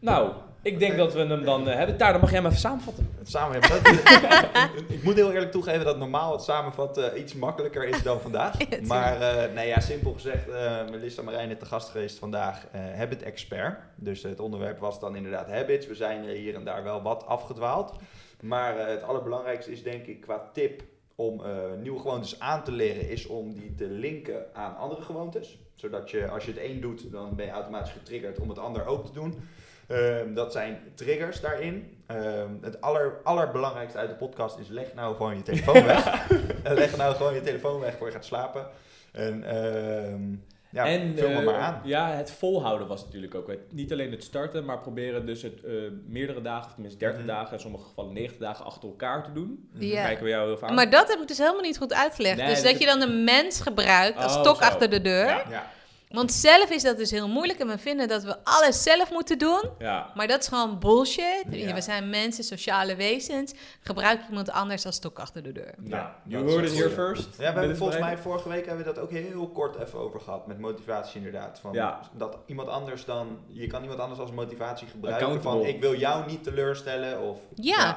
Nou, 0.00 0.32
ik 0.62 0.78
denk 0.78 0.96
dat 0.96 1.12
we 1.12 1.18
hem 1.20 1.44
dan 1.44 1.68
eh, 1.68 1.76
hebben. 1.76 1.98
Daar, 1.98 2.12
dan 2.12 2.20
mag 2.20 2.30
jij 2.30 2.38
hem 2.38 2.46
even 2.48 2.58
samenvatten. 2.60 3.08
Het 3.18 3.28
samenvatten. 3.30 3.96
dat- 4.22 4.70
ik 4.96 5.02
moet 5.02 5.14
heel 5.14 5.32
eerlijk 5.32 5.50
toegeven 5.52 5.84
dat 5.84 5.98
normaal 5.98 6.32
het 6.32 6.42
samenvatten 6.42 7.20
iets 7.20 7.34
makkelijker 7.34 7.84
is 7.84 8.02
dan 8.02 8.20
vandaag. 8.20 8.54
maar 8.86 9.20
eh, 9.20 9.54
nee, 9.54 9.68
ja, 9.68 9.80
simpel 9.80 10.12
gezegd, 10.12 10.48
eh 10.48 10.88
Melissa 10.90 11.22
Marijn 11.22 11.50
is 11.50 11.58
te 11.58 11.64
gast 11.66 11.88
geweest 11.88 12.18
vandaag, 12.18 12.66
eh 12.72 12.80
Habit 12.96 13.22
Expert. 13.22 13.78
Dus 13.94 14.22
het 14.22 14.40
onderwerp 14.40 14.78
was 14.78 15.00
dan 15.00 15.16
inderdaad 15.16 15.48
habits. 15.50 15.86
We 15.86 15.94
zijn 15.94 16.28
eh, 16.28 16.36
hier 16.38 16.54
en 16.54 16.64
daar 16.64 16.82
wel 16.82 17.02
wat 17.02 17.26
afgedwaald. 17.26 17.92
Maar 18.40 18.78
eh, 18.78 18.86
het 18.86 19.02
allerbelangrijkste 19.02 19.72
is 19.72 19.82
denk 19.82 20.06
ik 20.06 20.20
qua 20.20 20.50
tip 20.52 20.82
om 21.14 21.44
eh, 21.44 21.50
nieuwe 21.82 22.00
gewoontes 22.00 22.40
aan 22.40 22.64
te 22.64 22.72
leren, 22.72 23.08
is 23.08 23.26
om 23.26 23.54
die 23.54 23.74
te 23.74 23.86
linken 23.86 24.44
aan 24.52 24.76
andere 24.76 25.02
gewoontes. 25.02 25.58
Zodat 25.74 26.10
je, 26.10 26.28
als 26.28 26.44
je 26.44 26.50
het 26.52 26.60
een 26.62 26.80
doet, 26.80 27.12
dan 27.12 27.34
ben 27.36 27.46
je 27.46 27.52
automatisch 27.52 27.92
getriggerd 27.92 28.38
om 28.40 28.48
het 28.48 28.58
ander 28.58 28.86
ook 28.86 29.06
te 29.06 29.12
doen. 29.12 29.34
Ehm, 29.88 30.34
dat 30.34 30.52
zijn 30.52 30.78
triggers 30.94 31.40
daarin. 31.40 32.02
Ehm, 32.06 32.50
het 32.60 32.80
aller, 32.80 33.20
allerbelangrijkste 33.24 33.98
uit 33.98 34.08
de 34.08 34.14
podcast 34.14 34.58
is 34.58 34.68
leg 34.68 34.94
nou 34.94 35.16
gewoon 35.16 35.36
je 35.36 35.42
telefoon 35.42 35.84
weg. 35.84 36.28
leg 36.62 36.96
nou 36.96 37.14
gewoon 37.14 37.34
je 37.34 37.40
telefoon 37.40 37.80
weg 37.80 37.96
voor 37.96 38.06
je 38.06 38.12
gaat 38.12 38.24
slapen. 38.24 38.66
En 39.12 39.44
ehm 39.44 40.22
ja, 40.70 40.86
en 40.86 41.16
vul 41.18 41.28
me 41.28 41.34
eh, 41.38 41.44
maar 41.44 41.54
aan. 41.54 41.80
ja, 41.84 42.10
het 42.10 42.30
volhouden 42.30 42.86
was 42.86 43.04
natuurlijk 43.04 43.34
ook. 43.34 43.48
Het, 43.48 43.72
niet 43.72 43.92
alleen 43.92 44.10
het 44.10 44.22
starten, 44.24 44.64
maar 44.64 44.78
proberen 44.80 45.26
dus 45.26 45.42
het 45.42 45.64
eh, 45.64 45.72
meerdere 46.06 46.40
dagen, 46.42 46.66
of 46.66 46.72
tenminste 46.72 46.98
30 46.98 47.18
Mhm. 47.18 47.28
dagen, 47.28 47.52
in 47.52 47.60
sommige 47.60 47.84
gevallen 47.84 48.12
90 48.12 48.38
dagen 48.40 48.64
achter 48.64 48.88
elkaar 48.88 49.24
te 49.24 49.32
doen. 49.32 49.68
Mhm. 49.72 49.84
Ja. 49.84 50.04
Kijken 50.04 50.24
we 50.24 50.30
jou 50.30 50.46
heel 50.48 50.58
vaak. 50.58 50.70
Maar 50.70 50.90
dat 50.90 51.08
heb 51.08 51.20
ik 51.20 51.28
dus 51.28 51.38
helemaal 51.38 51.60
niet 51.60 51.78
goed 51.78 51.94
uitgelegd. 51.94 52.36
Nee, 52.36 52.46
dus 52.46 52.62
dat- 52.62 52.70
dat 52.72 52.80
je 52.80 52.86
dan 52.86 53.00
een 53.02 53.24
mens 53.24 53.60
gebruikt 53.60 54.16
als 54.22 54.34
Oh, 54.34 54.40
stok 54.42 54.56
zo. 54.56 54.62
achter 54.62 54.90
de 54.90 55.00
deur. 55.00 55.26
Ja. 55.26 55.42
Ja, 55.50 55.70
Want 56.10 56.32
zelf 56.32 56.70
is 56.70 56.82
dat 56.82 56.96
dus 56.96 57.10
heel 57.10 57.28
moeilijk. 57.28 57.58
En 57.58 57.66
we 57.68 57.78
vinden 57.78 58.08
dat 58.08 58.22
we 58.22 58.36
alles 58.44 58.82
zelf 58.82 59.10
moeten 59.10 59.38
doen. 59.38 59.62
Ja. 59.78 60.10
Maar 60.14 60.26
dat 60.26 60.40
is 60.40 60.48
gewoon 60.48 60.78
bullshit. 60.78 61.44
Ja. 61.50 61.74
We 61.74 61.80
zijn 61.80 62.10
mensen, 62.10 62.44
sociale 62.44 62.96
wezens. 62.96 63.54
Gebruik 63.80 64.20
iemand 64.28 64.50
anders 64.50 64.86
als 64.86 64.94
stok 64.94 65.18
achter 65.18 65.42
de 65.42 65.52
deur. 65.52 65.74
Ja, 65.84 66.16
you 66.24 66.50
heard 66.50 66.64
it 66.70 66.76
here 66.76 66.90
first. 66.90 67.28
Ja, 67.38 67.52
we 67.52 67.58
hebben 67.58 67.76
volgens 67.76 67.98
mij 67.98 68.16
vorige 68.18 68.48
week 68.48 68.66
hebben 68.66 68.84
we 68.84 68.92
dat 68.92 69.02
ook 69.02 69.10
heel 69.10 69.48
kort 69.48 69.76
even 69.82 69.98
over 69.98 70.20
gehad 70.20 70.46
met 70.46 70.58
motivatie 70.58 71.16
inderdaad. 71.16 71.58
Van 71.60 71.72
Ja. 71.72 72.00
Dat 72.12 72.36
iemand 72.46 72.68
anders 72.68 73.04
dan, 73.04 73.38
je 73.46 73.66
kan 73.66 73.82
iemand 73.82 74.00
anders 74.00 74.20
als 74.20 74.30
motivatie 74.32 74.86
gebruiken 74.88 75.42
van 75.42 75.64
ik 75.64 75.80
wil 75.80 75.94
jou 75.94 76.26
niet 76.26 76.42
teleurstellen 76.44 77.20
of 77.20 77.38
Ja. 77.54 77.96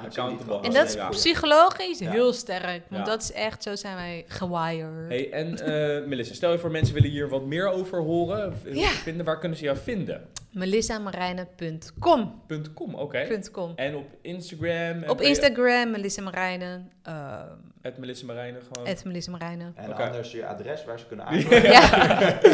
En 0.62 0.72
dat 0.72 0.88
is 0.88 0.98
psychologisch 1.10 2.00
Ja. 2.00 2.12
heel 2.12 2.34
sterk. 2.34 2.84
Want 2.90 3.06
Ja. 3.06 3.12
dat 3.12 3.22
is 3.22 3.32
echt, 3.32 3.64
zo 3.64 3.76
zijn 3.76 3.96
wij 3.96 4.26
gewired. 4.28 5.08
Hey, 5.08 5.32
en 5.32 5.60
eh, 5.60 6.08
Melissa, 6.08 6.34
stel 6.34 6.52
je 6.52 6.60
voor 6.60 6.72
mensen 6.72 6.94
willen 6.94 7.10
hier 7.10 7.30
wat 7.30 7.46
meer 7.46 7.68
over 7.70 8.00
horen. 8.02 8.54
v- 8.58 8.74
Ja. 8.76 8.90
Vinden, 8.90 9.26
waar 9.26 9.40
kunnen 9.40 9.58
ze 9.58 9.64
jou 9.64 9.78
vinden? 9.78 10.22
melissamarijnen.com. 10.52 12.42
.com, 12.74 12.96
oké. 12.96 13.40
.com. 13.52 13.72
En 13.76 13.96
op 13.96 14.06
Instagram? 14.22 15.04
Op 15.10 15.22
Instagram, 15.22 15.92
Melissa 15.92 16.22
Marijnen. 16.22 16.92
Uh, 17.08 17.42
Het 17.82 17.98
Melissa 17.98 18.26
Marijnen 18.26 18.62
gewoon. 18.72 18.88
het 18.88 19.06
Melissa 19.06 19.32
Marijnen. 19.32 19.74
En 19.76 19.94
anders 19.94 20.32
je 20.32 20.46
adres 20.46 20.86
waar 20.86 21.00
ze 21.00 21.06
kunnen 21.06 21.26
aankloppen. 21.28 21.72
Ja. 21.72 22.40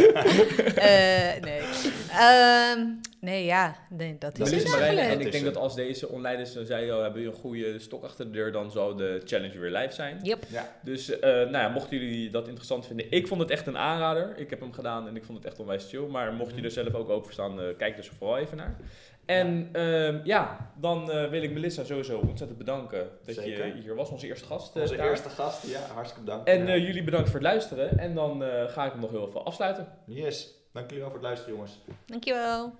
Eh, 0.77 1.41
nee. 1.41 1.61
Ehm, 2.11 2.85
nee, 3.19 3.45
ja. 3.45 3.75
Nee, 3.89 4.15
dat 4.19 4.33
is 4.33 4.39
Dat 4.39 4.47
het 4.47 4.49
Melissa 4.49 4.67
is 4.67 4.73
Marijnen. 4.73 5.03
En 5.03 5.19
ik 5.19 5.25
is 5.25 5.31
denk 5.31 5.45
dat 5.45 5.55
als 5.55 5.75
deze 5.75 6.09
online 6.09 6.41
is, 6.41 6.53
dan 6.53 6.65
zei 6.65 6.85
je, 6.85 6.95
oh, 6.95 7.01
hebben 7.01 7.21
jullie 7.21 7.35
een 7.35 7.41
goede 7.41 7.79
stok 7.79 8.03
achter 8.03 8.25
de 8.25 8.31
deur, 8.31 8.51
dan 8.51 8.71
zou 8.71 8.97
de 8.97 9.21
challenge 9.25 9.59
weer 9.59 9.71
live 9.71 9.93
zijn. 9.93 10.19
Yep. 10.23 10.43
Ja. 10.49 10.75
Dus 10.81 11.19
eh, 11.19 11.29
nou 11.31 11.51
ja, 11.51 11.69
mochten 11.69 11.97
jullie 11.97 12.29
dat 12.29 12.47
interessant 12.47 12.85
vinden, 12.85 13.05
ik 13.11 13.27
vond 13.27 13.41
het 13.41 13.49
echt 13.49 13.67
een 13.67 13.77
aanrader. 13.77 14.37
Ik 14.37 14.49
heb 14.49 14.59
hem 14.59 14.73
gedaan 14.73 15.07
en 15.07 15.15
ik 15.15 15.23
vond 15.23 15.37
het 15.37 15.47
echt 15.47 15.59
onwijs 15.59 15.87
chill. 15.89 16.05
Maar 16.05 16.33
mocht 16.33 16.55
je 16.55 16.61
er 16.61 16.71
zelf 16.71 16.93
ook 16.93 17.23
voor 17.23 17.33
staan, 17.33 17.61
eh, 17.61 17.65
kijk 17.77 17.95
dus 17.95 18.11
vooral 18.17 18.37
even 18.37 18.57
naar. 18.57 18.75
En 19.27 19.69
ja, 19.73 20.21
ja 20.23 20.57
dan 20.79 21.11
eh, 21.11 21.29
wil 21.29 21.41
ik 21.43 21.51
Melissa 21.53 21.83
sowieso 21.83 22.17
ontzettend 22.17 22.57
bedanken 22.57 23.07
dat 23.25 23.35
Zeker. 23.35 23.65
je 23.65 23.73
hier 23.81 23.95
was, 23.95 24.09
onze 24.09 24.27
eerste 24.27 24.45
gast. 24.45 24.75
eh, 24.75 24.81
Onze 24.81 24.95
daar. 24.95 25.09
eerste 25.09 25.29
gast, 25.29 25.67
ja, 25.67 25.79
hartstikke 25.93 26.25
bedankt. 26.25 26.47
En 26.49 26.65
Ja. 26.67 26.73
eh, 26.73 26.85
jullie 26.85 27.03
bedankt 27.03 27.29
voor 27.29 27.39
het 27.39 27.47
luisteren. 27.47 27.97
En 27.99 28.13
dan 28.15 28.43
eh, 28.43 28.49
ga 28.67 28.85
ik 28.85 28.91
hem 28.91 29.01
nog 29.01 29.09
heel 29.11 29.27
even 29.27 29.45
afsluiten. 29.45 29.87
yes, 30.05 30.47
dank 30.73 30.85
jullie 30.85 30.99
wel 31.03 31.11
voor 31.11 31.19
het 31.19 31.27
luisteren 31.27 31.53
jongens. 31.55 31.79
Dankjewel. 32.05 32.73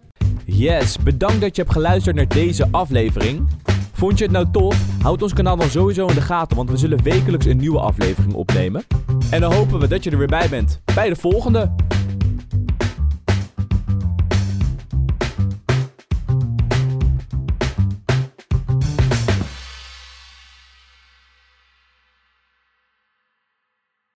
Yes, 0.46 0.98
bedankt 0.98 1.42
dat 1.42 1.56
je 1.56 1.62
hebt 1.62 1.74
geluisterd 1.74 2.16
naar 2.16 2.28
deze 2.28 2.68
aflevering. 2.72 3.48
Vond 3.94 4.18
je 4.18 4.24
het 4.24 4.34
nou 4.34 4.46
tof? 4.52 5.02
Houd 5.02 5.22
ons 5.22 5.34
kanaal 5.34 5.56
dan 5.58 5.70
sowieso 5.70 6.08
in 6.08 6.16
de 6.16 6.22
gaten, 6.22 6.58
want 6.58 6.70
we 6.70 6.78
zullen 6.78 7.04
wekelijks 7.04 7.46
een 7.46 7.58
nieuwe 7.58 7.80
aflevering 7.80 8.34
opnemen. 8.34 8.84
En 9.32 9.42
dan 9.42 9.54
hopen 9.54 9.80
we 9.80 9.88
dat 9.88 10.04
je 10.04 10.10
er 10.12 10.18
weer 10.18 10.28
bij 10.28 10.50
bent 10.50 10.82
bij 10.96 11.10
de 11.10 11.16
volgende. 11.16 11.72